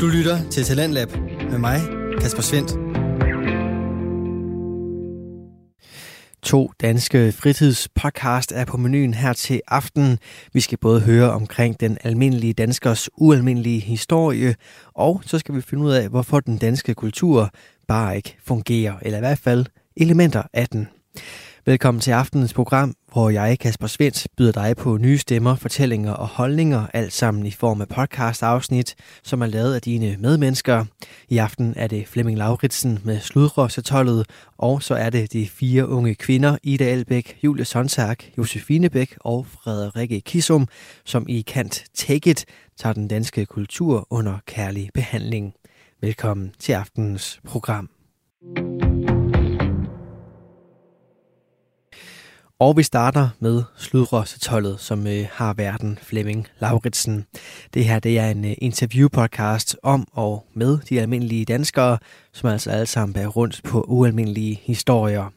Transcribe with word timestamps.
Du 0.00 0.06
lytter 0.06 0.50
til 0.50 0.64
Talentlab 0.64 1.08
med 1.50 1.58
mig, 1.58 1.80
Kasper 2.20 2.42
Svendt. 2.42 2.70
To 6.42 6.70
danske 6.80 7.32
fritidspodcast 7.32 8.52
er 8.52 8.64
på 8.64 8.76
menuen 8.76 9.14
her 9.14 9.32
til 9.32 9.60
aften. 9.68 10.18
Vi 10.52 10.60
skal 10.60 10.78
både 10.78 11.00
høre 11.00 11.30
omkring 11.30 11.80
den 11.80 11.98
almindelige 12.04 12.52
danskers 12.52 13.08
ualmindelige 13.18 13.80
historie, 13.80 14.54
og 14.94 15.22
så 15.26 15.38
skal 15.38 15.54
vi 15.54 15.60
finde 15.60 15.84
ud 15.84 15.92
af, 15.92 16.08
hvorfor 16.08 16.40
den 16.40 16.58
danske 16.58 16.94
kultur 16.94 17.50
bare 17.88 18.16
ikke 18.16 18.36
fungerer, 18.44 18.94
eller 19.02 19.18
i 19.18 19.20
hvert 19.20 19.38
fald 19.38 19.66
elementer 19.96 20.42
af 20.52 20.68
den. 20.68 20.88
Velkommen 21.68 22.00
til 22.00 22.10
aftenens 22.10 22.54
program, 22.54 22.94
hvor 23.12 23.30
jeg, 23.30 23.58
Kasper 23.58 23.86
Svendt, 23.86 24.26
byder 24.36 24.52
dig 24.52 24.76
på 24.76 24.96
nye 24.96 25.18
stemmer, 25.18 25.56
fortællinger 25.56 26.12
og 26.12 26.28
holdninger, 26.28 26.86
alt 26.92 27.12
sammen 27.12 27.46
i 27.46 27.50
form 27.50 27.80
af 27.80 27.88
podcast-afsnit, 27.88 28.94
som 29.22 29.42
er 29.42 29.46
lavet 29.46 29.74
af 29.74 29.82
dine 29.82 30.16
medmennesker. 30.18 30.84
I 31.28 31.38
aften 31.38 31.74
er 31.76 31.86
det 31.86 32.08
Flemming 32.08 32.38
Lauritsen 32.38 32.98
med 33.04 33.20
Sludrossetollet, 33.20 34.26
og 34.58 34.82
så 34.82 34.94
er 34.94 35.10
det 35.10 35.32
de 35.32 35.48
fire 35.48 35.88
unge 35.88 36.14
kvinder, 36.14 36.56
Ida 36.62 36.92
Elbæk, 36.92 37.38
Julie 37.44 37.64
Sonntag, 37.64 38.16
Josefine 38.38 38.90
Bæk 38.90 39.16
og 39.20 39.46
Frederikke 39.46 40.20
Kisum, 40.20 40.68
som 41.04 41.26
i 41.28 41.40
Kant 41.40 41.84
Take 41.94 42.30
It 42.30 42.44
tager 42.78 42.92
den 42.92 43.08
danske 43.08 43.46
kultur 43.46 44.06
under 44.10 44.38
kærlig 44.46 44.90
behandling. 44.94 45.54
Velkommen 46.00 46.52
til 46.58 46.72
aftenens 46.72 47.40
program. 47.44 47.95
Og 52.58 52.76
vi 52.76 52.82
starter 52.82 53.28
med 53.40 53.62
Sludrossetollet, 53.76 54.80
som 54.80 55.06
øh, 55.06 55.26
har 55.32 55.54
verden 55.54 55.98
Flemming 56.02 56.46
Lauritsen. 56.60 57.24
Det 57.74 57.84
her 57.84 57.98
det 57.98 58.18
er 58.18 58.30
en 58.30 58.44
øh, 58.44 58.54
interviewpodcast 58.58 59.76
om 59.82 60.08
og 60.12 60.46
med 60.54 60.78
de 60.88 61.00
almindelige 61.00 61.44
danskere, 61.44 61.98
som 62.32 62.50
altså 62.50 62.70
alle 62.70 62.86
sammen 62.86 63.14
bærer 63.14 63.26
rundt 63.26 63.60
på 63.64 63.80
ualmindelige 63.88 64.60
historier. 64.62 65.32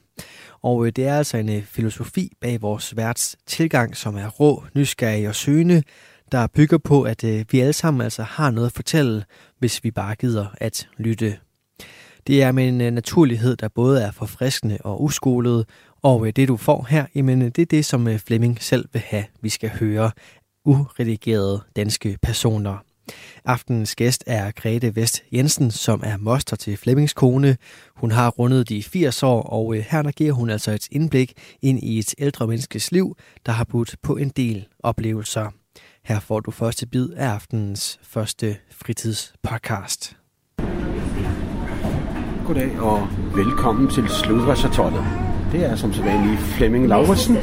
Og 0.61 0.85
øh, 0.85 0.91
det 0.95 1.08
er 1.08 1.17
altså 1.17 1.38
en 1.38 1.49
øh, 1.49 1.63
filosofi 1.63 2.31
bag 2.41 2.61
vores 2.61 2.97
værts 2.97 3.36
tilgang, 3.47 3.97
som 3.97 4.15
er 4.15 4.27
rå, 4.27 4.63
nysgerrig 4.75 5.27
og 5.27 5.36
søgende, 5.36 5.83
der 6.31 6.47
bygger 6.47 6.77
på, 6.77 7.03
at 7.03 7.23
øh, 7.23 7.45
vi 7.52 7.59
alle 7.59 7.73
sammen 7.73 8.02
altså 8.02 8.23
har 8.23 8.52
noget 8.52 8.67
at 8.67 8.73
fortælle, 8.73 9.23
hvis 9.58 9.83
vi 9.83 9.91
bare 9.91 10.15
gider 10.15 10.45
at 10.58 10.89
lytte. 10.97 11.38
Det 12.27 12.43
er 12.43 12.52
med 12.52 12.67
en 12.67 12.81
øh, 12.81 12.91
naturlighed, 12.91 13.55
der 13.55 13.67
både 13.67 14.02
er 14.02 14.11
forfriskende 14.11 14.77
og 14.83 15.03
uskolet, 15.03 15.65
og 16.02 16.28
øh, 16.28 16.33
det 16.36 16.47
du 16.47 16.58
får 16.58 16.88
her, 16.89 17.05
jamen, 17.16 17.42
øh, 17.42 17.47
det 17.47 17.61
er 17.61 17.66
det, 17.66 17.86
som 17.86 18.08
øh, 18.08 18.19
Flemming 18.19 18.64
selv 18.64 18.86
vil 18.94 19.02
have, 19.05 19.25
vi 19.42 19.50
skal 19.50 19.69
høre. 19.69 20.11
Uredigerede 20.66 21.61
danske 21.75 22.17
personer. 22.22 22.78
Aftenens 23.45 23.95
gæst 23.95 24.23
er 24.27 24.52
Grete 24.52 24.95
Vest 24.95 25.23
Jensen, 25.33 25.72
som 25.72 26.02
er 26.05 26.17
moster 26.17 26.55
til 26.55 26.77
Flemmings 26.77 27.14
kone. 27.14 27.58
Hun 27.95 28.11
har 28.11 28.30
rundet 28.30 28.70
de 28.70 28.83
80 28.83 29.23
år, 29.23 29.42
og 29.42 29.75
her 29.75 30.11
giver 30.11 30.31
hun 30.31 30.50
altså 30.50 30.72
et 30.72 30.88
indblik 30.92 31.33
ind 31.61 31.80
i 31.83 32.00
et 32.00 32.16
ældre 32.17 32.47
menneskes 32.47 32.92
liv, 32.92 33.17
der 33.45 33.52
har 33.52 33.64
budt 33.64 33.95
på 34.03 34.17
en 34.17 34.30
del 34.30 34.67
oplevelser. 34.83 35.52
Her 36.05 36.20
får 36.20 36.39
du 36.39 36.52
første 36.52 36.88
bid 36.88 37.09
af 37.09 37.27
aftenens 37.27 38.00
første 38.03 38.58
fritidspodcast. 38.72 40.17
Goddag 42.45 42.80
og 42.80 43.08
velkommen 43.36 43.89
til 43.89 44.09
Sludresatollet. 44.09 45.28
Det 45.52 45.66
er 45.66 45.75
som 45.75 45.94
sædvanlig 45.94 46.38
Flemming 46.38 46.88
Lauritsen. 46.88 47.38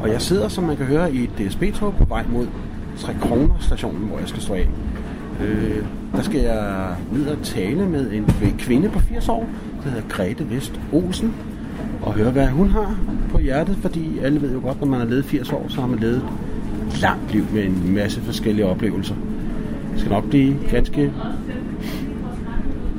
Og 0.00 0.10
jeg 0.10 0.22
sidder, 0.22 0.48
som 0.48 0.64
man 0.64 0.76
kan 0.76 0.86
høre, 0.86 1.14
i 1.14 1.24
et 1.24 1.30
DSB-tog 1.38 1.94
på 1.94 2.04
vej 2.04 2.24
mod 2.32 2.46
3 2.98 3.12
kroner 3.20 3.54
stationen, 3.60 4.08
hvor 4.08 4.18
jeg 4.18 4.28
skal 4.28 4.42
stå 4.42 4.54
af. 4.54 4.68
Øh, 5.40 5.84
der 6.12 6.22
skal 6.22 6.40
jeg 6.40 6.94
ned 7.12 7.26
og 7.26 7.38
tale 7.42 7.88
med 7.88 8.12
en 8.12 8.26
kvinde 8.58 8.88
på 8.88 8.98
80 8.98 9.28
år, 9.28 9.48
der 9.84 9.90
hedder 9.90 10.08
Grete 10.08 10.50
Vest 10.50 10.80
Olsen, 10.92 11.34
og 12.02 12.14
høre, 12.14 12.30
hvad 12.30 12.46
hun 12.46 12.68
har 12.68 12.96
på 13.30 13.38
hjertet, 13.38 13.76
fordi 13.76 14.18
alle 14.18 14.42
ved 14.42 14.52
jo 14.52 14.60
godt, 14.60 14.80
når 14.80 14.86
man 14.86 15.00
har 15.00 15.06
levet 15.06 15.24
80 15.24 15.52
år, 15.52 15.66
så 15.68 15.80
har 15.80 15.88
man 15.88 15.98
levet 15.98 16.22
et 16.88 17.00
langt 17.00 17.32
liv 17.32 17.44
med 17.52 17.64
en 17.64 17.94
masse 17.94 18.20
forskellige 18.20 18.66
oplevelser. 18.66 19.14
Det 19.92 20.00
skal 20.00 20.12
nok 20.12 20.28
blive 20.28 20.56
ganske 20.70 21.12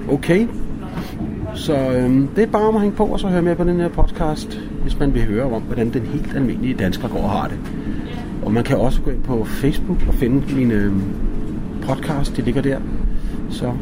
okay. 0.10 0.48
Så 1.56 1.92
øhm, 1.92 2.28
det 2.28 2.44
er 2.44 2.48
bare 2.48 2.68
om 2.68 2.76
at 2.76 2.82
hænge 2.82 2.96
på 2.96 3.06
og 3.06 3.20
så 3.20 3.28
høre 3.28 3.42
med 3.42 3.56
på 3.56 3.64
den 3.64 3.80
her 3.80 3.90
podcast, 3.90 4.60
hvis 4.82 5.00
man 5.00 5.14
vil 5.14 5.26
høre 5.26 5.44
om, 5.44 5.62
hvordan 5.62 5.94
den 5.94 6.06
helt 6.06 6.36
almindelige 6.36 6.74
dansker 6.74 7.08
går 7.08 7.20
og 7.20 7.30
har 7.30 7.48
det. 7.48 7.60
Og 8.46 8.52
man 8.52 8.64
kan 8.64 8.78
også 8.78 9.02
gå 9.02 9.12
ind 9.12 9.24
på 9.24 9.46
Facebook 9.46 9.98
og 10.08 10.14
finde 10.14 10.56
min 10.56 10.72
øhm, 10.72 11.02
podcast, 11.84 12.36
det 12.36 12.46
ligger 12.46 12.62
der. 12.62 12.80
Så 13.50 13.74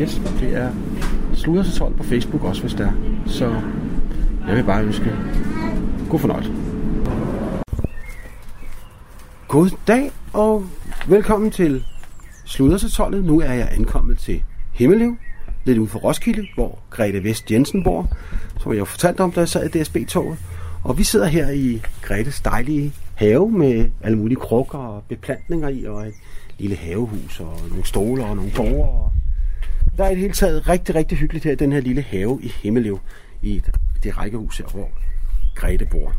yes, 0.00 0.22
det 0.40 0.56
er 0.56 0.70
Sluder 1.34 1.62
12 1.62 1.94
på 1.94 2.02
Facebook 2.02 2.44
også, 2.44 2.62
hvis 2.62 2.74
der 2.74 2.86
er. 2.86 2.92
Så 3.26 3.54
jeg 4.48 4.56
vil 4.56 4.64
bare 4.64 4.84
ønske 4.84 5.12
god 6.10 6.18
fornøjelse. 6.18 6.52
God 9.48 9.70
dag 9.86 10.10
og 10.32 10.64
velkommen 11.08 11.50
til 11.50 11.84
Sluder 12.44 13.20
Nu 13.22 13.40
er 13.40 13.52
jeg 13.52 13.68
ankommet 13.72 14.18
til 14.18 14.42
Himmelliv, 14.72 15.16
lidt 15.68 15.78
ude 15.78 15.88
for 15.88 15.98
Roskilde, 15.98 16.46
hvor 16.54 16.78
Grete 16.90 17.24
Vest 17.24 17.50
Jensen 17.50 17.84
bor, 17.84 18.08
som 18.60 18.72
jeg 18.72 18.78
jo 18.78 18.84
fortalte 18.84 19.20
om, 19.20 19.32
da 19.32 19.40
jeg 19.40 19.48
sad 19.48 19.74
i 19.74 19.82
DSB-toget. 19.82 20.38
Og 20.84 20.98
vi 20.98 21.04
sidder 21.04 21.26
her 21.26 21.50
i 21.50 21.82
Gretes 22.02 22.40
dejlige 22.40 22.92
have 23.14 23.50
med 23.50 23.90
alle 24.02 24.18
mulige 24.18 24.36
krukker 24.36 24.78
og 24.78 25.02
beplantninger 25.08 25.68
i, 25.68 25.84
og 25.84 26.06
et 26.06 26.14
lille 26.58 26.76
havehus 26.76 27.40
og 27.40 27.60
nogle 27.68 27.86
stoler 27.86 28.24
og 28.24 28.36
nogle 28.36 28.52
borger. 28.56 29.12
Der 29.96 30.04
er 30.04 30.08
i 30.08 30.12
det 30.12 30.20
hele 30.20 30.32
taget 30.32 30.68
rigtig, 30.68 30.94
rigtig 30.94 31.18
hyggeligt 31.18 31.44
her 31.44 31.52
i 31.52 31.54
den 31.54 31.72
her 31.72 31.80
lille 31.80 32.02
have 32.02 32.38
i 32.42 32.52
Himmellev, 32.62 33.00
i 33.42 33.62
det 34.02 34.18
rækkehus 34.18 34.58
her, 34.58 34.66
hvor 34.66 34.88
Grete 35.54 35.86
bor. 35.90 36.12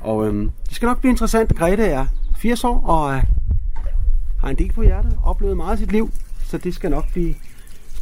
Og 0.00 0.26
øhm, 0.26 0.50
det 0.68 0.76
skal 0.76 0.86
nok 0.86 1.00
blive 1.00 1.10
interessant. 1.10 1.56
Grete 1.56 1.84
er 1.84 2.06
80 2.36 2.64
år 2.64 2.86
og 2.86 3.14
øh, 3.14 3.22
har 4.40 4.48
en 4.48 4.58
del 4.58 4.72
på 4.72 4.82
hjertet, 4.82 5.18
oplevet 5.24 5.56
meget 5.56 5.72
af 5.72 5.78
sit 5.78 5.92
liv, 5.92 6.10
så 6.44 6.58
det 6.58 6.74
skal 6.74 6.90
nok 6.90 7.12
blive 7.12 7.34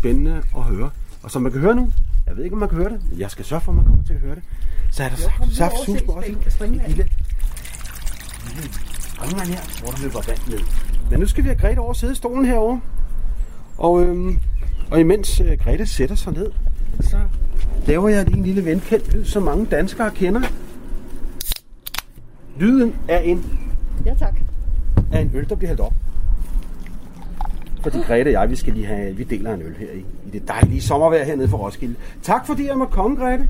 spændende 0.04 0.42
at 0.56 0.62
høre. 0.62 0.90
Og 1.22 1.30
som 1.30 1.42
man 1.42 1.52
kan 1.52 1.60
høre 1.60 1.74
nu, 1.74 1.92
jeg 2.26 2.36
ved 2.36 2.44
ikke, 2.44 2.54
om 2.54 2.60
man 2.60 2.68
kan 2.68 2.78
høre 2.78 2.90
det, 2.90 3.00
men 3.10 3.20
jeg 3.20 3.30
skal 3.30 3.44
sørge 3.44 3.60
for, 3.60 3.72
at 3.72 3.76
man 3.76 3.84
kommer 3.84 4.04
til 4.04 4.12
at 4.12 4.20
høre 4.20 4.34
det. 4.34 4.42
Så 4.90 5.02
er 5.04 5.08
der 5.08 5.16
saft, 5.50 5.74
sus 5.84 6.02
på 6.02 6.12
også. 6.12 6.28
Et 6.28 6.36
lille, 6.88 7.08
springvand 9.14 9.48
her, 9.48 9.82
hvor 9.82 9.90
der 9.90 10.02
løber 10.02 10.20
vand 10.26 10.38
ned. 10.48 10.58
Men 11.10 11.20
nu 11.20 11.26
skal 11.26 11.44
vi 11.44 11.48
have 11.48 11.58
Grete 11.58 11.78
over 11.78 11.92
sidde 11.92 12.12
i 12.12 12.16
stolen 12.16 12.44
herovre. 12.44 12.80
Og, 13.78 14.02
øhm, 14.02 14.38
og 14.90 15.00
imens 15.00 15.40
øh, 15.40 15.58
Grete 15.58 15.86
sætter 15.86 16.16
sig 16.16 16.32
ned, 16.32 16.50
så 17.00 17.18
laver 17.86 18.08
jeg 18.08 18.24
lige 18.24 18.38
en 18.38 18.44
lille 18.44 18.64
venkendt 18.64 19.14
lyd, 19.14 19.24
som 19.24 19.42
mange 19.42 19.66
danskere 19.66 20.10
kender. 20.10 20.40
Lyden 22.58 22.94
er 23.08 23.18
en, 23.18 23.58
Ja, 24.06 24.14
tak. 24.14 24.34
af 25.12 25.20
en 25.20 25.30
øl, 25.34 25.48
der 25.48 25.54
bliver 25.54 25.68
hældt 25.68 25.80
op. 25.80 25.94
Fordi 27.84 27.98
Grete 28.06 28.28
og 28.28 28.32
jeg, 28.32 28.50
vi 28.50 28.56
skal 28.56 28.72
lige 28.72 28.86
have, 28.86 29.16
vi 29.16 29.24
deler 29.24 29.54
en 29.54 29.62
øl 29.62 29.74
her 29.78 29.90
i, 29.92 29.98
i 30.26 30.30
det 30.32 30.48
dejlige 30.48 30.82
sommervejr 30.82 31.24
hernede 31.24 31.48
for 31.48 31.56
Roskilde. 31.56 31.94
Tak 32.22 32.46
fordi 32.46 32.66
jeg 32.66 32.76
måtte 32.78 32.92
komme, 32.92 33.16
Grete. 33.16 33.48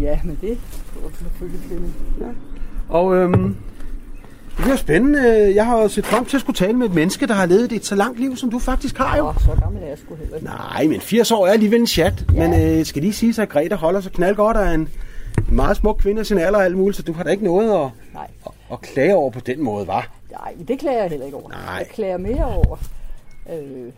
Ja, 0.00 0.18
men 0.24 0.38
det 0.40 0.58
var 1.02 1.10
selvfølgelig. 1.18 1.90
Ja. 2.20 2.24
Og 2.88 3.16
øhm, 3.16 3.56
det 4.56 4.62
bliver 4.64 4.76
spændende. 4.76 5.52
Jeg 5.54 5.66
har 5.66 5.88
set 5.88 6.06
frem 6.06 6.24
til 6.24 6.36
at 6.36 6.40
skulle 6.40 6.56
tale 6.56 6.72
med 6.72 6.86
et 6.86 6.94
menneske, 6.94 7.26
der 7.26 7.34
har 7.34 7.46
levet 7.46 7.72
et 7.72 7.84
så 7.86 7.94
langt 7.94 8.20
liv, 8.20 8.36
som 8.36 8.50
du 8.50 8.58
faktisk 8.58 8.98
har 8.98 9.16
jo. 9.16 9.26
Åh, 9.28 9.34
så 9.40 9.50
gammel 9.62 9.82
er 9.82 9.86
jeg 9.86 9.98
sgu 9.98 10.14
heller 10.14 10.36
ikke. 10.36 10.46
Nej, 10.46 10.86
men 10.86 11.00
80 11.00 11.30
år 11.32 11.46
er 11.46 11.52
alligevel 11.52 11.80
en 11.80 11.86
chat. 11.86 12.24
Ja. 12.34 12.48
Men 12.48 12.78
øh, 12.78 12.84
skal 12.84 13.02
lige 13.02 13.12
sige, 13.12 13.42
at 13.42 13.48
Grete 13.48 13.76
holder 13.76 14.00
sig 14.00 14.12
knaldgodt 14.12 14.56
af 14.56 14.74
en 14.74 14.88
meget 15.48 15.76
smuk 15.76 15.96
kvinde 15.98 16.20
af 16.20 16.26
sin 16.26 16.38
alder 16.38 16.58
og 16.58 16.64
alt 16.64 16.76
muligt, 16.76 16.96
så 16.96 17.02
du 17.02 17.12
har 17.12 17.22
da 17.24 17.30
ikke 17.30 17.44
noget 17.44 17.84
at, 17.84 17.90
Nej, 18.14 18.26
at, 18.46 18.52
at 18.72 18.80
klage 18.80 19.14
over 19.16 19.30
på 19.30 19.40
den 19.40 19.62
måde, 19.64 19.86
var? 19.86 20.10
nej, 20.30 20.54
det 20.68 20.78
klager 20.78 21.00
jeg 21.00 21.10
heller 21.10 21.26
ikke 21.26 21.38
over. 21.38 21.48
Nej. 21.48 21.58
Jeg 21.78 21.86
klager 21.94 22.16
mere 22.18 22.44
over 22.44 22.76
øh, 23.52 23.92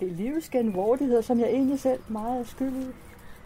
det 0.00 0.12
livets 0.12 0.48
genvordigheder, 0.48 1.20
som 1.20 1.40
jeg 1.40 1.48
egentlig 1.48 1.80
selv 1.80 2.00
meget 2.08 2.40
er 2.40 2.44
skyld 2.44 2.72
i. 2.72 2.86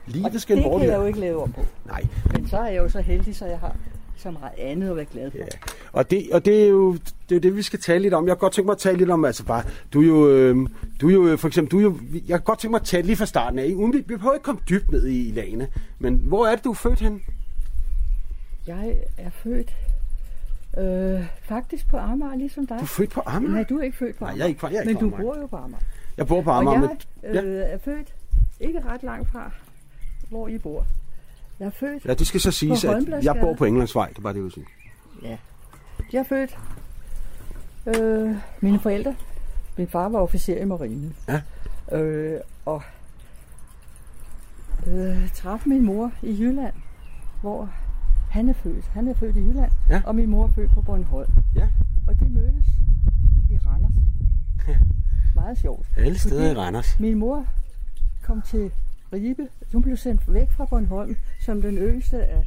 Og 0.06 0.12
Livet 0.12 0.42
skal 0.42 0.56
det 0.56 0.64
kan 0.64 0.88
jeg 0.88 0.96
jo 0.96 1.06
ikke 1.06 1.20
lave 1.20 1.42
om 1.42 1.52
på. 1.52 1.64
Nej, 1.86 2.06
Men 2.32 2.48
så 2.48 2.58
er 2.58 2.66
jeg 2.66 2.76
jo 2.76 2.88
så 2.88 3.00
heldig, 3.00 3.36
så 3.36 3.46
jeg 3.46 3.58
har 3.58 3.76
så 4.16 4.30
meget 4.30 4.52
andet 4.58 4.90
at 4.90 4.96
være 4.96 5.04
glad 5.04 5.30
for. 5.30 5.38
Ja. 5.38 5.44
Og, 5.92 6.10
det, 6.10 6.26
og 6.32 6.44
det, 6.44 6.64
er 6.64 6.68
jo, 6.68 6.96
det 7.28 7.36
er 7.36 7.40
det, 7.40 7.56
vi 7.56 7.62
skal 7.62 7.80
tale 7.80 8.02
lidt 8.02 8.14
om. 8.14 8.26
Jeg 8.26 8.36
kan 8.36 8.40
godt 8.40 8.52
tænke 8.52 8.66
mig 8.66 8.72
at 8.72 8.78
tale 8.78 8.98
lidt 8.98 9.10
om, 9.10 9.24
altså 9.24 9.44
bare, 9.44 9.62
du 9.92 10.02
er 10.02 10.06
jo, 10.06 10.28
øh, 10.28 10.68
du 11.00 11.08
er 11.08 11.30
jo 11.30 11.36
for 11.36 11.48
eksempel, 11.48 11.70
du 11.70 11.78
er 11.78 11.82
jo, 11.82 11.98
jeg 12.12 12.38
kan 12.38 12.44
godt 12.44 12.58
tænke 12.58 12.70
mig 12.70 12.80
at 12.80 12.86
tale 12.86 13.06
lige 13.06 13.16
fra 13.16 13.26
starten 13.26 13.58
af. 13.58 13.72
Uden, 13.76 13.92
vi, 13.92 13.98
vi 13.98 14.02
behøver 14.02 14.34
ikke 14.34 14.44
komme 14.44 14.60
dybt 14.68 14.90
ned 14.92 15.06
i 15.06 15.32
lagene. 15.34 15.68
Men 15.98 16.14
hvor 16.14 16.46
er 16.46 16.56
det, 16.56 16.64
du 16.64 16.70
er 16.70 16.74
født 16.74 17.00
hen? 17.00 17.22
Jeg 18.66 18.96
er 19.18 19.30
født 19.30 19.74
øh, 20.78 21.26
faktisk 21.42 21.88
på 21.88 21.96
Amager, 21.96 22.36
ligesom 22.36 22.66
dig. 22.66 22.78
Du 22.78 22.82
er 22.82 22.86
født 22.86 23.10
på 23.10 23.22
Amager? 23.26 23.54
Nej, 23.54 23.62
du 23.62 23.78
er 23.78 23.82
ikke 23.82 23.96
født 23.96 24.16
på 24.18 24.24
Nej, 24.24 24.30
Amager. 24.32 24.38
jeg 24.38 24.44
er 24.44 24.48
ikke 24.48 24.66
jeg 24.66 24.74
er 24.76 24.80
ikke 24.80 25.00
Men 25.02 25.10
du 25.10 25.16
bor 25.16 25.36
jo 25.40 25.46
på 25.46 25.56
Amager. 25.56 25.84
Jeg 26.16 26.26
bor 26.26 26.42
på 26.42 26.50
Amager. 26.50 26.82
Og 26.88 26.96
jeg 27.22 27.44
men, 27.44 27.52
øh, 27.52 27.60
er 27.66 27.78
født 27.78 28.14
ikke 28.60 28.80
ret 28.84 29.02
langt 29.02 29.28
fra, 29.30 29.50
hvor 30.28 30.48
I 30.48 30.58
bor. 30.58 30.86
Jeg 31.60 31.66
er 31.66 31.70
født, 31.70 32.04
ja, 32.04 32.14
det 32.14 32.26
skal 32.26 32.40
så 32.40 32.50
siges, 32.50 32.84
at 32.84 33.24
jeg 33.24 33.36
bor 33.40 33.54
på 33.54 33.64
Englandsvej. 33.64 34.08
Det 34.16 34.24
var 34.24 34.32
det, 34.32 34.42
jeg 34.44 34.52
sige. 34.52 34.66
ja. 35.22 35.36
Jeg 36.12 36.18
er 36.18 36.24
født 36.24 36.58
Øh, 37.86 38.36
mine 38.60 38.80
forældre. 38.80 39.14
Min 39.76 39.88
far 39.88 40.08
var 40.08 40.18
officer 40.18 40.56
i 40.56 40.64
marinen. 40.64 41.16
Ja. 41.28 41.40
Øh, 41.98 42.40
og 42.64 42.82
øh, 44.86 45.30
traf 45.34 45.62
min 45.66 45.82
mor 45.84 46.12
i 46.22 46.36
Jylland, 46.40 46.74
hvor 47.40 47.70
han 48.34 48.48
er 48.48 48.52
født. 48.52 48.84
Han 48.84 49.08
er 49.08 49.14
født 49.14 49.36
i 49.36 49.40
Jylland, 49.40 49.70
Ja. 49.90 50.02
og 50.06 50.14
min 50.14 50.28
mor 50.30 50.44
er 50.44 50.48
født 50.48 50.70
på 50.70 50.82
Bornholm. 50.82 51.32
Ja. 51.54 51.68
Og 52.06 52.20
de 52.20 52.28
mødtes 52.28 52.66
i 53.50 53.56
Randers. 53.66 53.92
Ja. 54.68 54.76
Meget 55.40 55.58
sjovt. 55.58 55.86
Alle 55.96 56.18
steder 56.18 56.50
i 56.50 56.54
Randers. 56.54 57.00
Min 57.00 57.18
mor 57.18 57.46
kom 58.22 58.42
til 58.42 58.70
Ribe. 59.12 59.48
Hun 59.72 59.82
blev 59.82 59.96
sendt 59.96 60.34
væk 60.34 60.50
fra 60.50 60.64
Bornholm 60.64 61.16
som 61.40 61.62
den 61.62 61.76
yngste 61.78 62.24
af 62.24 62.44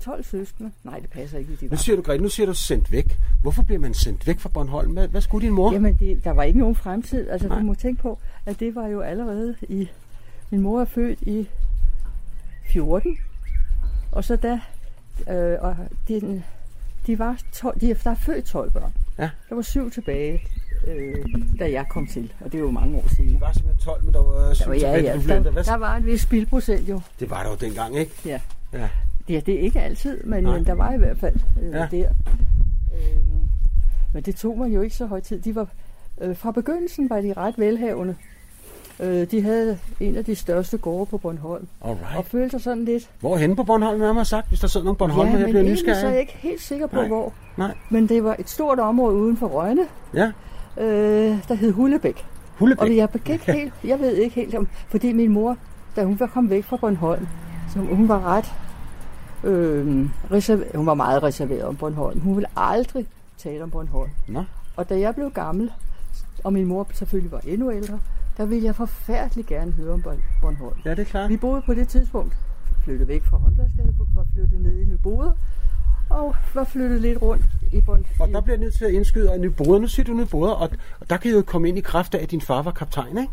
12 0.00 0.24
søskende. 0.24 0.70
Nej, 0.84 0.98
det 0.98 1.10
passer 1.10 1.38
ikke. 1.38 1.56
De 1.60 1.66
Nu 1.68 1.76
siger 1.76 1.96
du, 1.96 2.02
Grete, 2.02 2.22
nu 2.22 2.28
siger 2.28 2.46
du 2.46 2.54
sendt 2.54 2.92
væk. 2.92 3.18
Hvorfor 3.42 3.62
bliver 3.62 3.78
man 3.80 3.94
sendt 3.94 4.26
væk 4.26 4.38
fra 4.40 4.48
Bornholm? 4.48 4.92
Hvad, 4.92 5.08
hvad 5.08 5.20
skulle 5.20 5.46
din 5.46 5.54
mor? 5.54 5.72
Jamen, 5.72 5.94
det, 5.94 6.24
der 6.24 6.30
var 6.30 6.42
ikke 6.42 6.58
nogen 6.58 6.74
fremtid. 6.74 7.28
Altså, 7.30 7.48
Nej. 7.48 7.58
du 7.58 7.64
må 7.64 7.74
tænke 7.74 8.02
på, 8.02 8.18
at 8.46 8.60
det 8.60 8.74
var 8.74 8.86
jo 8.86 9.00
allerede 9.00 9.54
i... 9.68 9.88
Min 10.50 10.60
mor 10.60 10.80
er 10.80 10.84
født 10.84 11.20
i 11.22 11.48
14, 12.72 13.16
og 14.12 14.24
så 14.24 14.36
da... 14.36 14.60
Øh, 15.30 15.56
og 15.60 15.76
de, 16.08 16.42
de 17.06 17.18
var 17.18 17.40
12, 17.52 17.80
de, 17.80 17.94
der 18.04 18.10
er 18.10 18.14
født 18.14 18.44
12 18.44 18.70
børn. 18.70 18.92
Ja. 19.18 19.30
Der 19.48 19.54
var 19.54 19.62
syv 19.62 19.90
tilbage, 19.90 20.40
øh, 20.86 21.14
da 21.58 21.70
jeg 21.72 21.86
kom 21.90 22.06
til, 22.06 22.32
og 22.40 22.52
det 22.52 22.58
er 22.58 22.62
jo 22.62 22.70
mange 22.70 22.96
år 22.98 23.04
siden. 23.16 23.30
Det 23.32 23.40
var 23.40 23.52
simpelthen 23.52 23.84
12, 23.84 24.04
men 24.04 24.14
der 24.14 24.22
var 24.22 24.54
syv 24.54 24.64
Der 24.64 24.68
var, 24.70 24.74
ja, 24.76 24.96
tilbage. 24.96 25.34
ja, 25.36 25.42
der, 25.44 25.50
hvad- 25.50 25.64
der 25.64 25.74
var 25.76 25.96
en 25.96 26.06
vis 26.06 26.20
spildprocent 26.20 26.88
jo. 26.88 27.00
Det 27.20 27.30
var 27.30 27.42
der 27.42 27.50
jo 27.50 27.56
dengang, 27.56 27.96
ikke? 27.98 28.12
Ja. 28.26 28.40
Ja. 28.72 28.88
Ja, 29.28 29.40
det 29.46 29.54
er 29.54 29.58
ikke 29.60 29.80
altid, 29.80 30.24
men, 30.24 30.42
Nej. 30.44 30.56
men 30.56 30.66
der 30.66 30.72
var 30.72 30.92
i 30.92 30.98
hvert 30.98 31.18
fald 31.18 31.34
øh, 31.62 31.70
ja. 31.72 31.88
der. 31.90 32.08
Øh, 32.94 33.16
men 34.12 34.22
det 34.22 34.36
tog 34.36 34.58
mig 34.58 34.74
jo 34.74 34.80
ikke 34.82 34.96
så 34.96 35.06
høj 35.06 35.20
tid. 35.20 35.40
De 35.40 35.54
var, 35.54 35.68
øh, 36.20 36.36
fra 36.36 36.50
begyndelsen 36.50 37.10
var 37.10 37.20
de 37.20 37.32
ret 37.32 37.54
velhavende. 37.58 38.16
Øh, 39.00 39.30
de 39.30 39.42
havde 39.42 39.78
en 40.00 40.16
af 40.16 40.24
de 40.24 40.34
største 40.34 40.78
gårde 40.78 41.06
på 41.06 41.18
Bornholm. 41.18 41.66
Og 41.80 41.90
Alright. 41.90 42.28
følte 42.28 42.50
sig 42.50 42.60
sådan 42.60 42.84
lidt... 42.84 43.10
Hvor 43.20 43.36
henne 43.36 43.56
på 43.56 43.64
Bornholm, 43.64 44.00
har 44.00 44.12
man 44.12 44.24
sagt, 44.24 44.48
hvis 44.48 44.60
der 44.60 44.66
sidder 44.68 44.84
nogle 44.84 44.96
Bornholm, 44.96 45.28
ja, 45.30 45.34
men 45.36 45.44
bliver 45.44 45.60
egentlig 45.62 45.96
så 45.96 46.06
er 46.06 46.10
jeg 46.10 46.20
ikke 46.20 46.36
helt 46.38 46.60
sikker 46.62 46.86
på, 46.86 46.96
Nej. 46.96 47.06
hvor. 47.08 47.32
Nej. 47.56 47.74
Men 47.90 48.08
det 48.08 48.24
var 48.24 48.36
et 48.38 48.50
stort 48.50 48.78
område 48.78 49.16
uden 49.16 49.36
for 49.36 49.46
Rønne, 49.46 49.82
Ja, 50.14 50.32
øh, 50.82 51.38
der 51.48 51.54
hed 51.54 51.72
Hullebæk. 51.72 52.24
Hullebæk. 52.58 52.82
Og 52.90 52.96
jeg, 52.96 53.10
begik 53.10 53.40
helt, 53.42 53.72
jeg 53.84 54.00
ved 54.00 54.12
ikke 54.16 54.34
helt 54.34 54.54
om, 54.54 54.68
fordi 54.88 55.12
min 55.12 55.30
mor, 55.32 55.56
da 55.96 56.04
hun 56.04 56.20
var 56.20 56.26
kommet 56.26 56.50
væk 56.50 56.64
fra 56.64 56.76
Bornholm, 56.76 57.26
så 57.72 57.78
hun 57.78 58.08
var 58.08 58.24
ret, 58.36 58.52
øh, 59.44 60.06
reserver, 60.32 60.64
hun 60.74 60.86
var 60.86 60.94
meget 60.94 61.22
reserveret 61.22 61.62
om 61.64 61.76
Bornholm. 61.76 62.20
Hun 62.20 62.36
ville 62.36 62.48
aldrig 62.56 63.06
tale 63.38 63.62
om 63.62 63.70
Bornholm. 63.70 64.10
Nå, 64.28 64.44
Og 64.76 64.88
da 64.88 64.98
jeg 64.98 65.14
blev 65.14 65.30
gammel, 65.30 65.72
og 66.44 66.52
min 66.52 66.64
mor 66.66 66.86
selvfølgelig 66.92 67.32
var 67.32 67.40
endnu 67.46 67.72
ældre, 67.72 67.98
der 68.36 68.44
ville 68.44 68.64
jeg 68.64 68.74
forfærdeligt 68.74 69.48
gerne 69.48 69.72
høre 69.72 69.92
om 69.92 70.02
Born- 70.02 70.40
Bornholm. 70.40 70.76
ja, 70.84 70.90
det 70.90 70.98
er 70.98 71.04
klart. 71.04 71.30
Vi 71.30 71.36
boede 71.36 71.62
på 71.66 71.74
det 71.74 71.88
tidspunkt, 71.88 72.36
flyttede 72.84 73.08
væk 73.08 73.24
fra 73.24 73.36
Håndværksgade, 73.36 73.94
var 74.14 74.26
flyttet 74.34 74.60
ned 74.60 74.80
i 74.80 74.84
Nyboder, 74.84 75.30
og 76.10 76.34
var 76.54 76.64
flyttet 76.64 77.00
lidt 77.00 77.22
rundt 77.22 77.44
i 77.72 77.80
Bornholm. 77.80 78.06
Og 78.20 78.28
der 78.28 78.40
bliver 78.40 78.56
jeg 78.56 78.64
nødt 78.64 78.74
til 78.74 78.84
at 78.84 78.90
indskyde, 78.90 79.30
og 79.32 79.38
Nyboder, 79.38 79.80
nu 79.80 79.86
siger 79.86 80.06
du 80.06 80.12
Nyboder, 80.12 80.52
og, 80.52 80.70
og 81.00 81.10
der 81.10 81.16
kan 81.16 81.30
I 81.30 81.34
jo 81.34 81.42
komme 81.46 81.68
ind 81.68 81.78
i 81.78 81.80
kraft 81.80 82.14
af, 82.14 82.22
at 82.22 82.30
din 82.30 82.40
far 82.40 82.62
var 82.62 82.70
kaptajn, 82.70 83.18
ikke? 83.18 83.32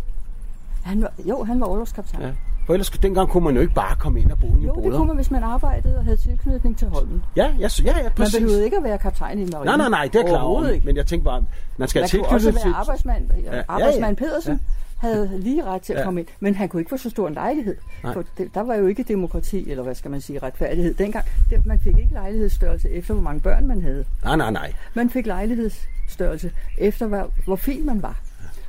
Han 0.84 1.02
var, 1.02 1.12
jo, 1.30 1.44
han 1.44 1.60
var 1.60 1.66
overlovskaptajn. 1.68 2.24
Ja. 2.24 2.32
For 2.66 2.74
ellers 2.74 2.90
dengang 2.90 3.30
kunne 3.30 3.44
man 3.44 3.56
jo 3.56 3.62
ikke 3.62 3.74
bare 3.74 3.96
komme 3.96 4.20
ind 4.22 4.32
og 4.32 4.40
bo 4.40 4.48
i 4.48 4.66
Jo, 4.66 4.76
det 4.84 4.94
kunne 4.94 5.08
man, 5.08 5.16
hvis 5.16 5.32
man 5.32 5.44
arbejdede 5.44 5.98
og 5.98 6.04
havde 6.04 6.18
tilknytning 6.18 6.78
til 6.78 6.88
Holmen. 6.90 7.24
Ja, 7.36 7.44
ja, 7.60 7.68
ja, 7.86 7.98
ja, 7.98 8.04
Man 8.04 8.12
præcis. 8.16 8.36
behøvede 8.40 8.66
ikke 8.66 8.78
at 8.78 8.84
være 8.84 8.98
kaptajn 8.98 9.40
i 9.40 9.42
marinen. 9.52 9.66
Nej, 9.66 9.78
nej, 9.78 9.90
nej, 9.90 10.04
det 10.04 10.16
er 10.16 10.20
jeg 10.20 10.28
klar 10.30 10.38
over. 10.38 10.46
Overhovedet 10.50 10.74
ikke. 10.76 10.86
Men 10.86 10.96
jeg 10.96 11.06
tænkte 11.06 11.24
bare, 11.26 11.44
man 11.78 11.88
skal 11.88 12.00
Man 12.02 12.10
have 12.12 12.24
kunne 12.24 12.36
også 12.36 12.52
være 12.52 12.62
til... 12.62 12.74
arbejdsmand. 12.76 13.30
Ja, 13.44 13.56
ja, 13.56 13.64
Arbejdsmand 13.68 14.18
ja. 14.22 14.58
Havde 15.02 15.40
lige 15.40 15.64
ret 15.64 15.82
til 15.82 15.94
at 15.94 16.00
Ja. 16.00 16.04
komme 16.04 16.20
ind. 16.20 16.28
Men 16.40 16.56
han 16.56 16.70
kunne 16.70 16.82
ikke 16.82 16.90
få 16.90 16.98
så 16.98 17.10
stor 17.10 17.28
en 17.28 17.34
lejlighed. 17.34 17.76
Nej. 18.04 18.14
For 18.14 18.24
det, 18.38 18.54
der 18.54 18.62
var 18.62 18.76
jo 18.76 18.88
ikke 18.88 19.04
demokrati, 19.04 19.70
eller 19.72 19.84
hvad 19.84 19.96
skal 19.96 20.12
man 20.12 20.22
sige, 20.22 20.40
retfærdighed 20.40 20.94
dengang. 20.94 21.26
Det, 21.50 21.66
man 21.66 21.80
fik 21.80 21.98
ikke 21.98 22.14
lejlighedsstørrelse 22.14 22.90
efter, 22.90 23.14
hvor 23.14 23.24
mange 23.24 23.42
børn 23.42 23.68
man 23.68 23.82
havde. 23.82 24.06
Nej, 24.24 24.36
nej, 24.36 24.52
nej. 24.52 24.74
Man 24.94 25.10
fik 25.10 25.26
lejlighedsstørrelse 25.26 26.52
efter, 26.78 27.08
hvor, 27.08 27.32
hvor 27.46 27.56
fin 27.56 27.86
man 27.86 28.02
var. 28.02 28.20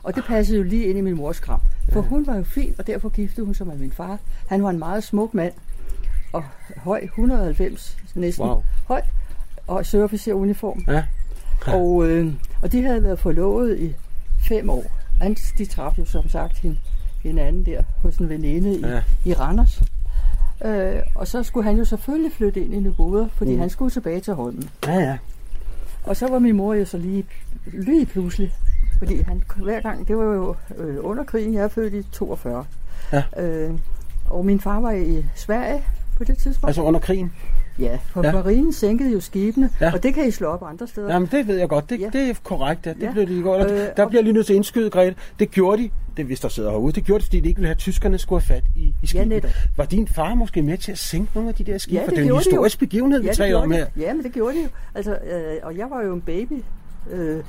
Og 0.02 0.14
det 0.14 0.24
passede 0.24 0.58
jo 0.58 0.64
lige 0.64 0.86
ind 0.86 0.98
i 0.98 1.00
min 1.00 1.16
mors 1.16 1.40
kram. 1.40 1.60
For 1.92 2.00
hun 2.00 2.26
var 2.26 2.36
jo 2.36 2.42
fin, 2.44 2.74
og 2.78 2.86
derfor 2.86 3.08
giftede 3.08 3.46
hun 3.46 3.54
sig 3.54 3.66
med 3.66 3.76
min 3.78 3.92
far. 3.92 4.18
Han 4.48 4.62
var 4.62 4.70
en 4.70 4.78
meget 4.78 5.04
smuk 5.04 5.34
mand. 5.34 5.52
Og 6.32 6.44
høj, 6.76 7.00
190 7.04 7.96
næsten. 8.14 8.46
Wow. 8.46 8.62
Høj. 8.88 9.02
Og 9.66 9.86
søofficeruniform. 9.86 10.84
Ja. 10.88 11.04
Og, 11.66 12.08
øh, 12.08 12.32
og 12.62 12.72
de 12.72 12.82
havde 12.82 13.02
været 13.02 13.18
forlovet 13.18 13.78
i 13.78 13.94
fem 14.48 14.70
år. 14.70 14.84
Han, 15.22 15.36
de 15.58 15.64
traf 15.66 15.98
jo 15.98 16.04
som 16.04 16.28
sagt 16.28 16.58
hin, 16.58 16.78
hinanden 17.22 17.66
der 17.66 17.82
hos 18.02 18.16
en 18.16 18.28
veninde 18.28 18.74
i, 18.74 18.80
ja. 18.80 19.02
i 19.24 19.34
Randers. 19.34 19.82
Øh, 20.64 21.00
og 21.14 21.28
så 21.28 21.42
skulle 21.42 21.64
han 21.64 21.76
jo 21.76 21.84
selvfølgelig 21.84 22.32
flytte 22.32 22.64
ind 22.64 22.74
i 22.74 22.80
Nyboder, 22.80 23.28
fordi 23.34 23.52
mm. 23.52 23.60
han 23.60 23.70
skulle 23.70 23.90
tilbage 23.90 24.20
til 24.20 24.34
Holmen. 24.34 24.70
Ja, 24.86 24.94
ja. 24.94 25.18
Og 26.04 26.16
så 26.16 26.28
var 26.28 26.38
min 26.38 26.56
mor 26.56 26.74
jo 26.74 26.84
så 26.84 26.98
lige, 26.98 27.24
lige 27.66 28.06
pludselig, 28.06 28.54
fordi 28.98 29.22
han 29.22 29.42
hver 29.56 29.80
gang, 29.80 30.08
det 30.08 30.16
var 30.16 30.24
jo 30.24 30.56
øh, 30.78 30.96
under 31.00 31.24
krigen, 31.24 31.54
jeg 31.54 31.64
er 31.64 31.68
født 31.68 31.94
i 31.94 32.02
42. 32.12 32.64
Ja. 33.12 33.22
Øh, 33.36 33.74
og 34.30 34.46
min 34.46 34.60
far 34.60 34.80
var 34.80 34.90
i 34.90 35.24
Sverige 35.34 35.82
på 36.16 36.24
det 36.24 36.38
tidspunkt. 36.38 36.68
Altså 36.68 36.82
under 36.82 37.00
krigen. 37.00 37.32
Ja, 37.78 37.98
for 38.12 38.22
Ja. 38.22 38.28
ja. 38.28 38.34
marinen 38.34 38.72
sænkede 38.72 39.12
jo 39.12 39.20
skibene, 39.20 39.70
Ja. 39.80 39.86
ja. 39.86 39.92
og 39.92 40.02
det 40.02 40.14
kan 40.14 40.28
I 40.28 40.30
slå 40.30 40.46
op 40.48 40.62
andre 40.62 40.86
steder. 40.86 41.12
Jamen, 41.12 41.28
det 41.32 41.46
ved 41.48 41.58
jeg 41.58 41.68
godt. 41.68 41.90
Det, 41.90 42.00
ja. 42.00 42.10
Ja. 42.14 42.18
det 42.18 42.30
er 42.30 42.34
korrekt. 42.44 42.86
Ja. 42.86 42.92
Det 42.92 43.02
Ja. 43.02 43.12
blev 43.12 43.26
de 43.28 43.42
godt. 43.42 43.70
Øh, 43.70 43.86
der 43.96 44.08
bliver 44.08 44.22
lige 44.22 44.32
nødt 44.32 44.46
til 44.46 44.52
at 44.52 44.56
indskyde, 44.56 44.90
Grete. 44.90 45.14
Det 45.38 45.50
gjorde 45.50 45.82
de, 45.82 45.90
det, 46.16 46.24
hvis 46.24 46.40
der 46.40 46.48
sidder 46.48 46.70
herude, 46.70 46.92
det 46.92 47.04
gjorde 47.04 47.20
de, 47.20 47.26
fordi 47.26 47.40
de 47.40 47.48
ikke 47.48 47.58
ville 47.58 47.66
have, 47.66 47.72
at 47.74 47.78
tyskerne 47.78 48.18
skulle 48.18 48.42
have 48.42 48.54
fat 48.56 48.64
i, 48.76 48.94
i 49.02 49.06
skibet. 49.06 49.26
netop. 49.28 49.50
Var 49.76 49.84
din 49.84 50.08
far 50.08 50.34
måske 50.34 50.62
med 50.62 50.78
til 50.78 50.92
at 50.92 50.98
sænke 50.98 51.30
nogle 51.34 51.48
af 51.48 51.54
de 51.54 51.64
der 51.64 51.78
skibe? 51.78 51.96
Ja, 51.96 52.02
For 52.02 52.10
det 52.10 52.16
det 52.16 52.18
er 52.18 52.22
en 52.22 52.28
de 52.28 52.34
jo. 52.34 52.38
historisk 52.38 52.78
begivenhed, 52.78 53.20
vi 53.22 53.28
det 53.28 53.36
taler 53.36 53.58
om 53.58 53.70
her. 53.70 53.86
Ja, 53.96 54.14
men 54.14 54.24
det 54.24 54.32
gjorde 54.32 54.56
de 54.56 54.62
jo. 54.62 54.68
Altså, 54.94 55.12
øh, 55.12 55.54
og 55.62 55.76
jeg 55.76 55.90
var 55.90 56.02
jo 56.02 56.14
en 56.14 56.20
baby. 56.20 56.62
Øh, 57.10 57.42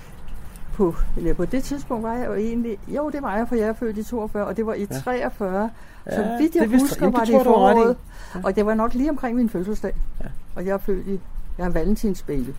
på, 0.73 0.95
eller 1.17 1.33
på 1.33 1.45
det 1.45 1.63
tidspunkt 1.63 2.03
var 2.03 2.13
jeg 2.13 2.27
jo 2.27 2.33
egentlig... 2.33 2.77
Jo, 2.87 3.09
det 3.09 3.21
var 3.21 3.35
jeg, 3.37 3.47
for 3.47 3.55
jeg 3.55 3.67
er 3.67 3.73
født 3.73 3.97
i 3.97 4.03
42, 4.03 4.45
og 4.45 4.57
det 4.57 4.65
var 4.65 4.73
i 4.73 4.87
Ja. 4.91 4.99
43. 4.99 5.69
Ja, 6.05 6.15
Så 6.15 6.35
vidt 6.39 6.55
jeg 6.55 6.69
det 6.69 6.79
husker, 6.81 7.05
det 7.05 7.13
var 7.13 7.19
det 7.19 7.29
i 7.29 7.33
jeg, 7.33 7.43
foråret. 7.43 7.97
Og 8.43 8.55
det 8.55 8.65
var 8.65 8.73
nok 8.73 8.93
lige 8.93 9.09
omkring 9.09 9.35
min 9.35 9.49
fødselsdag. 9.49 9.93
Ja. 10.21 10.25
Og 10.55 10.65
jeg 10.65 10.71
er 10.73 10.77
født 10.77 11.07
i... 11.07 11.19
Jeg 11.57 11.63
er 11.63 11.67
en 11.67 11.73
valentinsbaby. 11.73 12.49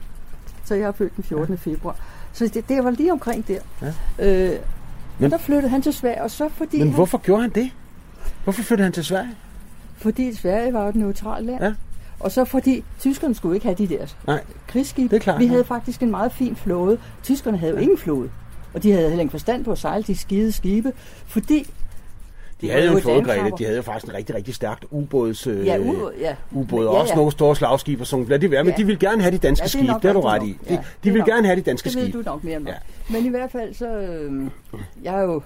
Så 0.65 0.75
jeg 0.75 0.85
er 0.85 0.93
født 0.93 1.17
den 1.17 1.25
14. 1.25 1.59
februar. 1.59 1.97
Så 2.33 2.49
det, 2.55 2.69
det 2.69 2.85
var 2.85 2.91
lige 2.91 3.13
omkring 3.13 3.49
der. 3.49 3.59
Ja. 3.83 3.93
Øh, 4.53 4.59
Men- 5.19 5.31
der 5.31 5.39
flyttede 5.39 5.69
han 5.69 5.83
til 5.83 5.93
Sverige, 5.93 6.23
og 6.23 6.31
så 6.31 6.49
fordi, 6.49 6.79
Men 6.79 6.87
han, 6.87 6.95
hvorfor 6.95 7.19
gjorde 7.19 7.43
han 7.43 7.51
det? 7.51 7.71
Hvorfor 8.45 8.63
flyttede 8.63 8.85
han 8.85 8.93
til 8.93 9.05
Sverige? 9.05 9.31
fordi 9.97 10.35
Sverige 10.35 10.73
var 10.73 10.83
jo 10.83 10.89
et 10.89 10.95
neutralt 10.97 11.47
land. 11.47 11.63
Ja. 11.65 11.75
Og 12.21 12.33
så 12.33 12.45
fordi 12.45 12.85
tyskerne 13.01 13.35
skulle 13.35 13.55
ikke 13.57 13.67
have 13.67 13.77
de 13.77 13.87
der 13.87 14.07
Nej, 14.27 14.41
krigsskib. 14.67 15.11
Det 15.11 15.17
er 15.17 15.21
klart, 15.21 15.39
Vi 15.41 15.45
ja. 15.45 15.51
havde 15.51 15.65
faktisk 15.65 16.03
en 16.03 16.11
meget 16.11 16.33
fin 16.33 16.57
flåde. 16.57 16.99
Tyskerne 17.23 17.59
havde 17.59 17.73
jo 17.73 17.79
ingen 17.79 17.99
flåde. 17.99 18.31
Og 18.75 18.83
de 18.83 18.93
havde 18.93 19.09
heller 19.09 19.21
ikke 19.23 19.31
forstand 19.31 19.65
på 19.65 19.73
at 19.73 19.79
sejle 19.79 20.03
de 20.05 20.17
skide 20.17 20.53
skibe, 20.53 20.93
fordi... 21.27 21.71
de 22.61 22.71
havde 22.71 22.87
jo 22.87 22.97
en 22.97 23.03
flåde, 23.03 23.23
Grete. 23.25 23.53
De 23.59 23.65
havde 23.65 23.77
jo 23.77 23.83
faktisk 23.83 24.07
en 24.13 24.15
rigtig, 24.15 24.35
rigtig 24.37 24.55
stærkt 24.55 24.85
ubåds... 24.91 25.47
Øh, 25.47 25.67
Ja, 25.67 25.77
u- 25.79 26.21
ja. 26.21 26.35
ubåde, 26.53 26.89
og 26.89 26.95
Ja, 26.95 27.01
også 27.01 27.13
ja. 27.13 27.17
nogle 27.17 27.33
store 27.33 27.57
slagskibe 27.57 28.03
og 28.03 28.07
sådan 28.07 28.27
noget. 28.27 28.41
Det 28.43 28.51
være, 28.51 28.65
men 28.65 28.71
Ja. 28.73 28.77
de 28.77 28.87
vil 28.87 28.99
gerne 28.99 29.23
have 29.23 29.33
de 29.33 29.39
danske 29.39 29.63
Ja, 29.63 29.67
det 29.67 29.75
er 29.75 29.79
skibe. 29.79 29.93
nok 29.93 30.03
Det 30.03 30.09
har 30.09 30.21
du 30.21 30.21
ret 30.21 30.43
i. 30.43 30.59
De, 30.69 30.73
Ja, 30.75 30.79
de 31.05 31.11
vil 31.11 31.19
nok- 31.19 31.29
gerne 31.29 31.47
have 31.47 31.57
de 31.57 31.63
danske 31.63 31.89
Det 31.89 31.97
ved 31.97 32.03
skibe. 32.05 32.19
du 32.19 32.23
nok 32.31 32.45
mere 32.45 32.57
end 32.57 32.65
mig. 32.65 32.75
Ja. 33.11 33.13
Men 33.17 33.27
i 33.27 33.29
hvert 33.29 33.51
fald 33.53 33.75
så... 33.75 33.89
Øh, 33.89 34.43
jeg 35.03 35.15
er 35.15 35.23
jo... 35.23 35.43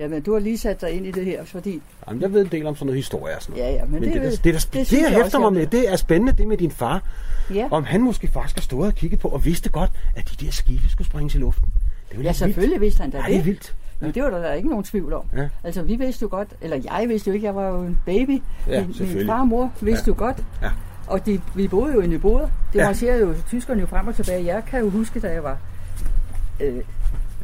Jamen, 0.00 0.22
du 0.22 0.32
har 0.32 0.40
lige 0.40 0.58
sat 0.58 0.80
dig 0.80 0.90
ind 0.90 1.06
i 1.06 1.10
det 1.10 1.24
her, 1.24 1.44
fordi... 1.44 1.82
Jamen, 2.08 2.22
jeg 2.22 2.32
ved 2.32 2.40
en 2.40 2.48
del 2.52 2.66
om 2.66 2.74
sådan 2.74 2.86
noget 2.86 2.96
historie 2.96 3.36
og 3.36 3.42
sådan 3.42 3.56
noget. 3.60 3.72
Ja, 3.72 3.76
ja, 3.78 3.84
men, 3.84 3.92
Men 3.92 4.02
det, 4.02 4.12
det, 4.12 4.22
det, 4.22 4.44
det, 4.44 4.44
det, 4.44 4.62
det, 4.62 4.72
det, 4.72 4.90
det 4.90 5.00
jeg 5.02 5.10
hæfter 5.22 5.38
mig 5.38 5.52
med, 5.52 5.66
det 5.66 5.92
er 5.92 5.96
spændende, 5.96 6.32
det 6.32 6.46
med 6.46 6.56
din 6.56 6.70
far. 6.70 7.02
Ja. 7.54 7.68
Om 7.70 7.84
han 7.84 8.00
måske 8.02 8.28
faktisk 8.28 8.56
har 8.56 8.62
stået 8.62 8.86
og 8.86 8.94
kigget 8.94 9.20
på, 9.20 9.28
og 9.28 9.44
vidste 9.44 9.68
godt, 9.68 9.90
at 10.16 10.30
de 10.38 10.44
der 10.44 10.52
skibe 10.52 10.88
skulle 10.88 11.08
springes 11.08 11.34
i 11.34 11.38
luften. 11.38 11.68
Det 12.10 12.16
jo 12.18 12.22
Ja, 12.22 12.32
selvfølgelig 12.32 12.80
vidste 12.80 13.00
han 13.02 13.10
da 13.10 13.16
vildt. 13.16 13.28
Ja, 13.28 13.32
det 13.32 13.38
er 13.38 13.42
det. 13.42 13.46
vildt. 13.46 13.74
Men 14.00 14.12
det 14.14 14.22
var 14.22 14.30
der 14.30 14.52
ikke 14.52 14.68
nogen 14.68 14.84
tvivl 14.84 15.12
om. 15.12 15.22
Ja. 15.36 15.48
Altså, 15.64 15.82
vi 15.82 15.96
vidste 15.96 16.22
jo 16.22 16.28
godt, 16.30 16.48
eller 16.60 16.80
jeg 16.84 17.08
vidste 17.08 17.28
jo 17.30 17.34
ikke, 17.34 17.46
jeg 17.46 17.54
var 17.54 17.68
jo 17.68 17.82
en 17.82 17.98
baby. 18.06 18.42
Ja, 18.68 18.84
min, 18.86 19.14
min 19.16 19.26
far 19.26 19.40
og 19.40 19.48
mor 19.48 19.72
vidste 19.80 20.08
jo 20.08 20.14
godt. 20.18 20.36
Ja. 20.62 20.70
Og 21.06 21.26
de, 21.26 21.40
vi 21.54 21.68
boede 21.68 21.94
jo 21.94 22.00
i 22.00 22.06
Nyboder. 22.06 22.40
Det 22.40 22.50
Ja. 22.74 22.80
ja. 22.80 22.86
marcherede 22.88 23.20
jo 23.20 23.34
tyskerne 23.48 23.80
jo 23.80 23.86
frem 23.86 24.08
og 24.08 24.14
tilbage. 24.14 24.44
Jeg 24.44 24.62
kan 24.70 24.80
jo 24.80 24.90
huske, 24.90 25.20
da 25.20 25.28
jeg 25.32 25.44
var 25.44 25.58
øh, 26.60 26.80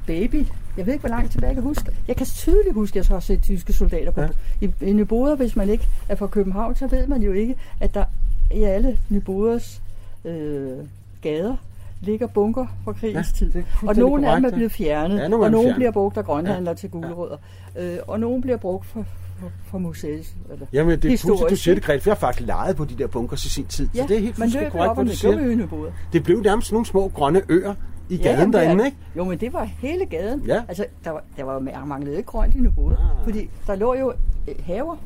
baby. 0.06 0.44
Jeg 0.76 0.86
ved 0.86 0.92
ikke, 0.92 1.02
hvor 1.02 1.16
langt 1.16 1.32
tilbage 1.32 1.48
jeg 1.48 1.54
kan 1.54 1.62
huske. 1.62 1.92
Jeg 2.08 2.16
kan 2.16 2.26
tydeligt 2.26 2.74
huske, 2.74 2.92
at 2.92 2.96
jeg 2.96 3.04
så 3.04 3.12
har 3.12 3.20
set 3.20 3.42
tyske 3.42 3.72
soldater 3.72 4.10
på. 4.10 4.20
Ja. 4.20 4.28
Ja. 4.60 4.66
I, 4.66 4.84
I 4.90 4.92
Nyboder, 4.92 5.36
hvis 5.36 5.56
man 5.56 5.68
ikke 5.68 5.88
er 6.08 6.14
fra 6.14 6.26
København, 6.26 6.76
så 6.76 6.86
ved 6.86 7.06
man 7.06 7.22
jo 7.22 7.32
ikke, 7.32 7.56
at 7.80 7.94
der 7.94 8.04
i 8.54 8.62
alle 8.62 8.98
Nyboders 9.08 9.82
øh, 10.24 10.72
gader 11.22 11.56
ligger 12.00 12.26
bunker 12.26 12.66
fra 12.84 12.92
krigens 12.92 13.28
Ja, 13.40 13.46
tid. 13.46 13.62
Og 13.82 13.96
nogle 13.96 14.30
af 14.30 14.36
dem 14.36 14.44
er 14.44 14.50
blevet 14.50 14.72
fjernet, 14.72 15.16
Ja, 15.16 15.22
ja, 15.22 15.28
nogle 15.28 15.44
og 15.44 15.50
nogle 15.50 15.74
bliver 15.74 15.90
brugt 15.90 16.16
af 16.16 16.24
grønhandlere 16.24 16.72
ja. 16.72 16.74
til 16.74 16.90
gulerødder. 16.90 17.36
Øh, 17.78 17.98
og 18.06 18.20
nogle 18.20 18.42
bliver 18.42 18.56
brugt 18.56 18.86
for, 18.86 19.04
for, 19.40 19.50
for 19.70 19.78
museet. 19.78 20.34
Eller 20.52 20.66
Jamen, 20.72 21.00
det 21.00 21.12
er 21.12 21.18
fuldstændig, 21.18 21.50
du 21.50 21.56
siger 21.56 21.74
det? 21.74 21.84
Grete. 21.84 22.00
for 22.00 22.10
Jeg 22.10 22.14
har 22.14 22.20
faktisk 22.20 22.46
leget 22.46 22.76
på 22.76 22.84
de 22.84 22.94
der 22.98 23.06
bunkers 23.06 23.44
i 23.44 23.48
sin 23.48 23.66
tid. 23.66 23.88
Ja, 23.94 24.02
så 24.02 24.08
det 24.08 24.16
er 24.16 24.20
helt 24.20 24.38
man 24.38 24.48
løb 24.48 24.72
korrekt, 24.72 24.90
op 24.90 24.98
og 24.98 25.06
det 25.06 25.56
Nyboder. 25.56 25.92
Det 26.12 26.24
blev 26.24 26.40
nærmest 26.40 26.72
nogle 26.72 26.86
små 26.86 27.08
grønne 27.08 27.42
øer 27.48 27.74
i 28.08 28.16
Ja, 28.16 28.22
gaden 28.22 28.38
jamen, 28.38 28.52
det 28.52 28.60
er- 28.60 28.64
derinde, 28.64 28.86
ikke? 28.86 28.96
Jo, 29.16 29.24
men 29.24 29.38
det 29.38 29.52
var 29.52 29.64
hele 29.64 30.06
gaden. 30.06 30.40
Ja. 30.46 30.62
Altså, 30.68 30.86
der, 31.04 31.10
var, 31.10 31.22
der 31.36 31.44
var 31.44 31.58
der 31.58 31.84
manglede 31.84 32.16
ikke 32.16 32.26
grønt 32.26 32.54
i 32.54 32.58
Nybrode. 32.58 32.96
Ah. 32.96 33.24
Fordi 33.24 33.50
der 33.66 33.74
lå 33.74 33.94
jo 33.94 34.12
øh, 34.48 34.54
haver, 34.64 34.96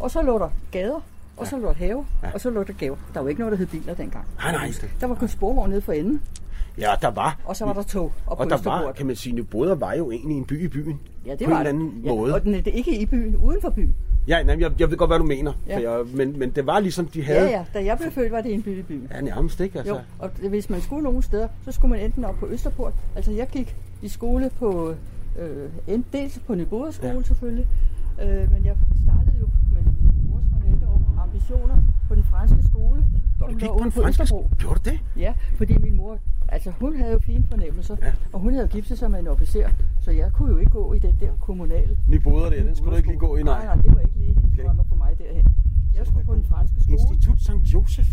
og 0.00 0.10
så 0.10 0.22
lå 0.22 0.38
der 0.38 0.48
gader, 0.70 1.00
og 1.36 1.46
så 1.46 1.56
lå 1.58 1.66
der 1.68 1.74
haver, 1.74 2.04
og 2.34 2.40
så 2.40 2.50
lå 2.50 2.62
der 2.62 2.72
gaver. 2.72 2.96
Der 3.14 3.20
var 3.20 3.28
ikke 3.28 3.40
noget, 3.40 3.52
der 3.52 3.58
hed 3.58 3.66
biler 3.66 3.94
dengang. 3.94 4.24
Nej, 4.38 4.52
nej. 4.52 4.72
Der 5.00 5.06
var 5.06 5.14
kun 5.14 5.28
sporvogn 5.28 5.70
nede 5.70 5.80
for 5.80 5.92
enden, 5.92 6.22
Ja, 6.78 6.90
der 7.02 7.10
var. 7.10 7.38
og 7.44 7.56
så 7.56 7.64
var 7.64 7.72
der 7.72 7.82
tog 7.82 8.12
op 8.26 8.36
på 8.36 8.42
Og 8.42 8.50
der 8.50 8.56
var, 8.56 8.76
Østerport. 8.76 8.94
kan 8.94 9.06
man 9.06 9.16
sige, 9.16 9.34
Nyboder 9.34 9.74
var 9.74 9.92
jo 9.92 10.10
egentlig 10.10 10.36
en 10.36 10.44
by 10.44 10.64
i 10.64 10.68
byen. 10.68 11.00
Ja, 11.26 11.30
det 11.30 11.44
på 11.44 11.50
var 11.50 11.60
en 11.60 11.66
eller 11.66 11.82
anden 11.82 12.02
ja, 12.04 12.08
måde. 12.08 12.34
Og 12.34 12.42
den 12.42 12.54
er 12.54 12.60
det 12.60 12.74
ikke 12.74 13.00
i 13.00 13.06
byen, 13.06 13.36
uden 13.36 13.60
for 13.60 13.70
byen. 13.70 13.94
Ja, 14.28 14.42
nej, 14.42 14.56
jeg, 14.60 14.72
jeg 14.78 14.90
ved 14.90 14.96
godt, 14.96 15.10
hvad 15.10 15.18
du 15.18 15.24
mener. 15.24 15.52
Ja. 15.66 15.76
For 15.76 15.80
jeg, 15.80 16.06
men, 16.14 16.38
men 16.38 16.50
det 16.50 16.66
var 16.66 16.80
ligesom, 16.80 17.06
de 17.06 17.24
havde... 17.24 17.40
Ja, 17.40 17.50
ja. 17.50 17.64
Da 17.74 17.84
jeg 17.84 17.98
blev 17.98 18.12
født, 18.12 18.32
var 18.32 18.40
det 18.40 18.54
en 18.54 18.62
by 18.62 18.78
i 18.78 18.82
byen. 18.82 19.08
Ja, 19.14 19.20
nærmest 19.20 19.60
ikke, 19.60 19.78
altså. 19.78 19.94
Jo, 19.94 20.00
og 20.18 20.30
hvis 20.48 20.70
man 20.70 20.80
skulle 20.80 21.02
nogen 21.02 21.22
steder, 21.22 21.48
så 21.64 21.72
skulle 21.72 21.90
man 21.90 22.00
enten 22.04 22.24
op 22.24 22.34
på 22.34 22.46
Østerport. 22.46 22.92
Altså 23.16 23.32
jeg 23.32 23.48
gik 23.48 23.76
i 24.02 24.08
skole 24.08 24.50
på, 24.58 24.94
øh, 25.38 25.70
en 25.86 26.04
dels 26.12 26.38
på 26.46 26.54
Nyboder 26.54 26.90
skole 26.90 27.12
ja. 27.12 27.22
selvfølgelig, 27.22 27.66
øh, 28.22 28.52
men 28.52 28.64
jeg 28.64 28.76
startede 29.04 29.36
jo 29.40 29.46
med 29.74 29.92
mors 30.30 30.44
ambitioner 31.18 31.76
på 32.08 32.14
den 32.14 32.24
franske 32.30 32.58
skole. 32.70 33.04
Når 33.42 33.48
du 33.52 33.58
gik 33.58 33.68
på 33.68 33.78
en 33.84 33.92
fransk 33.92 34.26
skole, 34.26 34.48
gjorde 34.58 34.80
du 34.84 34.90
det? 34.90 35.00
Ja, 35.16 35.34
fordi 35.56 35.78
min 35.78 35.96
mor, 35.96 36.18
altså 36.48 36.70
hun 36.80 36.96
havde 36.96 37.12
jo 37.12 37.18
fine 37.18 37.44
fornemmelser, 37.50 37.96
Ja. 38.02 38.12
og 38.32 38.40
hun 38.40 38.54
havde 38.54 38.68
giftet 38.68 38.98
sig 38.98 39.10
med 39.10 39.20
en 39.20 39.26
officer, 39.26 39.68
så 40.00 40.10
jeg 40.10 40.32
kunne 40.32 40.52
jo 40.52 40.58
ikke 40.58 40.70
gå 40.70 40.92
i 40.92 40.98
den 40.98 41.16
der 41.20 41.32
kommunale 41.40 41.96
Nyboder 42.08 42.50
der, 42.50 42.62
den 42.64 42.74
skulle 42.76 42.90
du 42.90 42.96
ikke 42.96 43.08
lige 43.08 43.18
gå 43.18 43.36
i, 43.36 43.42
nej. 43.42 43.64
Nej, 43.64 43.74
nej, 43.76 43.84
det 43.84 43.94
var 43.94 44.00
ikke 44.00 44.16
lige 44.18 44.26
hendes 44.34 44.52
Okay. 44.52 44.64
drømmer 44.64 44.84
for 44.88 44.96
mig 44.96 45.18
derhen. 45.18 45.46
Jeg 45.94 46.06
skulle 46.06 46.24
på 46.26 46.34
den 46.34 46.44
franske 46.44 46.80
skole. 46.80 46.92
Institut 46.92 47.38
St. 47.40 47.72
Joseph. 47.74 48.08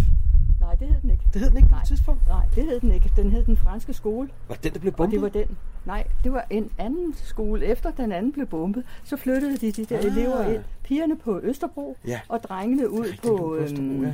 Nej, 0.59 0.75
det 0.75 0.87
hed 0.87 1.01
den 1.01 1.09
ikke. 1.09 1.23
Det 1.33 1.41
hed 1.41 1.49
den 1.49 1.57
ikke 1.57 1.69
på 1.69 1.75
Nej. 1.75 1.81
et 1.81 1.87
tidspunkt. 1.87 2.27
Nej, 2.27 2.45
det 2.55 2.63
hed 2.63 2.79
den 2.79 2.91
ikke. 2.91 3.11
Den 3.15 3.31
hed 3.31 3.43
den 3.45 3.57
franske 3.57 3.93
skole. 3.93 4.29
Var 4.47 4.55
det 4.55 4.63
den, 4.63 4.73
der 4.73 4.79
blev 4.79 4.91
Og 4.93 4.97
bombet? 4.97 5.13
det 5.13 5.21
var 5.21 5.29
den. 5.29 5.57
Nej, 5.85 6.07
det 6.23 6.31
var 6.31 6.45
en 6.49 6.69
anden 6.77 7.13
skole. 7.15 7.65
Efter 7.65 7.91
den 7.91 8.11
anden 8.11 8.31
blev 8.33 8.45
bombet, 8.45 8.83
så 9.03 9.17
flyttede 9.17 9.57
de 9.57 9.71
de 9.71 9.85
der 9.85 9.97
ah. 9.97 10.05
elever 10.05 10.49
ind. 10.49 10.61
Pigerne 10.83 11.17
på 11.23 11.39
Østerbro, 11.43 11.97
Ja. 12.07 12.19
og 12.29 12.39
drengene 12.43 12.89
ud 12.89 12.99
Rigtig 13.03 13.19
på, 13.21 13.37
på 13.37 13.55
Østerbro, 13.57 13.83
øhm, 13.83 14.03
ja. 14.03 14.13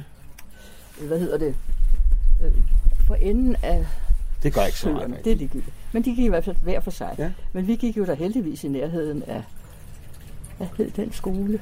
Hvad 1.02 1.20
hedder 1.20 1.38
det, 1.38 1.56
øh, 2.46 2.52
for 3.08 3.16
enden 3.16 3.56
af 3.64 3.86
Det 4.44 4.54
gør 4.54 4.62
ikke 4.66 4.78
så 4.78 4.84
søerne. 4.84 5.08
meget. 5.08 5.26
Det 5.26 5.32
er 5.32 5.36
ligegyldigt. 5.36 5.74
Men 5.94 6.06
de 6.06 6.16
gik 6.16 6.26
i 6.26 6.30
hvert 6.30 6.46
fald 6.46 6.56
hver 6.62 6.80
for 6.80 6.92
sig. 6.92 7.16
Ja. 7.18 7.32
Men 7.54 7.68
vi 7.68 7.76
gik 7.76 7.98
jo 7.98 8.06
der 8.06 8.14
heldigvis 8.16 8.64
i 8.64 8.68
nærheden 8.68 9.24
af, 9.28 9.44
hvad 10.58 10.68
hed 10.78 10.92
den 10.92 11.14
skole? 11.14 11.60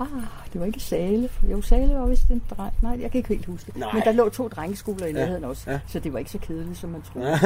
Ah, 0.00 0.06
det 0.52 0.60
var 0.60 0.66
ikke 0.66 0.80
Sale. 0.80 1.28
Jo, 1.50 1.62
Sale 1.62 1.94
var 1.94 2.06
vist 2.06 2.28
en 2.28 2.42
dreng. 2.50 2.72
Nej, 2.82 2.98
jeg 3.02 3.10
kan 3.10 3.18
ikke 3.18 3.28
helt 3.28 3.46
huske. 3.46 3.72
Nej. 3.78 3.88
Men 3.92 4.02
der 4.04 4.12
lå 4.12 4.28
to 4.28 4.48
drengeskoler 4.48 5.06
i 5.06 5.12
nærheden 5.12 5.44
også. 5.44 5.70
ja. 5.70 5.78
Så 5.88 5.98
det 6.00 6.12
var 6.12 6.18
ikke 6.18 6.30
så 6.30 6.38
kedeligt, 6.38 6.78
som 6.78 6.90
man 6.90 7.02
troede. 7.12 7.28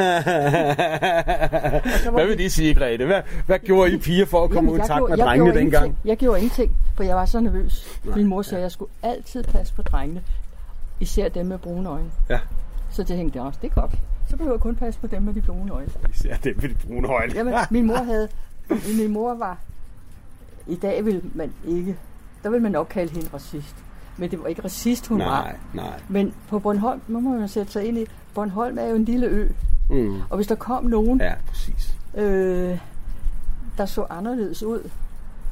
Hvad 2.12 2.22
vi- 2.24 2.28
vil 2.28 2.38
de 2.38 2.50
sige, 2.50 2.74
Grete? 2.74 3.06
Hvad, 3.06 3.22
hvad 3.46 3.58
gjorde 3.58 3.92
I 3.92 3.96
piger 3.98 4.26
for 4.26 4.44
at 4.44 4.50
komme 4.50 4.72
ud 4.72 4.76
i 4.76 4.80
jeg 4.80 4.86
takt 4.86 4.98
gjorde- 4.98 5.16
med 5.16 5.24
drengene 5.24 5.54
dengang? 5.54 5.96
Jeg 6.04 6.16
gjorde 6.16 6.38
ingenting, 6.40 6.76
for 6.96 7.04
jeg 7.04 7.16
var 7.16 7.26
så 7.26 7.40
nervøs. 7.40 7.86
Nej, 8.04 8.16
Min 8.16 8.26
mor 8.26 8.42
sagde, 8.42 8.56
at 8.58 8.62
jeg 8.62 8.70
skulle 8.72 8.90
altid 9.02 9.44
passe 9.44 9.74
på 9.74 9.82
drengene. 9.82 10.22
Især 11.00 11.28
dem 11.28 11.46
med 11.46 11.58
brune 11.58 11.88
øjne. 11.88 12.10
Ja, 12.28 12.38
Så 12.90 13.02
det 13.02 13.08
tænkte 13.08 13.38
jeg 13.38 13.46
også, 13.46 13.58
det 13.62 13.70
er 13.70 13.80
godt. 13.80 13.94
Så 14.30 14.36
behøver 14.36 14.54
jeg 14.54 14.60
kun 14.60 14.74
passe 14.74 15.00
på 15.00 15.06
dem 15.06 15.22
med 15.22 15.34
de 15.34 15.40
brune 15.42 15.72
øjne. 15.72 15.90
især 16.14 16.36
det 16.36 16.62
med 16.62 16.68
de 16.68 16.74
brune 16.86 17.08
øjne. 17.08 17.32
Jamen, 17.34 17.54
min 17.70 17.86
mor 17.86 17.96
havde... 18.04 18.28
Min 18.98 19.12
mor 19.12 19.34
var... 19.34 19.58
I 20.66 20.74
dag 20.76 21.04
vil 21.04 21.22
man 21.34 21.52
ikke... 21.66 21.96
Der 22.42 22.50
vil 22.50 22.62
man 22.62 22.72
nok 22.72 22.86
kalde 22.90 23.12
hende 23.12 23.28
racist. 23.34 23.74
Men 24.16 24.30
det 24.30 24.40
var 24.42 24.46
ikke 24.46 24.64
racist, 24.64 25.06
hun 25.06 25.18
var. 25.18 25.24
Nej, 25.42 25.56
nej. 25.74 26.00
Men 26.08 26.34
på 26.48 26.58
Bornholm, 26.58 27.00
nu 27.08 27.20
må 27.20 27.30
man 27.38 27.48
sætte 27.48 27.72
sig 27.72 27.84
ind 27.84 27.98
i, 27.98 28.06
Bornholm 28.34 28.78
er 28.78 28.84
jo 28.84 28.96
en 28.96 29.04
lille 29.04 29.26
ø. 29.26 29.48
Mm. 29.90 30.20
Og 30.30 30.36
hvis 30.36 30.46
der 30.46 30.54
kom 30.54 30.84
nogen, 30.84 31.20
Ja, 31.20 31.34
præcis. 31.48 31.96
øh, 32.14 32.78
der 33.78 33.86
så 33.86 34.06
anderledes 34.10 34.62
ud, 34.62 34.90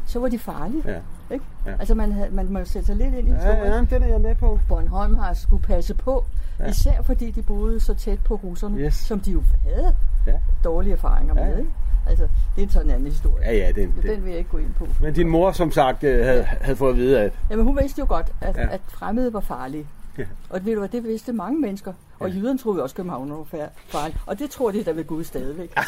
så 0.07 0.19
var 0.21 0.29
de 0.29 0.39
farlige. 0.39 0.83
Ja. 0.87 0.99
Ikke? 1.35 1.45
Ja. 1.67 1.73
Altså 1.79 1.95
man, 1.95 2.13
havde, 2.13 2.31
man 2.31 2.53
må 2.53 2.65
sætte 2.65 2.87
sig 2.87 2.97
lidt 2.97 3.15
ind 3.15 3.29
i 3.29 3.31
Ja, 3.31 3.37
historien. 3.37 3.87
ja, 3.91 3.95
den 3.97 4.03
er 4.03 4.07
jeg 4.07 4.21
med 4.21 4.35
på. 4.35 4.59
Bornholm 4.69 5.15
har 5.15 5.35
skulle 5.35 5.63
passe 5.63 5.95
på, 5.95 6.25
Ja. 6.59 6.65
ja. 6.65 6.71
især 6.71 7.03
fordi 7.03 7.31
de 7.31 7.43
boede 7.43 7.81
så 7.81 7.95
tæt 7.95 8.19
på 8.25 8.35
russerne, 8.35 8.79
Yes. 8.79 8.95
som 8.95 9.21
de 9.21 9.31
jo 9.33 9.43
havde 9.65 9.95
Ja. 10.27 10.33
dårlige 10.65 10.93
erfaringer 10.93 11.35
Ja. 11.45 11.49
med. 11.51 11.59
Ikke? 11.59 11.71
Altså, 12.07 12.25
det 12.57 12.63
er 12.63 12.67
en 12.67 12.71
sådan 12.73 12.91
anden 12.91 13.07
historie. 13.07 13.45
Ja, 13.45 13.53
ja, 13.53 13.73
den, 13.73 13.93
Men 13.97 14.03
den. 14.03 14.25
Vil 14.25 14.31
jeg 14.31 14.39
ikke 14.39 14.51
gå 14.51 14.59
ind 14.59 14.75
på. 14.79 14.87
Men 15.01 15.15
din 15.15 15.29
mor, 15.29 15.53
som 15.53 15.71
sagt, 15.73 16.05
øh, 16.05 16.25
havde, 16.25 16.43
havde 16.43 16.77
fået 16.77 16.91
at 16.91 16.97
vide, 16.97 17.21
at 17.21 17.33
Jamen, 17.51 17.65
hun 17.67 17.79
vidste 17.83 17.99
jo 18.01 18.07
godt, 18.09 18.33
at, 18.41 18.57
Ja. 18.57 18.63
ja. 18.63 18.69
at 18.75 18.81
fremmede 18.89 19.33
var 19.33 19.41
farlige. 19.41 19.87
Ja. 20.19 20.25
Og 20.51 20.65
ved 20.65 20.73
du 20.73 20.79
hvad, 20.79 20.89
det 20.89 21.05
vidste 21.05 21.33
mange 21.33 21.61
mennesker. 21.61 21.93
Og 22.19 22.29
Ja. 22.29 22.35
ja. 22.35 22.41
jyderne 22.41 22.59
troede 22.59 22.83
også, 22.83 22.95
København 22.97 23.31
var 23.31 23.69
farlig. 23.89 24.17
Og 24.27 24.39
det 24.39 24.51
tror 24.51 24.71
de 24.71 24.83
da 24.83 24.91
ved 24.91 25.05
Gud 25.05 25.25
stadigvæk. 25.25 25.75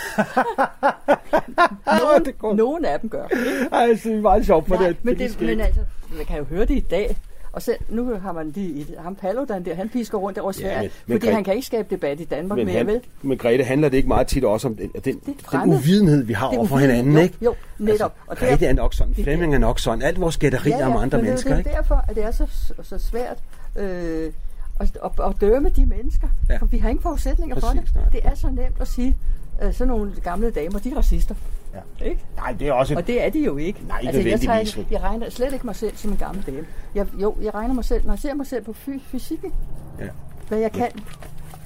Nogen, 2.43 2.57
nogen 2.57 2.85
af 2.85 3.01
dem 3.01 3.11
gør. 3.11 3.25
ikke? 3.25 3.69
Ej, 3.73 3.87
det 3.87 4.07
er 4.07 4.21
meget 4.21 4.47
sjovt 4.47 4.69
for 4.69 4.75
Nej, 4.77 4.87
det. 4.89 4.97
men, 5.03 5.19
det, 5.19 5.41
men 5.41 5.61
altså, 5.61 5.81
man 6.17 6.25
kan 6.27 6.39
jo 6.39 6.45
høre 6.45 6.61
det 6.65 6.71
i 6.77 6.81
dag. 6.91 7.17
Og 7.53 7.63
selv, 7.63 7.77
nu 7.89 8.15
har 8.15 8.33
man 8.33 8.51
lige 8.51 8.87
ham 8.99 9.15
Paludan 9.15 9.65
der, 9.65 9.75
han 9.75 9.89
pisker 9.89 10.19
rundt 10.19 10.39
over 10.39 10.53
Sverige, 10.53 10.75
men- 10.77 10.83
ja, 10.85 10.89
men 11.07 11.19
fordi 11.21 11.31
Gre- 11.31 11.35
han 11.35 11.45
kan 11.45 11.55
ikke 11.55 11.67
skabe 11.67 11.89
debat 11.95 12.21
i 12.21 12.25
Danmark 12.25 12.57
men, 12.57 12.67
mere, 12.67 12.77
han, 12.77 12.87
vel? 12.87 13.01
men 13.23 13.39
Grete, 13.39 13.65
handler 13.65 13.89
det 13.89 13.97
ikke 13.97 14.09
meget 14.09 14.27
tit 14.27 14.45
også 14.45 14.69
om 14.69 14.77
den, 14.77 14.91
den, 15.05 15.21
den 15.25 15.35
uvidenhed, 15.75 16.23
vi 16.25 16.33
har 16.33 16.51
er 16.51 16.57
over 16.57 16.67
for 16.67 16.77
hinanden, 16.77 17.13
Jo, 17.15 17.19
ikke? 17.21 17.35
jo, 17.43 17.55
netop. 17.79 17.91
Altså, 17.91 18.05
Og 18.27 18.37
det 18.41 18.43
er- 18.43 18.51
Grete 18.51 18.67
er 18.67 18.73
nok 18.73 18.95
sådan, 18.95 19.15
Flemming 19.15 19.55
er 19.55 19.59
nok 19.59 19.79
sådan, 19.81 20.03
alt 20.03 20.21
vores 20.21 20.37
gætterier 20.37 20.87
om 20.87 20.97
andre 20.97 21.19
men 21.19 21.25
mennesker, 21.27 21.51
det 21.51 21.55
er 21.55 21.59
ikke? 21.59 21.71
derfor, 21.71 22.05
at 22.09 22.17
det 22.17 22.25
er 22.25 22.31
så, 22.31 22.47
så 22.83 22.99
svært 22.99 23.39
øh, 23.77 24.33
at, 24.81 24.99
at, 25.05 25.11
at 25.27 25.41
dømme 25.41 25.69
de 25.69 25.87
mennesker. 25.87 26.29
Ja. 26.49 26.53
Ja. 26.55 26.59
For 26.59 26.67
vi 26.67 26.79
har 26.79 26.89
ingen 26.89 27.03
forudsætninger 27.03 27.61
for 27.61 27.67
Præcis, 27.67 27.83
det. 27.93 27.95
nej. 27.95 28.09
Det 28.13 28.21
er 28.25 28.35
så 28.35 28.49
nemt 28.51 28.81
at 28.81 28.89
sige, 28.89 29.17
at 29.59 29.75
sådan 29.75 29.89
nogle 29.89 30.13
gamle 30.23 30.51
damer, 30.51 30.79
de 30.79 30.91
er 30.91 30.97
racister. 30.97 31.35
Ja. 31.75 32.05
Ikke? 32.07 32.25
Nej, 32.37 32.53
det 32.53 32.69
er 32.69 32.73
også... 32.73 32.95
Og 32.97 33.07
det 33.07 33.25
er 33.27 33.31
de 33.31 33.45
jo 33.45 33.57
ikke. 33.57 33.81
Nej, 33.89 34.01
altså, 34.07 34.23
jeg, 34.29 34.41
tager, 34.41 34.85
jeg 34.91 35.03
regner 35.03 35.31
slet 35.31 35.53
ikke 35.53 35.67
mig 35.67 35.77
selv 35.77 35.97
som 35.97 36.11
en 36.11 36.17
gammel 36.17 36.45
dame. 36.47 36.67
Jeg, 36.95 37.07
jo, 37.23 37.35
jeg 37.43 37.55
regner 37.55 37.75
mig 37.75 37.85
selv, 37.85 38.05
når 38.07 38.13
jeg 38.13 38.19
ser 38.19 38.35
mig 38.35 38.47
selv 38.47 38.65
på 38.65 38.73
fy, 38.73 38.91
fysikken, 39.03 39.53
Ja. 40.01 40.05
hvad 40.49 40.59
jeg 40.59 40.73
kan, 40.73 40.89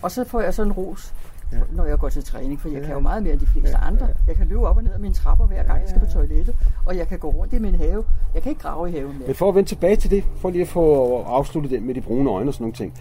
og 0.03 0.11
så 0.11 0.25
får 0.25 0.41
jeg 0.41 0.55
sådan 0.55 0.69
en 0.69 0.73
ros, 0.73 1.15
Ja. 1.53 1.59
når 1.73 1.85
jeg 1.85 1.99
går 1.99 2.09
til 2.09 2.25
træning, 2.25 2.61
for 2.61 2.69
jeg 2.69 2.79
Ja. 2.81 2.85
kan 2.87 2.95
jo 2.95 3.01
meget 3.01 3.23
mere 3.23 3.33
end 3.33 3.41
de 3.41 3.47
fleste 3.47 3.71
Ja, 3.83 3.87
andre. 3.87 4.09
Jeg 4.29 4.37
kan 4.37 4.47
løbe 4.47 4.67
op 4.69 4.77
og 4.77 4.83
ned 4.83 4.93
ad 4.95 4.99
mine 4.99 5.15
trapper 5.15 5.47
hver 5.47 5.63
gang, 5.63 5.81
jeg 5.81 5.89
skal 5.89 6.01
på 6.01 6.07
toilettet, 6.13 6.55
og 6.87 6.97
jeg 6.97 7.09
kan 7.09 7.19
gå 7.19 7.29
rundt 7.29 7.53
i 7.53 7.59
min 7.59 7.75
have. 7.75 8.05
Jeg 8.35 8.43
kan 8.43 8.51
ikke 8.51 8.63
grave 8.63 8.89
i 8.89 8.93
haven 8.93 9.13
mere. 9.19 9.27
Men 9.27 9.35
for 9.35 9.49
at 9.49 9.55
vende 9.55 9.69
tilbage 9.69 9.97
til 9.97 10.11
det, 10.11 10.25
for 10.37 10.51
lige 10.51 10.63
at 10.63 10.69
få 10.69 11.17
afsluttet 11.23 11.71
det 11.73 11.83
med 11.83 11.95
de 11.95 12.01
brune 12.01 12.31
øjne 12.31 12.51
og 12.51 12.55
sådan 12.55 12.63
nogle 12.65 12.75
ting. 12.75 12.95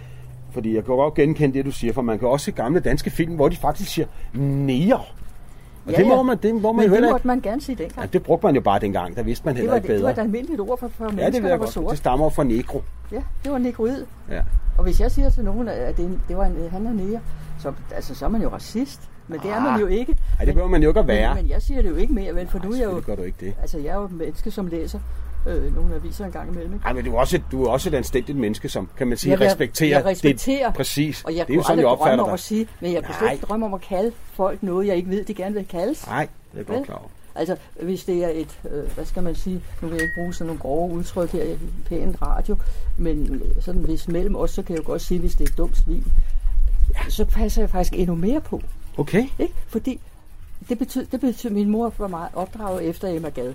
Fordi 0.50 0.74
jeg 0.74 0.84
kan 0.84 0.94
godt 0.94 1.14
genkende 1.14 1.54
det, 1.58 1.64
du 1.64 1.70
siger, 1.70 1.92
for 1.92 2.02
man 2.02 2.18
kan 2.18 2.28
også 2.28 2.44
se 2.44 2.52
gamle 2.52 2.80
danske 2.80 3.10
film, 3.10 3.34
hvor 3.34 3.48
de 3.48 3.56
faktisk 3.56 3.90
siger 3.90 4.06
nære. 4.34 5.00
Og 5.86 5.92
Ja, 5.92 5.96
det 5.98 6.06
må 6.06 6.16
ja. 6.16 6.22
man, 6.22 6.38
det 6.42 6.54
må 6.54 6.60
man 6.72 6.76
Men 6.76 6.84
jo 6.84 6.88
det 6.90 6.96
heller 6.96 7.10
måtte 7.10 7.26
man 7.26 7.40
gerne 7.40 7.60
sige 7.60 7.76
dengang. 7.76 8.00
Ja, 8.00 8.06
det 8.06 8.22
brugte 8.22 8.46
man 8.46 8.54
jo 8.54 8.60
bare 8.60 8.78
dengang, 8.80 9.16
der 9.16 9.22
vidste 9.22 9.44
man 9.46 9.54
Det 9.54 9.60
heller 9.60 9.72
var, 9.72 9.76
ikke 9.76 9.88
det, 9.88 9.94
det 9.96 10.02
var 10.04 10.10
bedre. 10.10 10.22
et 10.22 10.26
almindeligt 10.26 10.60
ord 10.60 10.78
for, 10.78 10.88
for 10.88 11.04
Ja, 11.04 11.08
det 11.10 11.16
mennesker, 11.16 11.42
ved 11.42 11.50
der 11.50 11.56
var 11.56 11.64
godt. 11.64 11.72
sorte. 11.72 11.90
Det 11.90 11.98
stammer 11.98 12.28
fra 12.30 12.44
negro. 12.44 12.82
Ja, 13.12 13.22
det 13.44 13.52
var 13.52 13.58
negroid. 13.58 14.04
Ja. 14.30 14.40
Og 14.78 14.84
hvis 14.84 15.00
jeg 15.00 15.10
siger 15.10 15.30
til 15.30 15.44
nogen, 15.44 15.68
at 15.68 15.96
det, 15.96 16.20
det 16.28 16.36
var 16.36 16.44
en, 16.44 16.56
han 16.70 16.86
er 16.86 16.92
nære, 16.92 17.20
så, 17.60 17.72
altså, 17.94 18.14
så 18.14 18.24
er 18.24 18.28
man 18.28 18.42
jo 18.42 18.48
racist. 18.48 19.00
Men 19.28 19.40
det 19.40 19.50
er 19.50 19.60
man 19.60 19.80
jo 19.80 19.86
ikke. 19.86 20.16
Ej, 20.38 20.44
det 20.44 20.54
behøver 20.54 20.68
man 20.70 20.82
jo 20.82 20.88
ikke 20.88 21.00
at 21.00 21.06
være. 21.06 21.34
Men, 21.34 21.42
men 21.44 21.50
jeg 21.50 21.62
siger 21.62 21.82
det 21.82 21.90
jo 21.90 21.96
ikke 21.96 22.12
mere, 22.12 22.34
vel? 22.34 22.48
For 22.48 22.58
nu 22.64 22.72
er 22.72 22.76
jeg 22.76 22.84
jo... 22.84 23.02
Gør 23.06 23.14
du 23.14 23.22
ikke 23.22 23.46
det. 23.46 23.54
Altså, 23.60 23.78
jeg 23.78 23.88
er 23.88 23.94
jo 23.94 24.04
et 24.04 24.12
menneske, 24.12 24.50
som 24.50 24.66
læser 24.66 24.98
øh, 25.46 25.74
nogle 25.76 25.94
aviser 25.94 26.24
en 26.26 26.32
gang 26.32 26.52
imellem. 26.52 26.72
Ikke? 26.74 26.84
Ej, 26.86 26.92
men 26.92 27.04
du 27.04 27.14
er 27.14 27.18
også, 27.20 27.40
du 27.52 27.64
er 27.64 27.70
også 27.70 27.88
et 27.88 27.94
anstændigt 27.94 28.38
menneske, 28.38 28.68
som, 28.68 28.88
kan 28.96 29.06
man 29.06 29.18
sige, 29.18 29.32
Jeg 29.32 29.40
respekterer. 29.40 29.98
jeg 29.98 30.04
respekterer. 30.06 30.66
Det, 30.66 30.76
præcis. 30.76 31.24
Og 31.24 31.36
jeg 31.36 31.46
det 31.46 31.52
er 31.52 31.56
jo 31.56 31.62
sådan, 31.62 31.78
jeg 31.78 31.86
opfatter 31.86 32.08
drømme 32.16 32.22
om 32.22 32.28
dig. 32.28 32.32
at 32.34 32.40
sige, 32.40 32.68
men 32.80 32.92
jeg 32.92 33.04
kunne 33.04 33.14
slet 33.14 33.26
Nej. 33.26 33.32
ikke 33.32 33.46
drømme 33.46 33.66
om 33.66 33.74
at 33.74 33.80
kalde 33.80 34.12
folk 34.32 34.62
noget, 34.62 34.86
jeg 34.86 34.96
ikke 34.96 35.10
ved, 35.10 35.24
de 35.24 35.34
gerne 35.34 35.54
vil 35.54 35.66
kaldes. 35.68 36.06
Nej, 36.06 36.28
det 36.52 36.60
er 36.60 36.64
godt 36.64 36.78
Vel? 36.78 36.84
klar 36.86 36.96
over. 36.96 37.08
Altså, 37.34 37.56
hvis 37.82 38.04
det 38.04 38.24
er 38.24 38.28
et, 38.28 38.60
øh, 38.70 38.90
hvad 38.94 39.04
skal 39.04 39.22
man 39.22 39.34
sige, 39.34 39.62
nu 39.82 39.88
vil 39.88 39.94
jeg 39.94 40.02
ikke 40.02 40.14
bruge 40.16 40.34
sådan 40.34 40.46
nogle 40.46 40.60
grove 40.60 40.92
udtryk 40.92 41.30
her 41.30 41.44
i 41.44 41.58
pænt 41.88 42.22
radio, 42.22 42.56
men 42.96 43.34
øh, 43.34 43.62
sådan 43.62 43.80
hvis 43.80 44.08
mellem 44.08 44.36
os, 44.36 44.50
så 44.50 44.62
kan 44.62 44.76
jeg 44.76 44.82
jo 44.82 44.86
godt 44.86 45.02
sige, 45.02 45.20
hvis 45.20 45.34
det 45.34 45.44
er 45.48 45.50
et 45.52 45.58
dumt 45.58 45.76
svin, 45.76 46.04
så 47.08 47.24
passer 47.24 47.62
jeg 47.62 47.70
faktisk 47.70 47.92
endnu 47.96 48.14
mere 48.14 48.40
på. 48.40 48.62
Okay. 48.98 49.26
Ikke? 49.38 49.54
Fordi 49.68 50.00
det 50.68 50.78
betyder, 50.78 51.04
det 51.12 51.20
betyder, 51.20 51.52
min 51.52 51.70
mor 51.70 51.92
var 51.98 52.08
meget 52.08 52.28
opdraget 52.34 52.82
efter 52.88 53.08
Emma 53.08 53.28
Gad. 53.28 53.52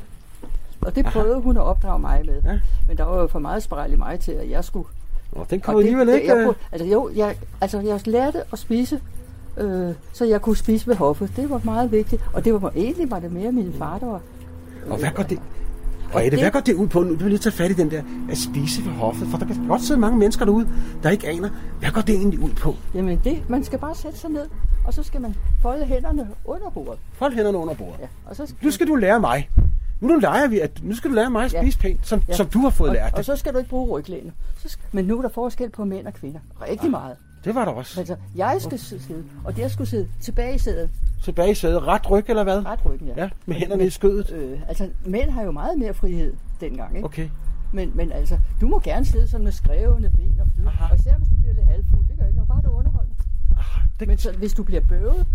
Og 0.82 0.96
det 0.96 1.06
prøvede 1.06 1.42
hun 1.42 1.58
at 1.58 1.64
opdrage 1.64 2.00
mig 2.00 2.26
med. 2.26 2.42
Ja. 2.46 2.60
Men 2.88 2.98
der 2.98 3.04
var 3.04 3.22
jo 3.22 3.28
for 3.28 3.40
meget 3.40 3.64
spejl 3.64 3.94
i 3.94 3.96
mig 3.96 4.20
til, 4.20 4.32
at 4.32 4.50
jeg 4.50 4.64
skulle... 4.66 4.88
Og 5.32 5.50
den 5.50 5.60
kommer 5.60 5.80
alligevel 5.80 6.10
ikke... 6.10 6.28
jeg, 6.28 6.38
øh, 6.38 6.44
prøvede- 6.44 6.60
altså, 6.72 6.88
jo, 6.88 7.10
jeg, 7.16 7.38
altså, 7.62 7.80
jeg 7.80 8.08
lærte 8.08 8.44
at 8.54 8.60
spise, 8.60 9.02
øh, 9.58 9.94
så 10.14 10.26
jeg 10.26 10.42
kunne 10.42 10.58
spise 10.58 10.88
ved 10.88 10.96
hoffet. 10.96 11.32
Det 11.36 11.50
var 11.50 11.62
meget 11.64 11.92
vigtigt. 11.92 12.24
Og 12.34 12.46
det 12.46 12.62
var 12.62 12.72
egentlig 12.76 13.12
var 13.12 13.20
det 13.20 13.32
mere 13.32 13.52
min 13.52 13.74
far, 13.78 13.98
der 14.00 14.06
var... 14.06 14.22
Og 14.90 14.98
hvad 14.98 15.12
går 15.12 15.24
det... 15.24 15.40
Grete, 16.12 16.30
det- 16.32 16.40
hvad 16.40 16.52
går 16.52 16.60
det 16.60 16.74
ud 16.74 16.88
på? 16.88 17.00
Nu 17.04 17.10
vil 17.10 17.20
jeg 17.20 17.28
lige 17.30 17.40
tage 17.40 17.54
fat 17.54 17.72
i 17.72 17.74
den 17.74 17.92
der 17.92 18.02
at 18.32 18.38
spise 18.38 18.86
ved 18.86 18.92
hoffet, 18.92 19.28
for 19.28 19.38
der 19.38 19.46
kan 19.46 19.68
godt 19.68 19.82
sidde 19.82 20.00
mange 20.00 20.18
mennesker 20.20 20.46
derude, 20.46 20.68
der 21.04 21.10
ikke 21.10 21.28
aner, 21.28 21.50
hvad 21.80 21.92
går 21.92 22.02
det 22.02 22.16
egentlig 22.16 22.40
ud 22.40 22.50
på? 22.50 22.76
Jamen 22.94 23.22
det, 23.24 23.50
man 23.50 23.64
skal 23.64 23.80
bare 23.80 23.96
sætte 23.96 24.18
sig 24.20 24.30
ned, 24.30 24.46
og 24.86 24.94
så 24.94 25.04
skal 25.04 25.22
man 25.22 25.36
folde 25.62 25.86
hænderne 25.86 26.28
under 26.46 26.70
bordet. 26.70 27.00
Fold 27.14 27.34
hænderne 27.34 27.58
under 27.58 27.74
bordet. 27.74 28.00
Ja, 28.02 28.08
og 28.26 28.36
så 28.36 28.46
skal, 28.46 28.66
Nu 28.66 28.72
skal 28.72 28.88
du 28.88 28.96
lære 28.96 29.20
mig. 29.20 29.50
Nu, 30.02 30.08
nu 30.08 30.16
leger 30.20 30.48
vi, 30.48 30.60
at 30.60 30.84
nu 30.84 30.96
skal 30.96 31.10
du 31.10 31.16
lære 31.16 31.30
mig 31.30 31.46
at 31.46 31.54
Ja. 31.54 31.62
spise 31.62 31.78
pænt, 31.80 32.08
som, 32.08 32.22
Ja. 32.28 32.34
som 32.36 32.46
du 32.48 32.60
har 32.60 32.70
fået 32.70 32.90
og, 32.90 32.96
lært 32.96 33.12
og 33.12 33.18
det. 33.18 33.26
så 33.26 33.36
skal 33.36 33.54
du 33.54 33.58
ikke 33.58 33.70
bruge 33.70 34.00
ryglænet. 34.00 34.34
Så 34.58 34.70
skal, 34.70 34.86
men 34.92 35.06
nu 35.06 35.18
er 35.18 35.22
der 35.22 35.30
forskel 35.30 35.70
på 35.70 35.86
mænd 35.86 36.08
og 36.08 36.14
kvinder. 36.14 36.40
Rigtig 36.70 36.92
meget. 36.92 37.16
Det 37.46 37.56
var 37.56 37.66
der 37.66 37.72
også. 37.72 38.00
Altså, 38.00 38.16
jeg 38.36 38.58
skal 38.60 38.80
sidde, 38.80 39.24
og 39.44 39.56
der 39.58 39.68
skulle 39.68 39.90
sidde 39.90 40.08
tilbage 40.22 40.56
i 40.56 40.58
sædet. 40.58 40.90
Tilbage 41.24 41.52
i 41.52 41.56
sædet. 41.56 41.84
Ret 41.88 42.12
ryg, 42.12 42.26
eller 42.30 42.44
hvad? 42.44 42.66
Ret 42.66 42.86
ryggen, 42.86 43.08
ja. 43.08 43.24
Ja, 43.24 43.30
med 43.46 43.56
hænderne 43.56 43.86
i 43.86 43.90
skødet. 43.90 44.32
Øh, 44.32 44.60
altså, 44.68 44.90
mænd 45.06 45.30
har 45.30 45.44
jo 45.44 45.52
meget 45.52 45.80
mere 45.80 45.94
frihed 45.94 46.34
dengang, 46.62 46.96
ikke? 46.96 47.06
Okay. 47.06 47.30
Men, 47.72 47.92
men 47.96 48.12
altså, 48.12 48.40
du 48.62 48.68
må 48.68 48.80
gerne 48.80 49.06
sidde 49.06 49.28
sådan 49.28 49.44
med 49.44 49.52
skrevne 49.52 50.10
ben 50.10 50.40
og 50.42 50.48
flyde. 50.56 50.68
Aha. 50.68 50.86
Og 50.94 51.00
især 51.00 51.18
hvis 51.18 51.28
du 51.30 51.36
bliver 51.36 51.54
lidt 51.54 51.66
halvfuld, 51.68 52.08
det 52.08 52.18
gør 52.20 52.26
ikke 52.26 52.36
noget, 52.36 52.48
bare 52.50 52.62
du 52.66 52.70
underholder. 52.70 53.12
Ah, 53.58 53.82
det, 54.00 54.08
Men 54.08 54.18
så, 54.18 54.32
hvis 54.32 54.54
du 54.54 54.64
bliver 54.64 54.82
bøvet 54.82 55.26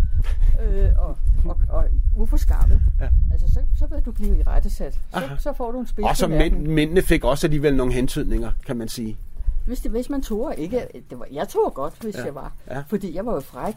øh, 0.63 0.89
og, 0.97 1.17
og, 1.45 1.57
og 1.69 1.83
uforskammet, 2.15 2.81
Ja. 3.01 3.07
altså, 3.31 3.47
så, 3.53 3.59
så 3.75 3.87
vil 3.87 4.01
du 4.05 4.11
blive 4.11 4.37
i 4.37 4.43
rettesat. 4.43 4.93
Så, 4.93 4.99
Aha. 5.13 5.35
så 5.39 5.53
får 5.57 5.71
du 5.71 5.79
en 5.79 5.87
spids 5.87 6.05
og 6.07 6.17
så 6.17 6.27
mænd, 6.27 6.67
mændene 6.67 7.01
fik 7.01 7.23
også 7.23 7.47
alligevel 7.47 7.75
nogle 7.75 7.93
hentydninger, 7.93 8.51
kan 8.65 8.77
man 8.77 8.87
sige. 8.87 9.17
Hvis, 9.65 9.79
det, 9.79 9.91
hvis 9.91 10.09
man 10.09 10.21
tog 10.21 10.53
ikke, 10.57 10.87
det 11.09 11.19
var, 11.19 11.27
jeg 11.31 11.47
tog 11.49 11.73
godt, 11.73 11.93
hvis 12.01 12.15
Ja. 12.15 12.23
jeg 12.23 12.35
var. 12.35 12.51
Ja. 12.69 12.83
Fordi 12.87 13.15
jeg 13.15 13.25
var 13.25 13.33
jo 13.33 13.39
fræk. 13.39 13.75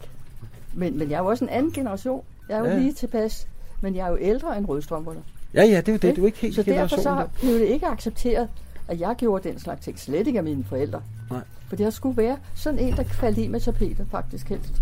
Men, 0.73 0.97
men 0.97 1.09
jeg 1.09 1.15
er 1.15 1.19
jo 1.21 1.25
også 1.29 1.45
en 1.45 1.49
anden 1.49 1.71
generation. 1.71 2.23
Jeg 2.49 2.55
er 2.55 2.59
jo 2.59 2.65
Ja. 2.65 2.77
lige 2.79 2.93
tilpas. 2.93 3.47
Men 3.81 3.95
jeg 3.95 4.05
er 4.05 4.09
jo 4.11 4.17
ældre 4.21 4.57
end 4.57 4.65
rødstrømperne. 4.65 5.19
Ja, 5.53 5.63
ja, 5.63 5.77
det 5.77 5.87
er 5.87 5.91
jo 5.93 5.97
det. 5.97 6.15
Du 6.15 6.21
er 6.21 6.25
ikke 6.25 6.37
helt 6.37 6.55
så 6.55 6.61
derfor 6.63 6.71
generationen 6.73 7.03
så 7.03 7.09
der. 7.09 7.27
blev 7.39 7.53
det 7.59 7.65
ikke 7.65 7.87
accepteret, 7.87 8.49
at 8.87 8.99
jeg 8.99 9.15
gjorde 9.17 9.49
den 9.49 9.59
slags 9.59 9.81
ting. 9.85 9.99
Slet 9.99 10.27
ikke 10.27 10.39
af 10.39 10.43
mine 10.43 10.63
forældre. 10.63 11.01
Nej. 11.31 11.39
For 11.69 11.75
det 11.75 11.93
skulle 11.93 12.17
være 12.17 12.37
sådan 12.55 12.79
en, 12.79 12.93
der 12.93 13.03
faldt 13.03 13.37
i 13.37 13.47
med 13.47 13.59
tapetet, 13.59 14.07
faktisk 14.11 14.49
helst. 14.49 14.73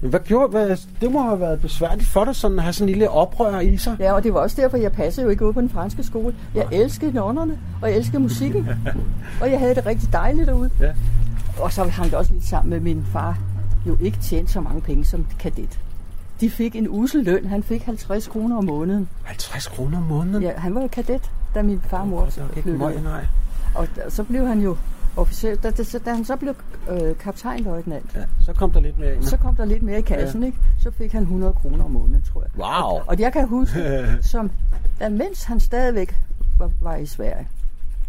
Hvad 0.00 0.20
gjorde, 0.20 0.50
hvad, 0.50 0.76
det 1.00 1.12
må 1.12 1.22
have 1.22 1.40
været 1.40 1.60
besværligt 1.60 2.08
for 2.08 2.24
dig, 2.24 2.36
sådan 2.36 2.58
at 2.58 2.62
have 2.62 2.72
sådan 2.72 2.88
en 2.88 2.92
lille 2.92 3.10
oprør 3.10 3.60
i 3.60 3.76
sig. 3.76 3.96
Ja, 4.00 4.12
og 4.12 4.22
det 4.24 4.34
var 4.34 4.40
også 4.40 4.62
derfor, 4.62 4.76
jeg 4.76 4.92
passede 4.92 5.24
jo 5.24 5.30
ikke 5.30 5.46
ud 5.46 5.52
på 5.52 5.60
den 5.60 5.68
franske 5.68 6.02
skole. 6.02 6.34
Jeg 6.54 6.66
elskede 6.72 7.12
nonnerne, 7.12 7.58
og 7.82 7.88
jeg 7.88 7.96
elskede 7.96 8.22
musikken. 8.22 8.68
og 9.42 9.50
jeg 9.50 9.58
havde 9.58 9.74
det 9.74 9.86
rigtig 9.86 10.12
dejligt 10.12 10.46
derude. 10.46 10.70
Ja. 10.80 10.92
Og 11.60 11.72
så 11.72 11.84
hang 11.84 12.10
det 12.10 12.18
også 12.18 12.32
lidt 12.32 12.44
sammen 12.44 12.70
med 12.70 12.80
min 12.80 13.04
far. 13.12 13.38
Jo 13.86 13.96
ikke 14.00 14.18
tjente 14.18 14.52
så 14.52 14.60
mange 14.60 14.80
penge 14.80 15.04
som 15.04 15.26
kadet. 15.38 15.80
De 16.40 16.50
fik 16.50 16.76
en 16.76 16.86
usel 16.88 17.24
løn. 17.24 17.46
Han 17.46 17.62
fik 17.62 17.82
50 17.82 18.28
kroner 18.28 18.56
om 18.56 18.64
måneden. 18.64 19.08
50 19.24 19.66
kroner 19.66 19.98
om 19.98 20.04
måneden? 20.04 20.42
Ja, 20.42 20.52
han 20.56 20.74
var 20.74 20.80
jo 20.80 20.88
kadet, 20.88 21.30
da 21.54 21.62
min 21.62 21.80
far 21.86 22.00
og 22.00 22.08
mor 22.08 22.26
ikke 22.26 22.62
flyttede. 22.62 23.02
nej. 23.02 23.26
Og 23.74 23.88
så 24.08 24.22
blev 24.22 24.46
han 24.46 24.60
jo 24.60 24.76
officielt, 25.18 25.62
da, 25.62 25.70
da, 25.70 25.82
da 26.04 26.14
han 26.14 26.24
så 26.24 26.36
blev 26.36 26.54
øh, 26.90 27.16
kaptajnløjtnant, 27.16 28.10
Ja, 28.14 28.24
så 28.44 28.52
kom 28.52 28.70
der 28.70 28.80
lidt 28.80 28.98
mere 28.98 29.14
ind. 29.14 29.22
så 29.22 29.36
kom 29.36 29.56
der 29.56 29.64
lidt 29.64 29.82
mere 29.82 29.98
i 29.98 30.02
kassen, 30.02 30.42
ikke? 30.42 30.58
Så 30.82 30.90
fik 30.90 31.12
han 31.12 31.22
100 31.22 31.52
kroner 31.52 31.84
om 31.84 31.90
måneden, 31.90 32.22
tror 32.32 32.42
jeg. 32.42 32.50
Wow. 32.64 33.00
Og 33.06 33.18
jeg 33.20 33.32
kan 33.32 33.48
huske, 33.48 34.06
som, 34.32 34.50
da 35.00 35.08
mens 35.08 35.44
han 35.44 35.60
stadigvæk 35.60 36.14
var, 36.58 36.70
var 36.80 36.96
i 36.96 37.06
Sverige, 37.06 37.48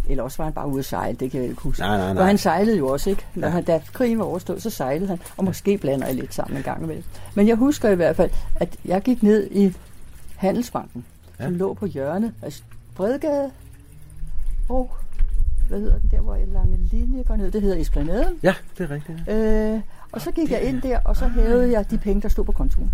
eller 0.10 0.24
også 0.24 0.38
var 0.38 0.44
han 0.44 0.54
bare 0.54 0.68
ude 0.68 0.80
at 0.80 0.86
sejle, 0.86 1.18
det 1.18 1.32
kan 1.32 1.42
jeg 1.42 1.50
ikke 1.50 1.62
huske. 1.62 1.82
Nej, 1.82 1.98
nej, 1.98 2.06
nej. 2.14 2.16
For 2.16 2.24
han 2.24 2.38
sejlede 2.38 2.78
jo 2.78 2.88
også, 2.88 3.10
ikke? 3.10 3.26
Når 3.36 3.50
han, 3.50 3.64
da 3.64 3.82
krigen 3.94 4.20
var 4.20 4.26
overstået, 4.26 4.62
så 4.64 4.70
sejlede 4.70 5.08
han, 5.08 5.20
og 5.38 5.46
måske 5.46 5.78
blander 5.78 6.06
jeg 6.08 6.16
lidt 6.16 6.34
sammen 6.34 6.58
en 6.58 6.64
gang 6.64 6.84
imellem. 6.84 7.04
Men 7.36 7.48
jeg 7.48 7.56
husker 7.56 7.90
i 7.90 7.96
hvert 7.96 8.16
fald, 8.16 8.32
at 8.56 8.76
jeg 8.86 9.02
gik 9.02 9.24
ned 9.24 9.48
i 9.52 9.74
Handelsbanken, 10.36 11.06
ja. 11.40 11.44
som 11.44 11.56
lå 11.56 11.74
på 11.74 11.86
hjørnet 11.86 12.34
af 12.42 12.54
Bredgade 12.96 13.52
og, 14.70 14.92
hvad 15.70 15.80
hedder 15.80 16.00
den 16.00 16.10
der, 16.12 16.22
hvor 16.22 16.36
en 16.36 16.50
lange 16.54 16.78
linje 16.92 17.24
går 17.24 17.36
ned, 17.36 17.52
det 17.52 17.62
hedder 17.62 17.78
Esplanaden. 17.82 18.38
Ja, 18.44 18.54
det 18.78 18.84
er 18.84 18.92
rigtigt. 18.96 19.20
Ja. 19.28 19.74
Øh, 19.74 19.82
og 20.12 20.22
så 20.22 20.32
gik 20.32 20.52
jeg 20.52 20.62
ind 20.62 20.82
der, 20.82 21.00
og 21.06 21.16
så 21.18 21.28
hævede 21.28 21.72
jeg 21.72 21.92
de 21.92 21.98
penge, 21.98 22.22
der 22.22 22.28
stod 22.30 22.46
på 22.46 22.52
kontoen. 22.52 22.92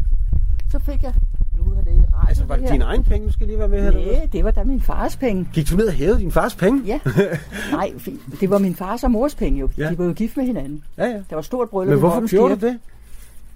Så 0.71 0.79
fik 0.79 1.03
jeg, 1.03 1.13
nu 1.57 1.63
er 1.63 1.83
det 1.83 2.05
radio, 2.13 2.27
Altså, 2.29 2.43
var 2.45 2.55
det 2.55 2.63
her. 2.63 2.71
dine 2.71 2.83
egne 2.83 3.03
penge, 3.03 3.27
du 3.27 3.33
skal 3.33 3.47
lige 3.47 3.59
være 3.59 3.67
med 3.67 3.81
her? 3.83 3.91
Nej, 3.91 4.27
det 4.33 4.43
var 4.43 4.51
da 4.51 4.63
min 4.63 4.81
fars 4.81 5.17
penge. 5.17 5.49
Gik 5.53 5.69
du 5.69 5.75
ned 5.75 5.87
og 5.87 5.93
hævede 5.93 6.19
din 6.19 6.31
fars 6.31 6.55
penge? 6.55 6.81
Ja. 6.85 6.99
Nej, 7.71 7.93
det 8.39 8.49
var 8.49 8.57
min 8.57 8.75
fars 8.75 9.03
og 9.03 9.11
mors 9.11 9.35
penge 9.35 9.59
jo. 9.59 9.69
Ja. 9.77 9.89
De 9.89 9.97
var 9.97 10.05
jo 10.05 10.13
gift 10.13 10.37
med 10.37 10.45
hinanden. 10.45 10.83
Ja, 10.97 11.05
ja. 11.05 11.21
Der 11.29 11.35
var 11.35 11.41
stort 11.41 11.69
bryllup 11.69 11.89
Men 11.91 11.99
hvorfor 11.99 12.27
gjorde 12.29 12.55
du 12.55 12.67
det? 12.67 12.79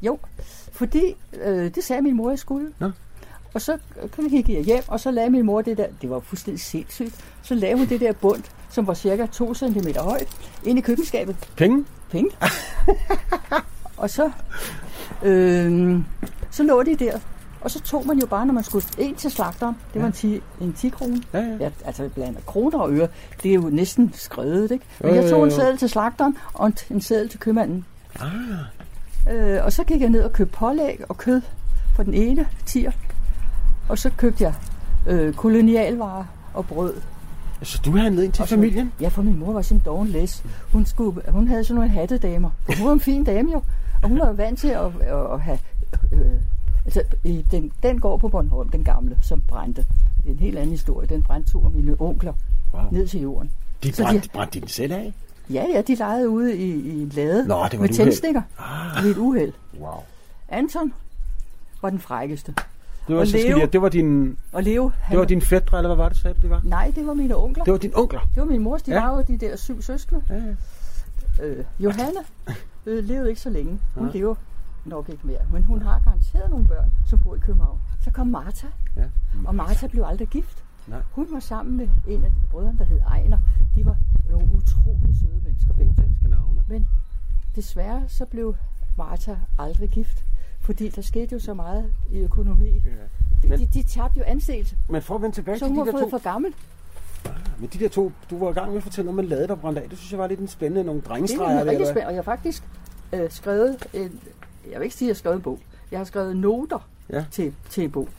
Jo, 0.02 0.20
fordi 0.72 1.16
øh, 1.46 1.76
det 1.76 1.84
sagde 1.84 2.02
min 2.02 2.16
mor, 2.16 2.30
jeg 2.30 2.40
skulle. 2.40 2.68
Nå. 2.80 2.92
Og 3.54 3.62
så 3.62 3.78
øh, 4.20 4.30
gik 4.30 4.50
jeg 4.50 4.64
hjem, 4.64 4.84
og 4.88 5.00
så 5.00 5.12
lagde 5.12 5.30
min 5.30 5.46
mor 5.46 5.62
det 5.62 5.78
der, 5.78 5.86
det 6.02 6.10
var 6.10 6.20
fuldstændig 6.20 6.62
sindssygt, 6.62 7.16
så 7.42 7.56
lavede 7.56 7.78
hun 7.78 7.88
det 7.88 8.00
der 8.02 8.12
bund, 8.14 8.44
som 8.70 8.88
var 8.88 8.94
cirka 8.94 9.26
2 9.26 9.54
cm 9.54 9.88
højt, 9.98 10.28
ind 10.64 10.80
i 10.80 10.82
køkkenskabet. 10.82 11.36
Penge? 11.58 11.86
Penge. 12.12 12.30
og 13.98 14.10
så, 14.10 14.32
øh, 15.24 16.00
så 16.52 16.64
lå 16.64 16.84
de 16.84 16.96
der. 16.96 17.20
Og 17.62 17.72
så 17.72 17.82
tog 17.82 18.08
man 18.08 18.20
jo 18.20 18.26
bare, 18.26 18.46
når 18.46 18.54
man 18.54 18.64
skulle 18.64 18.86
en 18.98 19.16
til 19.16 19.32
slagteren, 19.32 19.76
det 19.94 20.02
var 20.02 20.08
en 20.08 20.14
10, 20.14 20.42
en 20.62 20.74
10 20.74 20.90
krone. 20.90 21.24
Ja, 21.34 21.40
ja. 21.40 21.56
Ja, 21.60 21.70
altså 21.86 22.10
blandt 22.16 22.46
kroner 22.46 22.80
og 22.80 22.92
øre, 22.92 23.08
det 23.44 23.50
er 23.52 23.56
jo 23.56 23.70
næsten 23.72 24.12
skrevet, 24.16 24.72
ikke? 24.72 24.86
Men 25.00 25.16
jeg 25.16 25.30
tog 25.30 25.44
en 25.44 25.52
seddel 25.52 25.78
til 25.78 25.90
slagteren 25.90 26.38
og 26.54 26.68
en, 26.68 26.78
en 26.90 27.02
seddel 27.02 27.30
til 27.30 27.40
købmanden. 27.40 27.86
Ah, 28.20 28.30
Øh, 29.32 29.66
og 29.66 29.74
så 29.74 29.84
gik 29.84 30.02
jeg 30.02 30.10
ned 30.10 30.24
og 30.24 30.34
købte 30.34 30.58
pålæg 30.58 31.00
og 31.10 31.18
kød 31.18 31.42
for 31.96 32.04
den 32.04 32.14
ene 32.14 32.48
tier. 32.66 32.92
Og 33.90 33.98
så 33.98 34.10
købte 34.18 34.44
jeg 34.44 34.54
øh, 35.08 35.34
kolonialvarer 35.34 36.26
og 36.54 36.66
brød. 36.68 36.94
Så 37.68 37.82
du 37.86 37.98
handlede 37.98 38.26
ind 38.26 38.34
til 38.34 38.42
Og 38.42 38.48
så- 38.48 38.56
familien? 38.56 38.94
Ja, 39.02 39.08
for 39.08 39.22
min 39.22 39.40
mor 39.40 39.54
var 39.54 39.62
sådan 39.62 39.78
en 39.78 39.82
doven 39.86 40.08
læs. 40.08 40.44
Hun, 40.72 40.86
skulle, 40.86 41.22
hun 41.32 41.48
havde 41.48 41.64
sådan 41.64 41.76
nogle 41.76 41.90
hattedamer. 41.92 42.50
For 42.66 42.74
hun 42.78 42.88
var 42.88 42.94
en 42.94 43.00
fin 43.00 43.24
dame 43.24 43.52
jo. 43.52 43.62
Og 44.02 44.10
hun 44.10 44.20
var 44.20 44.28
jo 44.28 44.34
vant 44.34 44.60
til 44.60 44.68
at, 44.68 44.86
at, 45.02 45.34
at 45.34 45.42
have... 45.42 45.60
Øh, 46.12 46.20
altså, 46.86 47.02
den, 47.52 47.72
den 47.84 48.00
går 48.00 48.18
på 48.18 48.28
Bornholm, 48.28 48.70
den 48.70 48.84
gamle, 48.84 49.18
som 49.22 49.42
brændte. 49.48 49.86
Det 50.24 50.28
er 50.30 50.34
en 50.34 50.40
helt 50.40 50.58
anden 50.58 50.72
historie. 50.72 51.08
Den 51.08 51.24
brændte 51.24 51.52
to 51.52 51.66
af 51.66 51.72
mine 51.72 51.96
onkler 52.00 52.34
Wow. 52.74 52.84
ned 52.92 53.08
til 53.08 53.22
jorden. 53.22 53.52
De 53.84 53.94
Så 53.94 54.02
de- 54.04 54.06
brændte, 54.08 54.30
brændte 54.34 54.56
de 54.56 54.60
den 54.62 54.70
selv 54.70 54.94
af? 54.94 55.14
Ja, 55.50 55.66
ja, 55.74 55.82
de 55.82 55.96
legede 55.96 56.30
ude 56.30 56.58
i, 56.58 56.70
i 56.72 57.02
en 57.02 57.10
lade 57.10 57.48
Nå, 57.48 57.64
det 57.72 57.80
var 57.80 57.86
med 57.86 57.94
tændstikker. 57.94 58.42
Ah, 58.60 59.04
Ved 59.04 59.12
et 59.12 59.18
uheld. 59.18 59.54
wow. 59.80 59.94
Anton 60.50 60.94
var 61.82 61.90
den 61.90 62.00
frækkeste. 62.00 62.54
Det 63.10 63.16
var, 63.16 63.22
Og 63.22 63.28
så 63.28 63.38
lige, 63.38 63.68
det 63.68 63.82
var 63.82 63.90
din, 63.90 64.38
Og 64.52 64.64
Leo, 64.64 64.92
han, 65.00 65.12
det 65.12 65.20
var 65.20 65.26
din 65.26 65.42
fætter, 65.42 65.78
eller 65.78 65.88
hvad 65.96 65.96
var 66.04 66.10
det, 66.10 66.18
sagde 66.18 66.34
du, 66.34 66.42
det 66.42 66.50
var? 66.50 66.62
Nej, 66.64 66.92
det 66.96 67.08
var 67.08 67.14
mine 67.14 67.36
onkler. 67.36 67.64
Det 67.64 67.72
var 67.72 67.78
din 67.78 67.92
onkler. 67.96 68.20
Det 68.36 68.38
var 68.42 68.46
min 68.46 68.62
mors, 68.62 68.82
de 68.82 68.92
Ja. 68.92 69.06
var 69.06 69.16
jo 69.18 69.24
de 69.28 69.38
der 69.38 69.56
syv 69.56 69.82
søskende. 69.82 70.22
Ja, 70.30 70.36
ja. 70.36 71.46
Øh, 71.46 71.66
Johanne 71.80 72.20
øh, 72.86 73.04
levede 73.04 73.30
ikke 73.30 73.42
så 73.42 73.50
længe. 73.50 73.80
Hun 73.96 74.08
ja. 74.08 74.14
lever 74.18 74.36
nok 74.86 75.10
ikke 75.10 75.28
mere. 75.28 75.40
Men 75.52 75.64
hun 75.64 75.82
har 75.82 76.00
garanteret 76.06 76.50
nogle 76.50 76.68
børn, 76.68 76.92
som 77.06 77.20
bor 77.20 77.36
i 77.36 77.40
København. 77.40 77.80
Så 78.04 78.12
kom 78.12 78.28
Martha, 78.28 78.68
ja. 78.98 79.04
og 79.46 79.56
Martha 79.56 79.88
blev 79.88 80.04
aldrig 80.08 80.28
gift. 80.28 80.64
Nej. 80.88 81.00
Hun 81.12 81.28
var 81.32 81.40
sammen 81.40 81.78
med 81.78 81.88
en 82.08 82.24
af 82.24 82.32
brødrene, 82.52 82.78
der 82.78 82.86
hed 82.86 83.00
Ejner. 83.08 83.38
De 83.76 83.86
var 83.86 83.96
nogle 84.30 84.48
utrolig 84.58 85.16
søde 85.22 85.42
mennesker 85.44 85.74
to. 85.74 85.84
Danske 86.02 86.28
navne. 86.30 86.62
Men 86.68 86.88
desværre 87.56 88.04
så 88.08 88.26
blev 88.26 88.56
Martha 88.98 89.36
aldrig 89.60 89.90
gift. 89.90 90.24
Fordi 90.70 90.90
der 90.90 91.02
skete 91.02 91.28
jo 91.34 91.40
så 91.40 91.54
meget 91.54 91.86
i 92.12 92.18
økonomi. 92.20 92.70
Ja. 92.70 92.80
De, 93.44 93.48
Men- 93.50 93.60
de, 93.60 93.66
de 93.74 93.84
tabte 93.84 94.20
jo 94.20 94.24
anseelse. 94.28 94.76
Men 94.90 95.02
for 95.02 95.16
at 95.16 95.22
vende 95.22 95.36
tilbage 95.36 95.60
Så 95.60 95.66
til 95.68 95.76
de 95.76 95.86
der 95.86 95.92
to, 95.92 96.10
for 96.10 96.18
gammel. 96.24 96.54
men 97.60 97.70
de 97.74 97.80
der 97.80 97.90
to, 97.90 98.12
du 98.30 98.38
var 98.40 98.50
i 98.50 98.54
gang 98.54 98.68
med 98.70 98.78
at 98.78 98.84
fortælle 98.84 99.10
om 99.12 99.20
en 99.20 99.26
lade, 99.26 99.48
der 99.48 99.56
brændte 99.56 99.82
af. 99.82 99.90
Det 99.90 99.98
synes 99.98 100.12
jeg 100.12 100.20
var 100.20 100.28
lidt 100.28 100.40
en 100.40 100.48
spændende, 100.48 100.84
nogle 100.84 101.02
Det 101.02 101.06
er 101.08 101.10
drengestreger. 101.12 101.60
jo 101.60 101.66
der, 101.66 101.72
rigtig 101.72 101.86
spændende, 101.88 102.08
og 102.08 102.14
jeg 102.14 102.18
har 102.18 102.24
faktisk 102.24 102.64
øh, 103.14 103.32
skrevet, 103.32 103.88
en, 103.94 104.20
jeg 104.72 104.80
vil 104.80 104.84
ikke 104.84 104.96
sige, 104.96 105.06
at 105.06 105.10
jeg 105.10 105.14
har 105.14 105.18
skrevet 105.20 105.36
en 105.36 105.42
bog. 105.42 105.60
Jeg 105.92 106.00
har 106.00 106.04
skrevet 106.04 106.38
noter 106.38 106.88
Ja. 107.10 107.26
til, 107.32 107.54
til 107.70 107.84
en 107.84 107.92
bog. 107.92 108.10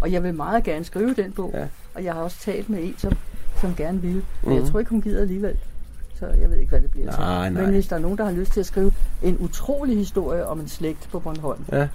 Og 0.00 0.12
jeg 0.12 0.22
vil 0.22 0.34
meget 0.34 0.64
gerne 0.64 0.84
skrive 0.84 1.14
den 1.14 1.32
bog. 1.32 1.50
Ja. 1.54 1.66
Og 1.94 2.04
jeg 2.04 2.14
har 2.14 2.20
også 2.22 2.40
talt 2.40 2.68
med 2.70 2.82
en, 2.82 2.94
som, 2.98 3.12
som 3.60 3.74
gerne 3.74 4.00
vil. 4.00 4.12
Men 4.14 4.22
Mhm. 4.42 4.52
jeg 4.54 4.64
tror 4.64 4.78
ikke, 4.78 4.90
hun 4.90 5.00
gider 5.02 5.20
alligevel. 5.20 5.58
Så 6.14 6.26
jeg 6.26 6.50
ved 6.50 6.56
ikke, 6.56 6.70
hvad 6.70 6.80
det 6.80 6.90
bliver 6.90 7.06
Nej, 7.06 7.14
til. 7.46 7.54
nej. 7.54 7.62
Men 7.64 7.70
hvis 7.74 7.86
der 7.88 7.96
er 7.96 8.00
nogen, 8.00 8.18
der 8.18 8.24
har 8.24 8.32
lyst 8.32 8.52
til 8.52 8.60
at 8.60 8.66
skrive 8.66 8.92
en 9.22 9.36
utrolig 9.40 9.96
historie 9.96 10.46
om 10.46 10.60
en 10.60 10.68
slægt 10.68 11.08
på 11.12 11.18
Bornholm. 11.18 11.64
Ja. 11.72 11.88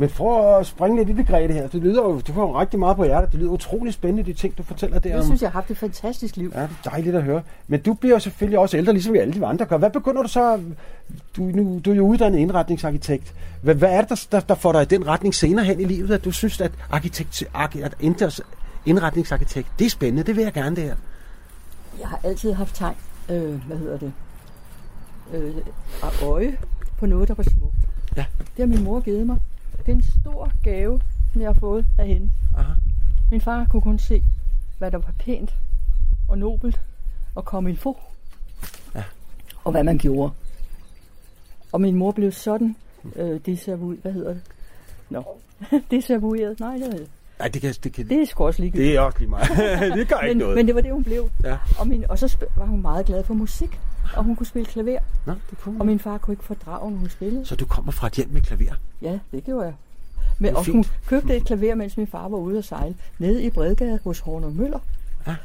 Men 0.00 0.08
for 0.10 0.56
at 0.56 0.66
springe 0.66 0.96
lidt 0.96 1.08
i 1.08 1.12
det, 1.12 1.26
Grete 1.26 1.54
her, 1.54 1.68
det 1.68 1.82
lyder 1.82 2.02
jo, 2.02 2.20
du 2.26 2.32
har 2.32 2.42
jo 2.42 2.60
rigtig 2.60 2.78
meget 2.78 2.96
på 2.96 3.04
hjertet. 3.04 3.32
Det 3.32 3.40
lyder 3.40 3.50
utrolig 3.50 3.92
spændende, 3.94 4.22
de 4.22 4.32
ting, 4.32 4.58
du 4.58 4.62
fortæller 4.62 4.98
der 4.98 5.10
Jeg 5.10 5.24
synes, 5.24 5.42
jeg 5.42 5.50
har 5.50 5.52
haft 5.60 5.70
et 5.70 5.78
fantastisk 5.78 6.36
liv. 6.36 6.52
Ja, 6.54 6.62
det 6.62 6.68
er 6.84 6.90
dejligt 6.90 7.16
at 7.16 7.22
høre. 7.22 7.42
Men 7.68 7.80
du 7.82 7.94
bliver 7.94 8.14
jo 8.14 8.20
selvfølgelig 8.20 8.58
også 8.58 8.76
ældre, 8.76 8.92
ligesom 8.92 9.12
vi 9.12 9.18
alle 9.18 9.34
de 9.34 9.46
andre 9.46 9.64
gør. 9.66 9.76
Hvad 9.76 9.90
begynder 9.90 10.22
du 10.22 10.28
så? 10.28 10.60
Du, 11.36 11.42
nu, 11.42 11.80
du 11.84 11.90
er 11.90 11.94
jo 11.94 12.06
uddannet 12.06 12.38
indretningsarkitekt. 12.38 13.34
Hvad, 13.62 13.74
hvad 13.74 13.90
er 13.90 14.00
det, 14.00 14.08
der, 14.08 14.26
der, 14.32 14.40
der 14.40 14.54
får 14.54 14.72
dig 14.72 14.82
i 14.82 14.84
den 14.84 15.06
retning 15.06 15.34
senere 15.34 15.64
hen 15.64 15.80
i 15.80 15.84
livet, 15.84 16.10
at 16.10 16.24
du 16.24 16.30
synes, 16.30 16.60
at, 16.60 16.72
arkitekt, 16.90 17.44
arki- 17.54 17.80
at 17.80 17.94
indre- 18.02 18.40
indretningsarkitekt, 18.86 19.68
det 19.78 19.84
er 19.86 19.90
spændende, 19.90 20.22
det 20.22 20.36
vil 20.36 20.44
jeg 20.44 20.52
gerne 20.52 20.76
det 20.76 20.84
her. 20.84 20.94
Jeg 22.00 22.08
har 22.08 22.20
altid 22.24 22.52
haft 22.52 22.74
tegn, 22.74 22.94
øh, 23.30 23.66
hvad 23.66 23.76
hedder 23.76 23.98
det, 23.98 24.12
øh, 25.32 25.54
øje 26.22 26.56
på 26.98 27.06
noget, 27.06 27.28
der 27.28 27.34
var 27.34 27.42
smukt. 27.42 27.74
Ja. 28.16 28.26
Det 28.38 28.58
har 28.58 28.66
min 28.66 28.84
mor 28.84 29.00
givet 29.00 29.26
mig. 29.26 29.38
Det 29.78 29.88
er 29.88 29.96
en 29.96 30.04
stor 30.20 30.52
gave, 30.62 31.00
som 31.32 31.40
jeg 31.40 31.48
har 31.48 31.60
fået 31.60 31.86
af 31.98 32.06
hende. 32.06 32.30
Aha. 32.56 32.72
Min 33.30 33.40
far 33.40 33.66
kunne 33.70 33.82
kun 33.82 33.98
se, 33.98 34.22
hvad 34.78 34.90
der 34.90 34.98
var 34.98 35.12
pænt 35.18 35.54
og 36.28 36.38
nobelt 36.38 36.80
og 37.34 37.44
kom 37.44 37.76
få. 37.76 37.98
Ja. 38.94 39.02
Og 39.64 39.72
hvad 39.72 39.84
man 39.84 39.98
gjorde. 39.98 40.32
Og 41.72 41.80
min 41.80 41.94
mor 41.94 42.12
blev 42.12 42.32
sådan 42.32 42.76
øh, 43.16 43.40
desavoueret. 43.46 43.98
Hvad 44.02 44.12
hedder 44.12 44.32
det? 44.32 44.42
Nå, 45.10 45.24
desavoueret. 45.90 46.60
Nej, 46.60 46.72
det, 46.72 46.82
hedder 46.82 46.98
det. 46.98 47.08
Nej, 47.38 47.48
det 47.48 47.60
kan, 47.60 47.74
det 47.84 47.92
kan, 47.92 48.08
det 48.08 48.22
er 48.22 48.26
sgu 48.26 48.46
også 48.46 48.62
ligegyldigt. 48.62 48.88
det 48.88 48.96
er 48.96 49.00
også 49.00 49.18
lige 49.18 49.30
meget. 49.30 49.48
det 49.98 50.08
gør 50.08 50.18
ikke 50.20 50.34
Men, 50.34 50.36
noget. 50.36 50.56
men 50.56 50.66
det 50.66 50.74
var 50.74 50.80
det, 50.80 50.92
hun 50.92 51.04
blev. 51.04 51.30
Ja. 51.44 51.58
Og, 51.78 51.88
min, 51.88 52.04
og 52.08 52.18
så 52.18 52.36
var 52.56 52.64
hun 52.64 52.82
meget 52.82 53.06
glad 53.06 53.24
for 53.24 53.34
musik. 53.34 53.80
Og 54.16 54.24
hun 54.24 54.36
kunne 54.36 54.46
spille 54.46 54.66
klaver. 54.66 54.98
Nå, 55.26 55.32
det 55.50 55.58
kunne 55.58 55.74
Og 55.74 55.78
man. 55.78 55.86
min 55.86 55.98
far 55.98 56.18
kunne 56.18 56.32
ikke 56.32 56.44
fordrage, 56.44 56.90
når 56.90 56.98
hun 56.98 57.08
spillede. 57.10 57.46
Så 57.46 57.56
du 57.56 57.66
kommer 57.66 57.92
fra 57.92 58.06
et 58.06 58.12
hjem 58.12 58.28
med 58.28 58.40
klaver? 58.40 58.74
Ja, 59.02 59.18
det 59.32 59.44
gjorde 59.44 59.64
jeg. 59.64 59.74
Men, 60.38 60.56
og 60.56 60.64
fint. 60.64 60.74
hun 60.76 60.84
købte 61.06 61.36
et 61.36 61.44
klaver, 61.44 61.74
mens 61.74 61.96
min 61.96 62.06
far 62.06 62.28
var 62.28 62.36
ude 62.38 62.58
at 62.58 62.64
sejle, 62.64 62.94
nede 63.18 63.42
i 63.42 63.50
Bredgade 63.50 63.98
hos 64.04 64.20
Horner 64.20 64.50
Møller. 64.50 64.78
Ja. 65.26 65.36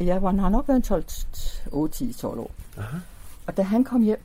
Jeg 0.00 0.22
var, 0.22 0.30
han 0.30 0.38
har 0.38 0.48
nok 0.48 0.68
været 0.68 0.76
en 0.76 0.82
12, 0.82 1.04
8, 1.72 1.94
10, 1.94 2.12
12 2.12 2.38
år. 2.38 2.50
Aha. 2.78 2.96
Og 3.46 3.56
da 3.56 3.62
han 3.62 3.84
kom 3.84 4.02
hjem, 4.02 4.20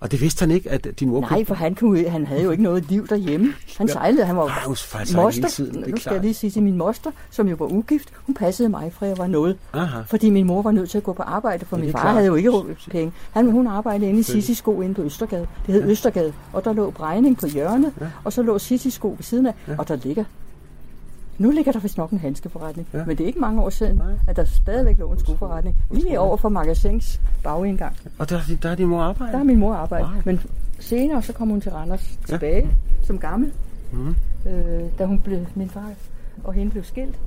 Og 0.00 0.10
det 0.10 0.20
vidste 0.20 0.42
han 0.42 0.50
ikke, 0.50 0.70
at 0.70 0.88
din 1.00 1.08
mor 1.08 1.20
nej, 1.20 1.44
for 1.44 1.54
han, 1.54 1.74
kunne, 1.74 2.08
han 2.08 2.26
havde 2.26 2.42
jo 2.42 2.50
ikke 2.50 2.62
noget 2.62 2.84
liv 2.90 3.06
derhjemme. 3.08 3.52
Han 3.78 3.88
sejlede, 3.88 4.24
han 4.24 4.36
var 4.36 4.46
faktisk 4.46 4.88
sejlede 5.12 5.32
hele 5.34 5.48
tiden, 5.48 5.74
det 5.74 5.82
er 5.82 5.90
nu 5.90 5.96
skal 5.96 6.00
klart. 6.02 6.14
jeg 6.14 6.22
lige 6.22 6.34
sige 6.34 6.50
til 6.50 6.62
min 6.62 6.76
moster, 6.76 7.10
som 7.30 7.48
jo 7.48 7.56
var 7.58 7.66
ugift, 7.72 8.12
hun 8.26 8.34
passede 8.34 8.68
mig, 8.68 8.92
fra 8.92 9.06
jeg 9.06 9.18
var 9.18 9.26
noget. 9.26 9.56
Aha. 9.72 10.00
Fordi 10.06 10.30
min 10.30 10.46
mor 10.46 10.62
var 10.62 10.70
nødt 10.70 10.90
til 10.90 10.98
at 10.98 11.04
gå 11.04 11.12
på 11.12 11.22
arbejde, 11.22 11.64
for 11.66 11.76
Ja, 11.76 11.82
min 11.82 11.92
far 11.92 12.00
klart. 12.00 12.14
havde 12.14 12.26
jo 12.26 12.34
ikke 12.34 12.52
penge. 12.90 13.12
Han, 13.30 13.50
hun 13.50 13.66
arbejdede 13.66 14.08
inde 14.08 14.20
i 14.20 14.22
Sissi 14.22 14.54
sko 14.54 14.80
inde 14.80 14.94
på 14.94 15.02
Østergade. 15.02 15.46
Det 15.66 15.74
hed 15.74 15.90
Østergade. 15.90 16.32
Og 16.52 16.64
der 16.64 16.72
lå 16.72 16.90
Brejning 16.90 17.38
på 17.38 17.46
hjørnet, 17.46 17.92
Ja. 18.00 18.06
og 18.24 18.32
så 18.32 18.42
lå 18.42 18.58
Sissi 18.58 18.90
sko 18.90 19.08
ved 19.08 19.22
siden 19.22 19.46
af, 19.46 19.54
og 19.78 19.88
der 19.88 19.96
ligger 19.96 20.24
nu 21.40 21.50
ligger 21.50 21.72
der 21.72 21.78
vist 21.80 21.98
nok 21.98 22.10
en 22.10 22.18
handskeforretning, 22.18 22.88
Ja. 22.92 22.98
ja. 22.98 23.04
men 23.04 23.16
det 23.16 23.24
er 23.24 23.26
ikke 23.26 23.38
mange 23.40 23.62
år 23.62 23.70
siden, 23.70 23.96
Nej. 23.96 24.06
at 24.28 24.36
der 24.36 24.44
stadigvæk 24.44 24.98
lå 24.98 25.12
en 25.12 25.18
skoforretning. 25.18 25.76
Lige 25.90 26.20
over 26.20 26.36
for 26.36 26.48
magasins 26.48 27.20
bagindgang. 27.42 27.96
Og 28.18 28.30
der, 28.30 28.36
er 28.36 28.40
der 28.62 28.68
er 28.70 28.74
din 28.74 28.86
mor 28.86 29.02
arbejde? 29.02 29.32
Der 29.32 29.38
har 29.38 29.44
min 29.44 29.58
mor 29.58 29.74
arbejdet. 29.74 30.08
Wow. 30.08 30.22
Men 30.24 30.40
senere 30.78 31.22
så 31.22 31.32
kom 31.32 31.48
hun 31.48 31.60
til 31.60 31.72
Randers 31.72 32.18
Ja. 32.28 32.32
tilbage 32.34 32.68
som 33.02 33.18
gammel. 33.18 33.52
Mhm. 33.92 34.14
Øh, 34.46 34.80
da 34.98 35.04
hun 35.06 35.20
blev, 35.20 35.46
min 35.54 35.68
far 35.68 35.90
og 36.44 36.52
hende 36.52 36.70
blev 36.70 36.84
skilt, 36.84 37.18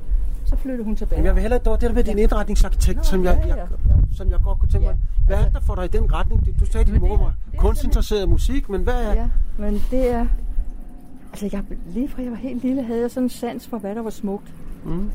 så 0.45 0.55
flyttede 0.55 0.83
hun 0.85 0.95
tilbage. 0.95 1.19
Men 1.21 1.25
jeg 1.25 1.35
vil 1.35 1.41
hellere, 1.41 1.59
det 1.59 1.69
var 1.69 1.75
det 1.77 1.89
der 1.89 1.95
med 1.95 2.03
din 2.03 2.17
indretningsarkitekt, 2.19 2.97
Nå, 2.97 3.03
som 3.03 3.23
jeg, 3.25 3.41
ja, 3.43 3.47
ja, 3.47 3.55
jeg, 3.55 3.67
ja. 3.89 3.93
som 4.17 4.29
jeg 4.31 4.39
godt 4.43 4.59
kunne 4.59 4.69
tænke 4.69 4.87
mig. 4.87 4.95
Ja, 4.95 5.25
Hvad 5.25 5.37
er 5.37 5.43
det, 5.43 5.53
der 5.53 5.59
får 5.59 5.75
dig 5.75 5.85
i 5.85 5.87
den 5.87 6.13
retning? 6.13 6.55
Du 6.59 6.65
sagde, 6.65 6.79
at 6.79 6.87
din 6.87 6.99
mor 7.01 7.13
er- 7.13 7.17
var 7.17 7.33
er 7.53 7.57
kunstinteresseret 7.57 8.23
i 8.23 8.27
musik, 8.29 8.69
men 8.69 8.81
hvad 8.81 8.93
er... 8.93 9.13
Ja, 9.13 9.27
men 9.57 9.81
det 9.91 10.11
er... 10.11 10.25
Altså, 11.33 11.49
jeg, 11.51 11.63
lige 11.93 12.09
fra 12.09 12.21
jeg 12.21 12.31
var 12.31 12.37
helt 12.37 12.63
lille, 12.63 12.83
havde 12.83 13.01
jeg 13.01 13.11
sådan 13.11 13.23
en 13.23 13.29
sans 13.29 13.67
for, 13.67 13.77
hvad 13.77 13.95
der 13.95 14.01
var 14.01 14.09
smukt. 14.09 14.53
Mm. 14.85 15.09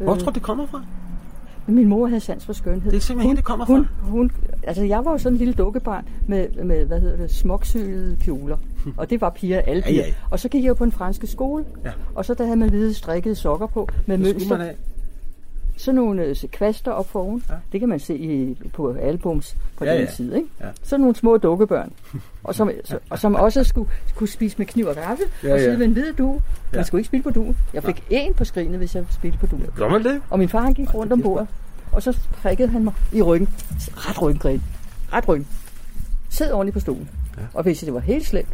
Hvor 0.00 0.14
tror 0.14 0.30
du, 0.30 0.34
det 0.34 0.42
kommer 0.42 0.66
fra? 0.66 0.84
Min 1.66 1.88
mor 1.88 2.06
havde 2.06 2.20
sans 2.20 2.46
for 2.46 2.52
skønhed. 2.52 2.90
Det 2.90 2.96
er 2.96 3.00
simpelthen 3.00 3.28
hende, 3.28 3.36
det 3.36 3.44
kommer 3.44 3.64
hun, 3.64 3.84
fra. 3.84 4.10
Hun, 4.10 4.30
altså, 4.62 4.82
jeg 4.82 5.04
var 5.04 5.10
jo 5.12 5.18
sådan 5.18 5.34
en 5.34 5.38
lille 5.38 5.54
dukkebarn 5.54 6.08
med, 6.26 6.64
med 6.64 6.84
hvad 6.84 7.00
hedder 7.00 7.16
det, 7.16 7.30
smoksylede 7.30 8.16
kjoler. 8.20 8.56
Og 8.96 9.10
det 9.10 9.20
var 9.20 9.30
piger, 9.30 9.60
alle 9.60 9.82
piger. 9.82 10.02
ja, 10.02 10.08
ja. 10.08 10.14
Og 10.30 10.40
så 10.40 10.48
gik 10.48 10.62
jeg 10.62 10.68
jo 10.68 10.74
på 10.74 10.84
en 10.84 10.92
franske 10.92 11.26
skole. 11.26 11.64
Ja. 11.84 11.90
Og 12.14 12.24
så 12.24 12.34
der 12.34 12.44
havde 12.44 12.56
man 12.56 12.68
hvide 12.68 12.94
strikkede 12.94 13.34
sokker 13.34 13.66
på 13.66 13.88
med 14.06 14.18
mønster. 14.18 14.72
Sådan 15.76 15.94
nogle 15.96 16.22
øh, 16.24 16.36
kvaster 16.52 16.90
op 16.90 17.08
foroven. 17.10 17.42
Ja. 17.48 17.54
Ja. 17.54 17.58
Det 17.72 17.80
kan 17.80 17.88
man 17.88 18.00
se 18.00 18.16
i, 18.16 18.58
på 18.72 18.92
albums 19.00 19.56
på 19.76 19.84
Ja, 19.84 19.90
ja, 19.92 19.96
den 19.98 20.06
ja. 20.06 20.12
side. 20.12 20.36
Ikke? 20.36 20.48
Ja. 20.60 20.66
Sådan 20.82 21.00
nogle 21.00 21.16
små 21.16 21.36
dukkebørn. 21.36 21.92
og, 22.44 22.54
som, 22.54 22.70
så, 22.84 22.98
og 23.10 23.18
som 23.18 23.34
også 23.34 23.64
skulle, 23.64 23.90
skulle 24.06 24.30
spise 24.32 24.54
med 24.58 24.66
kniv 24.66 24.86
og 24.86 24.94
gaffel. 24.94 25.26
Ja, 25.42 25.48
Ja, 25.48 25.54
og 25.54 25.58
ja. 25.60 25.64
sidde 25.64 25.78
ved 25.78 25.86
en 25.86 25.92
hvid 25.92 26.12
du. 26.12 26.26
Man 26.32 26.40
Ja. 26.72 26.82
skulle 26.82 27.00
ikke 27.00 27.06
spille 27.06 27.22
på 27.22 27.30
duen. 27.30 27.56
Jeg 27.74 27.84
fik 27.84 28.04
én 28.12 28.32
på 28.32 28.44
skrinet, 28.44 28.78
hvis 28.78 28.94
jeg 28.94 29.04
spillede 29.10 29.40
på 29.40 29.46
duen. 29.46 29.66
Gør 29.76 29.88
man 29.88 30.04
det? 30.04 30.22
Og 30.30 30.38
min 30.38 30.48
far 30.48 30.60
han 30.60 30.74
gik 30.74 30.94
rundt 30.94 31.12
om 31.12 31.22
bordet, 31.22 31.48
og 31.92 32.02
så 32.02 32.18
prikkede 32.32 32.68
han 32.68 32.84
mig 32.84 32.92
i 33.12 33.22
ryggen. 33.22 33.48
Ret 33.96 34.22
ryggen. 34.22 34.62
Ret 35.12 35.28
ryggen. 35.28 35.46
Sid 36.30 36.50
ordentligt 36.52 36.74
på 36.74 36.80
stolen. 36.80 37.08
Ja. 37.36 37.42
Ja. 37.42 37.46
Og 37.54 37.62
hvis 37.62 37.78
det 37.80 37.94
var 37.94 38.00
helt 38.00 38.26
slemt, 38.26 38.48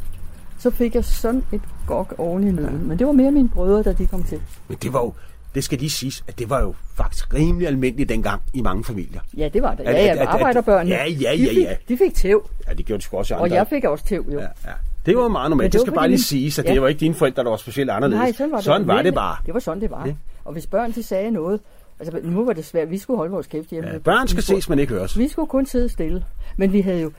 så 0.58 0.70
fik 0.70 0.94
jeg 0.94 1.04
sådan 1.04 1.42
et 1.52 1.60
gok 1.86 2.14
oven 2.18 2.48
i 2.48 2.50
nøden. 2.50 2.72
Ja. 2.80 2.86
Men 2.86 2.98
det 2.98 3.06
var 3.06 3.12
mere 3.12 3.30
mine 3.30 3.48
brødre, 3.48 3.82
da 3.82 3.92
de 3.92 4.06
kom 4.06 4.22
til. 4.22 4.40
Men 4.68 4.78
det 4.82 4.92
var 4.92 5.00
jo, 5.00 5.12
det 5.54 5.64
skal 5.64 5.78
lige 5.78 5.90
siges, 5.90 6.24
at 6.28 6.38
det 6.38 6.50
var 6.50 6.60
jo 6.60 6.74
faktisk 6.94 7.34
rimelig 7.34 7.68
almindeligt 7.68 8.08
dengang 8.08 8.42
i 8.54 8.62
mange 8.62 8.84
familier. 8.84 9.20
Ja, 9.36 9.48
det 9.48 9.62
var 9.62 9.74
det. 9.74 9.84
Ja, 9.84 9.90
ja, 10.04 10.24
arbejderbørnene. 10.26 10.94
Ja, 10.96 11.04
ja, 11.04 11.10
de 11.10 11.42
ja, 11.42 11.48
fik, 11.50 11.58
ja. 11.58 11.76
De 11.88 11.98
fik 11.98 12.14
tæv, 12.14 12.48
Ja, 12.68 12.74
det 12.74 12.86
gjorde 12.86 12.98
de 12.98 13.04
sgu 13.04 13.16
også 13.16 13.34
andre. 13.34 13.44
og 13.44 13.50
jeg 13.50 13.66
fik 13.66 13.84
også 13.84 14.04
tæv, 14.04 14.24
jo. 14.32 14.38
Ja, 14.38 14.46
ja. 14.64 14.70
Det 15.06 15.16
var 15.16 15.28
meget 15.28 15.50
normalt. 15.50 15.72
det 15.72 15.72
Det 15.72 15.80
skal 15.80 15.94
bare 15.94 16.08
lige 16.08 16.22
siges, 16.22 16.58
at 16.58 16.64
Ja. 16.64 16.72
det 16.72 16.82
var 16.82 16.88
ikke 16.88 17.00
dine 17.00 17.14
forældre, 17.14 17.44
der 17.44 17.50
var 17.50 17.56
specielt 17.56 17.90
anderledes. 17.90 18.20
Nej, 18.22 18.32
sådan 18.32 18.50
var 18.50 18.56
det. 18.56 18.64
Sådan 18.64 18.86
var 18.86 19.02
det 19.02 19.14
bare. 19.14 19.36
Det 19.46 19.54
var 19.54 19.60
sådan, 19.60 19.80
det 19.80 19.90
var. 19.90 20.06
Ja. 20.06 20.12
Og 20.44 20.52
hvis 20.52 20.66
børn 20.66 20.92
de 20.92 21.02
sagde 21.02 21.30
noget, 21.30 21.60
altså 22.00 22.18
nu 22.22 22.44
var 22.44 22.52
det 22.52 22.64
svært, 22.64 22.90
vi 22.90 22.98
skulle 22.98 23.16
holde 23.18 23.32
vores 23.32 23.46
kæft 23.46 23.70
hjemme. 23.70 23.90
Ja, 23.90 23.98
børn 23.98 24.28
skal 24.28 24.42
skulle- 24.42 24.60
ses, 24.62 24.68
men 24.68 24.78
ikke 24.78 24.94
høres. 24.94 25.18
Vi 25.18 25.28
skulle 25.28 25.48
kun 25.48 25.66
sidde 25.66 25.88
stille. 25.88 26.24
Men 26.56 26.72
vi 26.72 26.80
havde 26.80 27.00
jo 27.00 27.12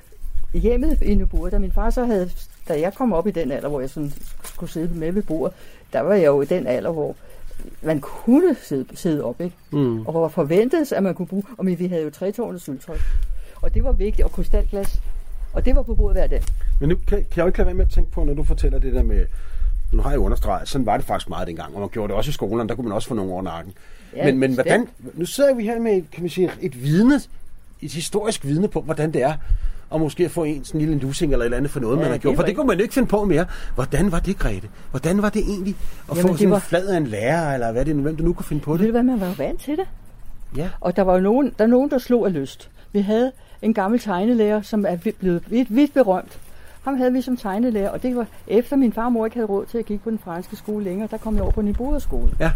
i 0.54 0.60
hjemmet 0.60 1.02
i 1.02 1.16
Nyborg, 1.16 1.52
da 1.52 1.60
min 1.60 1.72
far 1.72 1.90
så 1.90 2.06
havde, 2.06 2.30
da 2.68 2.80
jeg 2.80 2.94
kom 2.94 3.14
op 3.14 3.28
i 3.28 3.32
den 3.32 3.52
alder, 3.52 3.70
hvor 3.70 3.80
jeg 3.80 3.90
sådan 3.90 4.14
skulle 4.44 4.72
sidde 4.72 5.00
med 5.00 5.12
ved 5.12 5.22
bordet, 5.24 5.56
der 5.94 6.00
var 6.02 6.14
jeg 6.14 6.26
jo 6.26 6.42
i 6.42 6.46
den 6.46 6.68
alder, 6.68 6.92
hvor 6.92 7.16
man 7.82 8.02
kunne 8.02 8.56
sidde, 8.64 8.86
sidde 8.94 9.24
op, 9.24 9.42
ikke? 9.42 9.56
Mm. 9.72 10.06
Og 10.06 10.12
hvor 10.12 10.28
forventedes, 10.28 10.92
at 10.92 11.04
man 11.04 11.16
kunne 11.16 11.28
bruge, 11.28 11.44
og 11.58 11.66
men 11.66 11.80
vi 11.80 11.88
havde 11.88 12.04
jo 12.04 12.10
trætårnet 12.10 12.62
syltøj. 12.62 12.98
Og 13.62 13.74
det 13.74 13.84
var 13.84 13.92
vigtigt, 13.92 14.26
og 14.26 14.32
krystalglas. 14.32 15.02
Og 15.54 15.66
det 15.66 15.76
var 15.76 15.82
på 15.82 15.96
bordet 15.96 16.18
hver 16.18 16.28
dag. 16.28 16.44
Men 16.80 16.90
nu 16.90 16.96
kan, 16.96 17.06
kan 17.08 17.28
jeg 17.36 17.38
jo 17.38 17.48
ikke 17.48 17.58
lade 17.58 17.66
være 17.66 17.76
med 17.76 17.86
at 17.86 17.92
tænke 17.92 18.12
på, 18.12 18.24
når 18.24 18.34
du 18.34 18.44
fortæller 18.44 18.80
det 18.80 18.94
der 18.94 19.04
med... 19.04 19.26
Nu 19.94 20.02
har 20.02 20.10
jeg 20.10 20.20
understreget, 20.20 20.68
sådan 20.68 20.86
var 20.86 20.98
det 20.98 21.06
faktisk 21.06 21.30
meget 21.30 21.48
dengang, 21.48 21.76
og 21.76 21.80
man 21.80 21.90
gjorde 21.90 22.08
det 22.08 22.18
også 22.18 22.30
i 22.30 22.34
skolerne, 22.34 22.70
der 22.70 22.76
kunne 22.76 22.88
man 22.88 22.96
også 22.96 23.08
få 23.08 23.14
nogle 23.14 23.32
over 23.32 23.42
nakken. 23.42 23.74
Ja, 24.16 24.26
men, 24.26 24.40
men 24.40 24.54
hvordan, 24.54 24.88
nu 25.14 25.26
sidder 25.26 25.54
vi 25.54 25.64
her 25.64 25.80
med, 25.80 26.02
kan 26.12 26.24
man 26.24 26.30
sige, 26.30 26.52
et 26.62 26.84
vidne, 26.84 27.16
et 27.82 27.94
historisk 27.94 28.46
vidne 28.46 28.68
på, 28.68 28.82
hvordan 28.82 29.14
det 29.14 29.22
er, 29.22 29.34
og 29.94 30.00
måske 30.00 30.30
få 30.30 30.44
en 30.44 30.64
sådan 30.66 30.82
en 30.82 30.88
lille 30.88 31.02
lusing 31.02 31.32
eller 31.32 31.44
et 31.44 31.46
eller 31.46 31.58
andet 31.58 31.72
for 31.72 31.80
noget, 31.80 31.96
Ja, 31.96 32.02
man 32.02 32.06
har 32.08 32.14
det 32.14 32.22
gjort. 32.22 32.36
For 32.36 32.44
det 32.44 32.56
kunne 32.56 32.68
man 32.68 32.80
ikke 32.80 32.94
finde 32.94 33.08
på 33.08 33.26
mere. 33.26 33.46
Hvordan 33.76 34.12
var 34.12 34.20
det, 34.20 34.38
Grete? 34.40 34.68
Hvordan 34.92 35.22
var 35.22 35.30
det 35.30 35.42
egentlig 35.42 35.76
at 36.12 36.18
Jamen, 36.18 36.22
få 36.22 36.28
det 36.28 36.38
sådan 36.38 36.50
var- 36.50 36.56
en 36.58 36.62
flad 36.62 36.88
af 36.88 36.98
en 36.98 37.08
lærer, 37.08 37.54
eller 37.54 37.72
hvad 37.72 37.86
det 37.86 37.96
nu, 37.96 38.02
hvem 38.02 38.16
du 38.16 38.24
nu 38.24 38.34
kunne 38.34 38.46
finde 38.46 38.62
på 38.62 38.72
Ved 38.72 38.78
du 38.78 38.84
det? 38.84 38.92
hvad, 38.92 39.04
man 39.04 39.20
var 39.22 39.28
jo 39.28 39.34
vant 39.38 39.62
til 39.62 39.78
det. 39.78 39.86
Ja. 40.58 40.70
Og 40.82 40.96
der 40.96 41.02
var 41.02 41.14
jo 41.14 41.20
nogen, 41.20 41.52
der, 41.58 41.64
er 41.64 41.68
nogen, 41.68 41.90
der 41.90 41.98
slog 41.98 42.26
af 42.26 42.34
lyst. 42.34 42.70
Vi 42.92 43.00
havde 43.02 43.32
en 43.62 43.74
gammel 43.74 44.00
tegnelærer, 44.00 44.62
som 44.62 44.86
er 44.88 44.98
blevet 45.20 45.44
vidt, 45.48 45.76
vidt 45.76 45.94
berømt. 45.94 46.40
Ham 46.84 46.98
havde 46.98 47.14
vi 47.14 47.22
som 47.22 47.38
tegnelærer, 47.38 47.90
og 47.90 48.04
det 48.04 48.16
var 48.16 48.26
efter 48.48 48.76
min 48.76 48.94
far 48.94 49.06
og 49.06 49.12
mor 49.12 49.26
ikke 49.26 49.36
havde 49.38 49.48
råd 49.48 49.66
til 49.66 49.78
at 49.78 49.86
kigge 49.86 50.04
på 50.04 50.10
den 50.10 50.20
franske 50.24 50.56
skole 50.56 50.84
længere, 50.84 51.08
der 51.12 51.18
kom 51.18 51.34
jeg 51.36 51.44
over 51.44 51.52
på 51.52 51.62
Niboder 51.62 52.00
skole. 52.00 52.32
Ja. 52.40 52.52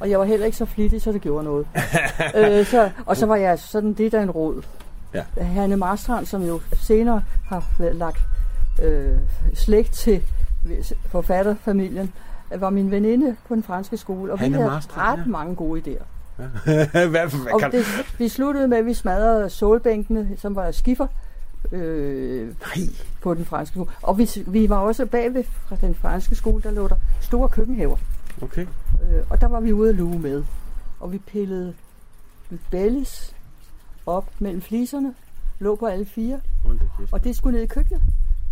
Og 0.00 0.10
jeg 0.10 0.18
var 0.18 0.24
heller 0.24 0.46
ikke 0.46 0.58
så 0.58 0.64
flittig, 0.64 1.02
så 1.02 1.12
det 1.12 1.20
gjorde 1.20 1.44
noget. 1.44 1.66
øh, 2.36 2.66
så, 2.66 2.90
og 3.06 3.16
så 3.16 3.26
var 3.26 3.36
jeg 3.36 3.58
sådan 3.58 3.92
lidt 3.98 4.14
af 4.14 4.22
en 4.22 4.30
råd. 4.30 4.62
Ja. 5.14 5.42
Hanne 5.42 5.76
Marstrand, 5.76 6.26
som 6.26 6.42
jo 6.42 6.60
senere 6.72 7.22
har 7.46 7.64
lagt 7.78 8.20
øh, 8.82 9.16
slægt 9.54 9.92
til 9.92 10.22
forfatterfamilien, 11.06 12.12
var 12.56 12.70
min 12.70 12.90
veninde 12.90 13.36
på 13.48 13.54
den 13.54 13.62
franske 13.62 13.96
skole, 13.96 14.32
og 14.32 14.38
Hanne 14.38 14.56
vi 14.56 14.60
havde 14.60 14.70
Marstrand, 14.70 15.18
ret 15.18 15.24
ja. 15.24 15.30
mange 15.30 15.54
gode 15.54 15.80
idéer. 15.80 16.04
hvad, 16.92 17.08
hvad 17.10 17.52
Og 17.52 17.60
kan... 17.60 17.72
det, 17.72 17.84
vi 18.18 18.28
sluttede 18.28 18.68
med, 18.68 18.78
at 18.78 18.86
vi 18.86 18.94
smadrede 18.94 19.50
solbænkene, 19.50 20.28
som 20.36 20.56
var 20.56 20.70
skiffer, 20.70 21.06
øh, 21.72 22.46
Nej. 22.46 22.86
på 23.20 23.34
den 23.34 23.44
franske 23.44 23.74
skole. 23.74 23.90
Og 24.02 24.18
vi, 24.18 24.28
vi 24.46 24.68
var 24.68 24.76
også 24.76 25.06
bagved 25.06 25.44
fra 25.44 25.76
den 25.80 25.94
franske 25.94 26.34
skole, 26.34 26.62
der 26.62 26.70
lå 26.70 26.88
der 26.88 26.96
store 27.20 27.48
køkkenhaver. 27.48 27.96
Okay. 28.42 28.66
Øh, 29.02 29.22
og 29.30 29.40
der 29.40 29.46
var 29.46 29.60
vi 29.60 29.72
ude 29.72 29.88
at 29.88 29.94
luge 29.94 30.18
med. 30.18 30.44
Og 31.00 31.12
vi 31.12 31.18
pillede 31.18 31.74
bellis 32.70 33.31
op 34.06 34.30
mellem 34.38 34.62
fliserne, 34.62 35.14
lå 35.58 35.76
på 35.76 35.86
alle 35.86 36.06
fire, 36.06 36.40
og 37.12 37.24
det 37.24 37.36
skulle 37.36 37.54
ned 37.56 37.64
i 37.64 37.66
køkkenet. 37.66 38.02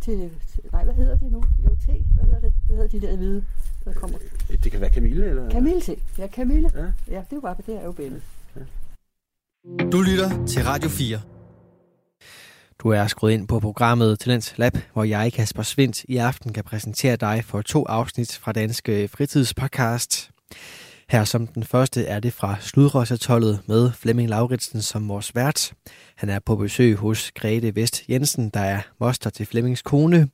Til, 0.01 0.31
til, 0.55 0.63
nej, 0.73 0.85
hvad 0.85 0.95
hedder 0.95 1.19
det 1.19 1.33
nu? 1.33 1.45
Jo, 1.65 1.77
te. 1.87 2.05
Hvad 2.15 2.25
hedder 2.25 2.41
det? 2.41 2.53
Hvad 2.67 2.77
hedder 2.77 3.01
de 3.01 3.07
der 3.07 3.17
hvide, 3.17 3.45
der 3.85 3.93
kommer? 3.93 4.19
Det 4.65 4.73
kan 4.73 4.81
være 4.81 4.91
Camille, 4.91 5.29
eller? 5.29 5.51
Camille 5.51 5.81
te. 5.81 5.97
Ja, 6.19 6.27
Camille. 6.27 6.71
Ja. 6.75 7.15
Ja, 7.15 7.23
det 7.31 7.43
var 7.43 7.55
det 7.55 7.77
er 7.77 7.85
jo 7.85 7.93
bellis. 7.93 8.23
Du 9.93 10.01
lytter 10.01 10.47
til 10.47 10.65
Radio 10.65 10.89
4. 10.89 11.21
Du 12.79 12.89
er 12.89 13.07
skruet 13.07 13.33
ind 13.33 13.49
på 13.49 13.61
programmet 13.61 14.19
Talents 14.19 14.59
Lab, 14.59 14.77
hvor 14.93 15.05
jeg, 15.05 15.33
Kasper 15.33 15.63
Svindt, 15.63 16.05
i 16.05 16.17
aften 16.17 16.53
kan 16.53 16.65
præsentere 16.65 17.17
dig 17.17 17.45
for 17.45 17.63
to 17.63 17.87
afsnit 17.89 18.39
fra 18.43 18.53
Danske 18.53 19.09
Fritidspodcast. 19.09 20.31
Her 21.11 21.25
som 21.25 21.47
den 21.47 21.65
første 21.65 22.05
er 22.05 22.21
det 22.21 22.33
fra 22.33 22.57
Sludrøsatollet 22.61 23.61
med 23.67 23.93
Flemming 23.93 24.29
Lauritsen 24.29 24.83
som 24.83 25.09
vores 25.09 25.35
vært. 25.35 25.73
Han 26.15 26.29
er 26.29 26.39
på 26.39 26.57
besøg 26.57 26.97
hos 26.97 27.33
Grete 27.33 27.77
Vest 27.77 28.03
Jensen, 28.09 28.49
der 28.49 28.61
er 28.61 28.81
moster 29.01 29.31
til 29.31 29.47
Flemmings 29.47 29.83
kone. 29.83 30.29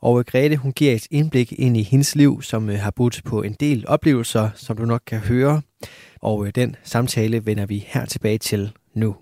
Og 0.00 0.26
Grete, 0.26 0.56
hun 0.56 0.72
giver 0.72 0.94
et 0.94 1.06
indblik 1.10 1.52
ind 1.52 1.76
i 1.76 1.82
hendes 1.82 2.14
liv, 2.14 2.42
som 2.42 2.70
øh, 2.70 2.78
har 2.78 2.90
budt 2.90 3.22
på 3.24 3.42
en 3.42 3.56
del 3.60 3.84
oplevelser, 3.88 4.50
som 4.54 4.76
du 4.76 4.84
nok 4.84 5.02
kan 5.06 5.18
høre. 5.18 5.62
Og 6.22 6.46
øh, 6.46 6.52
den 6.54 6.76
samtale 6.82 7.46
vender 7.46 7.66
vi 7.66 7.84
her 7.88 8.06
tilbage 8.06 8.38
til 8.38 8.72
nu. 8.94 9.16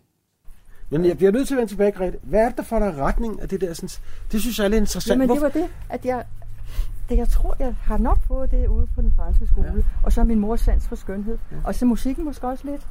Men 0.91 1.05
jeg 1.05 1.17
bliver 1.17 1.33
nødt 1.33 1.49
til 1.49 1.55
at 1.55 1.59
vende 1.59 1.73
tilbage, 1.73 1.91
Grete. 1.91 2.19
Hvad 2.23 2.41
er 2.41 2.49
det, 2.49 2.57
der 2.57 2.63
får 2.63 2.79
dig 2.79 2.97
retning 2.97 3.43
af 3.43 3.49
det 3.49 3.61
der? 3.61 3.75
Sådan, 3.75 3.89
det 4.33 4.41
synes 4.41 4.59
jeg 4.59 4.65
er 4.65 4.69
lidt 4.69 4.81
interessant. 4.81 5.21
Jamen, 5.21 5.35
det 5.35 5.43
var 5.43 5.49
det, 5.49 5.69
at 5.91 6.05
jeg, 6.05 6.25
det, 7.09 7.17
jeg 7.19 7.29
tror, 7.29 7.57
jeg 7.59 7.75
har 7.83 7.99
nok 7.99 8.19
fået 8.29 8.51
det 8.51 8.67
ude 8.67 8.87
på 8.95 9.01
den 9.03 9.13
franske 9.17 9.47
skole. 9.47 9.73
Ja. 9.77 9.83
Og 10.03 10.13
så 10.13 10.25
min 10.25 10.39
mors 10.39 10.61
sans 10.61 10.87
for 10.89 10.97
skønhed. 10.97 11.39
Ja. 11.53 11.57
Og 11.65 11.75
så 11.75 11.85
musikken 11.87 12.25
måske 12.25 12.47
også 12.47 12.65
lidt. 12.67 12.83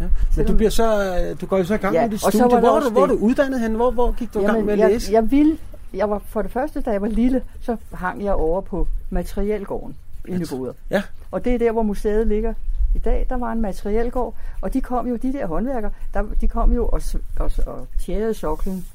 Ja. 0.00 0.06
Men 0.36 0.46
du, 0.46 0.56
bliver 0.56 0.70
så, 0.70 1.16
øh, 1.30 1.40
du 1.40 1.46
går 1.46 1.58
jo 1.58 1.64
så 1.64 1.74
i 1.74 1.76
gang 1.76 1.94
Ja, 1.94 2.02
med 2.02 2.10
dit 2.10 2.20
så 2.20 2.30
studie. 2.30 2.58
Hvor, 2.60 2.80
du, 2.80 2.90
hvor 2.90 3.02
er 3.02 3.06
du 3.06 3.14
det- 3.14 3.20
uddannet 3.20 3.60
hen? 3.60 3.74
Hvor, 3.74 3.90
hvor 3.90 4.12
gik 4.12 4.34
du 4.34 4.38
i 4.40 4.42
gang 4.44 4.64
med 4.64 4.72
at 4.72 4.78
jeg, 4.78 4.88
læse? 4.90 5.12
jeg 5.12 5.30
ville, 5.30 5.58
jeg 5.94 6.10
var 6.10 6.18
for 6.18 6.42
det 6.42 6.50
første, 6.50 6.80
da 6.80 6.90
jeg 6.90 7.02
var 7.02 7.08
lille, 7.08 7.42
så 7.60 7.76
hang 7.92 8.24
jeg 8.24 8.32
over 8.34 8.60
på 8.60 8.88
Materielgården 9.10 9.96
i 10.28 10.32
Nyboder. 10.32 10.72
Ja. 10.90 11.02
Og 11.30 11.44
det 11.44 11.54
er 11.54 11.58
der, 11.58 11.72
hvor 11.72 11.82
museet 11.82 12.26
ligger 12.26 12.54
i 12.94 12.98
dag. 12.98 13.26
Der 13.28 13.36
var 13.36 13.52
en 13.52 13.60
materielgård, 13.60 14.34
og 14.60 14.72
de 14.72 14.80
kom 14.80 15.06
jo, 15.08 15.16
de 15.16 15.32
der 15.32 15.46
håndværkere, 15.46 15.90
der, 16.14 16.22
de 16.40 16.48
kom 16.48 16.72
jo 16.72 16.86
og, 16.86 17.02
og, 17.40 17.50
og 17.66 17.86
tjærede 18.00 18.34
soklen 18.34 18.86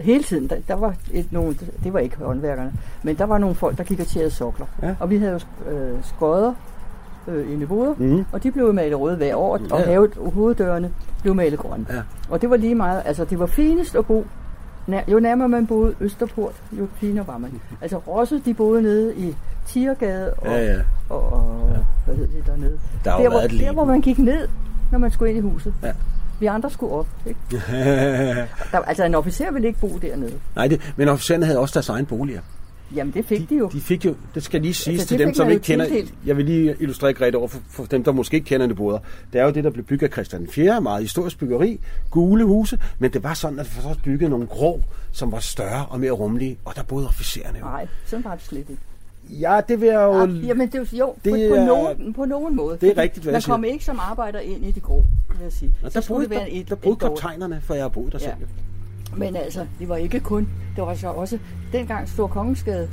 Hele 0.00 0.22
tiden. 0.24 0.48
Der, 0.50 0.56
der 0.68 0.74
var 0.74 0.94
et, 1.12 1.32
nogle, 1.32 1.56
det 1.84 1.92
var 1.92 1.98
ikke 1.98 2.16
håndværkerne, 2.18 2.72
men 3.02 3.16
der 3.18 3.24
var 3.24 3.38
nogle 3.38 3.54
folk, 3.56 3.78
der 3.78 3.84
gik 3.84 4.00
og 4.00 4.06
tjærede 4.06 4.30
sokler. 4.30 4.66
Ja. 4.82 4.94
Og 5.00 5.10
vi 5.10 5.16
havde 5.16 5.32
jo 5.66 5.70
øh, 5.70 5.98
skodder 6.02 6.54
øh, 7.28 7.62
i 7.62 7.66
boder, 7.66 7.94
Mhm. 7.98 8.24
og 8.32 8.42
de 8.42 8.50
blev 8.50 8.74
malet 8.74 9.00
røde 9.00 9.16
hver 9.16 9.36
år, 9.36 9.52
og 9.70 9.80
Ja. 9.80 9.84
havet, 9.84 10.12
hoveddørene 10.34 10.90
blev 11.22 11.34
malet 11.34 11.58
grønne. 11.58 11.86
Ja. 11.90 12.00
Og 12.30 12.42
det 12.42 12.50
var 12.50 12.56
lige 12.56 12.74
meget, 12.74 13.02
altså 13.04 13.24
det 13.24 13.38
var 13.38 13.46
finest 13.46 13.96
at 13.96 14.06
bo, 14.06 14.26
nær, 14.86 15.00
jo 15.08 15.20
nærmere 15.20 15.48
man 15.48 15.66
boede 15.66 15.94
Østerport, 16.00 16.54
jo 16.72 16.86
finere 16.96 17.26
var 17.26 17.38
man. 17.38 17.50
Altså 17.82 17.96
Rosse, 17.98 18.40
de 18.44 18.54
boede 18.54 18.82
nede 18.82 19.14
i 19.16 19.36
Tiergade 19.66 20.32
og, 20.34 20.46
Ja, 20.46 20.64
ja. 20.72 20.78
og, 21.10 21.32
og 21.32 21.70
Ja. 21.70 21.76
hvad 22.06 22.14
hed 22.16 22.26
det 22.28 22.46
dernede? 22.46 22.78
Der 23.04 23.16
der, 23.18 23.28
hvor, 23.30 23.40
der, 23.40 23.72
hvor 23.72 23.84
man 23.84 24.00
gik 24.00 24.18
ned, 24.18 24.48
når 24.92 24.98
man 24.98 25.10
skulle 25.10 25.32
ind 25.34 25.46
i 25.46 25.50
huset. 25.50 25.74
Ja. 25.82 25.92
Vi 26.40 26.46
andre 26.46 26.70
skulle 26.70 26.92
op. 26.92 27.06
Ikke? 27.26 27.40
Der, 28.72 28.78
altså 28.86 29.04
en 29.04 29.14
officer 29.14 29.50
ville 29.52 29.68
ikke 29.68 29.80
bo 29.80 29.98
dernede. 30.02 30.32
Nej, 30.56 30.68
det, 30.68 30.92
men 30.96 31.08
officererne 31.08 31.46
havde 31.46 31.58
også 31.58 31.72
deres 31.74 31.88
egen 31.88 32.06
boliger. 32.06 32.40
Jamen 32.94 33.14
det 33.14 33.24
fik 33.24 33.50
de 33.50 33.54
jo. 33.56 33.68
De 33.72 33.80
fik 33.80 34.04
jo, 34.04 34.14
det 34.34 34.42
skal 34.42 34.62
lige 34.62 34.74
siges 34.74 35.00
Altså, 35.00 35.08
til 35.14 35.18
dem, 35.26 35.34
som 35.34 35.50
ikke 35.50 35.62
kender, 35.62 35.86
tildelt. 35.86 36.14
jeg 36.26 36.36
vil 36.36 36.44
lige 36.44 36.76
illustrere 36.80 37.12
Grete 37.12 37.36
over 37.36 37.48
for, 37.48 37.60
for 37.70 37.84
dem, 37.84 38.04
der 38.04 38.12
måske 38.12 38.34
ikke 38.34 38.44
kender 38.46 38.66
det. 38.66 38.78
Det 39.32 39.40
er 39.40 39.44
jo 39.44 39.50
det, 39.50 39.64
der 39.64 39.70
blev 39.70 39.84
bygget 39.84 40.08
af 40.08 40.12
Christian 40.12 40.48
4. 40.50 40.80
meget 40.80 41.02
historisk 41.02 41.38
byggeri, 41.38 41.80
gule 42.10 42.44
huse, 42.44 42.78
men 42.98 43.12
det 43.12 43.22
var 43.22 43.34
sådan, 43.34 43.58
at 43.58 43.66
så 43.66 43.96
bygget 44.04 44.30
nogle 44.30 44.46
grå, 44.46 44.80
som 45.12 45.32
var 45.32 45.38
større 45.38 45.86
og 45.86 46.00
mere 46.00 46.10
rummelige, 46.10 46.58
og 46.64 46.76
der 46.76 46.82
boede 46.82 47.08
officererne 47.08 47.58
jo. 47.58 47.64
Nej, 47.64 47.86
sådan 48.06 48.24
var 48.24 48.34
det 48.34 48.44
slet 48.44 48.66
ikke. 48.70 48.82
Ja, 49.30 49.60
det 49.68 49.80
vil 49.80 49.86
jeg 49.88 49.94
jo... 50.02 50.12
Ah, 50.22 50.46
jamen 50.46 50.68
det 50.68 50.92
jo, 50.92 51.14
det 51.24 51.48
på, 51.50 51.56
på, 51.56 51.64
nogen, 51.64 52.12
på 52.14 52.24
nogen 52.24 52.56
måde. 52.56 52.78
det 52.80 52.88
er 52.98 53.02
rigtigt, 53.02 53.22
hvad 53.24 53.30
Man 53.32 53.34
jeg 53.34 53.42
siger. 53.42 53.54
kom 53.54 53.64
ikke 53.64 53.84
som 53.84 53.98
arbejder 54.02 54.38
ind 54.38 54.64
i 54.64 54.70
det 54.70 54.82
grå, 54.82 55.02
vil 55.30 55.42
jeg 55.42 55.52
sige. 55.52 55.74
Og 55.84 55.92
Så 55.92 56.00
der 56.00 56.06
boede, 56.08 56.30
være 56.30 56.40
der, 56.40 56.46
et, 56.50 56.68
der 56.68 56.74
boede 56.74 56.94
et 56.96 57.00
dårligt- 57.02 57.20
kaptajnerne, 57.20 57.60
for 57.60 57.74
jeg 57.74 57.84
har 57.84 57.88
boet 57.88 58.12
der 58.12 58.18
Ja. 58.22 58.24
selv. 58.24 58.48
Men 59.16 59.36
altså, 59.36 59.66
det 59.78 59.88
var 59.88 59.96
ikke 59.96 60.20
kun. 60.20 60.48
Det 60.76 60.84
var 60.84 60.94
så 60.94 61.08
også 61.08 61.38
dengang 61.72 62.08
Stor 62.08 62.26
Kongensgade, 62.26 62.88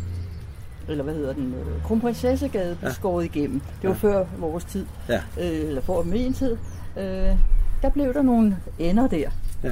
eller 0.89 1.03
hvad 1.03 1.13
hedder 1.13 1.33
den, 1.33 1.53
øh, 1.53 1.83
Kronprinsessegade 1.83 2.75
blev 2.79 2.87
Ja. 2.89 2.93
skåret 2.93 3.25
igennem. 3.25 3.59
Det 3.81 3.89
var 3.89 3.95
Ja. 4.03 4.09
før 4.09 4.25
vores 4.39 4.63
tid, 4.65 4.85
Ja. 5.09 5.21
øh, 5.39 5.67
eller 5.67 5.81
for 5.81 6.03
min 6.03 6.33
tid. 6.33 6.57
Øh, 6.97 7.03
der 7.81 7.89
blev 7.93 8.13
der 8.13 8.21
nogle 8.21 8.57
ender 8.79 9.07
der. 9.07 9.29
Ja. 9.63 9.71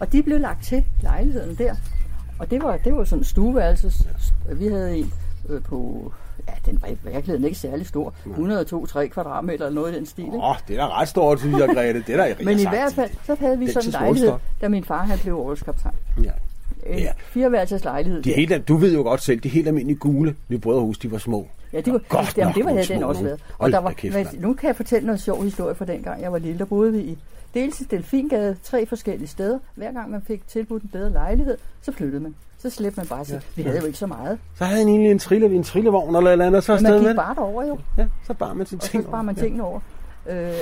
Og 0.00 0.12
de 0.12 0.22
blev 0.22 0.40
lagt 0.40 0.64
til 0.64 0.84
lejligheden 1.02 1.54
der. 1.54 1.74
Og 2.38 2.50
det 2.50 2.62
var, 2.62 2.76
det 2.76 2.94
var 2.94 3.04
sådan 3.04 3.20
en 3.20 3.24
stueværelse. 3.24 3.92
Vi 4.52 4.66
havde 4.66 4.96
en 4.96 5.12
øh, 5.48 5.62
på, 5.62 6.12
ja, 6.48 6.52
den 6.70 6.82
var 6.82 6.88
i 6.88 6.96
virkeligheden 7.04 7.44
ikke 7.44 7.58
særlig 7.58 7.86
stor. 7.86 8.14
102-3 8.26 9.06
kvadratmeter 9.06 9.66
eller 9.66 9.80
noget 9.80 9.92
i 9.92 9.96
den 9.96 10.06
stil. 10.06 10.28
Åh, 10.32 10.56
det 10.68 10.78
er 10.78 10.86
da 10.86 11.00
ret 11.00 11.08
stort, 11.08 11.40
synes 11.40 11.58
jeg, 11.58 11.68
Grete. 11.74 12.02
Det 12.06 12.14
er 12.20 12.34
da 12.34 12.34
Men 12.44 12.58
i 12.58 12.66
hvert 12.68 12.92
fald, 12.92 13.10
så 13.24 13.34
havde 13.40 13.58
vi 13.58 13.64
Den 13.64 13.72
sådan 13.72 13.88
en 13.88 13.92
lejlighed, 13.92 14.32
da 14.60 14.68
min 14.68 14.84
far 14.84 15.04
han 15.04 15.18
blev 15.18 15.38
årskaptajn. 15.38 15.94
Ja. 16.24 16.30
En 16.86 16.98
Ja. 16.98 17.12
fireværelses 17.18 17.84
lejlighed. 17.84 18.22
De 18.22 18.30
der. 18.30 18.36
helt, 18.36 18.68
du 18.68 18.76
ved 18.76 18.94
jo 18.94 19.02
godt 19.02 19.22
selv, 19.22 19.40
de 19.40 19.48
helt 19.48 19.66
almindelige 19.68 19.98
gule 19.98 20.36
nye 20.48 20.58
brødrehus, 20.58 20.98
de 20.98 21.10
var 21.10 21.18
små. 21.18 21.48
Ja, 21.72 21.80
det 21.80 21.92
var, 21.92 22.00
Godt 22.08 22.38
jamen, 22.38 22.54
det 22.54 22.64
var 22.64 22.70
havde 22.70 22.84
den 22.86 23.02
også 23.02 23.22
været. 23.22 23.40
Og 23.58 23.72
der 23.72 23.78
var, 23.78 23.90
kæft, 23.90 24.14
mand. 24.14 24.26
nu 24.40 24.54
kan 24.54 24.66
jeg 24.66 24.76
fortælle 24.76 25.06
noget 25.06 25.20
sjov 25.20 25.42
historie 25.44 25.74
fra 25.74 25.84
dengang 25.84 26.22
jeg 26.22 26.32
var 26.32 26.38
lille. 26.38 26.58
Der 26.58 26.64
boede 26.64 26.92
vi 26.92 26.98
i 26.98 27.18
dels 27.54 27.80
i 27.80 27.84
Delfingade, 27.84 28.56
tre 28.62 28.86
forskellige 28.86 29.28
steder. 29.28 29.58
Hver 29.74 29.92
gang 29.92 30.10
man 30.10 30.22
fik 30.22 30.48
tilbudt 30.48 30.82
en 30.82 30.88
bedre 30.88 31.10
lejlighed, 31.12 31.56
så 31.82 31.92
flyttede 31.92 32.22
man. 32.22 32.34
Så 32.58 32.70
slæbte 32.70 33.00
man 33.00 33.06
bare 33.06 33.24
sig. 33.24 33.34
Ja. 33.34 33.40
Vi 33.56 33.62
havde 33.62 33.78
jo 33.80 33.86
ikke 33.86 33.98
så 33.98 34.06
meget. 34.06 34.38
Så 34.54 34.64
havde 34.64 34.78
han 34.78 34.88
egentlig 34.88 35.10
en, 35.10 35.18
trille, 35.18 35.54
en 35.54 35.62
trillevogn 35.62 36.16
eller 36.16 36.30
eller 36.30 36.46
andet, 36.46 36.64
så 36.64 36.72
afsted 36.72 36.90
man 37.00 37.06
gik 37.08 37.16
bare 37.16 37.34
derover 37.34 37.64
jo. 37.66 37.78
Ja, 37.96 38.06
så 38.26 38.34
bar 38.34 38.52
man 38.54 38.66
sin 38.66 38.78
Og 38.78 38.82
så 38.84 38.90
ting. 38.90 39.04
sparer 39.04 39.22
man 39.22 39.34
over. 39.36 39.42
tingene 39.42 39.64
over. 39.64 39.80
Øh, 40.28 40.52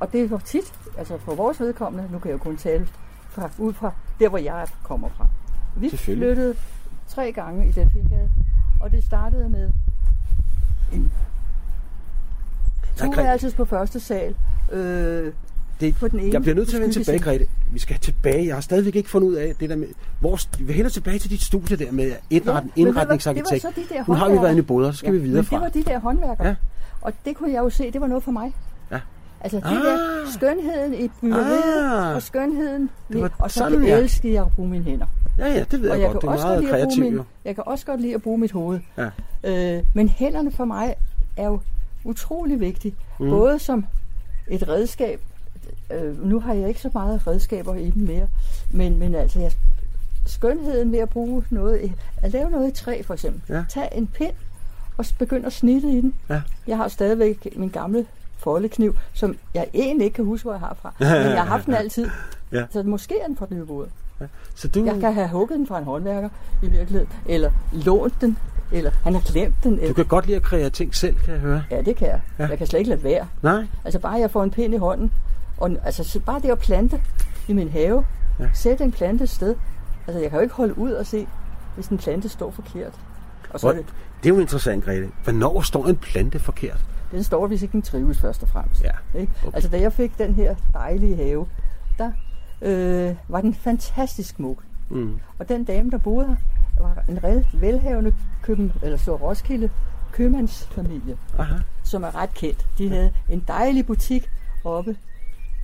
og 0.00 0.12
det 0.12 0.30
var 0.30 0.38
tit, 0.38 0.72
altså 0.98 1.18
for 1.18 1.34
vores 1.34 1.60
vedkommende, 1.60 2.08
nu 2.12 2.18
kan 2.18 2.30
jeg 2.30 2.38
jo 2.38 2.42
kun 2.42 2.56
tale 2.56 2.88
fra, 3.30 3.50
ud 3.58 3.72
fra 3.72 3.92
der, 4.20 4.28
hvor 4.28 4.38
jeg 4.38 4.66
kommer 4.84 5.08
fra. 5.08 5.26
Vi 5.76 5.90
flyttede 5.96 6.54
tre 7.08 7.32
gange 7.32 7.68
i 7.68 7.72
Delfingade, 7.72 8.30
og 8.80 8.90
det 8.90 9.04
startede 9.04 9.48
med 9.48 9.70
en 10.92 11.12
toværelses 12.96 13.54
på 13.54 13.64
første 13.64 14.00
sal. 14.00 14.34
Øh, 14.72 15.32
det, 15.80 15.94
på 15.96 16.08
den 16.08 16.20
ene 16.20 16.32
jeg 16.32 16.42
bliver 16.42 16.54
nødt 16.54 16.68
til 16.68 16.76
at 16.76 16.82
vende 16.82 16.94
tilbage. 16.94 17.18
Grete. 17.18 17.46
Vi 17.72 17.78
skal 17.78 17.98
tilbage. 17.98 18.46
Jeg 18.46 18.54
har 18.56 18.60
stadigvæk 18.60 18.96
ikke 18.96 19.10
fundet 19.10 19.28
ud 19.28 19.34
af 19.34 19.54
det 19.60 19.70
der 19.70 19.76
med... 19.76 19.86
Vores, 20.20 20.48
vi 20.58 20.64
vil 20.64 20.74
hellere 20.74 20.92
tilbage 20.92 21.18
til 21.18 21.30
dit 21.30 21.42
studie 21.42 21.76
der 21.76 21.92
med 21.92 22.12
indretning, 22.30 22.72
hvad, 22.74 22.86
indretningsarkitekt. 22.86 23.50
Det 23.50 23.64
var 23.64 23.82
de 23.82 23.94
der 23.94 24.04
Nu 24.08 24.14
har 24.14 24.14
vi 24.14 24.18
håndværkere. 24.20 24.42
været 24.44 24.58
i 24.58 24.62
båder, 24.62 24.92
så 24.92 24.98
skal 24.98 25.12
vi 25.12 25.18
videre 25.18 25.44
fra. 25.44 25.56
det 25.56 25.62
var 25.62 25.68
de 25.68 25.82
der 25.82 25.98
håndværkere. 25.98 26.46
Ja. 26.48 26.54
Og 27.00 27.12
det 27.24 27.36
kunne 27.36 27.52
jeg 27.52 27.58
jo 27.58 27.70
se, 27.70 27.90
det 27.90 28.00
var 28.00 28.06
noget 28.06 28.24
for 28.24 28.30
mig. 28.32 28.52
Ja. 28.90 29.00
Altså 29.40 29.56
det 29.56 29.64
Ah. 29.64 29.72
der 29.74 30.30
skønheden 30.32 30.94
i 30.94 31.10
byggeriet, 31.20 31.92
Ah. 31.92 32.14
og 32.14 32.22
skønheden, 32.22 32.90
Det 33.12 33.20
var 33.22 33.30
og 33.38 33.50
så 33.50 33.58
sådan, 33.58 33.84
ja. 33.84 33.96
elskede 33.98 34.32
jeg 34.32 34.42
at 34.42 34.50
bruge 34.52 34.68
mine 34.68 34.84
hænder. 34.84 35.06
Ja, 35.38 35.46
ja, 35.52 35.64
det 35.70 35.82
ved 35.82 35.90
Og 35.90 35.96
jeg, 35.96 36.02
jeg 36.04 36.12
godt. 36.12 36.22
Det 36.22 36.28
er 36.28 36.32
også 36.32 36.46
meget 36.46 36.68
kreativt, 36.68 37.04
min, 37.04 37.14
jo. 37.14 37.24
jeg 37.44 37.54
kan 37.54 37.64
også 37.66 37.86
godt 37.86 38.00
lide 38.00 38.14
at 38.14 38.22
bruge 38.22 38.38
mit 38.38 38.52
hoved. 38.52 38.80
Ja. 38.98 39.08
Øh, 39.76 39.82
men 39.94 40.08
hænderne 40.08 40.50
for 40.52 40.64
mig 40.64 40.94
er 41.36 41.46
jo 41.46 41.60
utrolig 42.04 42.60
vigtige. 42.60 42.94
Mm. 43.20 43.28
Både 43.30 43.58
som 43.58 43.86
et 44.48 44.68
redskab. 44.68 45.20
Øh, 45.90 46.24
nu 46.26 46.40
har 46.40 46.54
jeg 46.54 46.68
ikke 46.68 46.80
så 46.80 46.90
meget 46.94 47.26
redskaber 47.26 47.74
i 47.74 47.90
dem 47.90 48.02
mere. 48.02 48.26
Men, 48.70 48.98
men 48.98 49.14
altså, 49.14 49.40
jeg, 49.40 49.52
skønheden 50.26 50.92
ved 50.92 50.98
at 50.98 51.08
bruge 51.08 51.44
noget, 51.50 51.80
i- 51.84 51.92
at 52.22 52.32
lave 52.32 52.50
noget 52.50 52.68
i 52.68 52.70
træ 52.84 53.02
for 53.02 53.14
eksempel. 53.14 53.54
Ja. 53.56 53.64
Tag 53.68 53.88
en 53.92 54.06
pind 54.06 54.32
og 54.96 55.04
begynd 55.18 55.46
at 55.46 55.52
snitte 55.52 55.88
i 55.88 56.00
den. 56.00 56.14
Ja. 56.28 56.42
Jeg 56.66 56.76
har 56.76 56.88
stadigvæk 56.88 57.48
min 57.56 57.68
gamle 57.68 58.06
foldekniv, 58.38 58.96
som 59.12 59.36
jeg 59.54 59.66
egentlig 59.74 60.04
ikke 60.04 60.14
kan 60.14 60.24
huske, 60.24 60.44
hvor 60.44 60.52
jeg 60.52 60.60
har 60.60 60.76
fra. 60.82 60.92
Men 61.00 61.08
jeg 61.08 61.38
har 61.40 61.44
haft 61.44 61.66
den 61.66 61.74
altid. 61.74 62.08
Ja. 62.52 62.64
Så 62.70 62.82
måske 62.82 63.14
er 63.22 63.26
den 63.26 63.36
fra 63.36 63.46
Nyborg. 63.50 63.86
Så 64.54 64.68
du, 64.68 64.84
Jeg 64.84 65.00
kan 65.00 65.14
have 65.14 65.28
hugget 65.28 65.58
den 65.58 65.66
fra 65.66 65.78
en 65.78 65.84
håndværker 65.84 66.28
i 66.62 66.66
virkeligheden, 66.66 67.08
eller 67.26 67.50
lånt 67.72 68.20
den, 68.20 68.38
eller 68.72 68.90
han 69.04 69.14
har 69.14 69.20
glemt 69.32 69.54
den. 69.64 69.74
du 69.76 69.80
Eller, 69.80 69.94
kan 69.94 70.04
godt 70.04 70.26
lide 70.26 70.36
at 70.36 70.42
kreere 70.42 70.70
ting 70.70 70.94
selv, 70.94 71.14
kan 71.16 71.32
jeg 71.32 71.40
høre. 71.40 71.62
ja, 71.70 71.80
det 71.82 71.96
kan 71.96 72.06
jeg. 72.08 72.20
Ja. 72.38 72.44
Ja. 72.44 72.48
Jeg 72.48 72.58
kan 72.58 72.66
slet 72.66 72.78
ikke 72.78 72.88
lade 72.90 73.04
være. 73.04 73.26
Nej? 73.42 73.66
Altså 73.84 73.98
bare 73.98 74.12
jeg 74.12 74.30
får 74.30 74.42
en 74.42 74.50
pind 74.50 74.74
i 74.74 74.76
hånden, 74.76 75.12
og 75.58 75.70
altså 75.84 76.04
så 76.04 76.20
bare 76.20 76.40
det 76.40 76.50
at 76.50 76.58
plante 76.58 77.02
i 77.48 77.52
min 77.52 77.68
have, 77.68 78.04
Ja. 78.40 78.48
sætte 78.54 78.84
en 78.84 78.92
plante 78.92 79.24
et 79.24 79.30
sted. 79.30 79.54
Altså 80.06 80.20
jeg 80.20 80.30
kan 80.30 80.38
jo 80.38 80.42
ikke 80.42 80.54
holde 80.54 80.78
ud 80.78 80.92
og 80.92 81.06
se, 81.06 81.26
hvis 81.74 81.86
en 81.86 81.98
plante 81.98 82.28
står 82.28 82.50
forkert. 82.50 83.00
Og 83.50 83.60
så 83.60 83.66
Hvor, 83.66 83.72
det, 83.76 83.86
det 84.22 84.30
er 84.30 84.34
jo 84.34 84.40
interessant, 84.40 84.84
Grete. 84.84 85.08
Hvornår 85.24 85.60
står 85.62 85.86
en 85.86 85.96
plante 85.96 86.38
forkert? 86.38 86.84
den 87.10 87.24
står, 87.24 87.46
hvis 87.46 87.62
ikke 87.62 87.72
den 87.72 87.82
trives 87.82 88.20
først 88.20 88.42
og 88.42 88.48
fremmest. 88.48 88.82
Ja, 88.84 88.90
Ikke? 89.20 89.32
okay. 89.42 89.54
Altså 89.54 89.70
da 89.70 89.80
jeg 89.80 89.92
fik 89.92 90.18
den 90.18 90.34
her 90.34 90.54
dejlige 90.72 91.16
have, 91.16 91.46
der 91.98 92.10
øh, 92.62 93.14
var 93.28 93.40
den 93.40 93.54
fantastisk 93.54 94.34
smuk. 94.34 94.62
Mm. 94.90 95.20
Og 95.38 95.48
den 95.48 95.64
dame, 95.64 95.90
der 95.90 95.98
boede 95.98 96.26
her, 96.26 96.36
var 96.82 97.04
en 97.08 97.24
reelt 97.24 97.46
velhavende 97.60 98.14
køben, 98.42 98.72
eller 98.82 98.98
så 98.98 99.16
Roskilde 99.16 99.70
købmandsfamilie, 100.12 101.16
Aha. 101.38 101.54
som 101.84 102.02
er 102.02 102.14
ret 102.14 102.34
kendt. 102.34 102.66
De 102.78 102.88
havde 102.88 103.10
en 103.28 103.44
dejlig 103.48 103.86
butik 103.86 104.30
oppe 104.64 104.96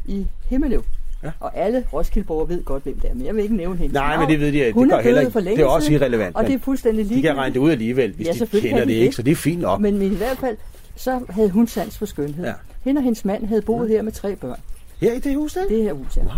i 0.07 0.27
Himmeløv. 0.49 0.83
Ja. 1.25 1.31
Og 1.41 1.57
alle 1.59 1.85
Roskildeborgere 1.93 2.49
ved 2.49 2.65
godt, 2.65 2.83
hvem 2.83 3.01
det 3.01 3.11
er, 3.11 3.15
men 3.15 3.27
jeg 3.27 3.35
vil 3.35 3.43
ikke 3.43 3.57
nævne 3.57 3.79
hende. 3.79 3.95
Nej, 3.95 4.19
men 4.19 4.29
det 4.29 4.41
ved 4.41 4.53
de, 4.53 4.59
det 4.59 4.75
Hun 4.75 4.89
gør 4.89 4.97
er 4.97 5.03
heller 5.03 5.21
ikke. 5.21 5.41
Det 5.41 5.59
er 5.61 5.65
også 5.67 5.93
irrelevant, 5.93 6.37
Og 6.37 6.47
det 6.47 6.55
er 6.55 6.59
fuldstændig 6.59 7.05
De 7.05 7.09
kan 7.09 7.15
ligegyldigt. 7.15 7.39
regne 7.39 7.55
det 7.55 7.61
ud 7.61 7.71
alligevel, 7.71 8.13
hvis 8.13 8.27
Ja, 8.27 8.33
de 8.33 8.61
kender 8.61 8.79
det 8.79 8.89
de 8.89 8.93
ikke, 8.95 9.15
så 9.17 9.23
det 9.23 9.31
er 9.31 9.37
fint 9.37 9.61
nok. 9.61 9.81
Men, 9.81 9.99
men 9.99 10.13
i 10.13 10.17
hvert 10.17 10.39
fald, 10.39 10.57
så 10.97 11.21
havde 11.31 11.51
hun 11.51 11.67
sans 11.67 11.99
for 11.99 12.07
skønhed. 12.07 12.45
Ja. 12.45 12.51
Ja. 12.51 12.55
Hende 12.85 12.99
og 12.99 13.03
hendes 13.03 13.25
mand 13.25 13.47
havde 13.47 13.63
boet 13.63 13.89
her 13.89 14.03
med 14.03 14.13
tre 14.13 14.37
børn. 14.37 14.59
Her 15.01 15.13
i 15.13 15.19
det 15.21 15.35
hus, 15.37 15.53
der? 15.55 15.67
Det 15.69 15.83
her 15.83 15.93
hus, 15.93 16.17
ja. 16.17 16.23
Wow. 16.23 16.31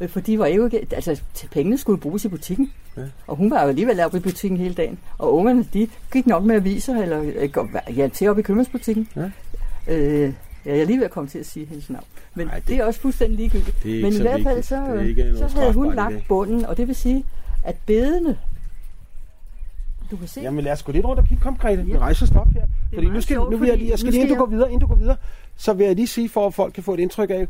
Øh, 0.00 0.08
For 0.08 0.20
de 0.20 0.38
var 0.38 0.46
jo 0.46 0.64
ikke, 0.64 0.86
altså 0.92 1.20
pengene 1.52 1.78
skulle 1.78 2.00
bruges 2.00 2.24
i 2.24 2.28
butikken. 2.28 2.72
Ja. 2.96 3.00
Ja. 3.02 3.06
Og 3.26 3.36
hun 3.36 3.50
var 3.50 3.62
jo 3.62 3.68
alligevel 3.68 4.00
oppe 4.00 4.16
i 4.16 4.20
butikken 4.20 4.58
hele 4.58 4.74
dagen. 4.74 4.98
Og 5.18 5.34
ungerne, 5.34 5.66
de 5.74 5.88
gik 6.12 6.26
nok 6.26 6.44
med 6.44 6.54
aviser, 6.56 7.02
eller 7.02 7.22
øh, 7.22 7.94
hjalp 7.94 8.12
til 8.12 8.28
op 8.28 8.38
i 8.38 8.42
købmandsbutikken. 8.42 9.08
Ja. 9.16 9.30
Øh, 9.94 10.32
jeg 10.64 10.78
er 10.78 10.84
lige 10.84 10.98
ved 10.98 11.04
at 11.04 11.10
komme 11.10 11.28
til 11.30 11.38
at 11.38 11.46
sige 11.46 11.66
hendes 11.66 11.90
navn. 11.90 12.04
Men 12.34 12.46
Nej, 12.46 12.54
det- 12.58 12.68
det, 12.68 12.76
er 12.76 12.84
også 12.84 13.00
fuldstændig 13.00 13.36
ligegyldigt. 13.38 13.84
Men 13.84 14.12
i 14.12 14.20
hvert 14.20 14.42
fald 14.42 14.62
så, 14.62 14.80
noget 14.86 15.36
så 15.50 15.58
havde 15.60 15.72
hun 15.72 15.94
lagt 15.94 16.14
bunden, 16.28 16.64
og 16.66 16.76
det 16.76 16.86
vil 16.88 16.94
sige, 16.96 17.24
at 17.64 17.76
bedene, 17.86 18.38
du 20.10 20.16
kan 20.16 20.28
se, 20.28 20.40
Jamen 20.40 20.64
lad 20.64 20.72
os 20.72 20.82
gå 20.82 20.92
lidt 20.92 21.04
rundt 21.06 21.20
og 21.20 21.26
kigge. 21.26 21.42
Kom, 21.42 21.56
Grete. 21.56 21.82
Vi 21.82 21.92
Ja. 21.92 21.98
rejser 21.98 22.26
stop 22.26 22.48
her. 22.52 22.66
Fordi 22.94 23.06
nu 23.06 23.20
skal, 23.20 23.34
sjovt, 23.34 23.50
nu 23.50 23.56
vil 23.56 23.68
jeg 23.68 23.78
lige, 23.78 23.90
jeg 23.90 23.98
skal 23.98 24.12
lige, 24.12 24.22
inden 24.22 24.36
du 24.36 24.44
går 24.44 24.50
videre, 24.50 24.68
inden 24.68 24.80
du 24.80 24.86
går 24.86 24.94
videre, 24.94 25.16
så 25.56 25.72
vil 25.72 25.86
jeg 25.86 25.96
lige 25.96 26.06
sige, 26.06 26.28
for 26.28 26.46
at 26.46 26.54
folk 26.54 26.72
kan 26.74 26.82
få 26.82 26.94
et 26.94 27.00
indtryk 27.00 27.30
af, 27.30 27.48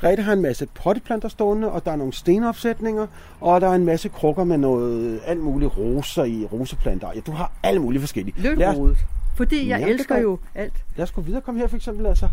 Grete 0.00 0.22
har 0.22 0.32
en 0.32 0.42
masse 0.42 0.66
potteplanter 0.74 1.28
stående, 1.28 1.70
og 1.72 1.84
der 1.84 1.90
er 1.92 1.96
nogle 1.96 2.12
stenopsætninger, 2.12 3.06
og 3.40 3.60
der 3.60 3.68
er 3.68 3.72
en 3.74 3.84
masse 3.84 4.08
krukker 4.08 4.44
med 4.44 4.58
noget 4.58 5.20
alt 5.26 5.40
muligt 5.40 5.78
roser 5.78 6.24
i 6.24 6.44
roseplanter. 6.52 7.08
Ja, 7.14 7.20
du 7.20 7.32
har 7.32 7.52
alle 7.62 7.80
mulige 7.80 8.00
forskellige. 8.00 8.40
lidt 8.42 8.58
Lad 8.58 8.68
os, 8.68 8.76
rodet. 8.76 8.96
Fordi 9.36 9.68
jeg 9.68 9.82
elsker 9.82 10.18
jo 10.18 10.38
alt. 10.54 10.72
lad 10.96 11.02
os 11.02 11.10
gå 11.12 11.20
videre. 11.20 11.40
Kom 11.40 11.56
her 11.56 11.66
for 11.66 11.76
eksempel, 11.76 12.06
altså. 12.06 12.28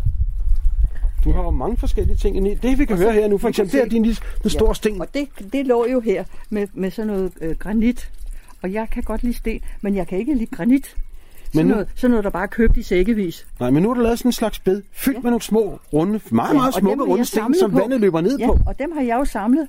Du 1.24 1.32
har 1.32 1.42
jo 1.42 1.50
mange 1.50 1.76
forskellige 1.76 2.16
ting. 2.16 2.36
inde 2.36 2.50
i- 2.50 2.54
Det 2.54 2.78
vi 2.78 2.84
kan 2.84 2.96
høre 2.96 3.12
her 3.12 3.28
nu, 3.28 3.38
for 3.38 3.48
eksempel, 3.48 3.72
det 3.72 3.82
er 3.82 3.88
din 3.88 4.04
den 4.42 4.50
store 4.50 4.74
sten. 4.74 5.00
Og 5.00 5.14
det, 5.14 5.28
det 5.52 5.66
lå 5.66 5.86
jo 5.86 6.00
her 6.00 6.24
med, 6.50 6.66
med 6.74 6.90
sådan 6.90 7.06
noget 7.06 7.32
øh, 7.40 7.56
granit. 7.58 8.10
Og 8.62 8.72
jeg 8.72 8.88
kan 8.92 9.02
godt 9.02 9.22
lide 9.22 9.34
sten, 9.36 9.60
men 9.80 9.94
jeg 9.96 10.06
kan 10.06 10.18
ikke 10.18 10.34
lide 10.34 10.46
granit. 10.56 10.96
Men 10.96 11.52
Sådan, 11.52 11.66
nu- 11.66 11.72
noget, 11.74 11.88
sådan 11.94 12.10
noget, 12.10 12.24
der 12.24 12.30
bare 12.30 12.42
er 12.42 12.46
købt 12.46 12.76
i 12.76 12.82
sækkevis. 12.82 13.46
Nej, 13.60 13.70
men 13.70 13.82
nu 13.82 13.90
er 13.90 13.94
der 13.94 14.02
lavet 14.02 14.18
sådan 14.18 14.28
en 14.28 14.32
slags 14.32 14.58
bed, 14.58 14.82
fyldt 14.92 15.22
med 15.22 15.30
nogle 15.30 15.42
små, 15.42 15.78
runde, 15.92 16.20
meget, 16.30 16.54
meget 16.56 16.74
og 16.74 16.80
dem 16.80 16.88
smukke 16.88 17.04
runde 17.04 17.24
sten, 17.24 17.54
som 17.60 17.70
på. 17.70 17.78
vandet 17.78 18.00
løber 18.00 18.20
ned 18.20 18.38
Ja, 18.38 18.46
på. 18.46 18.58
og 18.66 18.78
dem 18.78 18.92
har 18.92 19.02
jeg 19.02 19.16
jo 19.18 19.24
samlet 19.24 19.68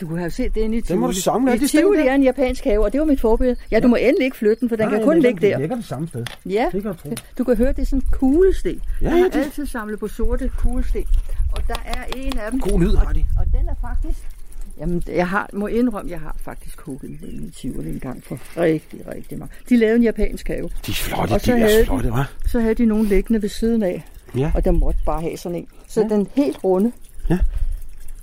Du 0.00 0.06
kunne 0.06 0.18
have 0.18 0.30
set 0.30 0.54
den 0.54 0.74
i 0.74 0.80
Tivoli. 0.80 0.92
Den 0.92 0.98
må 1.00 1.06
du 1.06 1.12
samle. 1.12 1.54
I 1.54 1.58
de 1.58 1.66
Tivoli 1.68 2.00
er 2.06 2.14
en 2.14 2.22
japansk 2.22 2.64
have, 2.64 2.84
og 2.84 2.92
det 2.92 3.00
var 3.00 3.06
mit 3.06 3.20
forbillede. 3.20 3.56
Ja, 3.70 3.80
du 3.80 3.88
må 3.88 3.96
endelig 3.96 4.24
ikke 4.24 4.36
flytte 4.36 4.60
den, 4.60 4.68
for 4.68 4.76
den 4.76 4.90
kan 4.90 5.02
kun 5.04 5.18
ligge 5.20 5.48
der. 5.48 5.58
ligger 5.58 5.76
det 5.76 5.84
samme 5.84 6.08
sted. 6.08 6.24
Ja, 6.46 6.66
Det 6.72 6.82
kan 6.82 6.90
jeg 6.90 6.98
tro. 6.98 7.10
du 7.38 7.44
kan 7.44 7.56
høre, 7.56 7.68
det 7.72 7.78
er 7.78 7.84
sådan 7.86 7.98
en 7.98 8.06
kuglesten. 8.12 8.70
Ja, 9.02 9.04
jeg 9.04 9.10
har 9.12 9.18
ja, 9.18 9.24
det- 9.24 9.34
altid 9.44 9.66
samlet 9.66 9.98
på 9.98 10.08
sorte 10.08 10.50
kuglesten. 10.58 11.04
Og 11.52 11.62
der 11.68 11.74
er 11.84 12.04
en 12.16 12.38
af 12.38 12.50
dem. 12.50 12.60
God 12.60 12.80
lyd 12.80 12.94
har 12.96 13.12
de. 13.12 13.24
Og 13.38 13.46
den 13.46 13.68
er 13.68 13.74
faktisk... 13.80 14.18
Jamen, 14.80 15.02
jeg 15.08 15.28
har, 15.28 15.50
må 15.52 15.66
indrømme, 15.66 16.10
jeg 16.10 16.20
har 16.20 16.36
faktisk 16.40 16.80
hugget 16.80 17.10
den 17.20 17.44
i 17.46 17.50
Tivoli 17.50 17.88
en 17.90 18.00
gang 18.00 18.24
for 18.24 18.38
rigtig, 18.56 19.00
rigtig 19.14 19.38
meget. 19.38 19.50
De 19.68 19.76
lavede 19.76 19.96
en 19.96 20.02
japansk 20.02 20.48
have. 20.48 20.68
De 20.86 20.90
er 20.90 20.94
flotte, 20.94 21.32
Og 21.32 21.40
så 21.40 21.52
de 21.52 21.58
havde 21.58 21.74
er 21.74 21.78
de- 21.80 21.86
flotte, 21.86 22.08
hva'? 22.08 22.48
Så 22.48 22.60
havde 22.60 22.74
de 22.74 22.86
nogle 22.86 23.08
liggende 23.08 23.42
ved 23.42 23.48
siden 23.48 23.82
af. 23.82 24.04
Ja. 24.36 24.52
Og 24.54 24.64
der 24.64 24.70
måtte 24.70 25.00
bare 25.06 25.20
have 25.20 25.36
sådan 25.36 25.58
en. 25.58 25.66
Så 25.88 26.00
Ja. 26.00 26.08
den 26.08 26.26
helt 26.34 26.64
runde. 26.64 26.92
Ja. 27.30 27.38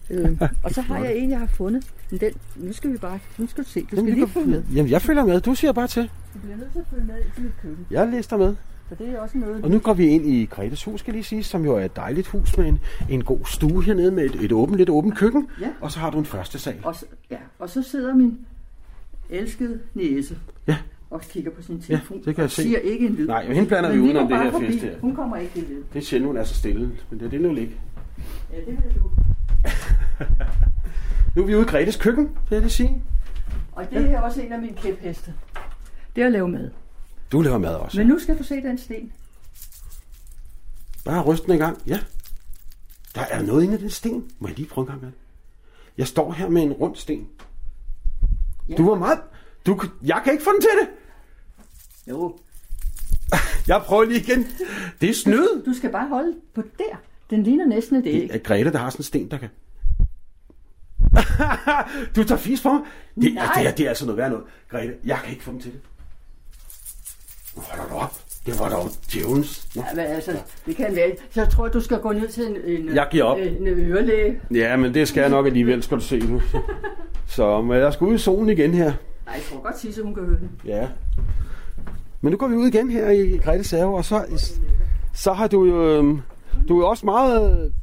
Øh, 0.12 0.42
og 0.64 0.72
så 0.72 0.82
har 0.82 0.98
jeg 1.00 1.16
en, 1.18 1.30
jeg 1.30 1.40
har 1.40 1.48
fundet. 1.48 1.84
Men 2.12 2.20
den, 2.20 2.32
nu 2.56 2.74
skal 2.74 2.92
vi 2.92 2.98
bare, 2.98 3.20
nu 3.38 3.48
skal 3.48 3.64
du 3.64 3.70
se, 3.70 3.82
du 3.82 3.86
skal 3.88 3.98
Jamen, 3.98 4.14
lige 4.14 4.26
vi 4.26 4.32
følge 4.32 4.48
med. 4.48 4.64
Jamen, 4.76 4.92
jeg 4.92 5.02
følger 5.02 5.26
med. 5.26 5.42
Du 5.42 5.56
siger 5.56 5.72
bare 5.74 5.88
til. 5.88 6.04
Du 6.34 6.40
bliver 6.40 6.58
nødt 6.58 6.72
til 6.72 6.80
at 6.80 6.86
følge 6.92 7.06
med 7.06 7.16
i 7.38 7.42
mit 7.42 7.52
køkken, 7.62 7.86
Jeg 7.92 8.08
lister 8.08 8.38
med. 8.38 8.56
for 8.88 8.96
det 8.96 9.10
er 9.10 9.20
også 9.20 9.38
noget, 9.38 9.64
Og 9.64 9.70
nu 9.72 9.80
går 9.80 9.94
vi 9.94 10.08
ind 10.08 10.26
i 10.26 10.46
Gretes 10.46 10.84
hus, 10.84 11.00
skal 11.00 11.12
jeg 11.12 11.16
lige 11.16 11.24
sige, 11.24 11.44
som 11.44 11.66
jo 11.66 11.76
er 11.76 11.86
et 11.86 11.96
dejligt 11.96 12.28
hus 12.28 12.58
med 12.58 12.66
en, 12.66 12.80
en 13.10 13.24
god 13.24 13.40
stue 13.46 13.84
hernede 13.84 14.12
med 14.12 14.26
et, 14.26 14.36
et 14.36 14.52
åbent, 14.52 14.78
lidt 14.78 14.90
åbent 14.90 15.18
køkken. 15.18 15.48
Ja. 15.62 15.68
Og 15.82 15.92
så 15.92 16.00
har 16.00 16.10
du 16.10 16.20
en 16.20 16.26
første 16.26 16.60
sal. 16.60 16.76
Og 16.84 16.96
så, 16.96 17.06
ja, 17.32 17.38
og 17.60 17.70
så 17.70 17.82
sidder 17.84 18.16
min 18.16 18.38
elskede 19.30 19.80
næse 19.94 20.38
Ja. 20.68 20.78
og 21.10 21.22
kigger 21.22 21.52
på 21.52 21.62
sin 21.62 21.76
Ja, 21.78 21.82
telefon. 21.96 22.18
det 22.26 22.36
kan 22.36 22.42
jeg 22.42 22.52
se. 22.52 22.62
siger 22.64 22.78
ikke 22.80 23.08
en 23.08 23.14
lyd. 23.16 23.28
Nej, 23.28 23.46
men 23.48 23.56
hende 23.56 23.68
blander 23.68 23.90
vi 23.92 23.96
Men 23.98 24.06
udenom 24.06 24.28
går 24.28 24.36
det 24.36 24.44
her 24.44 24.52
forbi. 24.52 24.66
fest 24.68 24.80
her. 24.84 24.92
Hun 25.02 25.16
kommer 25.16 25.38
ikke 25.38 25.56
ved. 25.56 25.84
Det 25.94 26.00
er 26.00 26.04
sjældent, 26.06 26.28
hun 26.28 26.38
er 26.38 26.44
så 26.44 26.54
stille, 26.56 26.92
men 27.10 27.20
det 27.20 27.26
er 27.26 27.30
det 27.30 27.42
nu 27.42 27.50
ikke. 27.56 27.78
Ja, 28.54 28.58
det 28.58 28.68
ved 28.68 28.92
du. 28.96 29.10
Nu 31.36 31.42
er 31.42 31.46
vi 31.46 31.56
ude 31.56 31.66
i 31.66 31.70
Gretes 31.70 31.96
køkken, 31.96 32.26
vil 32.26 32.36
jeg 32.56 32.62
lige 32.62 32.72
sige. 32.72 33.04
Og 33.72 33.90
det 33.90 34.12
er 34.12 34.22
også 34.22 34.42
en 34.42 34.54
af 34.54 34.60
mine 34.60 34.78
kæpheste. 34.78 35.34
Det 36.16 36.22
er 36.22 36.26
at 36.26 36.32
lave 36.32 36.48
mad. 36.48 36.72
Du 37.32 37.42
laver 37.42 37.58
mad 37.58 37.76
også. 37.76 37.98
Men 37.98 38.08
nu 38.08 38.20
skal 38.20 38.38
du 38.38 38.44
se 38.44 38.56
den 38.56 38.78
sten. 38.78 39.14
Bare 41.06 41.24
ryst 41.24 41.46
den 41.46 41.54
i 41.54 41.58
gang. 41.58 41.82
Ja. 41.88 42.00
Der 43.16 43.22
er 43.22 43.42
noget 43.42 43.64
inde 43.64 43.76
i 43.76 43.82
den 43.82 43.90
sten. 43.90 44.32
Må 44.40 44.48
jeg 44.48 44.58
lige 44.58 44.70
prøve 44.70 44.84
en 44.84 44.88
gang 44.88 45.02
med 45.02 45.08
det? 45.12 45.18
Jeg 45.98 46.08
står 46.08 46.32
her 46.32 46.50
med 46.50 46.62
en 46.62 46.74
rund 46.74 46.96
sten. 46.96 47.28
Ja. 48.70 48.76
Du 48.76 48.90
var 48.90 48.96
meget... 48.96 49.20
Du, 49.66 49.82
jeg 50.04 50.22
kan 50.24 50.34
ikke 50.34 50.44
få 50.44 50.52
den 50.52 50.62
til 50.62 50.70
det. 50.82 50.90
Jo, 52.10 52.38
Jeg 53.68 53.82
prøver 53.86 54.04
lige 54.04 54.20
igen. 54.20 54.48
Det 55.02 55.10
er 55.10 55.14
snyd. 55.14 55.64
du 55.66 55.74
skal 55.74 55.92
bare 55.92 56.08
holde 56.08 56.34
på 56.56 56.62
der. 56.62 56.96
Den 57.30 57.44
ligner 57.44 57.66
næsten 57.66 57.96
et 57.98 58.08
æg. 58.08 58.14
Det 58.22 58.36
er 58.36 58.38
Grete, 58.40 58.72
der 58.72 58.78
har 58.78 58.90
sådan 58.90 59.00
en 59.00 59.04
sten, 59.04 59.32
der 59.32 59.38
kan... 59.38 59.50
du 62.16 62.24
tager 62.24 62.40
fis 62.40 62.62
på 62.62 62.70
mig. 62.70 62.82
Det, 63.22 63.34
Nej. 63.34 63.46
det, 63.58 63.68
er, 63.68 63.72
det 63.72 63.86
er 63.86 63.90
altså 63.90 64.06
noget 64.06 64.18
værd 64.18 64.30
noget. 64.30 64.46
Grete, 64.72 64.94
jeg 65.06 65.18
kan 65.24 65.32
ikke 65.32 65.44
få 65.44 65.52
dem 65.52 65.60
til 65.60 65.72
det. 65.72 65.80
Nu 67.56 67.62
holder 67.66 67.90
du 67.90 67.96
op. 67.96 68.14
Det 68.46 68.60
var 68.60 68.70
dog 68.70 68.90
djævens. 69.14 69.68
Ja, 69.76 69.84
men 69.96 70.06
altså, 70.06 70.32
det 70.66 70.76
kan 70.76 70.96
være. 70.96 71.12
Så 71.30 71.42
jeg 71.42 71.50
tror, 71.50 71.68
du 71.68 71.82
skal 71.82 72.00
gå 72.00 72.12
ned 72.12 72.28
til 72.28 72.46
en, 72.48 72.56
en, 72.66 72.96
Jeg 72.96 73.08
giver 73.12 73.24
op. 73.24 73.38
en 73.38 73.68
ørelæge. 73.68 74.40
Ja, 74.54 74.76
men 74.76 74.94
det 74.94 75.08
skal 75.08 75.22
jeg 75.22 75.30
nok 75.30 75.46
alligevel, 75.46 75.84
skal 75.84 75.98
du 75.98 76.02
se 76.04 76.20
nu. 76.20 76.42
Så 77.28 77.62
men 77.62 77.78
jeg 77.78 77.94
skal 77.94 78.06
ud 78.08 78.16
i 78.16 78.18
solen 78.18 78.50
igen 78.50 78.74
her. 78.74 78.84
Nej, 79.26 79.34
jeg 79.36 79.42
tror 79.50 79.62
godt 79.64 79.80
sige, 79.80 79.94
at 79.98 80.04
hun 80.04 80.16
kan 80.16 80.24
høre 80.26 80.40
det. 80.40 80.50
Ja. 80.66 80.88
Men 82.22 82.32
nu 82.32 82.38
går 82.38 82.48
vi 82.48 82.56
ud 82.56 82.68
igen 82.68 82.92
her 82.92 83.10
i 83.10 83.38
Gretes 83.38 83.72
have, 83.72 83.98
og 83.98 84.06
så, 84.06 84.26
så 85.14 85.34
har 85.34 85.48
du 85.48 85.66
jo... 85.66 85.98
øhm, 85.98 86.22
Du 86.68 86.82
er 86.82 86.86
også 86.88 87.06
meget... 87.06 87.74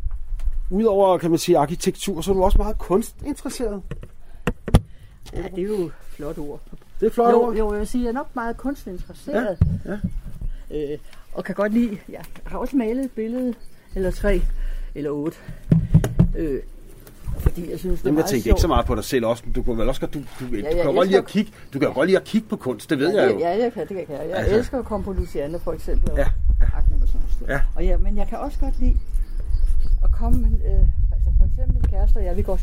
Udover, 0.71 1.19
kan 1.19 1.31
man 1.31 1.39
sige, 1.39 1.59
arkitektur, 1.59 2.21
så 2.21 2.31
er 2.31 2.35
du 2.35 2.45
også 2.45 2.59
meget 2.59 2.79
kunstinteresseret. 2.79 3.83
Ja, 5.35 5.43
det 5.57 5.59
er 5.59 5.69
jo 5.69 5.75
et 5.87 5.93
flot 6.11 6.39
ord. 6.39 6.61
Det 7.01 7.07
er 7.07 7.11
flot 7.11 7.33
Jo, 7.33 7.43
ord. 7.43 7.57
jo, 7.57 7.73
jeg 7.73 7.79
vil 7.81 7.89
sige, 7.89 8.03
jeg 8.05 8.09
er 8.09 8.13
nok 8.13 8.29
meget 8.35 8.57
kunstinteresseret. 8.57 9.59
Ja, 9.87 9.97
Øh, 10.71 10.99
og 11.35 11.45
kan 11.45 11.55
godt 11.55 11.73
lide, 11.73 11.99
jeg 12.09 12.21
har 12.45 12.59
også 12.59 12.77
malet 12.77 13.05
et 13.05 13.11
billede, 13.11 13.55
eller 13.95 14.11
tre, 14.11 14.43
eller 14.95 15.11
otte. 15.11 15.37
Øh, 16.37 16.61
fordi 17.39 17.71
jeg 17.71 17.79
synes, 17.79 18.01
det 18.01 18.07
er 18.07 18.09
Jamen, 18.09 18.19
jeg 18.19 18.27
tænkte 18.27 18.43
sjovt. 18.45 18.47
ikke 18.57 18.61
så 18.61 18.69
meget 18.69 18.87
på 18.87 18.95
dig 18.95 19.05
selv 19.05 19.27
også, 19.27 19.43
men 19.47 19.53
du 19.53 19.63
kunne 19.63 19.79
vel 19.79 19.89
også 19.89 20.07
du, 20.07 20.19
du, 20.19 20.25
du, 20.51 20.55
jeg 20.57 20.65
kan 20.75 20.85
jo 20.85 20.91
godt 20.93 21.09
lide 21.09 21.19
at 21.19 21.25
elsker- 21.25 21.33
kigge, 21.33 21.53
du 21.73 21.79
kan 21.79 21.89
jo 21.89 21.95
godt 21.95 22.07
lide 22.09 22.19
at 22.19 22.25
kigge 22.25 22.49
på 22.49 22.57
kunst, 22.57 22.91
det 22.91 22.99
ved 22.99 23.15
Ja, 23.15 23.23
jeg 23.23 23.33
jo. 23.33 23.39
ja, 23.39 23.49
jeg 23.63 23.73
kan, 23.73 23.89
det 23.89 24.07
kan 24.07 24.17
jeg. 24.17 24.29
Jeg 24.29 24.37
Altså. 24.39 24.57
elsker 24.57 24.79
at 24.79 24.85
komme 24.85 25.05
på 25.05 25.13
Luciane 25.13 25.59
for 25.59 25.73
eksempel. 25.73 26.11
Og 26.11 26.19
Ja, 26.19 26.27
Ja. 27.49 27.61
Og 27.75 27.85
ja, 27.85 27.97
men 27.97 28.17
jeg 28.17 28.29
kan 28.29 28.39
også 28.39 28.59
godt 28.59 28.81
lide 28.81 28.97
at 30.05 30.11
komme, 30.13 30.39
med, 30.43 30.51
øh, 30.51 30.81
altså 31.13 31.31
for 31.39 31.45
eksempel 31.45 31.75
min 31.75 31.83
kæreste 31.91 32.17
og 32.17 32.25
jeg, 32.25 32.37
vi 32.37 32.43
går 32.43 32.59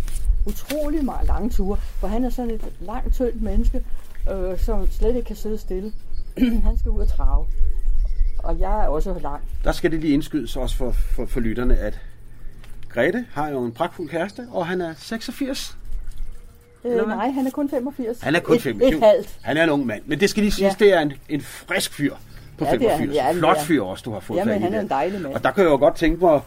utrolig 0.46 1.06
meget 1.06 1.28
lange 1.28 1.50
ture, 1.50 1.78
for 1.78 2.08
han 2.08 2.24
er 2.24 2.30
sådan 2.30 2.52
et 2.52 2.62
langt, 2.80 3.14
tyndt 3.14 3.42
menneske, 3.42 3.84
øh, 4.32 4.60
som 4.60 4.92
slet 4.92 5.16
ikke 5.16 5.28
kan 5.28 5.36
sidde 5.36 5.58
stille. 5.58 5.92
han 6.68 6.78
skal 6.80 6.92
ud 6.92 7.02
og 7.02 7.08
trave. 7.08 7.46
Og 8.44 8.60
jeg 8.60 8.84
er 8.84 8.88
også 8.88 9.20
lang. 9.20 9.42
Der 9.64 9.72
skal 9.72 9.92
det 9.92 10.00
lige 10.00 10.14
indskydes 10.14 10.56
også 10.56 10.76
for, 10.76 10.92
for, 10.92 11.26
for 11.26 11.40
lytterne, 11.40 11.78
at 11.78 12.00
Grete 12.90 13.26
har 13.32 13.50
jo 13.50 13.64
en 13.66 13.72
pragtfuld 13.72 14.10
kæreste, 14.10 14.48
og 14.52 14.68
han 14.68 14.82
er 14.82 14.94
86. 14.98 15.78
Eller 16.84 17.04
Øh, 17.04 17.10
nej, 17.10 17.30
han 17.30 17.48
er 17.48 17.52
kun 17.52 17.70
85. 17.70 18.22
Han 18.22 18.36
er 18.36 18.40
kun 18.40 18.56
et, 18.56 18.62
25. 18.62 18.98
Et 18.98 19.04
halvt. 19.04 19.40
Han 19.42 19.58
er 19.58 19.64
en 19.64 19.70
ung 19.70 19.86
mand, 19.86 20.02
men 20.06 20.20
det 20.20 20.30
skal 20.30 20.44
lige 20.44 20.52
siges, 20.52 20.76
Ja. 20.80 20.86
det 20.86 20.94
er 20.94 21.00
en, 21.00 21.14
en 21.30 21.42
frisk 21.42 21.94
fyr 21.94 22.14
på 22.60 22.66
Ja, 22.66 22.72
det 22.72 22.82
er 22.86 22.90
han. 22.90 23.00
85. 23.00 23.16
Ja, 23.16 23.32
flot 23.40 23.62
fyr 23.62 23.82
også, 23.82 24.02
du 24.06 24.12
har 24.14 24.20
fået 24.20 24.38
Jamen, 24.38 24.54
fat 24.54 24.60
i 24.62 24.64
han 24.64 24.74
er 24.74 24.80
en 24.80 24.90
dejlig 24.90 25.22
mand. 25.22 25.34
Og 25.34 25.44
der 25.44 25.52
kan 25.52 25.64
jeg 25.64 25.70
jo 25.72 25.78
godt 25.78 25.96
tænke 25.96 26.26
mig, 26.26 26.42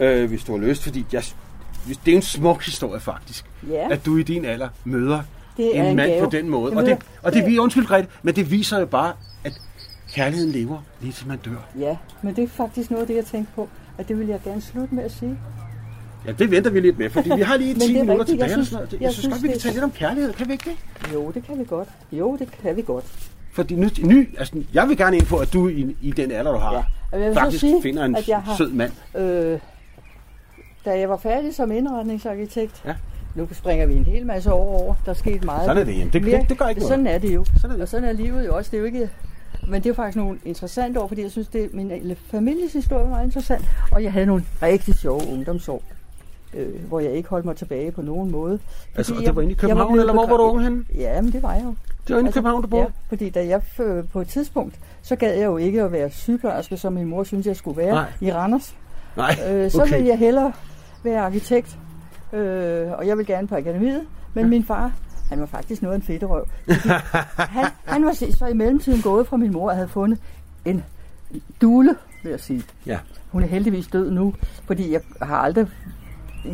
øh, 0.00 0.28
hvis 0.28 0.44
du 0.44 0.52
har 0.58 0.66
lyst, 0.66 0.82
fordi 0.82 1.06
jeg, 1.12 1.22
det 2.06 2.12
er 2.12 2.16
en 2.16 2.22
smuk 2.22 2.64
historie 2.64 3.00
faktisk, 3.00 3.44
Ja. 3.70 3.86
at 3.90 4.06
du 4.06 4.16
i 4.16 4.22
din 4.22 4.44
alder 4.44 4.68
møder 4.84 5.22
Det 5.56 5.76
en, 5.78 5.84
en 5.84 5.96
mand 5.96 6.10
gave. 6.10 6.24
på 6.24 6.30
den 6.30 6.48
måde. 6.48 6.72
Jeg 6.72 6.78
Og 6.82 6.86
det, 6.86 6.98
og 7.22 7.32
det, 7.32 7.46
vi 7.46 7.58
undskyld 7.58 7.86
Grete, 7.86 8.08
men 8.22 8.36
det 8.36 8.50
viser 8.50 8.78
jo 8.78 8.86
bare, 8.86 9.12
at 9.44 9.60
kærligheden 10.12 10.52
lever 10.52 10.78
lige 11.00 11.12
til 11.12 11.28
man 11.28 11.38
dør. 11.44 11.50
Ja, 11.78 11.96
men 12.22 12.36
det 12.36 12.44
er 12.44 12.48
faktisk 12.48 12.90
noget 12.90 13.02
af 13.02 13.06
det, 13.06 13.16
jeg 13.16 13.24
tænkte 13.24 13.52
på, 13.54 13.68
at 13.98 14.08
det 14.08 14.18
vil 14.18 14.26
jeg 14.28 14.40
gerne 14.44 14.60
slutte 14.60 14.94
med 14.94 15.04
at 15.04 15.12
sige. 15.12 15.38
Ja, 16.26 16.32
det 16.32 16.50
venter 16.50 16.70
vi 16.70 16.80
lidt 16.80 16.98
med, 16.98 17.10
fordi 17.10 17.30
vi 17.36 17.40
har 17.42 17.56
lige 17.56 17.72
Men 17.74 17.80
10 17.80 17.88
det 17.88 17.96
er 17.96 18.00
minutter 18.04 18.20
rigtigt. 18.24 18.40
Jeg 18.40 18.48
tilbage. 18.48 18.52
eller 18.52 18.64
synes- 18.64 18.68
sådan 18.68 18.76
noget. 18.84 18.92
Jeg, 18.92 19.00
jeg 19.02 19.12
synes 19.12 19.26
godt, 19.26 19.32
synes, 19.34 19.42
vi 19.42 19.48
kan 19.48 19.54
det- 19.54 19.62
tale 19.62 19.72
lidt 19.74 19.84
om 19.84 19.90
kærlighed. 19.90 20.32
Kan 20.32 20.46
vi 20.48 20.52
ikke 20.52 20.70
det? 20.70 21.12
Jo, 21.14 21.30
det 21.34 21.44
kan 21.46 21.58
vi 21.58 21.64
godt. 21.64 21.88
Jo, 22.12 22.36
det 22.36 22.48
kan 22.62 22.76
vi 22.76 22.82
godt. 22.82 23.04
Fordi 23.54 23.74
nu, 23.74 23.88
ny, 24.04 24.38
altså, 24.38 24.54
jeg 24.74 24.88
vil 24.88 24.96
gerne 24.96 25.16
ind 25.16 25.26
på, 25.26 25.36
at 25.36 25.52
du 25.52 25.68
i, 25.68 25.96
i 26.02 26.10
den 26.10 26.30
alder, 26.30 26.52
du 26.52 26.58
har, 26.58 26.72
Ja. 27.12 27.18
Jeg 27.18 27.26
vil 27.28 27.34
faktisk 27.34 27.60
sige, 27.60 27.82
finder 27.82 28.04
en 28.04 28.16
at 28.16 28.28
jeg 28.28 28.42
har- 28.42 28.56
sød 28.56 28.70
mand. 28.72 28.92
Øh, 29.16 29.58
da 30.84 30.98
jeg 30.98 31.08
var 31.08 31.16
færdig 31.16 31.54
som 31.54 31.72
indretningsarkitekt, 31.72 32.82
Ja. 32.86 32.94
nu 33.34 33.48
springer 33.52 33.86
vi 33.86 33.94
en 33.94 34.04
hel 34.04 34.26
masse 34.26 34.52
år 34.52 34.80
over, 34.82 34.94
der 35.04 35.10
er 35.10 35.14
sket 35.14 35.44
meget. 35.44 35.64
Sådan 35.66 35.80
er 35.82 35.84
det, 35.84 35.92
jamen. 35.98 36.12
Det- 36.12 36.22
det- 36.22 36.48
det 36.48 36.58
gør 36.58 36.68
ikke 36.68 36.80
noget. 36.80 36.88
Sådan 36.90 37.06
er 37.06 37.18
det 37.18 37.34
jo. 37.34 37.44
Sådan 37.44 37.70
er 37.70 37.74
det. 37.74 37.82
Og 37.82 37.88
sådan 37.88 38.08
er 38.08 38.12
livet 38.12 38.46
jo 38.46 38.56
også. 38.56 38.70
Det 38.70 38.76
er 38.76 38.80
jo 38.80 38.86
ikke, 38.86 39.10
men 39.68 39.82
det 39.82 39.90
er 39.90 39.94
faktisk 39.94 40.16
nogle 40.16 40.38
interessante 40.44 41.00
år, 41.00 41.08
fordi 41.08 41.22
jeg 41.22 41.30
synes, 41.30 41.48
det 41.48 41.74
min 41.74 42.16
families 42.30 42.72
historie 42.72 43.02
var 43.04 43.10
meget 43.10 43.24
interessant. 43.24 43.64
Og 43.92 44.02
jeg 44.02 44.12
havde 44.12 44.26
nogle 44.26 44.44
rigtig 44.62 44.94
sjove 44.94 45.22
ungdomsår, 45.32 45.82
øh, 46.54 46.84
hvor 46.88 47.00
jeg 47.00 47.12
ikke 47.12 47.28
holdt 47.28 47.44
mig 47.44 47.56
tilbage 47.56 47.92
på 47.92 48.02
nogen 48.02 48.30
måde. 48.30 48.58
Altså, 48.94 49.14
det 49.14 49.36
var 49.36 49.42
inde 49.42 49.52
i 49.52 49.56
København, 49.56 49.98
eller 50.00 50.12
hvor 50.12 50.26
var 50.26 50.36
du 50.36 50.42
begra- 50.44 50.50
ung 50.50 50.62
henne? 50.62 50.84
Ja, 50.94 51.20
men 51.20 51.32
det 51.32 51.42
var 51.42 51.54
jeg 51.54 51.64
jo. 51.64 51.74
Det 52.08 52.14
var 52.14 52.18
inde 52.20 52.28
i 52.30 52.32
København, 52.32 52.62
du 52.62 52.68
boede? 52.68 52.84
Ja, 52.84 52.90
fordi 53.08 53.30
da 53.30 53.46
jeg 53.46 53.62
på 54.12 54.20
et 54.20 54.28
tidspunkt, 54.28 54.78
så 55.02 55.16
gad 55.16 55.34
jeg 55.34 55.44
jo 55.44 55.56
ikke 55.56 55.82
at 55.82 55.92
være 55.92 56.10
sygeplejerske, 56.10 56.76
som 56.76 56.92
min 56.92 57.06
mor 57.06 57.24
syntes, 57.24 57.46
jeg 57.46 57.56
skulle 57.56 57.76
være 57.76 57.94
Nej. 57.94 58.12
i 58.20 58.32
Randers. 58.32 58.74
Nej, 59.16 59.36
Øh, 59.50 59.70
så 59.70 59.84
ville 59.84 60.06
jeg 60.06 60.18
hellere 60.18 60.52
være 61.02 61.20
arkitekt, 61.20 61.78
øh, 62.32 62.90
og 62.92 63.06
jeg 63.06 63.18
vil 63.18 63.26
gerne 63.26 63.46
på 63.48 63.56
akademiet. 63.56 64.02
Men 64.34 64.48
min 64.48 64.64
far, 64.64 64.92
han 65.28 65.40
var 65.40 65.46
faktisk 65.46 65.82
noget 65.82 65.92
af 65.92 65.96
en 65.98 66.02
fedterøv. 66.02 66.46
Han, 67.36 67.66
han 67.84 68.04
var 68.04 68.12
så 68.38 68.46
i 68.46 68.54
mellemtiden 68.54 69.02
gået 69.02 69.26
fra 69.26 69.36
min 69.36 69.52
mor 69.52 69.68
og 69.70 69.74
havde 69.76 69.88
fundet 69.88 70.18
en 70.64 70.84
dule, 71.60 71.96
vil 72.22 72.30
jeg 72.30 72.40
sige. 72.40 72.62
Ja. 72.86 72.98
Hun 73.32 73.42
er 73.42 73.46
heldigvis 73.46 73.86
død 73.86 74.10
nu, 74.10 74.34
fordi 74.66 74.92
jeg 74.92 75.00
har 75.22 75.36
aldrig... 75.36 75.66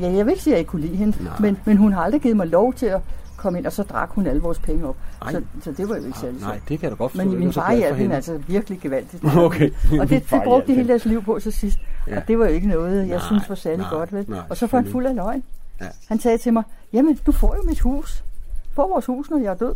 Ja, 0.00 0.12
jeg 0.12 0.26
vil 0.26 0.32
ikke 0.32 0.42
sige, 0.42 0.52
at 0.52 0.54
jeg 0.54 0.58
ikke 0.58 0.68
kunne 0.70 0.82
lide 0.82 0.96
hende, 0.96 1.24
Nej. 1.24 1.32
men, 1.40 1.58
men 1.64 1.76
hun 1.76 1.92
har 1.92 2.00
aldrig 2.02 2.20
givet 2.20 2.36
mig 2.36 2.46
lov 2.46 2.72
til 2.74 2.86
at 2.86 3.00
komme 3.40 3.58
ind, 3.58 3.66
og 3.66 3.72
så 3.72 3.82
drak 3.82 4.10
hun 4.10 4.26
alle 4.26 4.42
vores 4.42 4.58
penge 4.58 4.86
op. 4.88 4.96
Ej. 5.22 5.32
Så, 5.32 5.42
så 5.62 5.72
det 5.72 5.88
var 5.88 5.96
jo 5.96 6.04
ikke 6.04 6.18
særlig 6.18 6.40
Nej, 6.40 6.60
det 6.68 6.80
kan 6.80 6.90
da 6.90 6.96
godt 6.96 7.12
forstå. 7.12 7.28
Men 7.28 7.38
min 7.38 7.52
far 7.52 7.74
hjalp 7.74 7.96
hende 7.96 8.16
altså 8.16 8.38
virkelig 8.46 8.80
gevaldigt. 8.80 9.24
Okay. 9.36 9.70
Og 10.00 10.08
det, 10.08 10.30
det 10.30 10.42
brugte 10.44 10.68
de 10.68 10.74
hele 10.74 10.88
deres 10.88 11.04
liv 11.04 11.24
på 11.24 11.38
til 11.42 11.52
sidst. 11.52 11.78
Ja. 12.08 12.16
Og 12.16 12.28
det 12.28 12.38
var 12.38 12.46
jo 12.46 12.52
ikke 12.52 12.68
noget, 12.68 12.98
jeg 13.08 13.16
Nej, 13.16 13.26
synes 13.26 13.48
var 13.48 13.54
særlig 13.54 13.78
nej, 13.78 13.90
godt. 13.90 14.12
Vel? 14.12 14.24
nej, 14.28 14.40
og 14.50 14.56
så 14.56 14.66
var 14.66 14.78
han 14.78 14.90
fuld 14.90 15.06
af 15.06 15.14
løgn. 15.14 15.42
Ja. 15.80 15.86
Han 16.08 16.18
sagde 16.18 16.38
til 16.38 16.52
mig, 16.52 16.62
jamen 16.92 17.18
du 17.26 17.32
får 17.32 17.56
jo 17.56 17.62
mit 17.68 17.80
hus. 17.80 18.24
Få 18.72 18.88
vores 18.88 19.06
hus, 19.06 19.30
når 19.30 19.38
jeg 19.38 19.50
er 19.50 19.54
død. 19.54 19.74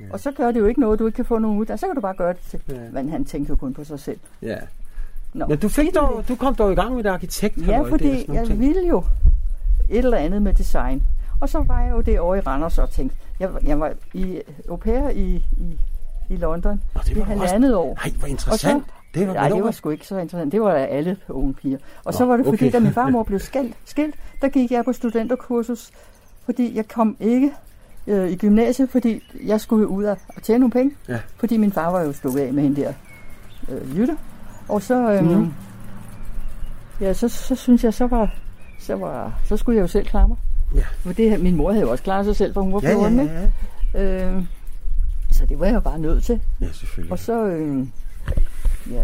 Ja. 0.00 0.04
Og 0.10 0.20
så 0.20 0.30
gør 0.30 0.50
det 0.50 0.60
jo 0.60 0.66
ikke 0.66 0.80
noget, 0.80 0.98
du 0.98 1.06
ikke 1.06 1.16
kan 1.16 1.24
få 1.24 1.38
nogen 1.38 1.58
uddannelse. 1.58 1.80
Så 1.80 1.86
kan 1.86 1.94
du 1.94 2.00
bare 2.00 2.14
gøre 2.14 2.32
det 2.32 2.40
til. 2.50 2.60
Ja. 2.68 2.80
Men 2.92 3.08
han 3.08 3.24
tænkte 3.24 3.50
jo 3.50 3.56
kun 3.56 3.74
på 3.74 3.84
sig 3.84 4.00
selv. 4.00 4.18
Ja. 4.42 4.56
Nå. 5.34 5.46
Men 5.46 5.58
du, 5.58 5.68
fik 5.68 5.94
dog, 5.94 6.24
du 6.28 6.36
kom 6.36 6.54
dog 6.54 6.72
i 6.72 6.74
gang 6.74 6.94
med 6.94 7.04
det 7.04 7.10
arkitekt. 7.10 7.66
Ja, 7.66 7.80
fordi 7.80 8.26
jeg 8.32 8.58
ville 8.58 8.88
jo 8.88 9.04
et 9.90 9.98
eller 9.98 10.16
andet 10.16 10.42
med 10.42 10.54
design. 10.54 11.02
Og 11.40 11.48
så 11.48 11.62
var 11.62 11.80
jeg 11.80 11.90
jo 11.90 12.00
det 12.00 12.20
over 12.20 12.34
i 12.34 12.40
Randers 12.40 12.78
og 12.78 12.90
tænkte, 12.90 13.16
jeg, 13.40 13.50
jeg 13.66 13.80
var 13.80 13.92
i 14.14 14.40
au 14.68 14.76
pair 14.76 15.08
i, 15.08 15.44
i, 15.56 15.78
i 16.30 16.36
London 16.36 16.80
Nå, 16.94 17.00
det 17.04 17.10
i 17.10 17.14
var 17.14 17.20
også- 17.22 17.32
halvandet 17.34 17.74
år. 17.76 17.98
Nej, 18.04 18.12
hvor 18.18 18.22
Og 18.22 18.28
så, 18.28 18.30
interessant. 18.30 18.84
det 19.14 19.28
var, 19.28 19.34
nej, 19.34 19.48
det 19.48 19.64
var 19.64 19.70
sgu 19.70 19.90
ikke 19.90 20.06
så 20.06 20.18
interessant. 20.18 20.52
Det 20.52 20.60
var 20.62 20.72
da 20.72 20.84
alle 20.84 21.16
unge 21.28 21.54
piger. 21.54 21.78
Og 21.78 22.02
Nå, 22.06 22.12
så 22.12 22.24
var 22.24 22.36
det 22.36 22.44
fordi, 22.46 22.56
okay. 22.68 22.72
da 22.72 22.80
min 22.80 22.92
farmor 23.00 23.22
blev 23.22 23.38
skilt, 23.40 23.76
skilt, 23.84 24.14
der 24.42 24.48
gik 24.48 24.70
jeg 24.70 24.84
på 24.84 24.92
studenterkursus 24.92 25.90
fordi 26.44 26.76
jeg 26.76 26.88
kom 26.88 27.16
ikke 27.20 27.52
øh, 28.06 28.30
i 28.30 28.36
gymnasiet, 28.36 28.90
fordi 28.90 29.22
jeg 29.46 29.60
skulle 29.60 29.88
ud 29.88 30.04
og 30.04 30.16
tjene 30.42 30.58
nogle 30.58 30.72
penge. 30.72 30.94
Ja. 31.08 31.18
Fordi 31.36 31.56
min 31.56 31.72
far 31.72 31.90
var 31.90 32.00
jo 32.02 32.12
stukket 32.12 32.40
af 32.40 32.52
med 32.52 32.62
hende 32.62 32.80
der 32.80 32.92
øh, 33.68 33.98
Jytte. 33.98 34.16
Og 34.68 34.82
så, 34.82 35.12
øh, 35.12 35.24
mm. 35.24 35.52
ja, 37.00 37.12
så, 37.12 37.28
så 37.28 37.54
synes 37.54 37.84
jeg, 37.84 37.94
så 37.94 38.06
var, 38.06 38.34
så 38.80 38.94
var, 38.96 39.32
så 39.44 39.56
skulle 39.56 39.76
jeg 39.76 39.82
jo 39.82 39.86
selv 39.88 40.06
klare 40.06 40.28
mig. 40.28 40.36
Ja. 40.74 40.84
For 41.00 41.12
det, 41.12 41.40
min 41.40 41.56
mor 41.56 41.72
havde 41.72 41.84
jo 41.84 41.90
også 41.90 42.04
klaret 42.04 42.24
sig 42.24 42.36
selv, 42.36 42.54
for 42.54 42.60
hun 42.60 42.72
var 42.72 42.80
Ja, 42.82 42.88
ja, 42.90 42.94
14, 42.94 43.16
ja, 43.16 43.22
ikke? 43.22 43.52
ja. 43.94 44.24
Øh, 44.34 44.42
så 45.32 45.46
det 45.46 45.60
var 45.60 45.66
jeg 45.66 45.74
jo 45.74 45.80
bare 45.80 45.98
nødt 45.98 46.24
til. 46.24 46.40
Ja, 46.60 46.66
selvfølgelig. 46.72 47.12
Og 47.12 47.18
så, 47.18 47.46
øh, 47.46 47.86
ja, 48.90 49.02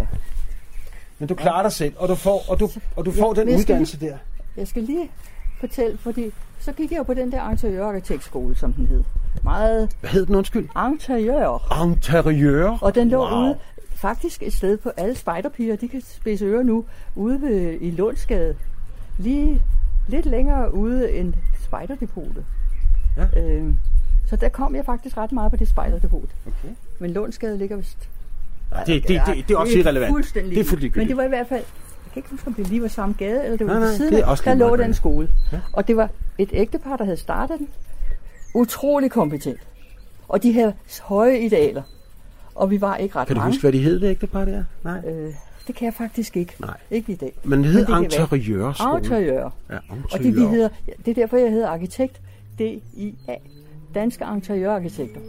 Men 1.19 1.29
du 1.29 1.35
klarer 1.35 1.63
dig 1.63 1.73
selv, 1.73 1.95
og 1.97 2.09
du 2.09 2.15
får, 2.15 2.45
og 2.49 2.61
du, 2.61 2.69
og 2.97 3.05
du 3.07 3.13
får 3.13 3.35
Ja, 3.37 3.41
den 3.45 3.59
uddannelse 3.59 4.01
der. 4.01 4.17
jeg 4.57 4.69
skal 4.69 4.83
lige 4.83 5.11
fortælle, 5.61 5.99
fordi 5.99 6.31
så 6.61 6.73
gik 6.73 6.91
jeg 6.91 6.99
jo 6.99 7.03
på 7.03 7.15
den 7.15 7.33
der 7.33 7.51
interiørarkitektskole, 7.51 8.57
som 8.57 8.73
den 8.73 8.87
hed. 8.87 9.05
Meget 9.45 9.91
Hvad 10.01 10.11
hed 10.11 10.27
den, 10.27 10.35
undskyld? 10.35 10.69
interiør. 10.93 11.83
Interiør. 11.83 12.79
Og 12.83 12.95
den 12.95 13.09
lå 13.09 13.19
Wow. 13.19 13.31
wow. 13.31 13.43
ude, 13.45 13.57
faktisk 13.95 14.43
et 14.43 14.53
sted 14.53 14.77
på 14.77 14.91
alle 14.97 15.15
spejderpiger, 15.15 15.77
de 15.77 15.89
kan 15.89 16.03
spidse 16.07 16.45
ører 16.45 16.63
nu, 16.63 16.85
ude 17.15 17.41
ved, 17.43 17.77
i 17.81 17.91
Lundsgade. 17.91 18.55
Lige 19.19 19.63
lidt 20.11 20.27
længere 20.27 20.75
ude 20.75 21.13
end 21.13 21.35
spejderdepotet. 21.63 22.45
Ja. 23.17 23.41
Øh, 23.41 23.75
så 24.27 24.37
der 24.37 24.49
kom 24.49 24.77
jeg 24.77 24.85
faktisk 24.85 25.17
ret 25.17 25.33
meget 25.33 25.51
på 25.51 25.57
det 25.57 25.69
spejderdepot. 25.69 26.29
Okay. 26.47 26.75
Men 26.99 27.11
Lundsgade 27.11 27.59
ligger 27.59 27.77
vist... 27.77 28.09
Nej, 28.71 28.85
det, 28.85 29.09
det, 29.09 29.23
det, 29.27 29.49
det, 29.49 29.55
er 29.55 29.59
også 29.59 29.79
irrelevant. 29.79 30.11
Fuldstændig. 30.11 30.51
Det 30.51 30.61
er 30.61 30.65
fuldstændig 30.65 30.99
Men 30.99 31.09
det 31.09 31.17
var 31.17 31.23
i 31.23 31.29
hvert 31.29 31.47
fald... 31.49 31.65
Jeg 32.05 32.13
kan 32.13 32.19
ikke 32.21 32.31
huske, 32.31 32.47
om 32.47 32.55
det 32.55 32.69
lige 32.69 32.83
var 32.83 32.89
samme 32.89 33.15
gade, 33.19 33.45
eller 33.45 33.57
det 33.57 33.67
var 33.67 33.73
Nej, 33.73 33.83
nej, 33.83 33.95
siden 33.95 34.15
det 34.15 34.25
også 34.25 34.45
Der 34.45 34.55
lå 34.55 34.77
den 34.77 34.95
skole. 34.95 35.29
Ja. 35.53 35.61
Og 35.73 35.89
det 35.89 35.97
var 35.97 36.11
et 36.39 36.51
ægtepar, 36.53 36.97
der 36.97 37.05
havde 37.05 37.17
startet 37.17 37.59
den. 37.59 37.69
Utrolig 38.55 39.11
kompetent. 39.11 39.61
Og 40.29 40.43
de 40.43 40.53
havde 40.53 40.75
høje 41.03 41.39
idealer. 41.39 41.83
Og 42.55 42.71
vi 42.71 42.81
var 42.81 42.97
ikke 42.97 43.17
ret 43.17 43.27
Kan 43.27 43.37
du 43.37 43.41
mange. 43.41 43.53
huske, 43.53 43.61
hvad 43.61 43.73
de 43.73 43.79
hed, 43.79 44.01
det 44.01 44.11
ægtepar 44.11 44.45
der? 44.45 44.65
Nej. 44.85 45.03
Øh, 45.07 45.35
det 45.67 45.75
kan 45.75 45.85
jeg 45.85 45.95
faktisk 45.95 46.37
ikke. 46.37 46.55
Nej. 46.59 46.77
Ikke 46.91 47.13
i 47.13 47.17
dag. 47.17 47.33
Men 47.45 47.59
det 47.59 47.69
hed 47.69 47.79
det 47.81 47.87
kan 47.87 47.95
være. 47.95 48.05
Interiørskole. 48.05 48.99
Interiør. 48.99 49.51
Ja, 49.71 49.77
Og 50.13 50.19
det, 50.19 50.37
vi 50.37 50.41
hedder, 50.41 50.69
det 51.05 51.09
er 51.11 51.15
derfor, 51.15 51.37
jeg 51.37 51.51
hedder 51.51 51.69
arkitekt 51.69 52.21
DIA. 52.59 53.35
Danske 53.95 54.25
Interiørarkitekter. 54.35 55.21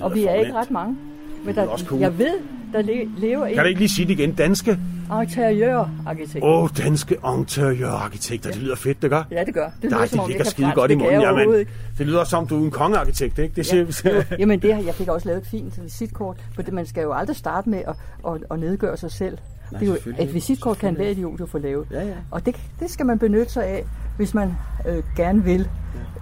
Og 0.00 0.14
vi 0.14 0.24
er 0.24 0.34
ikke 0.34 0.52
ret 0.54 0.70
mange. 0.70 0.96
Men 1.44 1.54
der, 1.54 1.76
cool. 1.86 2.00
jeg 2.00 2.18
ved, 2.18 2.34
der 2.72 2.82
le- 2.82 3.08
lever 3.18 3.46
Kan 3.46 3.56
du 3.56 3.62
en 3.62 3.68
ikke 3.68 3.80
lige 3.80 3.88
sige 3.88 4.06
det 4.08 4.12
igen? 4.18 4.32
Danske? 4.34 4.78
interiørarkitekt. 5.22 6.44
Åh, 6.44 6.62
oh, 6.62 6.68
danske 6.78 7.16
interiørarkitekter. 7.38 8.50
Det 8.50 8.62
lyder 8.62 8.76
fedt, 8.76 9.02
det 9.02 9.10
gør. 9.10 9.22
Ja, 9.30 9.44
det 9.44 9.54
gør. 9.54 9.70
Det 9.82 9.90
Nej, 9.90 9.98
lyder, 9.98 10.06
som 10.06 10.16
det 10.18 10.24
om 10.24 10.28
ligger 10.28 10.44
skide 10.44 10.64
fransk. 10.66 10.76
godt 10.76 10.90
i 10.90 10.94
munden. 10.94 11.20
Jamen, 11.20 11.66
det 11.98 12.06
lyder 12.06 12.24
som, 12.24 12.46
du 12.46 12.60
er 12.60 12.64
en 12.64 12.70
kongearkitekt, 12.70 13.38
ikke? 13.38 13.54
Det 13.56 13.66
siger 13.66 13.86
Ja. 14.04 14.36
Jamen 14.38 14.60
det, 14.62 14.68
jeg 14.68 14.94
fik 14.94 15.08
også 15.08 15.28
lavet 15.28 15.40
et 15.42 15.46
fint 15.46 15.82
visitkort, 15.84 16.36
for 16.54 16.62
det, 16.62 16.74
man 16.74 16.86
skal 16.86 17.02
jo 17.02 17.12
aldrig 17.12 17.36
starte 17.36 17.70
med 17.70 17.78
at, 17.88 17.94
at, 18.32 18.44
at 18.50 18.58
nedgøre 18.58 18.96
sig 18.96 19.12
selv. 19.12 19.38
Nej, 19.72 19.80
det 19.80 19.88
er 19.88 19.92
jo, 20.06 20.12
et 20.24 20.34
visitkort 20.34 20.78
kan 20.78 20.88
enhver 20.88 21.08
idiot 21.08 21.40
jo 21.40 21.46
få 21.46 21.58
lavet. 21.58 21.86
Ja, 21.90 22.06
ja. 22.06 22.14
Og 22.30 22.46
det, 22.46 22.56
det 22.80 22.90
skal 22.90 23.06
man 23.06 23.18
benytte 23.18 23.52
sig 23.52 23.64
af, 23.66 23.84
hvis 24.16 24.34
man 24.34 24.52
øh, 24.86 25.02
gerne 25.16 25.44
vil 25.44 25.68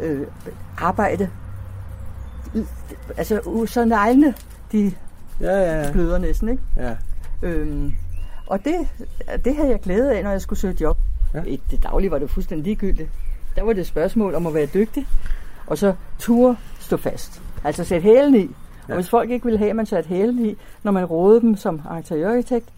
øh, 0.02 0.26
arbejde. 0.78 1.28
Altså, 3.16 3.64
så 3.66 3.84
neglene, 3.84 4.34
de 4.72 4.92
Ja, 5.40 5.46
ja, 5.60 5.82
ja. 5.82 5.92
bløder 5.92 6.18
næsten, 6.18 6.48
ikke? 6.48 6.62
ja. 6.76 6.94
Øhm, 7.42 7.92
og 8.46 8.64
det, 8.64 8.74
det 9.44 9.56
havde 9.56 9.68
jeg 9.70 9.80
glæde 9.80 10.16
af, 10.16 10.24
når 10.24 10.30
jeg 10.30 10.40
skulle 10.40 10.58
søge 10.58 10.76
job. 10.80 10.98
Ja. 11.34 11.38
Ja. 11.38 11.44
I 11.44 11.60
det 11.70 11.82
daglige 11.82 12.10
var 12.10 12.18
det 12.18 12.30
fuldstændig 12.30 12.64
ligegyldigt. 12.64 13.08
Der 13.56 13.62
var 13.62 13.72
det 13.72 13.80
et 13.80 13.86
spørgsmål 13.86 14.34
om 14.34 14.46
at 14.46 14.54
være 14.54 14.66
dygtig, 14.66 15.06
og 15.66 15.78
så 15.78 15.94
ture 16.18 16.56
stå 16.80 16.96
fast. 16.96 17.42
Altså 17.64 17.84
sætte 17.84 18.02
hælen 18.02 18.34
i. 18.34 18.50
Og 18.88 18.94
hvis 18.94 19.10
folk 19.10 19.30
ikke 19.30 19.44
ville 19.44 19.58
have, 19.58 19.70
at 19.70 19.76
man 19.76 19.86
satte 19.86 20.08
hælen 20.08 20.46
i, 20.46 20.56
når 20.82 20.92
man 20.92 21.04
rådede 21.04 21.40
dem 21.40 21.56
som 21.56 21.80
interiørarkitekt, 21.96 22.68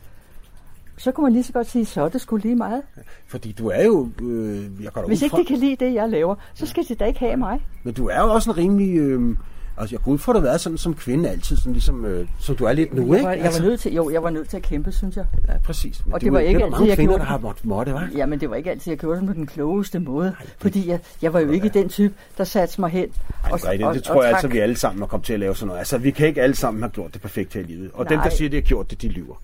så 0.99 1.13
kunne 1.13 1.25
man 1.25 1.33
lige 1.33 1.45
så 1.45 1.53
godt 1.53 1.71
sige, 1.71 1.85
så 1.85 2.03
er 2.03 2.09
det 2.09 2.21
skulle 2.21 2.43
lige 2.43 2.57
meget. 2.57 2.83
Fordi 3.27 3.53
du 3.53 3.69
er 3.69 3.85
jo... 3.85 4.09
Øh, 4.23 4.85
jeg 4.85 4.93
går 4.93 5.07
Hvis 5.07 5.23
ikke 5.23 5.31
fra, 5.31 5.39
de 5.39 5.45
kan 5.45 5.59
lide 5.59 5.77
det, 5.85 5.95
jeg 5.95 6.09
laver, 6.09 6.35
så 6.55 6.67
skal 6.67 6.85
de 6.89 6.95
da 6.95 7.05
ikke 7.05 7.21
have 7.21 7.37
mig. 7.37 7.61
Men 7.83 7.95
du 7.95 8.09
er 8.09 8.21
jo 8.21 8.33
også 8.33 8.51
en 8.51 8.57
rimelig... 8.57 8.97
Øh, 8.97 9.37
altså, 9.79 9.95
jeg 9.95 10.01
går 10.05 10.13
ud 10.13 10.19
fra, 10.19 10.33
at 10.33 10.35
du 10.35 10.41
har 10.41 10.47
været 10.47 10.61
sådan 10.61 10.79
som 10.79 10.95
kvinde 10.95 11.29
altid, 11.29 11.57
sådan 11.57 11.73
ligesom, 11.73 12.05
øh, 12.05 12.29
som 12.41 12.57
du 12.57 12.65
er 12.65 12.73
lidt 12.73 12.95
nu, 12.95 13.07
Jeg 13.07 13.15
ikke? 13.15 13.27
var, 13.27 13.33
jeg 13.33 13.53
var 13.59 13.61
nødt 13.63 13.81
til, 13.81 13.95
jo, 13.95 14.11
jeg 14.11 14.23
var 14.23 14.31
nødt 14.31 14.49
til 14.49 14.57
at 14.57 14.63
kæmpe, 14.63 14.93
synes 14.93 15.17
jeg. 15.17 15.25
Ja, 15.49 15.53
præcis. 15.65 16.07
Men 16.07 16.15
Og 16.15 16.21
det, 16.21 16.25
det 16.25 16.33
var 16.33 16.39
ikke 16.39 16.59
det 16.59 16.65
altid, 16.65 16.71
mange 16.71 16.89
jeg 16.89 16.97
kvinder, 16.97 17.13
gjorde 17.13 17.25
der 17.25 17.31
har 17.31 17.39
måttet, 17.39 17.65
måtte, 17.65 17.93
hva'? 17.93 18.17
Ja, 18.17 18.27
men 18.27 18.41
det 18.41 18.51
var 18.51 18.57
ikke 18.57 18.71
altid, 18.71 18.93
jeg 18.93 18.99
gjorde 18.99 19.21
det 19.21 19.27
på 19.27 19.35
den 19.35 19.47
klogeste 19.47 19.99
måde. 19.99 20.35
Fordi 20.59 20.89
jeg, 20.89 21.01
jeg 21.23 21.33
var 21.33 21.41
jo 21.41 21.51
ikke 21.51 21.69
den 21.69 21.89
type, 21.89 22.15
der 22.39 22.45
satte 22.45 22.81
mig 22.81 22.91
hen. 22.91 23.09
Ej, 23.45 23.59
Grete, 23.59 23.85
det 23.85 24.03
tror 24.03 24.23
jeg 24.23 24.33
altså, 24.33 24.49
vi 24.49 24.59
alle 24.59 24.77
sammen 24.77 25.03
er 25.03 25.07
kommet 25.07 25.27
til 25.27 25.33
at 25.33 25.41
lave 25.41 25.55
sådan 25.57 25.67
noget. 25.67 25.79
Altså, 25.79 25.99
vi 25.99 26.11
kan 26.11 26.27
ikke 26.27 26.43
alle 26.43 26.57
sammen 26.57 26.83
have 26.83 26.91
gjort 26.91 27.15
det 27.15 27.23
perfekt 27.23 27.55
her 27.55 27.61
i 27.61 27.65
livet. 27.65 27.91
Og 27.95 28.09
dem, 28.09 28.19
der 28.19 28.25
Nej. 28.25 28.31
siger, 28.35 28.49
de 28.49 28.57
har 28.57 28.61
gjort 28.63 28.91
det, 28.91 29.03
de 29.03 29.09
lyver. 29.09 29.35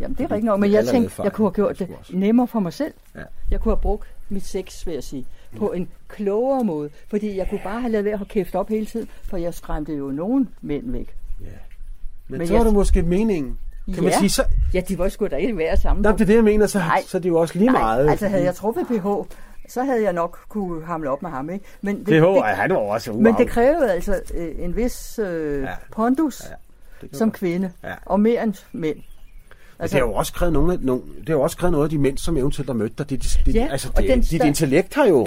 Jamen, 0.00 0.16
det 0.16 0.24
er 0.24 0.30
rigtigt 0.30 0.44
nok, 0.44 0.60
men 0.60 0.72
jeg 0.72 0.86
tænkte, 0.86 1.22
jeg 1.22 1.32
kunne 1.32 1.46
have 1.46 1.52
gjort 1.54 1.78
det 1.78 1.88
nemmere 2.10 2.46
for 2.46 2.60
mig 2.60 2.72
selv. 2.72 2.94
Ja. 3.14 3.20
Jeg 3.50 3.60
kunne 3.60 3.72
have 3.74 3.80
brugt 3.80 4.08
mit 4.28 4.46
sex, 4.46 4.86
vil 4.86 4.94
jeg 4.94 5.04
sige, 5.04 5.26
på 5.58 5.72
en 5.72 5.88
klogere 6.08 6.64
måde. 6.64 6.90
Fordi 7.08 7.36
jeg 7.36 7.46
kunne 7.50 7.60
bare 7.64 7.80
have 7.80 7.92
lavet 7.92 8.04
være 8.04 8.12
at 8.12 8.18
have 8.18 8.26
kæft 8.26 8.54
op 8.54 8.68
hele 8.68 8.86
tiden, 8.86 9.08
for 9.22 9.36
jeg 9.36 9.54
skræmte 9.54 9.92
jo 9.94 10.06
nogen 10.10 10.48
mænd 10.62 10.92
væk. 10.92 11.14
Ja. 11.40 11.46
Men, 12.28 12.38
Men 12.38 12.46
så 12.46 12.52
var 12.52 12.60
jeg- 12.60 12.66
det 12.66 12.74
måske 12.74 13.02
meningen. 13.02 13.58
Kan 13.94 14.02
man 14.04 14.12
Ja. 14.12 14.18
sige, 14.18 14.30
så... 14.30 14.44
Ja, 14.74 14.80
de 14.80 14.98
var 14.98 15.08
sgu 15.08 15.26
da 15.26 15.36
ikke 15.36 15.56
værd 15.56 15.76
sammen. 15.78 16.02
Nå, 16.02 16.12
det 16.12 16.20
er 16.20 16.24
det, 16.26 16.34
jeg 16.34 16.44
mener, 16.44 16.66
så, 16.66 16.78
Nej. 16.78 17.02
så 17.06 17.16
er 17.18 17.20
det 17.20 17.28
jo 17.28 17.36
også 17.40 17.58
lige 17.58 17.70
meget. 17.70 18.04
Nej, 18.04 18.10
altså 18.12 18.28
havde 18.28 18.44
jeg 18.44 18.54
truffet 18.54 18.86
PH, 18.86 19.06
så 19.68 19.82
havde 19.84 20.02
jeg 20.02 20.12
nok 20.12 20.38
kunne 20.48 20.84
hamle 20.86 21.10
op 21.10 21.22
med 21.22 21.30
ham, 21.30 21.50
ikke? 21.50 21.64
Men 21.80 21.98
det, 21.98 22.06
Det, 22.06 22.22
det, 22.22 22.34
det, 22.34 22.44
han 22.44 22.70
var 22.70 22.76
også 22.76 23.12
men 23.12 23.34
det 23.34 23.48
krævede 23.48 23.92
altså 23.92 24.20
øh, 24.34 24.48
en 24.58 24.76
vis 24.76 25.18
øh, 25.22 25.62
Ja. 25.62 25.68
pondus 25.92 26.42
Ja, 26.44 26.54
ja, 27.12 27.16
som 27.18 27.32
kvinde, 27.32 27.72
Ja. 27.84 27.92
og 28.06 28.20
mere 28.20 28.42
end 28.42 28.54
mænd. 28.72 28.96
Altså, 29.80 29.96
det 29.96 30.02
har 30.04 30.08
jo 30.10 30.14
også 30.14 30.32
krævet 30.32 30.52
nogle, 30.52 30.78
nogle, 30.82 31.02
det 31.20 31.28
har 31.28 31.34
jo 31.34 31.40
også 31.42 31.56
krævet 31.56 31.72
noget 31.72 31.84
af 31.84 31.90
de 31.90 31.98
mænd, 31.98 32.18
som 32.18 32.36
eventuelt 32.36 32.68
har 32.68 32.74
mødt 32.74 32.98
dig. 32.98 33.10
Det, 33.10 33.40
det, 33.46 33.54
Ja, 33.54 33.68
altså, 33.70 33.90
det, 33.96 34.08
den 34.08 34.20
dit 34.20 34.44
intellekt 34.44 34.94
har 34.94 35.06
jo, 35.06 35.26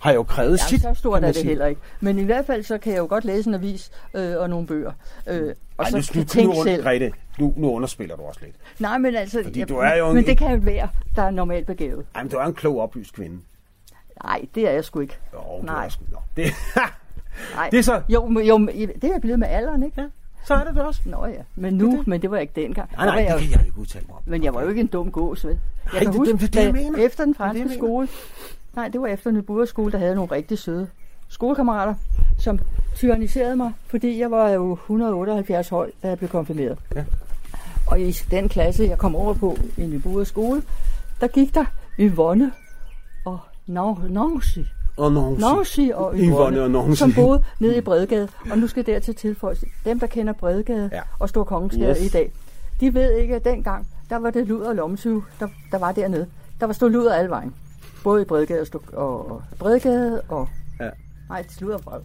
har 0.00 0.12
jo 0.12 0.22
krævet 0.22 0.58
Ja, 0.58 0.66
sit. 0.68 0.82
så 0.82 0.94
stort 0.94 1.24
er 1.24 1.32
det 1.32 1.42
heller 1.44 1.66
ikke. 1.66 1.80
Men 2.00 2.18
i 2.18 2.22
hvert 2.24 2.46
fald 2.46 2.62
så 2.62 2.78
kan 2.78 2.92
jeg 2.92 2.98
jo 2.98 3.06
godt 3.08 3.24
læse 3.24 3.48
en 3.48 3.54
avis 3.54 3.90
øh, 4.14 4.36
og 4.36 4.50
nogle 4.50 4.66
bøger. 4.66 4.92
Øh, 5.26 5.54
og 5.76 5.84
Ej, 5.84 5.90
så 5.90 6.12
nu, 6.14 6.20
nu, 6.20 6.24
tænke 6.26 6.56
nu, 6.56 6.62
selv. 6.64 6.82
Grete, 6.82 7.12
nu, 7.38 7.54
nu 7.56 7.70
underspiller 7.70 8.16
du 8.16 8.22
også 8.22 8.40
lidt. 8.42 8.54
Nej, 8.78 8.98
men 8.98 9.14
altså... 9.16 9.40
Fordi 9.44 9.58
jeg- 9.60 9.68
du 9.68 9.76
er 9.76 9.94
jo 9.94 10.08
en- 10.08 10.14
Men 10.14 10.26
det 10.26 10.38
kan 10.38 10.50
jo 10.50 10.60
være, 10.62 10.88
der 11.16 11.22
er 11.22 11.30
normalt 11.30 11.66
begavet. 11.66 12.06
Ej, 12.14 12.22
men 12.22 12.30
du 12.30 12.36
er 12.36 12.44
en 12.44 12.54
klog, 12.54 12.80
oplyst 12.80 13.12
kvinde. 13.14 13.38
Nej, 14.24 14.44
det 14.54 14.68
er 14.68 14.72
jeg 14.72 14.84
sgu 14.84 15.00
ikke. 15.00 15.18
Jo, 15.34 15.38
du 15.60 15.66
Nej. 15.66 15.84
er 15.84 15.88
sgu, 15.88 16.04
nå. 16.12 16.18
Det, 16.36 16.44
Nej. 17.54 17.68
det 17.70 17.78
er 17.78 17.82
så... 17.82 18.02
Jo, 18.08 18.40
jo, 18.40 18.58
det 18.66 19.04
er 19.04 19.08
jeg 19.12 19.20
blevet 19.20 19.38
med 19.38 19.48
alderen, 19.48 19.82
ikke? 19.82 20.00
Ja, 20.00 20.06
så 20.46 20.54
er 20.54 20.64
det 20.64 20.74
det 20.74 20.82
også. 20.82 21.00
Nå 21.04 21.26
ja, 21.26 21.32
men 21.56 21.74
nu, 21.74 21.90
Det 21.90 21.98
det. 21.98 22.06
men 22.06 22.22
det 22.22 22.30
var 22.30 22.38
ikke 22.38 22.52
dengang. 22.60 22.90
Nej, 22.96 23.06
nej, 23.06 23.14
var 23.14 23.20
det 23.22 23.28
jeg, 23.30 23.40
kan 23.40 23.50
jeg 23.50 23.60
jo 23.60 23.64
ikke 23.64 23.78
udtale 23.78 24.04
mig 24.08 24.16
om. 24.16 24.22
Men 24.26 24.44
jeg 24.44 24.54
var 24.54 24.62
jo 24.62 24.68
ikke 24.68 24.80
en 24.80 24.86
dum 24.86 25.10
gås, 25.10 25.44
vel? 25.46 25.50
Jeg 25.52 25.58
Nej, 25.92 25.98
kan 26.02 26.06
det- 26.12 26.16
huske, 26.18 26.32
det 26.32 26.56
er 26.56 26.72
det, 26.72 26.82
jeg 26.96 27.04
efter 27.04 27.24
den 27.24 27.32
Det 27.32 27.38
det, 27.38 27.44
jeg 27.44 27.52
franske 27.54 27.64
mener. 27.64 27.74
skole, 27.78 28.08
nej, 28.76 28.88
det 28.88 29.00
var 29.00 29.06
efter 29.06 29.30
en 29.30 29.66
skole, 29.66 29.92
der 29.92 29.98
havde 29.98 30.14
nogle 30.14 30.30
rigtig 30.30 30.58
søde 30.58 30.86
skolekammerater, 31.28 31.94
som 32.38 32.58
tyranniserede 32.96 33.56
mig, 33.56 33.72
fordi 33.86 34.20
jeg 34.20 34.30
var 34.30 34.48
jo 34.50 34.72
178 34.72 35.68
høj, 35.68 35.90
da 36.02 36.08
jeg 36.08 36.18
blev 36.18 36.30
konfirmeret. 36.30 36.78
Ja. 36.94 37.04
Og 37.86 38.00
i 38.00 38.12
den 38.12 38.48
klasse, 38.48 38.84
jeg 38.84 38.98
kom 38.98 39.16
over 39.16 39.34
på 39.34 39.56
i 39.76 39.86
Nybude 39.86 40.24
skole, 40.24 40.62
der 41.20 41.26
gik 41.26 41.54
der 41.54 41.64
Yvonne 42.00 42.52
og 43.26 43.38
Nancy. 43.66 44.58
Nancy. 44.98 45.40
Nancy 45.40 45.80
og 45.94 46.14
Yvonne 46.16 46.68
Nancy. 46.68 46.98
som 46.98 47.12
boede 47.12 47.42
nede 47.58 47.76
i 47.76 47.80
Bredgade. 47.80 48.28
Og 48.50 48.58
nu 48.58 48.66
skal 48.66 48.86
der 48.86 48.98
til 48.98 49.14
tilføjes, 49.14 49.64
dem 49.84 50.00
der 50.00 50.06
kender 50.06 50.32
Bredgade 50.32 50.90
Ja. 50.92 51.00
og 51.18 51.28
Stor 51.28 51.44
Kongensgade 51.44 51.90
Yes. 51.90 52.00
i 52.00 52.08
dag, 52.08 52.32
de 52.80 52.94
ved 52.94 53.12
ikke, 53.12 53.34
at 53.34 53.44
dengang, 53.44 53.86
der 54.10 54.16
var 54.16 54.30
det 54.30 54.46
luder 54.46 54.68
og 54.68 54.74
lommesyge, 54.74 55.22
der, 55.40 55.48
der 55.72 55.78
var 55.78 55.92
dernede. 55.92 56.26
Der 56.60 56.66
var 56.66 56.72
stået 56.72 56.92
luder 56.92 57.14
alle 57.14 57.30
vejen. 57.30 57.54
Både 58.04 58.22
i 58.22 58.24
Bredgade 58.24 58.66
og, 58.72 58.82
og, 58.92 59.30
og 59.30 59.42
Bredgade 59.58 60.20
og... 60.28 60.48
Ja. 60.80 60.88
Nej, 61.28 61.44
sluder 61.48 61.78
fra. 61.78 61.98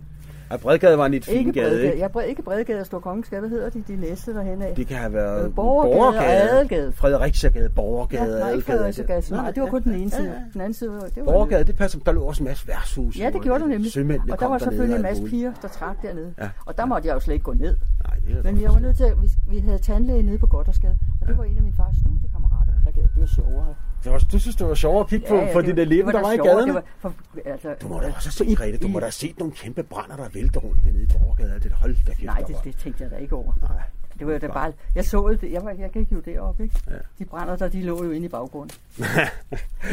Ej, 0.52 0.58
Bredgade 0.58 0.98
var 0.98 1.06
en 1.06 1.12
lidt 1.12 1.26
fin 1.26 1.38
Ikke 1.38 1.52
gade, 1.52 1.70
Bredgade. 1.70 1.86
ikke? 1.92 2.00
Ja, 2.00 2.08
Bred, 2.08 2.26
ikke 2.26 2.42
Bredgade 2.42 2.80
og 2.80 2.86
Stor 2.86 3.00
Kongensgade. 3.00 3.40
Hvad 3.40 3.50
hedder 3.50 3.70
de, 3.70 3.84
de 3.88 3.96
næste 3.96 4.34
derhen 4.34 4.62
af? 4.62 4.76
Det 4.76 4.88
kan 4.88 4.98
have 4.98 5.14
været 5.14 5.46
Øh, 5.46 5.56
Borgergade 5.56 6.18
og 6.18 6.26
Adelgade. 6.26 6.92
Frederiksiagade, 6.92 7.64
Ja, 7.64 7.70
Borgergade, 7.76 8.40
nej, 8.40 8.52
ikke 8.52 8.66
Frederiksgade. 8.66 9.22
Nej, 9.32 9.52
det 9.52 9.64
var 9.64 9.70
kun 9.70 9.84
den 9.84 9.94
ene 9.96 10.10
side. 10.12 10.24
Ja, 10.28 10.34
ja. 10.34 10.40
Den 10.54 10.62
anden 10.62 10.74
side, 10.74 10.90
var- 10.92 11.00
det 11.00 11.18
var 11.18 11.24
Borgergade, 11.24 11.64
det 11.64 11.76
passer. 11.76 12.00
Der 12.00 12.12
lå 12.12 12.22
også 12.24 12.44
en 12.44 12.48
masse 12.48 12.68
værtshus. 12.68 13.20
Ja, 13.20 13.30
det 13.34 13.42
gjorde 13.42 13.60
der 13.64 13.68
nemlig. 13.68 13.92
Sømændene 13.92 14.34
Og 14.34 14.40
der 14.40 14.48
var 14.48 14.58
selvfølgelig 14.58 14.96
en 14.96 15.02
masse 15.02 15.24
piger, 15.24 15.54
der 15.62 15.68
trak 15.68 16.02
dernede. 16.02 16.34
Ja. 16.40 16.50
Og 16.66 16.78
der 16.78 16.86
måtte 16.86 17.08
jeg 17.08 17.16
jo 17.16 17.20
slet 17.20 17.34
ikke 17.34 17.44
gå 17.44 17.54
ned. 17.54 17.76
Nej, 18.08 18.16
det 18.36 18.44
Men 18.44 18.62
jeg 18.62 18.70
var 18.74 18.80
nødt 18.80 18.98
til 18.98 19.04
at, 19.04 19.22
vi, 19.22 19.30
vi 19.50 19.60
havde 19.60 19.78
tandlæge 19.78 20.24
nede 20.24 20.38
på 20.38 20.48
Goddersgade, 20.48 20.98
og 21.22 21.28
det 21.28 21.38
var 21.38 21.44
en 21.44 21.58
af 21.58 21.64
mine 21.64 21.76
fars 21.78 21.96
studiekammerater, 22.04 22.72
der 22.86 22.92
det, 22.92 23.04
det 23.16 23.22
var 23.22 23.26
sjovere. 23.26 23.76
Det 24.04 24.12
var, 24.12 24.20
du 24.32 24.40
synes, 24.40 24.56
det 24.56 24.68
var 24.68 24.74
sjovere 24.76 25.00
at 25.00 25.08
kigge 25.08 25.28
på, 25.28 25.42
for 25.54 25.62
det 25.62 25.78
der 25.78 25.86
levende, 25.86 26.14
der 26.14 26.22
var 26.22 26.32
i 26.32 26.36
sjovere. 26.36 26.54
gaderne? 26.54 26.68
Det 26.68 26.76
var, 26.76 26.84
for, 27.00 27.14
altså, 27.46 27.76
Du 27.82 27.88
må 27.88 28.00
da 28.00 28.12
også 28.16 28.44
i- 28.44 28.48
set, 28.50 28.58
Grete, 28.58 28.78
du 28.78 28.88
i- 28.88 28.92
må 28.92 29.00
da 29.00 29.06
have 29.06 29.12
set 29.12 29.40
nogle 29.40 29.54
kæmpe 29.54 29.84
brænder, 29.84 30.16
der 30.16 30.30
vælter 30.34 30.60
rundt 30.60 30.84
dernede 30.86 31.04
i 31.04 31.06
Borgade. 31.06 31.60
Det 31.64 31.72
hold 31.72 31.96
da 32.08 32.12
kæft, 32.14 32.24
Nej, 32.24 32.38
der 32.40 32.46
det, 32.46 32.56
var. 32.56 32.62
det 32.62 32.76
tænkte 32.84 33.04
jeg 33.04 33.12
da 33.12 33.16
ikke 33.16 33.36
over. 33.36 33.54
Nej. 33.62 33.72
Det 34.20 34.28
var 34.28 34.34
jo 34.34 34.40
da 34.40 34.48
bare, 34.48 34.74
jeg 34.96 35.06
så 35.06 35.38
det, 35.42 35.52
jeg, 35.52 35.64
var, 35.64 35.72
jeg 35.80 35.90
gik 35.90 36.12
jo 36.12 36.20
derop, 36.26 36.60
ikke? 36.62 36.76
Ja. 36.90 36.94
De 37.20 37.26
brænder 37.26 37.56
der, 37.56 37.68
de 37.68 37.82
lå 37.84 38.04
jo 38.06 38.12
inde 38.12 38.26
i 38.26 38.30
baggrunden. 38.30 38.78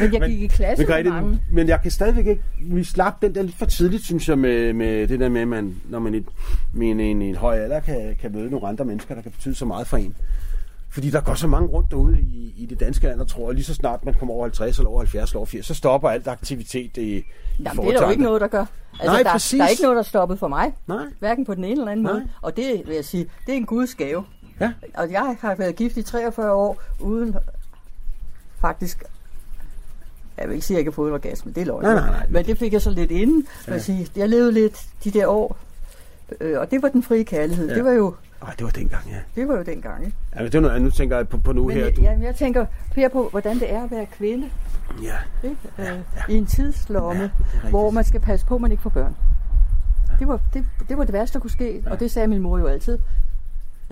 men 0.00 0.12
jeg 0.12 0.20
gik 0.30 0.42
i 0.42 0.46
klasse 0.46 0.82
Men, 0.84 0.88
med 0.88 0.94
Grete, 0.96 1.10
mange. 1.10 1.40
men 1.52 1.68
jeg 1.68 1.82
kan 1.82 1.90
stadigvæk 1.90 2.26
ikke... 2.26 2.42
Vi 2.62 2.84
slap 2.84 3.22
den 3.22 3.34
der 3.34 3.42
lidt 3.42 3.56
for 3.56 3.66
tidligt, 3.66 4.04
synes 4.04 4.28
jeg, 4.28 4.38
med, 4.38 4.72
med 4.72 5.08
det 5.08 5.20
der 5.20 5.28
med, 5.28 5.46
man, 5.46 5.76
når 5.88 5.98
man 5.98 6.14
i, 6.14 6.26
med 6.72 6.88
en, 6.90 7.00
en, 7.00 7.22
en 7.22 7.34
høj 7.36 7.56
alder 7.58 7.80
kan, 7.80 8.16
kan 8.20 8.32
møde 8.32 8.50
nogle 8.50 8.68
andre 8.68 8.84
mennesker, 8.84 9.14
der 9.14 9.22
kan 9.22 9.30
betyde 9.30 9.54
så 9.54 9.64
meget 9.64 9.86
for 9.86 9.96
en. 9.96 10.16
Fordi 10.96 11.10
der 11.10 11.20
går 11.20 11.34
så 11.34 11.46
mange 11.46 11.68
rundt 11.68 11.90
derude 11.90 12.20
i, 12.20 12.54
i 12.56 12.66
det 12.66 12.80
danske 12.80 13.06
land, 13.06 13.20
og 13.20 13.28
tror, 13.28 13.48
at 13.48 13.54
lige 13.54 13.64
så 13.64 13.74
snart 13.74 14.04
man 14.04 14.14
kommer 14.14 14.34
over 14.34 14.44
50 14.44 14.78
eller 14.78 14.90
over 14.90 14.98
70 15.00 15.30
eller 15.30 15.38
over 15.38 15.46
80, 15.46 15.66
så 15.66 15.74
stopper 15.74 16.08
alt 16.08 16.28
aktivitet 16.28 16.96
i, 16.96 17.00
i 17.00 17.24
Jamen, 17.58 17.84
det 17.86 17.94
er 17.94 17.98
der 17.98 18.06
jo 18.06 18.10
ikke 18.10 18.22
noget, 18.22 18.40
der 18.40 18.46
gør. 18.46 18.64
Altså, 18.92 19.06
Nej, 19.06 19.22
der, 19.22 19.32
præcis. 19.32 19.58
der 19.58 19.64
er 19.64 19.68
ikke 19.68 19.82
noget, 19.82 19.96
der 19.96 20.02
er 20.02 20.06
stoppet 20.06 20.38
for 20.38 20.48
mig. 20.48 20.72
Nej. 20.86 21.04
Hverken 21.18 21.44
på 21.44 21.54
den 21.54 21.64
ene 21.64 21.72
eller 21.72 21.92
anden 21.92 22.04
Nej. 22.04 22.12
måde. 22.12 22.28
Og 22.42 22.56
det 22.56 22.82
vil 22.86 22.94
jeg 22.94 23.04
sige, 23.04 23.26
det 23.46 23.52
er 23.52 23.56
en 23.56 23.66
guds 23.66 23.94
gave. 23.94 24.24
Ja. 24.60 24.72
Og 24.94 25.10
jeg 25.10 25.36
har 25.40 25.54
været 25.54 25.76
gift 25.76 25.96
i 25.96 26.02
43 26.02 26.52
år, 26.52 26.82
uden 27.00 27.36
faktisk... 28.60 29.04
Jeg 30.38 30.48
vil 30.48 30.54
ikke 30.54 30.66
sige, 30.66 30.74
at 30.74 30.76
jeg 30.76 30.80
ikke 30.80 30.90
har 30.90 30.94
fået 30.94 31.12
orgasme, 31.12 31.52
det 31.52 31.60
er 31.60 31.66
løgn. 31.66 31.82
Nej, 31.82 31.94
nej, 31.94 32.06
nej. 32.06 32.26
Men 32.30 32.46
det 32.46 32.58
fik 32.58 32.72
jeg 32.72 32.82
så 32.82 32.90
lidt 32.90 33.10
inden. 33.10 33.46
Ja. 33.66 33.72
Jeg, 33.72 33.82
sige, 33.82 34.08
jeg 34.16 34.28
levede 34.28 34.52
lidt 34.52 34.86
de 35.04 35.10
der 35.10 35.26
år, 35.26 35.56
øh, 36.40 36.60
og 36.60 36.70
det 36.70 36.82
var 36.82 36.88
den 36.88 37.02
frie 37.02 37.24
kærlighed. 37.24 37.68
Ja. 37.68 37.74
Det 37.74 37.84
var 37.84 37.92
jo 37.92 38.14
Ej, 38.42 38.52
det 38.58 38.64
var 38.64 38.70
dengang, 38.70 39.02
ja. 39.10 39.40
det 39.40 39.48
var 39.48 39.56
jo 39.56 39.62
dengang. 39.62 40.04
Ikke? 40.04 40.16
ja 40.34 40.38
men 40.42 40.46
det 40.52 40.54
er 40.54 40.60
noget, 40.60 40.82
nu 40.82 40.90
tænker 40.90 41.16
jeg 41.16 41.28
på, 41.28 41.38
på 41.38 41.52
nu 41.52 41.66
Men 41.66 41.76
her. 41.76 41.90
Du, 41.90 42.02
jamen, 42.02 42.22
jeg 42.24 42.34
tænker 42.36 42.66
Per 42.94 43.08
på, 43.08 43.28
hvordan 43.30 43.58
det 43.58 43.72
er 43.72 43.82
at 43.84 43.90
være 43.90 44.06
kvinde 44.06 44.50
ja. 45.02 45.14
ikke? 45.44 45.56
Øh, 45.78 45.98
i 46.28 46.34
en 46.34 46.46
tidslomme, 46.46 47.30
Ja, 47.64 47.68
hvor 47.70 47.90
man 47.90 48.04
skal 48.04 48.20
passe 48.20 48.46
på, 48.46 48.54
at 48.54 48.60
man 48.60 48.70
ikke 48.70 48.82
får 48.82 48.90
børn. 48.90 49.16
Det 50.18 50.28
var 50.28 50.40
det, 50.54 50.64
det, 50.88 50.98
var 50.98 51.04
det 51.04 51.12
værste, 51.12 51.34
der 51.34 51.40
kunne 51.40 51.50
ske, 51.50 51.82
og 51.86 52.00
det 52.00 52.10
sagde 52.10 52.28
min 52.28 52.40
mor 52.42 52.58
jo 52.58 52.66
altid. 52.66 52.98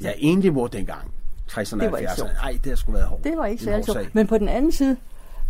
ja, 0.02 0.12
egentlig 0.18 0.52
mor 0.52 0.66
dengang. 0.66 1.10
60'erne 1.50 1.74
Det 1.74 1.82
og 1.86 1.92
var 1.92 1.98
ikke 1.98 2.10
70'erne. 2.10 2.16
sjovt. 2.16 2.30
Nej, 2.42 2.58
det 2.64 2.70
har 2.70 2.76
sgu 2.76 2.92
været 2.92 3.04
hårdt. 3.06 3.24
Det 3.24 3.32
var 3.36 3.46
ikke 3.46 3.64
særlig 3.64 3.84
sjovt. 3.84 4.14
Men 4.14 4.26
på 4.26 4.38
den 4.38 4.48
anden 4.48 4.72
side, 4.72 4.96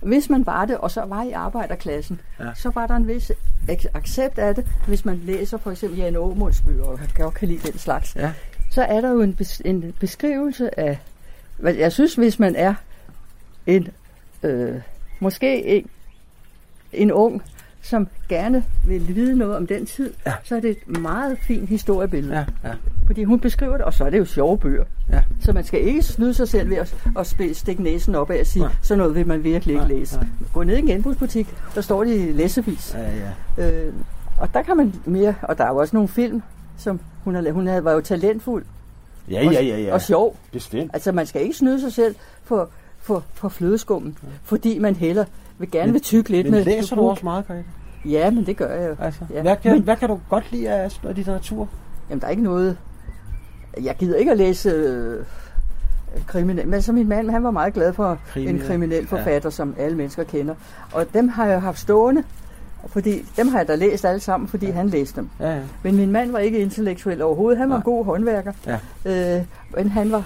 hvis 0.03 0.31
man 0.31 0.47
var 0.47 0.65
det, 0.65 0.77
og 0.79 0.91
så 0.91 1.05
var 1.05 1.23
i 1.23 1.33
arbejderklassen, 1.33 2.21
Ja. 2.41 2.55
så 2.55 2.71
var 2.71 2.87
der 2.87 2.97
en 2.97 3.09
vis 3.09 3.31
ac- 3.71 3.87
accept 3.95 4.39
af 4.39 4.55
det. 4.55 4.67
Hvis 4.87 5.05
man 5.05 5.17
læser 5.17 5.59
for 5.59 5.71
eksempel 5.71 5.99
Jan 5.99 6.17
Aumund's 6.17 6.65
bøger, 6.67 6.85
og 6.85 6.99
jeg 7.01 7.09
godt 7.17 7.35
kan 7.35 7.49
lide 7.49 7.71
den 7.71 7.79
slags, 7.79 8.17
Ja. 8.17 8.33
så 8.71 8.83
er 8.83 9.01
der 9.01 9.11
jo 9.11 9.21
en, 9.21 9.37
bes- 9.41 9.61
en 9.65 9.95
beskrivelse 10.01 10.81
af, 10.81 10.99
hvad 11.59 11.75
jeg 11.75 11.93
synes, 11.93 12.15
hvis 12.15 12.39
man 12.39 12.57
er 12.57 12.75
en, 13.67 13.89
øh, 14.43 14.81
måske 15.21 15.65
en, 15.65 15.91
en 16.93 17.13
ung, 17.13 17.43
som 17.85 18.09
gerne 18.29 18.65
vil 18.87 19.15
vide 19.17 19.37
noget 19.39 19.57
om 19.57 19.67
den 19.67 19.87
tid, 19.87 20.13
Ja. 20.27 20.33
så 20.45 20.57
er 20.57 20.61
det 20.61 20.71
et 20.71 20.99
meget 21.01 21.39
fint 21.39 21.69
historiebillede. 21.69 22.35
Ja, 22.35 22.45
ja. 22.69 22.75
Fordi 23.07 23.25
hun 23.25 23.41
beskriver 23.41 23.77
det, 23.77 23.83
og 23.87 23.95
så 23.95 24.05
er 24.05 24.11
det 24.11 24.19
jo 24.19 24.25
sjove 24.25 24.59
bøger. 24.59 24.85
Ja. 25.13 25.23
Så 25.41 25.53
man 25.53 25.65
skal 25.65 25.81
ikke 25.81 26.03
snyde 26.03 26.35
sig 26.35 26.49
selv 26.49 26.71
ved 26.71 26.77
at, 26.77 26.95
at 27.19 27.27
spille, 27.27 27.55
stikke 27.55 27.83
næsen 27.83 28.15
op 28.15 28.31
af 28.31 28.41
og 28.41 28.47
sige, 28.47 28.63
Nej. 28.63 28.73
sådan 28.83 28.99
noget 28.99 29.15
vil 29.15 29.27
man 29.27 29.45
virkelig 29.45 29.73
ikke 29.75 29.87
Nej, 29.89 29.99
læse. 29.99 30.17
nej. 30.17 30.27
Gå 30.53 30.63
ned 30.63 30.77
i 30.77 30.79
en 30.79 30.87
genbrugsbutik, 30.87 31.49
der 31.75 31.81
står 31.81 32.05
det 32.05 32.29
i 32.29 32.33
læsevis. 32.33 32.95
Ja, 32.95 33.11
ja. 33.59 33.71
Øh, 33.87 33.93
og 34.39 34.55
der 34.55 34.63
kan 34.63 34.77
man 34.77 34.95
mere, 35.05 35.35
og 35.43 35.59
der 35.59 35.65
er 35.65 35.69
jo 35.69 35.77
også 35.77 35.97
nogle 35.97 36.09
film, 36.09 36.43
som 36.79 37.01
hun 37.25 37.35
har. 37.35 37.51
Hun 37.53 37.67
havde, 37.67 37.85
var 37.85 37.93
jo 37.93 38.01
talentfuld 38.01 38.65
Ja, 39.31 39.47
og, 39.47 39.53
ja, 39.53 39.63
ja, 39.63 39.79
ja. 39.81 39.93
og 39.95 40.01
sjov. 40.03 40.37
Bestemt. 40.53 40.91
Altså 40.95 41.13
man 41.13 41.27
skal 41.27 41.43
ikke 41.43 41.57
snyde 41.57 41.81
sig 41.81 41.93
selv 41.93 42.15
for, 42.45 42.69
for, 42.99 43.25
for 43.35 43.49
flødeskummen, 43.49 44.19
fordi 44.43 44.79
man 44.79 44.95
heller 44.97 45.25
vil 45.59 45.71
gerne 45.71 45.93
vil 45.93 46.01
tykke 46.01 46.31
lidt 46.31 46.45
Men 46.47 46.53
med 46.53 46.65
læser 46.65 46.97
du 46.97 47.09
også 47.09 47.25
meget, 47.25 47.47
Grete? 47.47 47.65
Ja, 48.05 48.31
men 48.31 48.47
det 48.47 48.57
gør 48.57 48.75
jeg 48.75 48.89
jo. 48.91 48.97
Altså, 49.05 49.21
Ja. 49.35 49.43
hvad, 49.43 49.57
kan, 49.57 49.73
Men- 49.73 49.83
hvad 49.83 49.97
kan 49.97 50.09
du 50.09 50.21
godt 50.31 50.53
lide 50.53 50.71
af 50.71 50.91
noget 51.03 51.17
litteratur? 51.17 51.69
Jamen, 52.11 52.21
der 52.21 52.27
er 52.27 52.31
ikke 52.31 52.43
noget... 52.43 52.77
Jeg 53.83 53.97
gider 53.97 54.17
ikke 54.17 54.31
at 54.31 54.37
læse 54.39 54.71
øh, 54.71 55.25
kriminel, 56.27 56.69
men 56.69 56.83
så 56.83 56.93
min 56.93 57.09
mand, 57.09 57.31
han 57.31 57.45
var 57.45 57.51
meget 57.51 57.75
glad 57.75 57.93
for 57.93 58.19
Krimi, 58.29 58.51
en 58.51 58.59
kriminel 58.59 59.07
forfatter, 59.07 59.47
ja. 59.49 59.51
som 59.51 59.75
alle 59.79 59.97
mennesker 59.97 60.25
kender. 60.25 60.55
Og 60.93 61.07
dem 61.15 61.29
har 61.29 61.47
jeg 61.47 61.63
haft 61.63 61.79
stående, 61.79 62.23
fordi 62.87 63.23
dem 63.37 63.49
har 63.49 63.59
jeg 63.59 63.69
da 63.69 63.75
læst 63.75 64.05
alle 64.05 64.21
sammen, 64.21 64.49
fordi 64.49 64.67
ja. 64.67 64.73
han 64.73 64.89
læste 64.89 65.17
dem. 65.21 65.29
Ja, 65.41 65.55
ja. 65.55 65.61
Men 65.83 65.97
min 65.97 66.13
mand 66.13 66.31
var 66.31 66.39
ikke 66.39 66.59
intellektuel 66.59 67.23
overhovedet. 67.23 67.59
Han 67.59 67.69
var 67.69 67.75
Nej. 67.75 67.81
en 67.81 67.83
god 67.83 68.05
håndværker. 68.05 68.53
Ja. 68.67 68.79
Øh, 69.39 69.45
men 69.77 69.89
han 69.91 70.13
var 70.13 70.23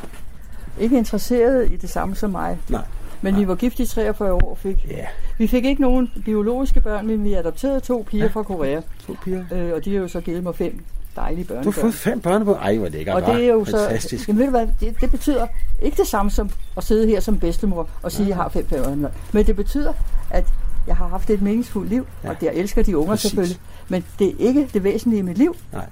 ikke 0.81 0.99
interesseret 0.99 1.73
i 1.73 1.77
det 1.77 1.91
samme 1.91 2.15
som 2.15 2.31
mig. 2.31 2.59
Nej. 2.69 2.83
Men 3.23 3.37
vi 3.37 3.49
var 3.49 3.55
gift 3.55 3.81
i 3.81 3.87
43 3.87 4.33
år 4.33 4.51
og 4.51 4.59
fik... 4.59 4.87
Ja, 4.91 5.07
Vi 5.39 5.47
fik 5.47 5.65
ikke 5.65 5.83
nogen 5.83 6.13
biologiske 6.25 6.81
børn, 6.81 7.07
men 7.07 7.25
vi 7.25 7.35
adopterede 7.35 7.81
to 7.81 8.05
piger 8.11 8.25
ja. 8.25 8.31
fra 8.31 8.43
Korea. 8.43 8.81
to 9.07 9.17
piger. 9.25 9.45
Øh, 9.53 9.73
og 9.75 9.85
de 9.85 9.95
har 9.95 10.01
jo 10.01 10.09
så 10.09 10.21
givet 10.21 10.43
mig 10.43 10.55
fem 10.55 10.85
dejlige 11.17 11.45
Du 11.45 11.55
har 11.55 11.63
børnebørn. 11.63 11.83
fået 11.83 11.95
fem 11.95 12.21
børnebørn. 12.21 12.57
Ej, 12.63 12.77
hvor 12.77 12.89
lækkert. 12.89 13.15
Og 13.23 13.35
det 13.35 13.45
er 13.45 13.49
jo 13.49 13.65
så, 13.65 13.79
Fantastisk. 13.79 14.29
jamen 14.29 14.39
ved 14.39 14.47
du 14.47 14.51
hvad, 14.51 14.69
det, 14.81 15.01
det 15.01 15.11
betyder 15.11 15.47
ikke 15.83 15.97
det 15.97 16.07
samme 16.07 16.31
som 16.31 16.51
at 16.77 16.85
sidde 16.85 17.07
her 17.09 17.21
som 17.21 17.39
bedstemor 17.39 17.89
og 18.03 18.13
sige, 18.13 18.23
at 18.25 18.29
jeg 18.29 18.37
har 18.37 18.49
fem 18.49 18.65
børn. 18.67 19.07
Men 19.33 19.47
det 19.47 19.57
betyder, 19.57 19.93
at 20.31 20.45
jeg 20.87 20.97
har 20.97 21.09
haft 21.09 21.31
et 21.31 21.43
meningsfuldt 21.43 21.91
liv, 21.91 22.07
ja. 22.25 22.31
og 22.31 22.37
jeg 22.43 22.55
elsker 22.55 22.83
de 22.83 22.97
unger 22.99 23.13
Præcis. 23.13 23.31
selvfølgelig. 23.31 23.59
Men 23.89 24.05
det 24.19 24.29
er 24.29 24.35
ikke 24.49 24.69
det 24.75 24.85
væsentlige 24.85 25.19
i 25.19 25.23
mit 25.23 25.39
liv, 25.39 25.57
Nej. 25.73 25.87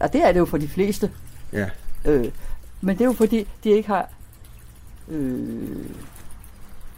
og 0.00 0.12
det 0.12 0.24
er 0.28 0.32
det 0.32 0.38
jo 0.40 0.44
for 0.44 0.58
de 0.58 0.68
fleste. 0.68 1.10
Ja. 1.52 1.66
Øh, 2.04 2.24
men 2.80 2.96
det 2.96 3.00
er 3.00 3.06
jo 3.06 3.12
fordi, 3.12 3.46
de 3.64 3.70
ikke 3.70 3.88
har... 3.88 4.08
Øh, 5.08 5.62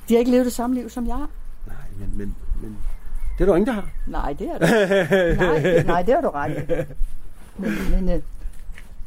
de 0.09 0.15
har 0.15 0.19
ikke 0.19 0.31
levet 0.31 0.45
det 0.45 0.53
samme 0.53 0.77
liv, 0.77 0.91
som 0.91 1.07
jeg. 1.07 1.27
Nej, 1.67 1.77
men, 1.99 2.19
men, 2.19 2.37
men 2.63 2.77
det 3.39 3.45
er 3.45 3.47
der 3.47 3.57
ingen, 3.57 3.67
der 3.67 3.73
har. 3.73 3.89
Nej, 4.07 4.33
det 4.33 4.49
er 4.55 4.59
det. 4.59 5.39
nej, 5.39 5.83
nej, 5.83 6.03
det 6.03 6.15
har 6.15 6.21
du 6.21 6.29
ret 6.29 6.51
i. 6.51 6.73
Men, 7.59 7.73
men 7.91 8.09
øh, 8.09 8.21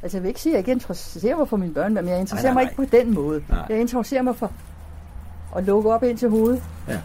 altså, 0.04 0.18
jeg 0.18 0.24
vil 0.24 0.28
ikke 0.28 0.42
sige, 0.42 0.52
at 0.52 0.54
jeg 0.54 0.60
ikke 0.60 0.72
interesserer 0.72 1.38
mig 1.38 1.48
for 1.50 1.58
mine 1.58 1.74
børn, 1.74 1.94
men 1.94 2.08
jeg 2.08 2.20
interesserer 2.20 2.54
Nej, 2.54 2.64
mig 2.64 2.74
nej, 2.78 2.84
ikke 2.84 2.92
på 2.92 2.98
den 2.98 3.14
måde. 3.14 3.44
Nej. 3.50 3.66
Jeg 3.70 3.80
interesserer 3.80 4.22
mig 4.22 4.36
for 4.36 4.52
at 5.56 5.64
lukke 5.64 5.94
op 5.94 6.04
ind 6.04 6.18
til 6.18 6.30
hovedet 6.30 6.64
Ja. 6.88 7.00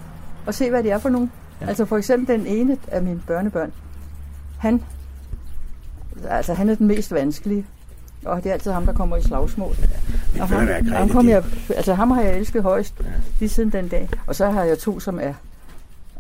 og 0.47 0.55
se, 0.55 0.71
hvad 0.71 0.83
det 0.83 0.93
er 0.93 0.99
for 0.99 1.09
nogen. 1.09 1.33
Ja. 1.61 1.67
Altså 1.67 1.85
for 1.85 1.97
eksempel 1.97 2.37
den 2.39 2.47
ene 2.47 2.79
af 2.89 3.03
mine 3.03 3.23
børnebørn, 3.27 3.73
han, 4.59 4.83
altså, 6.29 6.55
han 6.55 6.69
er 6.69 6.75
den 6.75 6.87
mest 6.87 7.13
vanskelige. 7.13 7.67
Og 8.25 8.43
det 8.45 8.49
er 8.51 8.53
altid 8.53 8.71
ham, 8.71 8.87
der 8.87 8.93
kommer 8.93 9.17
i 9.17 9.23
slagsmål. 9.23 9.77
Men 10.33 10.41
Og 10.43 10.49
ham, 10.49 10.67
Grete, 10.67 10.91
ham, 10.91 11.09
kom 11.09 11.29
jeg, 11.29 11.45
altså 11.77 11.95
ham 11.95 12.11
har 12.11 12.23
jeg 12.23 12.37
elsket 12.39 12.63
højst 12.63 12.95
Ja. 13.01 13.05
ja. 13.05 13.11
lige 13.41 13.49
siden 13.49 13.71
den 13.73 13.89
dag. 13.89 14.09
Og 14.27 14.35
så 14.35 14.51
har 14.51 14.65
jeg 14.65 14.79
to, 14.79 15.01
som 15.01 15.19
er, 15.23 15.33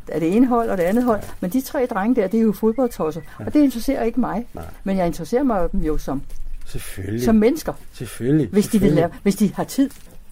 er 0.09 0.19
det 0.19 0.37
ene 0.37 0.47
hold 0.47 0.71
og 0.71 0.79
det 0.79 0.83
andet 0.83 1.05
hold. 1.05 1.21
Men 1.41 1.51
de 1.51 1.61
tre 1.61 1.87
drenge 1.91 2.21
der, 2.21 2.27
det 2.29 2.39
er 2.41 2.43
jo 2.45 2.53
fodboldtosser. 2.53 3.21
Og 3.39 3.55
det 3.55 3.61
interesserer 3.61 4.03
ikke 4.05 4.21
mig. 4.21 4.47
Nej. 4.55 4.65
Men 4.85 4.97
jeg 4.97 5.07
interesserer 5.07 5.43
mig 5.43 5.73
dem 5.73 5.81
jo 5.81 5.99
som, 5.99 6.23
Selvfølgelig. 6.67 7.25
som 7.25 7.35
mennesker, 7.35 7.73
Selvfølgelig. 7.93 8.49
hvis 8.53 8.65
de 8.65 8.71
vil 8.71 8.81
selvfølgelig. 8.81 8.97
lære, 8.97 9.11
hvis 9.23 9.37
de 9.37 9.53
har 9.55 9.65
tid. 9.65 9.91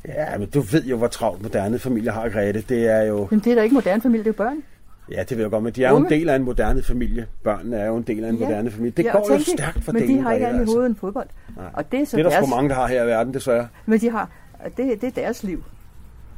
Ja, 0.08 0.38
men 0.38 0.48
du 0.48 0.60
ved 0.60 0.84
jo, 0.84 0.96
hvor 0.96 1.06
travlt 1.06 1.42
moderne 1.42 1.78
familier 1.78 2.12
har, 2.12 2.28
Grete. 2.28 2.64
Det 2.68 2.86
er 2.86 3.02
jo... 3.02 3.28
Men 3.30 3.40
det 3.40 3.50
er 3.50 3.54
da 3.54 3.62
ikke 3.62 3.74
moderne 3.74 4.02
familie, 4.02 4.24
det 4.24 4.30
er 4.30 4.34
jo 4.44 4.44
børn. 4.44 4.56
Ja, 5.10 5.22
det 5.22 5.30
ved 5.36 5.44
jeg 5.44 5.50
godt, 5.50 5.64
men 5.64 5.72
de 5.72 5.84
er 5.84 5.90
jo 5.90 5.96
en 5.96 6.08
del 6.08 6.28
af 6.28 6.36
en 6.36 6.42
moderne 6.44 6.82
familie. 6.82 7.26
Børnene 7.44 7.76
er 7.76 7.86
jo 7.86 7.96
en 7.96 8.02
del 8.02 8.24
af 8.24 8.28
en 8.28 8.36
Ja. 8.36 8.44
moderne 8.48 8.70
familie. 8.70 8.92
Det 8.96 9.04
Ja, 9.04 9.10
går 9.12 9.18
og 9.18 9.38
jo 9.38 9.44
stærkt 9.56 9.84
for 9.84 9.92
Men 9.92 10.08
de 10.08 10.20
har 10.20 10.32
ikke 10.32 10.46
andet 10.46 10.58
i 10.58 10.60
altså. 10.60 10.74
hovedet 10.74 10.88
end 10.88 10.96
fodbold. 10.96 11.28
Nej. 11.56 11.66
Og 11.72 11.92
det 11.92 12.00
er 12.00 12.04
så 12.04 12.16
Det 12.16 12.24
er 12.26 12.28
der 12.28 12.36
deres, 12.36 12.46
sgu 12.48 12.56
mange, 12.56 12.68
der 12.68 12.74
har 12.74 12.86
her 12.86 13.04
i 13.04 13.06
verden, 13.06 13.34
desværre. 13.34 13.68
Men 13.86 14.00
de 14.00 14.10
har, 14.10 14.30
det, 14.76 15.00
det 15.00 15.04
er 15.04 15.10
deres 15.22 15.42
liv. 15.42 15.64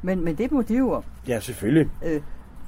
Men, 0.02 0.24
men 0.24 0.34
det 0.38 0.52
må 0.52 0.62
de 0.62 0.74
jo 0.76 0.92
om. 0.92 1.02
Ja, 1.28 1.40
selvfølgelig. 1.40 1.88
Øh, 2.04 2.20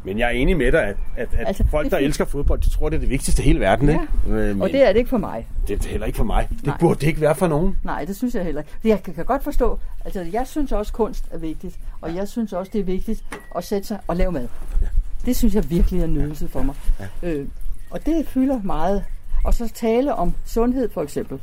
Men 0.05 0.18
jeg 0.18 0.26
er 0.26 0.30
enig 0.30 0.57
med 0.57 0.72
dig, 0.72 0.82
at, 0.82 0.96
at, 1.16 1.28
at 1.38 1.46
Altså, 1.46 1.64
folk, 1.70 1.90
der 1.90 1.96
er 1.96 2.00
elsker 2.00 2.24
fodbold, 2.24 2.61
de 2.61 2.70
tror, 2.70 2.88
det 2.88 2.96
er 2.96 3.00
det 3.00 3.11
vigtigste 3.11 3.42
i 3.42 3.46
hele 3.46 3.61
verden. 3.61 3.88
Ja. 3.88 3.92
Ikke? 3.92 4.07
Øh, 4.26 4.32
men 4.48 4.62
og 4.62 4.68
det 4.68 4.82
er 4.88 4.92
det 4.92 4.98
ikke 4.98 5.11
for 5.11 5.18
mig. 5.18 5.46
det 5.68 5.84
er 5.84 5.88
heller 5.88 6.07
ikke 6.07 6.16
for 6.16 6.24
mig. 6.24 6.48
Det 6.50 6.66
Nej. 6.66 6.76
burde 6.80 7.00
det 7.00 7.07
ikke 7.07 7.20
være 7.20 7.34
for 7.34 7.46
nogen. 7.46 7.78
Nej, 7.84 8.05
det 8.05 8.16
synes 8.16 8.34
jeg 8.34 8.44
heller 8.44 8.61
ikke. 8.61 8.72
Jeg 8.88 9.03
kan, 9.03 9.14
kan 9.14 9.24
godt 9.24 9.44
forstå, 9.44 9.78
altså 10.05 10.26
jeg 10.32 10.46
synes 10.46 10.72
også, 10.72 10.92
kunst 10.92 11.24
er 11.30 11.38
vigtigt. 11.38 11.78
Og 12.00 12.14
jeg 12.14 12.28
synes 12.28 12.53
også, 12.53 12.70
det 12.72 12.80
er 12.80 12.84
vigtigt 12.84 13.24
at 13.57 13.64
sætte 13.64 13.86
sig 13.86 13.98
og 14.07 14.16
lave 14.16 14.32
mad. 14.32 14.48
Ja. 14.82 14.86
Det 15.26 15.36
synes 15.36 15.54
jeg 15.54 15.70
virkelig 15.70 16.00
er 16.00 16.04
en 16.04 16.14
nydelse 16.14 16.48
for 16.48 16.62
mig. 16.62 16.74
Øh, 17.22 17.46
og 17.90 18.06
det 18.06 18.28
fylder 18.28 18.60
meget. 18.64 19.04
Og 19.44 19.54
så 19.54 19.68
tale 19.74 20.14
om 20.14 20.34
sundhed 20.44 20.88
for 20.94 21.02
eksempel. 21.02 21.38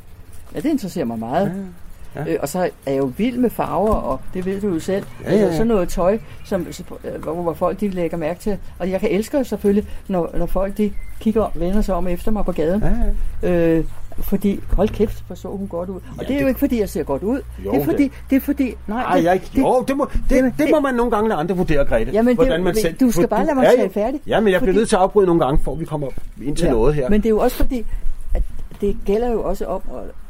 Ja, 0.54 0.60
det 0.60 0.68
interesserer 0.68 1.04
mig 1.04 1.18
meget. 1.18 1.66
Ja. 2.14 2.32
Øh, 2.32 2.38
og 2.42 2.48
så 2.48 2.58
er 2.58 2.92
jeg 2.92 2.98
jo 2.98 3.12
vild 3.16 3.38
med 3.38 3.50
farver, 3.50 3.94
og 3.94 4.20
det 4.34 4.46
ved 4.46 4.60
du 4.60 4.68
jo 4.68 4.80
selv. 4.80 5.04
Ja, 5.24 5.30
ja, 5.30 5.36
ja. 5.36 5.42
Altså, 5.42 5.56
sådan 5.56 5.66
noget 5.66 5.88
tøj, 5.88 6.18
som, 6.44 6.66
øh, 7.04 7.22
hvor, 7.22 7.34
hvor 7.34 7.54
folk 7.54 7.80
de 7.80 7.88
lægger 7.88 8.16
mærke 8.16 8.40
til. 8.40 8.58
Og 8.78 8.90
jeg 8.90 9.00
kan 9.00 9.10
elske 9.10 9.44
selvfølgelig, 9.44 9.88
når, 10.08 10.30
når 10.34 10.46
folk 10.46 10.76
de 10.76 10.92
kigger 11.20 11.42
og 11.42 11.52
vender 11.54 11.80
sig 11.80 11.94
om 11.94 12.08
efter 12.08 12.30
mig 12.30 12.44
på 12.44 12.52
gaden. 12.52 12.82
Ja, 12.82 12.94
ja. 13.42 13.78
Øh, 13.78 13.84
fordi, 14.22 14.60
hold 14.72 14.88
kæft, 14.88 15.24
hvor 15.26 15.36
så 15.36 15.48
hun 15.48 15.68
godt 15.68 15.88
ud. 15.88 15.94
Og 15.94 16.02
Ja, 16.22 16.22
det 16.22 16.30
er 16.30 16.34
jo 16.34 16.40
det- 16.44 16.48
ikke, 16.48 16.58
fordi 16.60 16.80
jeg 16.80 16.88
ser 16.88 17.02
godt 17.02 17.22
ud. 17.22 17.40
Jo, 17.64 17.72
det 17.72 17.80
er 17.80 17.84
fordi, 17.84 18.10
det 18.30 18.36
er 18.36 18.40
fordi, 18.40 18.74
nej, 18.86 19.02
Ej, 19.02 19.16
det, 19.16 19.24
jeg, 19.24 19.40
det, 19.54 19.58
jo, 19.62 19.84
det 19.88 19.96
må, 19.96 20.08
det, 20.28 20.36
Jamen, 20.36 20.50
det, 20.50 20.58
det- 20.58 20.70
må 20.70 20.80
man 20.80 20.94
nogle 20.94 21.10
gange 21.10 21.28
lade 21.28 21.40
andre 21.40 21.56
vurdere, 21.56 21.84
Grete. 21.84 22.10
Jamen, 22.12 22.28
det- 22.28 22.36
hvordan 22.36 22.64
man 22.64 22.74
men 22.74 22.82
selv, 22.82 22.94
du 23.00 23.10
skal 23.10 23.22
for 23.22 23.28
bare 23.28 23.44
lade 23.46 23.54
mig 23.54 23.62
ja, 23.64 23.70
ja. 23.70 23.76
tale 23.76 23.90
færdig. 23.90 24.20
Ja, 24.26 24.40
men 24.40 24.52
jeg 24.52 24.60
bliver 24.60 24.70
Fordi- 24.72 24.78
nødt 24.78 24.88
til 24.88 24.96
at 24.96 25.02
afbryde 25.02 25.26
nogle 25.26 25.44
gange, 25.44 25.64
for 25.64 25.74
vi 25.74 25.84
kommer 25.84 26.08
ind 26.42 26.56
til 26.56 26.70
noget 26.70 26.94
her. 26.94 27.08
Men 27.10 27.20
det 27.20 27.26
er 27.26 27.30
jo 27.30 27.38
også 27.38 27.56
fordi, 27.56 27.86
at 28.34 28.42
det 28.80 28.96
gælder 29.06 29.30
jo 29.30 29.42
også 29.42 29.66
om 29.66 29.82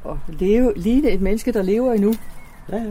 at, 0.05 0.11
at 0.11 0.35
leve, 0.41 0.73
ligne 0.77 1.11
et 1.11 1.21
menneske, 1.21 1.53
der 1.53 1.63
lever 1.63 1.93
endnu. 1.93 2.15
Ja, 2.73 2.77
ja. 2.77 2.83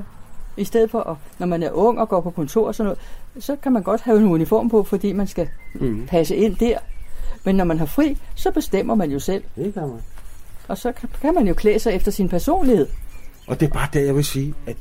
I 0.57 0.63
stedet 0.63 0.91
for, 0.91 0.99
at, 0.99 1.15
når 1.39 1.47
man 1.47 1.63
er 1.63 1.71
ung 1.71 1.99
og 1.99 2.09
går 2.09 2.21
på 2.21 2.29
kontor 2.29 2.67
og 2.67 2.75
sådan 2.75 2.85
noget, 2.85 2.99
så 3.45 3.55
kan 3.63 3.71
man 3.71 3.83
godt 3.83 4.01
have 4.01 4.17
en 4.19 4.25
uniform 4.25 4.69
på, 4.69 4.83
fordi 4.83 5.13
man 5.13 5.27
skal 5.27 5.47
mm. 5.75 6.05
passe 6.09 6.35
ind 6.35 6.55
der. 6.55 6.77
Men 7.43 7.55
når 7.55 7.63
man 7.63 7.79
har 7.79 7.85
fri, 7.85 8.17
så 8.35 8.51
bestemmer 8.51 8.95
man 8.95 9.11
jo 9.11 9.19
selv. 9.19 9.43
Det 9.55 9.73
kan 9.73 9.81
man. 9.81 9.91
Og 10.69 10.77
så 10.77 10.91
kan, 11.21 11.33
man 11.33 11.47
jo 11.47 11.53
klæde 11.53 11.79
sig 11.79 11.93
efter 11.93 12.11
sin 12.11 12.29
personlighed. 12.29 12.87
Og 13.47 13.59
det 13.59 13.65
er 13.65 13.73
bare 13.73 13.87
det, 13.93 14.05
jeg 14.05 14.15
vil 14.15 14.25
sige, 14.25 14.53
at 14.67 14.75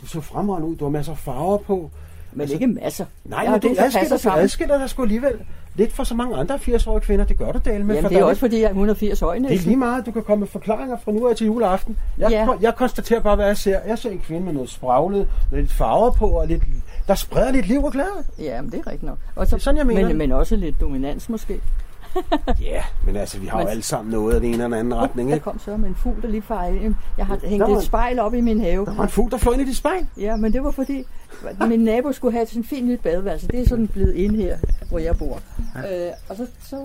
du 0.00 0.06
så 0.06 0.20
fremragende 0.20 0.68
ud. 0.68 0.76
Du 0.76 0.84
har 0.84 0.90
masser 0.90 1.12
af 1.12 1.18
farver 1.18 1.58
på. 1.58 1.90
Men 2.32 2.40
altså, 2.40 2.54
ikke 2.54 2.66
masser. 2.66 3.04
Nej, 3.24 3.50
men 3.50 3.60
du 3.60 3.68
det, 3.68 3.76
passer 3.76 4.00
adskiller, 4.00 4.34
du 4.34 4.40
adskiller 4.40 4.78
dig 4.78 4.90
sgu 4.90 5.02
alligevel 5.02 5.32
lidt 5.74 5.92
for 5.92 6.04
så 6.04 6.14
mange 6.14 6.36
andre 6.36 6.54
80-årige 6.54 7.00
kvinder. 7.00 7.24
Det 7.24 7.38
gør 7.38 7.52
du 7.52 7.58
del 7.64 7.84
med. 7.84 7.94
Jamen, 7.94 8.02
for 8.02 8.08
det 8.08 8.16
er 8.16 8.20
der 8.20 8.26
også 8.28 8.40
fordi, 8.40 8.56
jeg 8.56 8.64
er 8.64 8.68
180 8.68 9.22
år 9.22 9.32
Det 9.32 9.44
er 9.44 9.48
lige 9.48 9.76
meget, 9.76 10.06
du 10.06 10.10
kan 10.12 10.22
komme 10.22 10.40
med 10.40 10.48
forklaringer 10.48 10.96
fra 11.04 11.12
nu 11.12 11.28
af 11.28 11.36
til 11.36 11.46
juleaften. 11.46 11.98
Jeg, 12.18 12.30
Ja. 12.30 12.46
jeg 12.60 12.74
konstaterer 12.74 13.20
bare, 13.20 13.36
hvad 13.36 13.46
jeg 13.46 13.56
ser. 13.56 13.80
Jeg 13.86 13.98
ser 13.98 14.10
en 14.10 14.18
kvinde 14.18 14.44
med 14.44 14.52
noget 14.52 14.70
spraglet, 14.70 15.28
lidt 15.52 15.72
farver 15.72 16.10
på, 16.10 16.26
og 16.26 16.46
lidt, 16.46 16.62
der 17.08 17.14
spreder 17.14 17.52
lidt 17.52 17.66
liv 17.66 17.84
og 17.84 17.92
glæde. 17.92 18.24
Ja, 18.38 18.62
men 18.62 18.70
det 18.70 18.78
er 18.78 18.86
rigtigt 18.86 19.02
nok. 19.02 19.18
Og 19.36 19.46
så, 19.46 19.56
Det 19.56 19.60
er 19.60 19.64
sådan, 19.64 19.78
jeg 19.78 19.86
mener 19.86 20.08
men, 20.08 20.18
men 20.18 20.32
også 20.32 20.56
lidt 20.56 20.80
dominans 20.80 21.28
måske. 21.28 21.60
Ja, 22.70 22.82
men 23.06 23.16
altså, 23.16 23.38
vi 23.38 23.46
har 23.46 23.62
jo 23.62 23.66
alle 23.66 23.82
sammen 23.82 24.12
noget 24.12 24.34
af 24.34 24.40
den 24.40 24.54
ene 24.54 24.64
eller 24.64 24.76
anden 24.78 24.94
retning, 24.94 25.28
Der 25.28 25.34
ikke? 25.34 25.44
kom 25.44 25.58
så 25.58 25.76
med 25.76 25.88
en 25.88 25.94
fugl, 25.94 26.22
der 26.22 26.28
lige 26.28 26.84
ind. 26.84 26.94
Jeg 27.18 27.26
har 27.26 27.38
hængt 27.44 27.68
var- 27.70 27.76
et 27.76 27.84
spejl 27.84 28.18
op 28.18 28.34
i 28.34 28.40
min 28.40 28.60
have. 28.60 28.86
Der 28.86 28.94
var 28.96 29.04
en 29.04 29.10
fugl, 29.10 29.30
der 29.30 29.36
fløj 29.36 29.52
ind 29.54 29.62
i 29.62 29.64
dit 29.64 29.76
spejl. 29.76 30.06
Ja, 30.18 30.36
men 30.36 30.52
det 30.52 30.64
var 30.64 30.70
fordi, 30.70 31.04
min 31.68 31.80
nabo 31.80 32.12
skulle 32.12 32.32
have 32.32 32.46
sådan 32.46 32.60
en 32.60 32.64
fin 32.64 32.86
nyt 32.86 33.00
badeværelse. 33.00 33.48
Det 33.48 33.60
er 33.60 33.68
sådan 33.68 33.88
blevet 33.88 34.14
ind 34.14 34.36
her, 34.36 34.56
hvor 34.88 34.98
jeg 34.98 35.16
bor. 35.18 35.40
Ja. 35.76 36.06
Øh, 36.06 36.12
og 36.28 36.36
så, 36.36 36.46
så, 36.64 36.76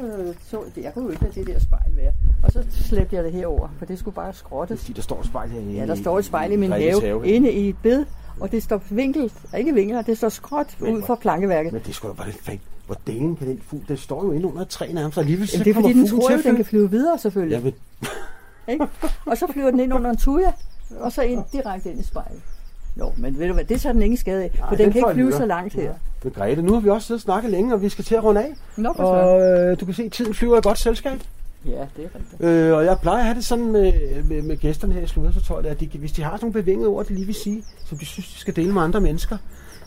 så 0.49 0.61
jeg 0.82 0.93
kunne 0.93 1.05
jo 1.05 1.11
ikke 1.11 1.23
lade 1.23 1.34
det 1.36 1.47
der 1.47 1.59
spejl 1.59 1.91
være. 1.95 2.11
Og 2.43 2.51
så 2.51 2.63
slæbte 2.71 3.15
jeg 3.15 3.23
det 3.23 3.32
herover, 3.32 3.67
for 3.78 3.86
det 3.86 3.99
skulle 3.99 4.15
bare 4.15 4.34
skrottes. 4.34 4.80
Fordi 4.80 4.93
der 4.93 5.01
står 5.01 5.19
et 5.19 5.25
spejl 5.25 5.49
herinde. 5.49 5.73
Ja, 5.73 5.86
der 5.86 5.95
står 5.95 6.19
et 6.19 6.25
spejl 6.25 6.51
i 6.51 6.55
min 6.55 6.69
Grethes 6.69 6.99
have, 7.03 7.28
inde 7.28 7.51
i 7.51 7.69
et 7.69 7.75
bed, 7.84 8.05
og 8.39 8.51
det 8.51 8.63
står 8.63 8.82
vinkel, 8.89 9.32
ikke 9.57 9.73
vinkel, 9.73 10.03
det 10.05 10.17
står 10.17 10.30
skråt 10.30 10.78
ud 10.82 11.01
fra 11.01 11.15
plankeværket. 11.15 11.73
Men 11.73 11.82
det 11.86 11.95
skulle 11.95 12.09
jo 12.09 12.13
bare 12.13 12.28
lidt 12.28 12.43
fake. 12.43 12.59
Hvor 12.88 12.97
delen 13.07 13.35
kan 13.35 13.47
den 13.47 13.61
fugl? 13.67 13.81
Det 13.88 13.99
står 13.99 14.25
jo 14.25 14.31
inde 14.31 14.47
under 14.47 14.61
et 14.61 14.67
træ 14.69 14.91
nærmest. 14.93 15.17
og 15.17 15.21
Alligevel 15.21 15.47
så 15.47 15.53
Jamen, 15.57 15.65
det 15.65 15.69
er 15.71 15.81
fordi, 15.81 15.93
den 15.93 16.07
tror 16.07 16.31
jo, 16.31 16.41
den 16.43 16.55
kan 16.55 16.65
flyve 16.65 16.91
videre 16.91 17.17
selvfølgelig. 17.17 17.73
Ja, 18.67 18.71
Ikke? 18.71 18.88
Og 19.25 19.38
så 19.38 19.47
flyver 19.53 19.71
den 19.71 19.79
ind 19.79 19.93
under 19.93 20.09
en 20.09 20.17
tuja, 20.17 20.51
og 20.99 21.11
så 21.11 21.21
ind, 21.21 21.43
direkte 21.53 21.91
ind 21.91 21.99
i 21.99 22.03
spejlet. 22.03 22.41
Nå, 22.95 23.13
men 23.17 23.39
ved 23.39 23.47
du 23.47 23.53
hvad, 23.53 23.63
det 23.63 23.81
tager 23.81 23.93
den 23.93 24.01
ingen 24.01 24.17
skade 24.17 24.43
af, 24.43 24.51
for 24.69 24.75
den 24.75 24.85
den 24.85 24.91
kan 24.93 24.99
ikke 24.99 25.13
flyve 25.13 25.33
så 25.33 25.45
langt 25.45 25.73
her. 25.73 25.93
Men 26.23 26.33
Grete, 26.33 26.61
nu 26.61 26.73
har 26.73 26.79
vi 26.79 26.89
også 26.89 27.07
siddet 27.07 27.19
og 27.19 27.23
snakket 27.23 27.51
længe, 27.51 27.73
og 27.73 27.81
vi 27.81 27.89
skal 27.89 28.05
til 28.05 28.15
at 28.15 28.23
runde 28.23 28.43
af. 28.43 28.53
Nå, 28.77 28.93
for 28.95 29.03
Og 29.03 29.41
øh, 29.41 29.79
du 29.79 29.85
kan 29.85 29.93
se, 29.93 30.03
at 30.03 30.11
tiden 30.11 30.33
flyver 30.33 30.57
i 30.57 30.61
godt 30.63 30.79
selskab. 30.79 31.19
Ja, 31.65 31.71
det 31.71 31.79
er 32.05 32.09
rigtigt. 32.19 32.41
Øh, 32.41 32.73
og 32.73 32.85
jeg 32.85 32.97
plejer 33.01 33.17
at 33.17 33.23
have 33.25 33.35
det 33.35 33.45
sådan 33.45 33.71
med, 33.71 33.93
med, 34.23 34.41
med 34.41 34.57
gæsterne 34.57 34.93
her 34.93 35.01
i 35.01 35.07
Sludersortøjet, 35.07 35.65
at 35.65 35.79
de, 35.79 35.89
hvis 35.93 36.11
de 36.11 36.23
har 36.23 36.31
sådan 36.31 36.45
nogle 36.45 36.53
bevingede 36.53 36.88
ord, 36.88 37.05
de 37.05 37.13
lige 37.13 37.25
vil 37.25 37.35
sige, 37.35 37.63
som 37.85 37.97
de 37.97 38.05
synes, 38.05 38.33
de 38.33 38.39
skal 38.39 38.55
dele 38.55 38.73
med 38.73 38.81
andre 38.81 39.01
mennesker. 39.01 39.38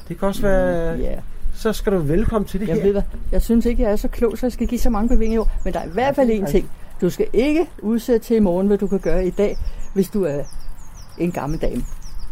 Det 0.08 0.18
kan 0.18 0.28
også 0.28 0.42
være, 0.42 0.98
Ja, 0.98 1.20
så 1.60 1.72
skal 1.72 1.92
du 1.92 1.98
velkommen 1.98 2.48
til 2.48 2.60
det 2.60 2.68
jeg 2.68 2.76
her. 2.76 2.82
ved 2.82 2.92
hvad, 2.92 3.02
jeg 3.32 3.42
synes 3.42 3.66
ikke, 3.66 3.82
jeg 3.82 3.92
er 3.92 3.96
så 3.96 4.08
klog, 4.08 4.38
så 4.38 4.46
jeg 4.46 4.52
skal 4.52 4.66
give 4.66 4.78
så 4.78 4.90
mange 4.90 5.38
ord. 5.38 5.50
Men 5.64 5.72
der 5.72 5.80
er 5.80 5.86
i 5.86 5.90
hvert 5.92 6.14
fald 6.16 6.30
én 6.30 6.50
ting. 6.50 6.70
Du 7.00 7.10
skal 7.10 7.26
ikke 7.32 7.66
udsætte 7.82 8.26
til 8.26 8.36
i 8.36 8.40
morgen, 8.40 8.66
hvad 8.66 8.78
du 8.78 8.86
kan 8.86 8.98
gøre 8.98 9.26
i 9.26 9.30
dag, 9.30 9.56
hvis 9.94 10.10
du 10.10 10.24
er 10.24 10.42
en 11.18 11.32
gammel 11.32 11.60
dame. 11.60 11.82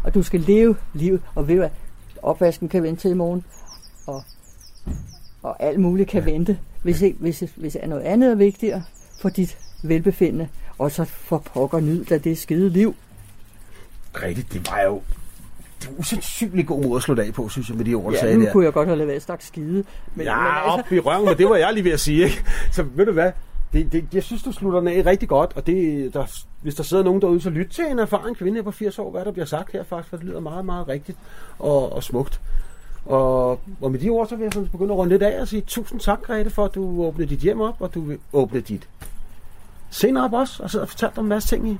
Og 0.04 0.14
du 0.14 0.22
skal 0.22 0.40
leve 0.40 0.76
livet, 0.94 1.20
og 1.34 1.48
ved 1.48 1.56
hvad, 1.56 1.68
opvasken 2.22 2.68
kan 2.68 2.82
vente 2.82 3.00
til 3.00 3.10
i 3.10 3.14
morgen, 3.14 3.44
og, 4.06 4.22
og 5.42 5.62
alt 5.62 5.80
muligt 5.80 6.08
kan 6.08 6.24
vente, 6.24 6.58
hvis, 6.82 7.02
ikke, 7.02 7.18
hvis, 7.18 7.44
hvis 7.56 7.76
er 7.80 7.86
noget 7.86 8.02
andet 8.02 8.30
er 8.30 8.34
vigtigere 8.34 8.82
for 9.20 9.28
dit 9.28 9.58
velbefindende. 9.82 10.48
Og 10.78 10.92
så 10.92 11.04
for 11.04 11.38
pokker 11.38 11.80
nyd 11.80 12.04
da 12.04 12.18
det 12.18 12.38
skide 12.38 12.68
liv. 12.68 12.94
Grete, 14.12 14.44
det 14.52 14.70
var 14.70 14.80
jo 14.80 15.02
det 15.82 15.88
var 15.90 15.98
usandsynligt 15.98 16.68
god 16.68 16.82
måde 16.84 16.96
at 16.96 17.02
slå 17.02 17.16
af 17.18 17.32
på, 17.34 17.48
synes 17.48 17.68
jeg, 17.68 17.76
med 17.76 17.84
de 17.84 17.94
ord, 17.94 18.04
du 18.04 18.10
Ja, 18.10 18.20
sagde 18.20 18.36
nu 18.38 18.44
der. 18.44 18.52
kunne 18.52 18.64
jeg 18.64 18.72
godt 18.72 18.88
have 18.88 18.98
lavet 19.06 19.22
stak 19.22 19.42
skide. 19.42 19.84
Men, 20.14 20.26
Ja, 20.26 20.36
men 20.36 20.46
altså, 20.46 20.70
op 20.70 20.92
i 20.92 20.98
røven, 20.98 21.24
men 21.24 21.38
det 21.38 21.48
var 21.48 21.56
jeg 21.56 21.72
lige 21.74 21.84
ved 21.84 21.92
at 21.92 22.00
sige, 22.00 22.24
ikke? 22.24 22.44
Så 22.72 22.82
ved 22.82 23.06
du 23.06 23.12
hvad? 23.12 23.32
Det, 23.72 23.92
det, 23.92 24.04
jeg 24.12 24.22
synes, 24.22 24.42
du 24.42 24.52
slutter 24.52 24.78
den 24.80 24.88
af 24.88 25.02
rigtig 25.06 25.28
godt, 25.28 25.52
og 25.56 25.66
det, 25.66 26.14
der, 26.14 26.24
hvis 26.62 26.74
der 26.74 26.82
sidder 26.82 27.04
nogen 27.04 27.20
derude, 27.22 27.40
så 27.40 27.50
lyt 27.50 27.66
til 27.70 27.84
en 27.90 27.98
erfaren 27.98 28.34
kvinde 28.34 28.62
på 28.62 28.70
80 28.70 28.98
år, 28.98 29.10
hvad 29.10 29.24
der 29.24 29.32
bliver 29.32 29.46
sagt 29.46 29.72
her 29.72 29.84
faktisk, 29.84 30.10
for 30.10 30.16
det 30.16 30.26
lyder 30.26 30.40
meget, 30.40 30.64
meget 30.64 30.88
rigtigt 30.88 31.18
og, 31.58 31.92
og 31.92 32.02
smukt. 32.02 32.40
Og, 33.06 33.50
og 33.80 33.90
med 33.90 33.98
de 34.00 34.08
ord, 34.08 34.28
så 34.28 34.36
vil 34.36 34.42
jeg 34.44 34.52
sådan 34.52 34.68
begynde 34.68 34.92
at 34.92 34.98
runde 34.98 35.10
lidt 35.12 35.22
af 35.22 35.40
og 35.40 35.48
sige 35.48 35.60
tusind 35.66 36.00
tak, 36.00 36.22
Grete, 36.22 36.50
for 36.50 36.64
at 36.64 36.74
du 36.74 37.04
åbnede 37.04 37.28
dit 37.30 37.38
hjem 37.38 37.60
op, 37.60 37.76
og 37.80 37.94
du 37.94 38.00
vil 38.00 38.18
åbne 38.32 38.60
dit 38.60 38.88
scene 39.90 40.24
op 40.24 40.32
også, 40.32 40.62
og 40.62 40.80
og 40.82 40.88
fortalte 40.88 41.18
om 41.18 41.24
en 41.24 41.28
masse 41.28 41.48
ting, 41.48 41.68
i, 41.68 41.78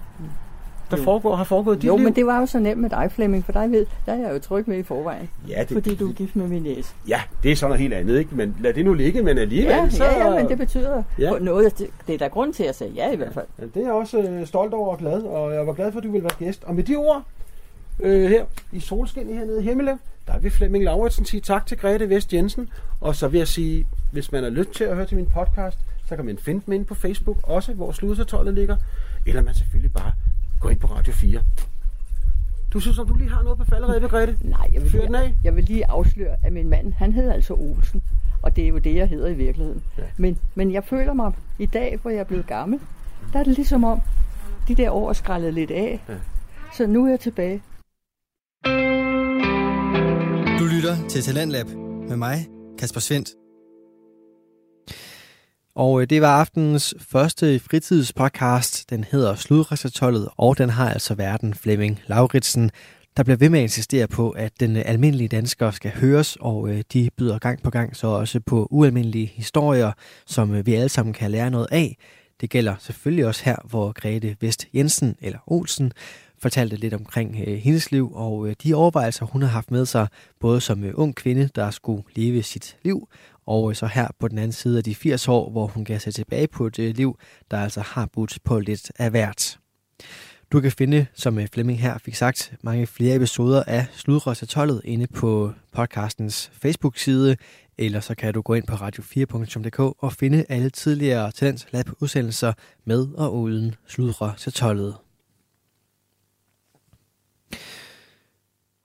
der 0.91 0.97
Jo. 0.97 1.03
foregår, 1.03 1.36
har 1.36 1.45
foregået 1.45 1.76
i 1.76 1.78
dit 1.80 1.86
jo, 1.89 1.97
liv. 1.97 2.05
men 2.05 2.16
det 2.16 2.26
var 2.26 2.41
jo 2.41 2.47
så 2.47 2.59
nemt 2.59 2.80
med 2.80 2.91
dig, 2.91 3.12
Flemming, 3.12 3.45
for 3.45 3.53
dig 3.53 3.70
ved, 3.70 3.86
der 4.07 4.12
er 4.12 4.16
jeg 4.16 4.30
jo 4.34 4.39
tryg 4.39 4.64
med 4.68 4.78
i 4.78 4.82
forvejen. 4.82 5.28
Ja, 5.49 5.61
det, 5.61 5.68
Fordi 5.68 5.95
du 5.95 6.09
er 6.09 6.12
gift 6.12 6.36
med 6.36 6.49
min 6.49 6.62
næse. 6.62 6.93
ja, 7.09 7.20
det 7.43 7.53
er 7.53 7.57
sådan 7.57 7.70
noget 7.70 7.80
helt 7.80 7.95
andet, 7.95 8.18
ikke? 8.18 8.34
Men 8.34 8.57
lad 8.61 8.74
det 8.74 8.84
nu 8.84 8.95
ligge, 8.95 9.22
men 9.22 9.39
alligevel, 9.39 9.70
Ja, 9.70 9.91
så... 9.91 10.05
ja, 10.05 10.28
ja, 10.28 10.34
men 10.41 10.49
det 10.49 10.59
betyder 10.59 11.03
Ja. 11.18 11.30
noget. 11.41 11.78
Det, 11.78 11.86
det 12.07 12.14
er 12.14 12.18
der 12.18 12.28
grund 12.28 12.53
til 12.55 12.64
at 12.64 12.74
sige 12.76 12.91
ja 12.91 13.12
i 13.12 13.16
hvert 13.16 13.34
fald. 13.34 13.47
Ja, 13.59 13.64
det 13.64 13.76
er 13.76 13.80
jeg 13.86 13.93
også 13.93 14.18
øh, 14.18 14.47
stolt 14.47 14.74
over 14.74 14.91
og 14.93 14.99
glad, 14.99 15.22
og 15.22 15.55
jeg 15.55 15.66
var 15.66 15.72
glad 15.72 15.93
for, 15.93 15.99
at 15.99 16.05
du 16.05 16.11
ville 16.12 16.22
være 16.24 16.47
gæst. 16.47 16.64
Og 16.64 16.74
med 16.74 16.84
de 16.84 16.97
ord 16.97 17.22
øh, 18.01 18.30
her 18.30 18.45
i 18.72 18.80
solskin 18.80 19.26
hernede 19.34 19.61
i 19.61 19.64
Himmelev, 19.64 19.97
der 20.26 20.39
vil 20.39 20.51
Flemming 20.51 20.84
Lauritsen 20.84 21.24
sige 21.24 21.41
tak 21.41 21.66
til 21.66 21.78
Grete 21.78 22.09
Vest 22.09 22.32
Jensen. 22.34 22.68
Og 23.01 23.16
så 23.16 23.28
vil 23.28 23.39
jeg 23.39 23.49
sige, 23.49 23.86
hvis 24.12 24.32
man 24.32 24.43
har 24.43 24.51
lyst 24.51 24.70
til 24.70 24.84
at 24.84 24.97
høre 24.97 25.07
til 25.07 25.16
min 25.16 25.26
podcast, 25.26 25.78
så 26.09 26.16
kan 26.16 26.24
man 26.24 26.39
finde 26.39 26.62
dem 26.66 26.72
inde 26.74 26.84
på 26.84 26.95
Facebook, 26.95 27.36
også 27.43 27.72
hvor 27.72 27.93
Sludersertøjet 27.93 28.55
ligger. 28.55 28.76
Eller 29.26 29.43
man 29.43 29.55
selvfølgelig 29.55 29.93
bare 29.93 30.12
gå 30.61 30.69
ind 30.69 30.81
på 30.81 30.87
Radio 30.87 31.13
4. 31.13 31.43
Du 32.73 32.81
synes, 32.81 32.99
at 32.99 33.09
du 33.09 33.15
lige 33.15 33.31
har 33.31 33.43
noget 33.43 33.59
på 33.59 33.65
falderæbet, 33.65 34.11
Grete? 34.11 34.37
Nej, 34.41 34.71
jeg 34.73 34.83
vil, 34.83 34.91
Fyr 34.91 35.03
den 35.03 35.15
af. 35.15 35.25
lige, 35.25 35.37
jeg 35.45 35.57
vil 35.57 35.65
lige 35.65 35.87
afsløre, 35.91 36.37
at 36.43 36.53
min 36.53 36.69
mand, 36.69 36.93
han 36.93 37.13
hedder 37.13 37.33
altså 37.33 37.55
Olsen. 37.55 38.03
Og 38.43 38.57
det 38.57 38.65
er 38.65 38.69
jo 38.69 38.79
det, 38.79 38.95
jeg 38.95 39.09
hedder 39.09 39.29
i 39.29 39.35
virkeligheden. 39.35 39.83
Ja. 39.99 40.03
Men, 40.17 40.39
men 40.55 40.73
jeg 40.73 40.85
føler 40.85 41.13
mig 41.13 41.33
i 41.59 41.67
dag, 41.67 41.99
hvor 42.03 42.11
jeg 42.11 42.21
er 42.21 42.25
blevet 42.25 42.47
gammel, 42.47 42.81
der 43.33 43.39
er 43.39 43.45
det 43.45 43.55
ligesom 43.57 43.85
om, 43.85 44.01
de 44.69 44.75
der 44.75 44.91
år 44.91 45.13
skrællet 45.13 45.55
lidt 45.55 45.71
af. 45.71 46.01
Ja. 46.09 46.15
Så 46.77 46.87
nu 46.87 47.05
er 47.07 47.11
jeg 47.11 47.21
tilbage. 47.21 47.63
Du 50.59 50.65
lytter 50.65 51.09
til 51.09 51.23
Talentlab 51.23 51.67
med 52.09 52.17
mig, 52.17 52.47
Kasper 52.79 53.01
Svendt. 53.01 53.29
Og 55.79 56.01
øh, 56.01 56.07
det 56.11 56.22
var 56.22 56.41
aftenens 56.41 56.95
første 57.01 57.59
fritidspodcast. 57.59 58.91
Den 58.91 59.05
hedder 59.05 59.35
Sludrejsertollet, 59.35 60.29
og 60.37 60.59
den 60.59 60.70
har 60.70 60.91
altså 60.91 61.14
verden 61.14 61.55
Flemming 61.55 62.01
Lauritsen, 62.07 62.70
der 63.16 63.22
bliver 63.22 63.37
ved 63.37 63.49
med 63.49 63.59
at 63.59 63.62
insistere 63.62 64.07
på, 64.07 64.31
at 64.31 64.53
den 64.61 64.76
øh, 64.76 64.83
almindelige 64.87 65.29
dansker 65.29 65.70
skal 65.70 65.91
høres, 65.91 66.37
og 66.41 66.68
øh, 66.68 66.83
de 66.93 67.11
byder 67.16 67.39
gang 67.39 67.62
på 67.62 67.70
gang 67.70 67.97
så 67.97 68.07
også 68.07 68.41
på 68.41 68.68
ualmindelige 68.70 69.26
historier, 69.26 69.93
som 70.26 70.66
vi 70.66 70.74
alle 70.74 70.89
sammen 70.89 71.12
kan 71.12 71.31
lære 71.31 71.51
noget 71.51 71.68
af. 71.70 71.97
Det 72.41 72.51
gælder 72.51 72.74
selvfølgelig 72.81 73.26
også 73.26 73.45
her, 73.45 73.57
hvor 73.64 73.93
Grete 73.93 74.37
Vest 74.41 74.66
Jensen, 74.74 75.16
eller 75.20 75.39
Olsen, 75.47 75.93
fortalte 76.39 76.76
lidt 76.76 76.95
omkring 76.95 77.37
øh, 77.47 77.57
hendes 77.57 77.93
liv 77.93 78.12
og 78.14 78.49
øh, 78.49 78.57
de 78.62 78.74
overvejelser, 78.74 79.26
hun 79.26 79.43
har 79.43 79.49
haft 79.49 79.70
med 79.70 79.87
sig, 79.87 80.09
både 80.41 80.61
som 80.61 80.85
øh, 80.85 80.93
ung 80.95 81.14
kvinde, 81.14 81.49
der 81.55 81.70
skulle 81.70 82.03
leve 82.16 82.43
sit 82.43 82.76
liv, 82.85 83.09
og 83.49 83.76
så 83.76 83.86
her 83.86 84.09
på 84.20 84.28
den 84.28 84.38
anden 84.38 84.53
side 84.53 84.78
af 84.78 84.84
de 84.84 84.94
80 84.94 85.28
år, 85.28 85.51
hvor 85.51 85.66
hun 85.66 85.84
kan 85.84 86.01
se 86.01 86.11
tilbage 86.11 86.49
på 86.49 86.66
et 86.66 86.78
øh, 86.78 86.96
liv, 86.96 87.18
der 87.51 87.59
altså 87.59 87.80
har 87.80 88.07
budt 88.12 88.38
på 88.44 88.61
lidt 88.61 88.92
af 88.99 89.11
hvert. 89.11 89.59
Du 90.53 90.61
kan 90.61 90.72
finde, 90.72 91.07
som 91.14 91.38
øh, 91.38 91.49
Flemming 91.53 91.80
her 91.80 91.99
fik 91.99 92.14
sagt, 92.14 92.53
mange 92.62 92.86
flere 92.86 93.16
episoder 93.16 93.62
af 93.66 93.86
Sludrøsatollet 93.92 94.80
inde 94.84 95.07
på 95.07 95.53
podcastens 95.72 96.51
Facebook-side, 96.62 97.36
eller 97.78 98.01
så 98.01 98.14
kan 98.14 98.34
du 98.34 98.42
gå 98.42 98.55
ind 98.55 98.66
på 98.66 98.74
radio4.dk 98.74 99.78
og 99.78 100.12
finde 100.12 100.44
alle 100.49 100.70
tidligere 100.70 101.30
Talents 101.30 101.66
Lab 101.72 101.86
udsendelser 102.01 102.53
med 102.84 103.09
og 103.14 103.34
uden 103.34 103.74
Sludrøsatollet. 103.86 105.08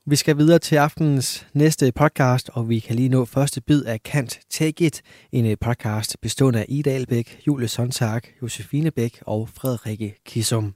Vi 0.06 0.16
skal 0.16 0.38
videre 0.38 0.60
til 0.60 0.76
aftenens 0.76 1.48
næste 1.54 1.92
podcast, 1.92 2.50
og 2.54 2.70
vi 2.70 2.80
kan 2.80 2.96
lige 2.96 3.10
nå 3.10 3.26
første 3.26 3.62
bid 3.62 3.84
af 3.86 4.04
Kant 4.04 4.40
Take 4.50 4.86
It, 4.86 5.02
en 5.32 5.46
øh, 5.46 5.58
podcast 5.62 6.18
bestående 6.22 6.60
af 6.60 6.66
Ida 6.70 6.90
Albæk, 6.90 7.42
Julie 7.48 7.68
Sontag, 7.68 8.22
Josefine 8.42 8.92
Bæk 8.92 9.24
og 9.26 9.50
Frederikke 9.50 10.16
Kissum. 10.26 10.74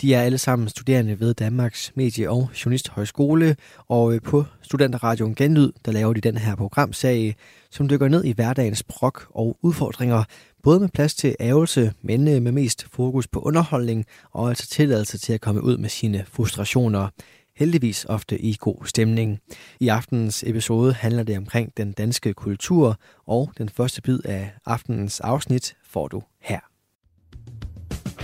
De 0.00 0.14
er 0.14 0.22
alle 0.22 0.38
sammen 0.38 0.68
studerende 0.68 1.20
ved 1.20 1.34
Danmarks 1.34 1.92
Medie- 1.96 2.30
og 2.30 2.50
Journalisthøjskole, 2.64 3.56
og 3.88 4.14
øh, 4.14 4.20
på 4.20 4.44
Studenterradioen 4.62 5.34
Genlyd, 5.34 5.72
der 5.84 5.92
laver 5.92 6.12
de 6.12 6.20
den 6.20 6.36
her 6.36 6.56
programserie, 6.56 7.34
som 7.70 7.88
dykker 7.88 8.08
ned 8.08 8.24
i 8.24 8.32
hverdagens 8.32 8.82
brok 8.82 9.26
og 9.30 9.58
udfordringer, 9.62 10.24
både 10.62 10.80
med 10.80 10.88
plads 10.88 11.14
til 11.14 11.36
ævelse, 11.40 11.92
men 12.02 12.28
øh, 12.28 12.42
med 12.42 12.52
mest 12.52 12.86
fokus 12.92 13.28
på 13.28 13.40
underholdning 13.40 14.04
og 14.32 14.48
altså 14.48 14.66
tilladelse 14.66 15.18
til 15.18 15.32
at 15.32 15.40
komme 15.40 15.62
ud 15.62 15.76
med 15.76 15.88
sine 15.88 16.24
frustrationer 16.28 17.08
heldigvis 17.56 18.04
ofte 18.04 18.38
i 18.38 18.56
god 18.60 18.86
stemning. 18.86 19.38
I 19.80 19.88
aftenens 19.88 20.44
episode 20.46 20.92
handler 20.92 21.22
det 21.22 21.36
omkring 21.36 21.76
den 21.76 21.92
danske 21.92 22.34
kultur, 22.34 22.96
og 23.26 23.52
den 23.58 23.68
første 23.68 24.02
bid 24.02 24.18
af 24.24 24.50
aftenens 24.66 25.20
afsnit 25.20 25.76
får 25.84 26.08
du 26.08 26.22
her. 26.40 26.60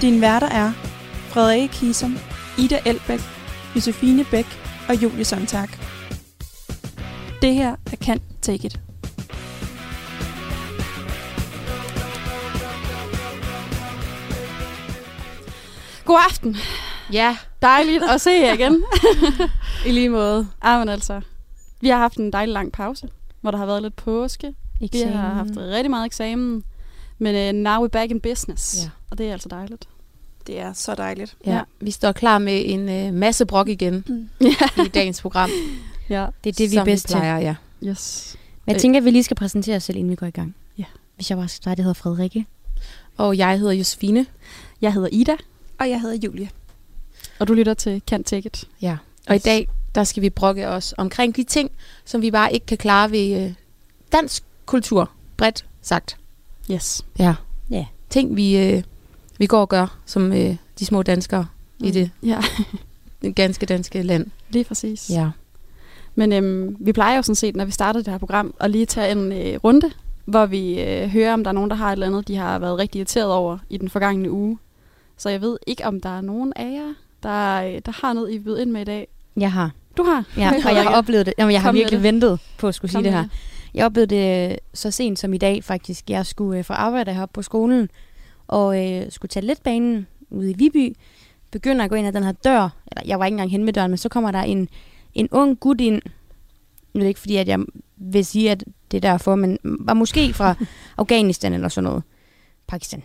Din 0.00 0.20
værter 0.20 0.48
er 0.48 0.72
Frederikke 1.28 1.74
Kisum, 1.74 2.16
Ida 2.58 2.78
Elbæk, 2.86 3.20
Josefine 3.76 4.24
Bæk 4.30 4.46
og 4.88 5.02
Julie 5.02 5.24
Sontag. 5.24 5.68
Det 7.42 7.54
her 7.54 7.72
er 7.72 7.96
Can't 8.04 8.40
Take 8.42 8.66
It. 8.66 8.87
God 16.08 16.18
aften. 16.30 16.56
Ja, 17.12 17.36
Dejligt 17.62 18.02
at 18.14 18.20
se 18.20 18.30
jer 18.30 18.52
igen. 18.54 18.84
i 19.86 19.90
lige 19.92 20.08
måde. 20.08 20.48
Ja, 20.64 20.78
men 20.78 20.88
altså, 20.88 21.20
vi 21.80 21.88
har 21.88 21.96
haft 21.98 22.16
en 22.16 22.32
dejlig 22.32 22.52
lang 22.52 22.72
pause, 22.72 23.08
hvor 23.40 23.50
der 23.50 23.58
har 23.58 23.66
været 23.66 23.82
lidt 23.82 23.96
påske. 23.96 24.54
Vi 24.80 24.90
har 25.04 25.34
haft 25.34 25.50
rigtig 25.56 25.90
meget 25.90 26.06
eksamen. 26.06 26.64
Men 27.18 27.56
uh, 27.56 27.62
now 27.62 27.84
we're 27.84 27.88
back 27.88 28.10
in 28.10 28.20
business. 28.20 28.84
Ja. 28.84 28.90
Og 29.10 29.18
det 29.18 29.28
er 29.28 29.32
altså 29.32 29.48
dejligt. 29.48 29.88
Det 30.46 30.60
er 30.60 30.72
så 30.72 30.94
dejligt. 30.94 31.36
Ja, 31.46 31.54
Ja. 31.54 31.60
vi 31.80 31.90
står 31.90 32.12
klar 32.12 32.38
med 32.38 32.62
en 32.66 32.88
øh, 32.88 33.14
masse 33.14 33.46
brok 33.46 33.68
igen 33.68 34.28
Ja. 34.40 34.82
i 34.84 34.88
dagens 34.88 35.22
program. 35.22 35.50
ja. 36.10 36.26
Det 36.44 36.50
er 36.50 36.54
det, 36.54 36.70
vi 36.70 36.76
er 36.76 36.80
som 36.80 36.84
bedst 36.84 37.08
til. 37.08 37.14
plejer, 37.16 37.38
ja. 37.38 37.54
Yes. 37.84 38.36
Men 38.66 38.72
jeg 38.72 38.80
tænker, 38.80 39.00
at 39.00 39.04
vi 39.04 39.10
lige 39.10 39.22
skal 39.24 39.36
præsentere 39.36 39.76
os 39.76 39.82
selv, 39.84 39.96
inden 39.98 40.10
vi 40.10 40.16
går 40.16 40.26
i 40.26 40.30
gang. 40.30 40.54
Ja. 40.78 40.84
Hvis 41.16 41.30
jeg 41.30 41.38
bare 41.38 41.48
skal 41.48 41.56
starte, 41.62 41.78
jeg 41.80 41.84
hedder 41.84 41.94
Frederikke. 41.94 42.46
Og 43.16 43.38
jeg 43.38 43.58
hedder 43.58 43.72
Josefine. 43.72 44.26
Jeg 44.80 44.92
hedder 44.92 45.08
Ida, 45.12 45.36
Og 45.78 45.90
jeg 45.90 46.00
hedder 46.00 46.16
Julie. 46.24 46.50
og 47.38 47.48
du 47.48 47.52
lytter 47.54 47.74
til 47.74 48.02
Can't 48.10 48.22
Take 48.22 48.46
It. 48.46 48.68
Ja. 48.82 48.96
Og 49.28 49.36
i 49.36 49.38
dag, 49.38 49.68
der 49.94 50.04
skal 50.04 50.22
vi 50.22 50.30
brokke 50.30 50.68
os 50.68 50.94
omkring 50.98 51.36
de 51.36 51.42
ting, 51.44 51.70
som 52.04 52.22
vi 52.22 52.30
bare 52.30 52.52
ikke 52.52 52.66
kan 52.66 52.78
klare 52.78 53.10
ved 53.10 53.44
øh, 53.44 53.54
dansk 54.12 54.42
kultur, 54.66 55.10
bredt 55.36 55.66
sagt. 55.82 56.16
Yes. 56.70 57.04
Ja. 57.18 57.34
Ja. 57.70 57.86
Ting, 58.10 58.36
vi, 58.36 58.56
øh, 58.58 58.82
vi 59.38 59.46
går 59.46 59.60
og 59.60 59.68
gør, 59.68 59.98
som 60.06 60.32
øh, 60.32 60.56
de 60.78 60.84
små 60.86 61.02
danskere 61.02 61.46
mm. 61.80 61.86
i 61.86 61.90
det 61.90 62.10
Ja, 62.22 62.40
ganske 63.36 63.66
danske 63.66 64.02
land. 64.02 64.26
lige 64.50 64.64
præcis. 64.64 65.10
Ja. 65.10 65.30
Men 66.14 66.32
øhm, 66.32 66.76
vi 66.80 66.92
plejer 66.92 67.16
jo 67.16 67.22
sådan 67.22 67.34
set, 67.34 67.56
når 67.56 67.64
vi 67.64 67.70
starter 67.70 68.00
det 68.00 68.08
her 68.12 68.18
program, 68.18 68.54
at 68.60 68.70
lige 68.70 68.86
tage 68.86 69.12
en 69.12 69.32
øh, 69.32 69.56
runde, 69.64 69.90
hvor 70.24 70.46
vi 70.46 70.80
øh, 70.82 71.08
hører, 71.08 71.32
om 71.34 71.44
der 71.44 71.48
er 71.50 71.54
nogen, 71.54 71.70
der 71.70 71.76
har 71.76 71.88
et 71.88 71.92
eller 71.92 72.06
andet, 72.06 72.28
de 72.28 72.36
har 72.36 72.58
været 72.58 72.78
rigtig 72.78 72.98
irriteret 72.98 73.32
over 73.32 73.58
i 73.70 73.76
den 73.76 73.88
forgangne 73.88 74.30
uge. 74.30 74.58
Så 75.18 75.28
jeg 75.28 75.40
ved 75.40 75.58
ikke, 75.66 75.86
om 75.86 76.00
der 76.00 76.16
er 76.16 76.20
nogen 76.20 76.52
af 76.56 76.72
jer, 76.72 76.94
der, 77.22 77.62
øh, 77.62 77.80
der 77.86 78.06
har 78.06 78.12
noget, 78.12 78.30
I 78.30 78.36
vil 78.36 78.44
byde 78.44 78.62
ind 78.62 78.70
med 78.70 78.80
i 78.80 78.84
dag. 78.84 79.08
Jeg 79.36 79.52
har. 79.52 79.70
Du 79.96 80.02
har? 80.02 80.24
Ja, 80.36 80.52
og 80.66 80.74
jeg 80.76 80.82
har 80.82 80.96
oplevet 80.96 81.26
det. 81.26 81.34
Jamen, 81.38 81.52
jeg 81.52 81.62
har 81.62 81.68
Kom 81.68 81.74
virkelig 81.76 81.96
det. 81.96 82.02
ventet 82.02 82.40
på 82.58 82.68
at 82.68 82.74
skulle 82.74 82.92
Kom 82.92 83.02
sige 83.02 83.12
det 83.12 83.18
her. 83.20 83.28
Jeg 83.74 83.86
oplevede 83.86 84.14
det 84.14 84.50
øh, 84.52 84.58
så 84.74 84.90
sent 84.90 85.18
som 85.18 85.34
i 85.34 85.38
dag 85.38 85.64
faktisk. 85.64 86.10
Jeg 86.10 86.26
skulle 86.26 86.58
øh, 86.58 86.64
få 86.64 86.72
arbejde 86.72 87.14
heroppe 87.14 87.32
på 87.32 87.42
skolen, 87.42 87.90
og 88.46 88.86
øh, 88.86 89.10
skulle 89.10 89.28
tage 89.30 89.46
letbanen 89.46 90.06
ude 90.30 90.50
i 90.50 90.54
Viby. 90.54 90.96
Begynder 91.50 91.84
at 91.84 91.90
gå 91.90 91.96
ind 91.96 92.06
ad 92.06 92.12
den 92.12 92.24
her 92.24 92.32
dør. 92.32 92.68
Eller, 92.92 93.02
jeg 93.06 93.18
var 93.18 93.24
ikke 93.24 93.34
engang 93.34 93.50
hen 93.50 93.64
med 93.64 93.72
døren, 93.72 93.90
men 93.90 93.98
så 93.98 94.08
kommer 94.08 94.30
der 94.30 94.40
en, 94.42 94.68
en 95.14 95.28
ung 95.30 95.60
gut 95.60 95.80
ind. 95.80 96.02
Nu 96.94 97.00
er 97.00 97.02
det 97.02 97.08
ikke 97.08 97.20
fordi, 97.20 97.36
at 97.36 97.48
jeg 97.48 97.58
vil 97.96 98.24
sige, 98.24 98.50
at 98.50 98.64
det 98.90 98.96
er 98.96 99.00
derfor, 99.10 99.34
men 99.34 99.58
var 99.64 99.94
måske 99.94 100.32
fra 100.34 100.54
Afghanistan 100.98 101.52
eller 101.52 101.68
sådan 101.68 101.84
noget. 101.90 102.02
Pakistan. 102.66 103.02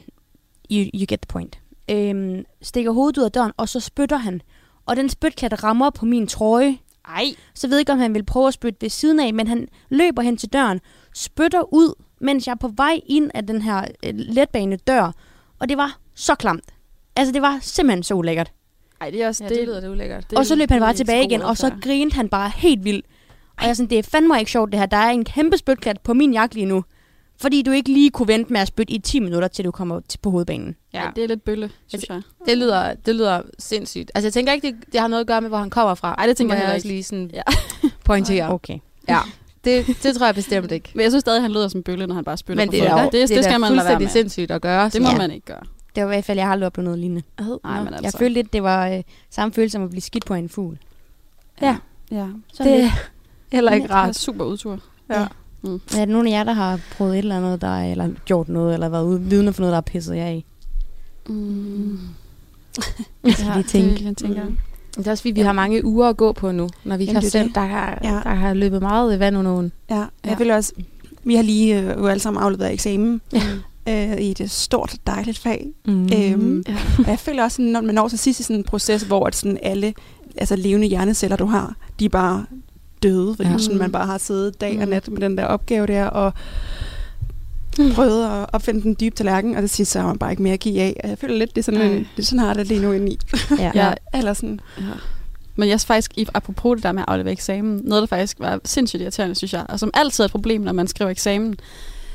You, 0.71 0.89
you 0.93 1.05
get 1.07 1.19
the 1.21 1.27
point. 1.27 1.59
Øhm, 1.91 2.43
stikker 2.61 2.91
hovedet 2.91 3.17
ud 3.17 3.23
af 3.23 3.31
døren, 3.31 3.51
og 3.57 3.69
så 3.69 3.79
spytter 3.79 4.17
han. 4.17 4.41
Og 4.85 4.95
den 4.95 5.09
spytklat 5.09 5.63
rammer 5.63 5.89
på 5.89 6.05
min 6.05 6.27
trøje. 6.27 6.77
Ej. 7.07 7.23
Så 7.55 7.67
ved 7.67 7.75
jeg 7.77 7.79
ikke, 7.81 7.91
om 7.91 7.99
han 7.99 8.13
vil 8.13 8.23
prøve 8.25 8.47
at 8.47 8.53
spytte 8.53 8.77
ved 8.81 8.89
siden 8.89 9.19
af, 9.19 9.33
men 9.33 9.47
han 9.47 9.67
løber 9.89 10.21
hen 10.21 10.37
til 10.37 10.49
døren, 10.53 10.79
spytter 11.15 11.73
ud, 11.73 11.93
mens 12.21 12.47
jeg 12.47 12.51
er 12.53 12.57
på 12.57 12.67
vej 12.77 12.99
ind 13.05 13.31
af 13.33 13.47
den 13.47 13.61
her 13.61 13.85
øh, 14.05 14.13
letbane 14.15 14.75
dør. 14.75 15.11
Og 15.59 15.69
det 15.69 15.77
var 15.77 15.97
så 16.15 16.35
klamt. 16.35 16.65
Altså, 17.15 17.31
det 17.33 17.41
var 17.41 17.59
simpelthen 17.61 18.03
så 18.03 18.13
ulækkert. 18.13 18.51
Ej, 19.01 19.09
det 19.09 19.23
er 19.23 19.27
også 19.27 19.43
ja, 19.43 19.49
det, 19.49 19.57
det 19.57 19.65
lyder 19.67 19.79
det 19.79 19.89
ulækkert. 19.89 20.29
det- 20.29 20.37
og 20.39 20.45
så 20.45 20.55
løb 20.55 20.69
han 20.69 20.79
bare 20.79 20.93
tilbage 20.93 21.25
igen, 21.25 21.41
og 21.41 21.57
så 21.57 21.69
før. 21.69 21.77
grinede 21.81 22.15
han 22.15 22.29
bare 22.29 22.51
helt 22.55 22.83
vildt. 22.83 23.05
Og 23.57 23.63
jeg 23.63 23.69
er 23.69 23.73
sådan, 23.73 23.89
det 23.89 23.99
er 23.99 24.03
fandme 24.03 24.39
ikke 24.39 24.51
sjovt 24.51 24.71
det 24.71 24.79
her. 24.79 24.85
Der 24.85 24.97
er 24.97 25.09
en 25.09 25.25
kæmpe 25.25 25.57
spytklat 25.57 26.01
på 26.01 26.13
min 26.13 26.33
jakke 26.33 26.55
lige 26.55 26.65
nu. 26.65 26.83
Fordi 27.43 27.61
du 27.61 27.71
ikke 27.71 27.93
lige 27.93 28.09
kunne 28.09 28.27
vente 28.27 28.53
med 28.53 28.61
at 28.61 28.67
spytte 28.67 28.93
i 28.93 28.97
10 28.99 29.19
minutter, 29.19 29.47
til 29.47 29.65
du 29.65 29.71
kommer 29.71 29.99
til 30.09 30.17
på 30.17 30.29
hovedbanen. 30.31 30.75
Ja, 30.93 31.09
det 31.15 31.23
er 31.23 31.27
lidt 31.27 31.43
bølle, 31.43 31.69
synes 31.87 32.05
jeg. 32.09 32.21
Det 32.45 32.57
lyder, 32.57 32.93
det 32.93 33.15
lyder 33.15 33.41
sindssygt. 33.59 34.11
Altså, 34.15 34.25
jeg 34.27 34.33
tænker 34.33 34.53
ikke, 34.53 34.67
det, 34.67 34.75
det 34.91 34.99
har 34.99 35.07
noget 35.07 35.21
at 35.21 35.27
gøre 35.27 35.41
med, 35.41 35.49
hvor 35.49 35.57
han 35.57 35.69
kommer 35.69 35.95
fra. 35.95 36.15
Ej, 36.17 36.25
det 36.27 36.37
tænker 36.37 36.53
jeg 36.55 36.61
heller 36.61 36.75
også 36.75 36.87
lige 36.87 37.03
sådan 37.03 37.31
Ja. 37.33 37.41
pointere. 38.05 38.49
Okay. 38.53 38.79
Ja, 39.07 39.19
det, 39.65 39.87
det 40.03 40.15
tror 40.15 40.25
jeg 40.25 40.35
bestemt 40.35 40.71
ikke. 40.71 40.89
Men 40.95 41.01
jeg 41.03 41.11
synes 41.11 41.21
stadig, 41.21 41.41
han 41.41 41.51
lyder 41.51 41.67
som 41.67 41.83
bølle, 41.83 42.07
når 42.07 42.15
han 42.15 42.23
bare 42.23 42.37
spytter 42.37 42.61
Men 42.63 42.69
på 42.69 42.71
det 42.75 42.79
folk. 42.89 42.91
er, 42.91 43.03
det, 43.03 43.11
det, 43.13 43.29
det, 43.29 43.37
det 43.37 43.43
skal 43.45 43.59
man 43.59 43.71
lade 43.71 43.85
være 43.85 43.93
fuldstændig 43.99 44.05
med. 44.05 44.11
sindssygt 44.11 44.51
at 44.51 44.61
gøre. 44.61 44.89
Det 44.89 45.01
må 45.01 45.09
Ja. 45.09 45.17
man 45.17 45.31
ikke 45.31 45.45
gøre. 45.45 45.61
Det 45.95 46.03
var 46.03 46.09
i 46.09 46.15
hvert 46.15 46.25
fald, 46.25 46.37
jeg 46.37 46.47
har 46.47 46.51
aldrig 46.51 46.67
oplevet 46.67 46.83
noget 46.85 46.99
lignende. 46.99 47.23
Nej, 47.63 47.83
men 47.83 47.87
altså. 47.87 48.01
Jeg 48.03 48.13
følte 48.13 48.33
lidt, 48.33 48.53
det 48.53 48.63
var 48.63 48.87
øh, 48.89 49.03
samme 49.29 49.53
følelse 49.53 49.71
som 49.71 49.83
at 49.83 49.89
blive 49.89 50.01
skidt 50.01 50.25
på 50.25 50.33
en 50.33 50.49
fugl. 50.49 50.77
Ja. 51.61 51.77
ja. 52.11 52.27
Sådan 52.53 52.73
Det 52.73 52.83
er 52.83 52.91
heller 53.51 53.71
ikke 53.71 53.83
Det 53.87 53.91
rart. 53.91 54.15
super 54.15 54.45
udtur. 54.45 54.79
Ja. 55.09 55.25
Mm. 55.63 55.73
Er 55.73 56.05
der 56.05 56.05
nogen 56.05 56.27
af 56.27 56.31
jer, 56.31 56.43
der 56.43 56.53
har 56.53 56.79
prøvet 56.97 57.13
et 57.13 57.17
eller 57.19 57.37
andet, 57.37 57.61
der, 57.61 57.77
eller 57.91 58.09
gjort 58.25 58.49
noget, 58.49 58.73
eller 58.73 58.89
været 58.89 59.05
ude 59.05 59.21
vidne 59.21 59.53
for 59.53 59.61
noget, 59.61 59.71
der 59.71 59.75
har 59.75 59.81
pisset 59.81 60.15
jer 60.15 60.25
af? 60.25 60.45
Mm. 61.29 61.99
Jeg 63.23 63.35
lige 63.55 63.63
tænke. 63.63 63.89
Det, 63.95 64.01
jeg 64.01 64.17
tænker. 64.17 64.43
Men 64.43 64.57
Det 64.97 65.07
er 65.07 65.11
også 65.11 65.21
fordi, 65.21 65.31
vi 65.31 65.41
har 65.41 65.53
mange 65.53 65.85
uger 65.85 66.09
at 66.09 66.17
gå 66.17 66.31
på 66.31 66.51
nu, 66.51 66.69
når 66.83 66.97
vi 66.97 67.03
Jamen, 67.03 67.15
har 67.15 67.21
det 67.21 67.33
det. 67.33 67.51
Der, 67.55 67.61
har, 67.61 67.99
Ja. 68.03 68.09
der 68.23 68.33
har 68.33 68.53
løbet 68.53 68.81
meget 68.81 69.19
vand 69.19 69.37
under 69.37 69.51
åen. 69.51 69.71
Ja, 69.89 69.95
jeg 69.95 70.07
Ja. 70.25 70.33
føler 70.35 70.55
også, 70.55 70.73
vi 71.23 71.35
har 71.35 71.43
lige 71.43 71.79
øh, 71.81 71.87
jo 71.97 72.07
alle 72.07 72.19
sammen 72.21 72.43
afleveret 72.43 72.73
eksamen 72.73 73.21
Ja. 73.87 74.11
øh, 74.13 74.17
i 74.21 74.31
et 74.31 74.51
stort, 74.51 74.95
dejligt 75.07 75.37
fag. 75.37 75.67
Mm. 75.85 76.03
Øhm, 76.03 76.63
Ja. 76.67 76.75
Og 76.99 77.07
jeg 77.07 77.19
føler 77.19 77.43
også, 77.43 77.55
sådan, 77.55 77.71
når 77.71 77.81
man 77.81 77.95
når 77.95 78.07
til 78.07 78.19
sidst 78.19 78.39
i 78.39 78.43
sådan 78.43 78.55
en 78.55 78.63
proces, 78.63 79.01
hvor 79.03 79.27
at 79.27 79.35
sådan 79.35 79.57
alle 79.63 79.93
altså 80.37 80.55
levende 80.55 80.87
hjerneceller, 80.87 81.35
du 81.37 81.45
har, 81.45 81.75
de 81.99 82.05
er 82.05 82.09
bare 82.09 82.45
døde, 83.03 83.35
fordi 83.35 83.49
Ja. 83.49 83.57
sådan, 83.57 83.77
man 83.77 83.91
bare 83.91 84.05
har 84.05 84.17
siddet 84.17 84.61
dag 84.61 84.77
og 84.79 84.83
Mm. 84.83 84.89
nat 84.89 85.09
med 85.11 85.21
den 85.21 85.37
der 85.37 85.45
opgave 85.45 85.87
der, 85.87 86.05
og 86.05 86.33
prøvet 87.95 88.25
at 88.25 88.45
opfinde 88.53 88.81
den 88.81 88.95
dybe 88.99 89.15
tallerken, 89.15 89.55
og 89.55 89.61
det 89.61 89.69
sidste 89.69 89.91
så 89.93 89.99
har 89.99 90.07
man 90.07 90.17
bare 90.17 90.31
ikke 90.31 90.43
mere 90.43 90.53
at 90.53 90.59
give 90.59 90.81
af. 90.81 90.99
Og 91.03 91.09
jeg 91.09 91.17
føler 91.17 91.35
lidt, 91.37 91.49
det 91.55 91.61
er 91.61 91.63
sådan, 91.63 91.81
en, 91.81 91.97
det 91.97 92.07
er 92.17 92.23
sådan 92.23 92.39
har 92.39 92.53
det 92.53 92.67
lige 92.67 92.81
nu 92.81 92.91
inde 92.91 93.11
i. 93.11 93.19
Ja. 93.59 93.71
Ja. 93.75 93.93
Eller 94.13 94.33
sådan, 94.33 94.59
Ja. 94.77 94.83
Men 95.55 95.69
jeg 95.69 95.79
faktisk, 95.81 96.11
i- 96.17 96.27
apropos 96.33 96.75
det 96.77 96.83
der 96.83 96.91
med 96.91 97.01
at 97.01 97.09
aflevere 97.09 97.31
eksamen, 97.31 97.81
noget 97.83 98.01
der 98.01 98.07
faktisk 98.07 98.39
var 98.39 98.59
sindssygt 98.65 99.01
irriterende, 99.01 99.35
synes 99.35 99.53
jeg, 99.53 99.65
og 99.69 99.79
som 99.79 99.91
altid 99.93 100.23
er 100.23 100.25
et 100.25 100.31
problem, 100.31 100.61
når 100.61 100.71
man 100.73 100.87
skriver 100.87 101.11
eksamen, 101.11 101.51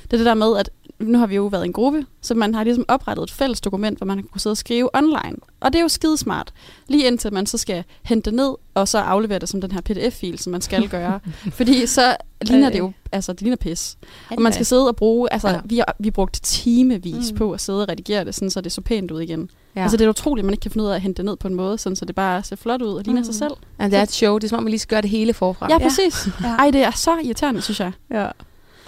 det 0.03 0.13
er 0.13 0.17
det 0.17 0.27
der 0.27 0.35
med, 0.35 0.57
at 0.59 0.71
nu 1.01 1.19
har 1.19 1.27
vi 1.27 1.37
jo 1.37 1.47
været 1.47 1.65
en 1.65 1.73
gruppe, 1.73 2.07
så 2.23 2.35
man 2.35 2.55
har 2.55 2.65
ligesom 2.65 2.85
oprettet 2.89 3.23
et 3.23 3.31
fælles 3.31 3.61
dokument, 3.61 3.99
hvor 3.99 4.07
man 4.07 4.17
kan 4.17 4.41
sidde 4.41 4.53
og 4.53 4.57
skrive 4.57 4.97
online. 4.97 5.37
Og 5.61 5.73
det 5.73 5.79
er 5.79 5.83
jo 5.83 5.89
skidesmart. 5.89 6.53
Lige 6.89 7.07
indtil 7.07 7.33
man 7.33 7.47
så 7.47 7.59
skal 7.59 7.85
hente 8.03 8.31
det 8.31 8.37
ned, 8.37 8.55
og 8.75 8.89
så 8.89 8.99
aflevere 8.99 9.39
det 9.39 9.49
som 9.49 9.61
den 9.61 9.71
her 9.73 9.81
pdf-fil, 9.81 10.39
som 10.39 10.51
man 10.51 10.61
skal 10.61 10.89
gøre. 10.89 11.21
Fordi 11.53 11.87
så 11.87 12.17
ligner 12.43 12.71
det 12.71 12.79
jo, 12.79 12.93
altså 13.13 13.33
det 13.33 13.43
ligner 13.43 13.57
pis. 13.57 13.97
Og 14.31 14.43
man 14.43 14.53
skal 14.53 14.67
sidde 14.67 14.89
og 14.89 14.97
bruge, 14.97 15.33
altså 15.33 15.49
Ja. 15.49 15.61
vi, 15.65 15.79
har, 15.79 15.97
vi 15.99 16.11
brugte 16.11 16.41
timevis 16.41 17.31
Mm. 17.33 17.39
på 17.39 17.53
at 17.53 17.61
sidde 17.61 17.83
og 17.83 17.89
redigere 17.89 18.25
det, 18.25 18.35
sådan, 18.35 18.51
så 18.51 18.61
det 18.61 18.73
så 18.73 18.81
pænt 18.81 19.11
ud 19.11 19.21
igen. 19.21 19.51
Ja. 19.77 19.83
Altså 19.83 19.97
det 19.97 20.05
er 20.05 20.09
utroligt, 20.09 20.43
at 20.43 20.47
man 20.47 20.55
ikke 20.55 20.63
kan 20.63 20.71
finde 20.71 20.85
ud 20.85 20.91
af 20.91 20.95
at 20.95 21.01
hente 21.01 21.17
det 21.17 21.25
ned 21.25 21.37
på 21.37 21.49
en 21.49 21.55
måde, 21.55 21.79
sådan, 21.79 21.97
så 21.97 22.05
det 22.05 22.15
bare 22.15 22.43
ser 22.43 22.57
flot 22.57 22.83
ud 22.83 22.95
og 22.95 23.03
ligner 23.05 23.21
Mm. 23.21 23.25
sig 23.25 23.35
selv. 23.35 23.53
Ja, 23.81 23.85
det 23.85 23.95
er 23.95 24.03
et 24.03 24.13
show. 24.13 24.39
Det 24.39 24.45
er 24.45 24.49
som 24.49 24.59
om, 24.59 24.65
man 24.65 24.71
lige 24.71 24.79
skal 24.81 24.95
gøre 24.95 25.03
det 25.03 25.11
hele 25.11 25.35
forfra. 25.35 25.67
Ja, 25.71 25.79
præcis. 25.79 26.29
Ja. 26.43 26.47
Ej, 26.49 26.71
det 26.71 26.83
er 26.83 26.91
så 26.91 27.11
irriterende, 27.25 27.63
synes 27.63 27.81
jeg. 27.81 27.93
Ja. 28.11 28.25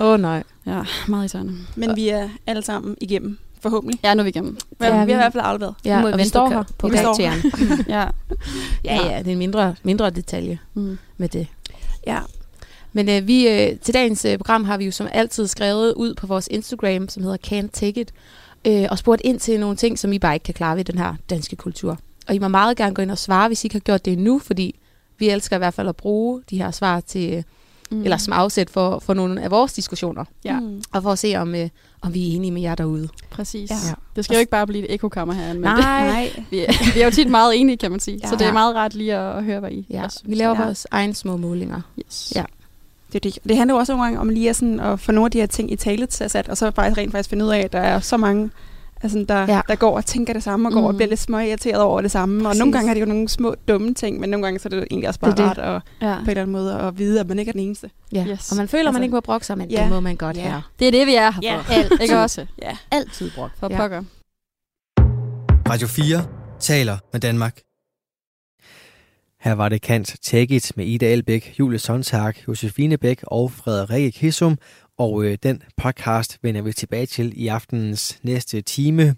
Åh 0.00 0.06
oh, 0.12 0.20
nej. 0.20 0.42
Ja, 0.66 0.82
meget 1.08 1.22
irriterende. 1.22 1.54
men 1.76 1.96
vi 1.96 2.08
er 2.08 2.28
alle 2.46 2.62
sammen 2.62 2.96
igennem, 3.00 3.38
forhåbentlig. 3.60 4.00
Ja, 4.04 4.14
nu 4.14 4.20
er 4.20 4.24
vi 4.24 4.28
igennem. 4.28 4.56
Men 4.78 4.86
Ja, 4.88 4.90
vi 4.92 4.98
har 4.98 5.04
vi- 5.06 5.12
i 5.12 5.14
hvert 5.14 5.32
fald 5.32 5.44
afleveret. 5.46 5.74
Ja, 5.84 5.96
nu 5.96 6.00
må 6.02 6.06
vi 6.06 6.12
og 6.12 6.18
vi 6.18 6.24
står 6.24 6.48
på, 6.48 6.54
her. 6.54 6.62
på 6.78 6.88
karakteren. 6.88 7.38
Ja. 7.88 8.06
Ja, 8.84 8.94
ja, 9.10 9.18
det 9.18 9.26
er 9.26 9.32
en 9.32 9.38
mindre, 9.38 9.74
mindre 9.82 10.10
detalje 10.10 10.58
Mm. 10.74 10.98
med 11.16 11.28
det. 11.28 11.46
Ja. 12.06 12.18
Men 12.92 13.08
øh, 13.08 13.26
vi, 13.26 13.48
øh, 13.48 13.78
til 13.78 13.94
dagens 13.94 14.24
øh, 14.24 14.38
program 14.38 14.64
har 14.64 14.76
vi 14.76 14.84
jo 14.84 14.90
som 14.90 15.08
altid 15.12 15.46
skrevet 15.46 15.92
ud 15.94 16.14
på 16.14 16.26
vores 16.26 16.48
Instagram, 16.50 17.08
som 17.08 17.22
hedder 17.22 17.36
Can't 17.46 17.68
Take 17.72 18.00
It, 18.00 18.12
øh, 18.64 18.86
og 18.90 18.98
spurgt 18.98 19.22
ind 19.24 19.40
til 19.40 19.60
nogle 19.60 19.76
ting, 19.76 19.98
som 19.98 20.12
I 20.12 20.18
bare 20.18 20.34
ikke 20.34 20.44
kan 20.44 20.54
klare 20.54 20.76
ved 20.76 20.84
den 20.84 20.98
her 20.98 21.14
danske 21.30 21.56
kultur. 21.56 21.98
Og 22.28 22.34
I 22.34 22.38
må 22.38 22.48
meget 22.48 22.76
gerne 22.76 22.94
gå 22.94 23.02
ind 23.02 23.10
og 23.10 23.18
svare, 23.18 23.48
hvis 23.48 23.64
I 23.64 23.66
ikke 23.66 23.74
har 23.74 23.80
gjort 23.80 24.04
det 24.04 24.12
endnu, 24.12 24.38
fordi 24.38 24.78
vi 25.18 25.28
elsker 25.28 25.56
i 25.56 25.58
hvert 25.58 25.74
fald 25.74 25.88
at 25.88 25.96
bruge 25.96 26.42
de 26.50 26.58
her 26.58 26.70
svar 26.70 27.00
til, 27.00 27.32
øh, 27.34 27.42
Mm. 27.90 28.02
eller 28.04 28.16
som 28.16 28.32
afsæt 28.32 28.70
for, 28.70 28.98
for 28.98 29.14
nogle 29.14 29.42
af 29.42 29.50
vores 29.50 29.72
diskussioner, 29.72 30.24
Ja, 30.44 30.60
Mm. 30.60 30.82
og 30.92 31.02
for 31.02 31.12
at 31.12 31.18
se, 31.18 31.34
om, 31.36 31.54
øh, 31.54 31.68
om 32.02 32.14
vi 32.14 32.30
er 32.32 32.36
enige 32.36 32.50
med 32.50 32.62
jer 32.62 32.74
derude. 32.74 33.08
præcis. 33.30 33.70
Ja. 33.70 33.76
Ja. 33.88 33.94
Det 34.16 34.24
skal 34.24 34.34
jo 34.34 34.40
ikke 34.40 34.50
bare 34.50 34.66
blive 34.66 34.88
et 34.88 34.94
ekokammer 34.94 35.34
herinde, 35.34 35.60
men 35.60 35.70
det, 35.70 35.78
Nej. 35.84 36.30
vi, 36.50 36.58
er, 36.60 36.94
vi 36.94 37.00
er 37.00 37.04
jo 37.04 37.10
tit 37.10 37.30
meget 37.30 37.60
enige, 37.60 37.76
kan 37.76 37.90
man 37.90 38.00
sige. 38.00 38.20
Ja. 38.22 38.28
Så 38.28 38.36
det 38.36 38.46
er 38.46 38.52
meget 38.52 38.76
rart 38.76 38.94
lige 38.94 39.14
at, 39.16 39.36
at 39.38 39.44
høre, 39.44 39.60
hvad 39.60 39.70
I 39.70 39.86
Ja, 39.90 40.04
også 40.04 40.20
vi 40.24 40.34
laver 40.34 40.58
Ja. 40.60 40.64
vores 40.64 40.86
egne 40.90 41.14
små 41.14 41.36
målinger. 41.36 41.80
Yes. 42.06 42.32
Ja. 42.36 42.44
Det, 43.12 43.24
det. 43.24 43.38
det 43.48 43.56
handler 43.56 43.74
jo 43.74 43.78
også 43.78 43.92
nogle 43.92 44.04
gange 44.04 44.20
om 44.20 44.28
lige 44.28 44.50
at, 44.50 44.56
sådan, 44.56 44.80
at 44.80 45.00
få 45.00 45.12
nogle 45.12 45.26
af 45.26 45.30
de 45.30 45.38
her 45.38 45.46
ting 45.46 45.72
i 45.72 45.76
tale 45.76 46.06
til 46.06 46.30
sat, 46.30 46.48
og 46.48 46.56
så 46.56 46.70
faktisk 46.70 46.98
rent 46.98 47.12
faktisk 47.12 47.30
finde 47.30 47.44
ud 47.44 47.50
af, 47.50 47.58
at 47.58 47.72
der 47.72 47.80
er 47.80 48.00
så 48.00 48.16
mange, 48.16 48.50
altså, 49.02 49.24
der, 49.28 49.40
Ja. 49.40 49.60
der 49.68 49.74
går 49.74 49.96
og 49.96 50.06
tænker 50.06 50.32
det 50.32 50.42
samme, 50.42 50.68
og 50.68 50.72
går 50.72 50.80
mm. 50.80 50.86
og 50.86 50.94
bliver 50.94 51.08
lidt 51.08 51.20
små 51.20 51.38
irriteret 51.38 51.82
over 51.82 52.00
det 52.00 52.10
samme. 52.10 52.42
Præcis. 52.44 52.60
Og 52.60 52.66
nogle 52.66 52.72
gange 52.72 52.90
er 52.90 52.94
det 52.94 53.00
jo 53.00 53.06
nogle 53.06 53.28
små 53.28 53.54
dumme 53.68 53.94
ting, 53.94 54.20
men 54.20 54.30
nogle 54.30 54.46
gange 54.46 54.58
så 54.58 54.68
er 54.68 54.70
det 54.70 54.86
egentlig 54.90 55.08
også 55.08 55.20
bare 55.20 55.30
Det 55.30 55.40
er 55.40 55.44
rart 55.44 55.58
at, 55.58 55.82
Ja. 56.08 56.14
på 56.14 56.20
en 56.22 56.28
eller 56.30 56.42
anden 56.42 56.52
måde 56.52 56.74
at 56.80 56.98
vide, 56.98 57.20
at 57.20 57.28
man 57.28 57.38
ikke 57.38 57.48
er 57.48 57.52
den 57.52 57.60
eneste. 57.60 57.90
Ja. 58.12 58.26
Yes. 58.30 58.50
Og 58.50 58.56
man 58.56 58.68
føler, 58.68 58.80
altså, 58.86 58.92
man 58.92 59.02
ikke 59.02 59.14
må 59.14 59.20
brokke 59.20 59.46
sig, 59.46 59.58
men 59.58 59.70
ja. 59.70 59.82
det 59.82 59.90
må 59.90 60.00
man 60.00 60.16
godt 60.16 60.36
Ja. 60.36 60.42
her. 60.42 60.70
Det 60.78 60.86
er 60.86 60.90
det, 60.92 61.06
vi 61.06 61.14
er 61.14 61.30
her 61.30 61.40
Ja. 61.42 61.56
for. 61.60 61.72
Altid. 61.72 62.00
Ikke 62.00 62.18
også? 62.18 62.46
Ja. 62.62 62.76
Altid 62.90 63.30
brugt. 63.30 63.52
For 63.58 63.68
Ja. 63.70 63.76
pokker. 63.76 64.02
Radio 65.70 65.86
4 65.88 66.26
taler 66.60 66.98
med 67.12 67.20
Danmark. 67.20 67.60
Her 69.40 69.52
var 69.52 69.68
det 69.68 69.82
Kant 69.82 70.16
Take 70.22 70.56
It 70.56 70.72
med 70.76 70.86
Ida 70.86 71.12
Elbæk, 71.12 71.54
Julie 71.58 71.78
Sontag, 71.78 72.34
Josefine 72.48 72.96
Bæk 72.98 73.20
og 73.22 73.52
Frederikke 73.52 74.10
Kissum. 74.18 74.58
Og 75.00 75.24
øh, 75.24 75.38
den 75.42 75.62
podcast 75.76 76.38
vender 76.42 76.62
vi 76.62 76.72
tilbage 76.72 77.06
til 77.06 77.32
i 77.42 77.48
aftenens 77.48 78.18
næste 78.22 78.60
time. 78.60 79.16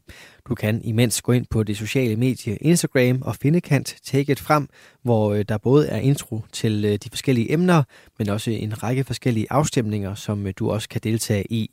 Du 0.48 0.54
kan 0.54 0.80
imens 0.84 1.22
gå 1.22 1.32
ind 1.32 1.46
på 1.50 1.62
det 1.62 1.76
sociale 1.76 2.16
medie 2.16 2.56
Instagram 2.56 3.22
og 3.22 3.36
finde 3.36 3.60
Kant 3.60 3.96
Take 4.04 4.32
It 4.32 4.40
frem, 4.40 4.68
hvor 5.02 5.32
øh, 5.32 5.44
der 5.48 5.58
både 5.58 5.88
er 5.88 5.98
intro 5.98 6.40
til 6.52 6.84
øh, 6.84 6.92
de 6.92 7.10
forskellige 7.10 7.52
emner, 7.52 7.82
men 8.18 8.28
også 8.28 8.50
en 8.50 8.82
række 8.82 9.04
forskellige 9.04 9.46
afstemninger, 9.50 10.14
som 10.14 10.46
øh, 10.46 10.52
du 10.58 10.70
også 10.70 10.88
kan 10.88 11.00
deltage 11.04 11.52
i. 11.52 11.70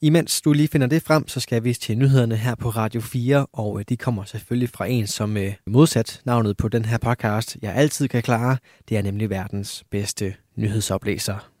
Imens 0.00 0.40
du 0.40 0.52
lige 0.52 0.68
finder 0.68 0.86
det 0.86 1.02
frem, 1.02 1.28
så 1.28 1.40
skal 1.40 1.64
vi 1.64 1.74
til 1.74 1.98
nyhederne 1.98 2.36
her 2.36 2.54
på 2.54 2.68
Radio 2.68 3.00
4, 3.00 3.46
og 3.52 3.78
øh, 3.78 3.84
de 3.88 3.96
kommer 3.96 4.24
selvfølgelig 4.24 4.70
fra 4.70 4.86
en, 4.86 5.06
som 5.06 5.36
øh, 5.36 5.52
modsat 5.66 6.20
navnet 6.24 6.56
på 6.56 6.68
den 6.68 6.84
her 6.84 6.98
podcast, 6.98 7.56
jeg 7.62 7.74
altid 7.74 8.08
kan 8.08 8.22
klare. 8.22 8.56
Det 8.88 8.96
er 8.96 9.02
nemlig 9.02 9.30
verdens 9.30 9.84
bedste 9.90 10.34
nyhedsoplæser. 10.56 11.55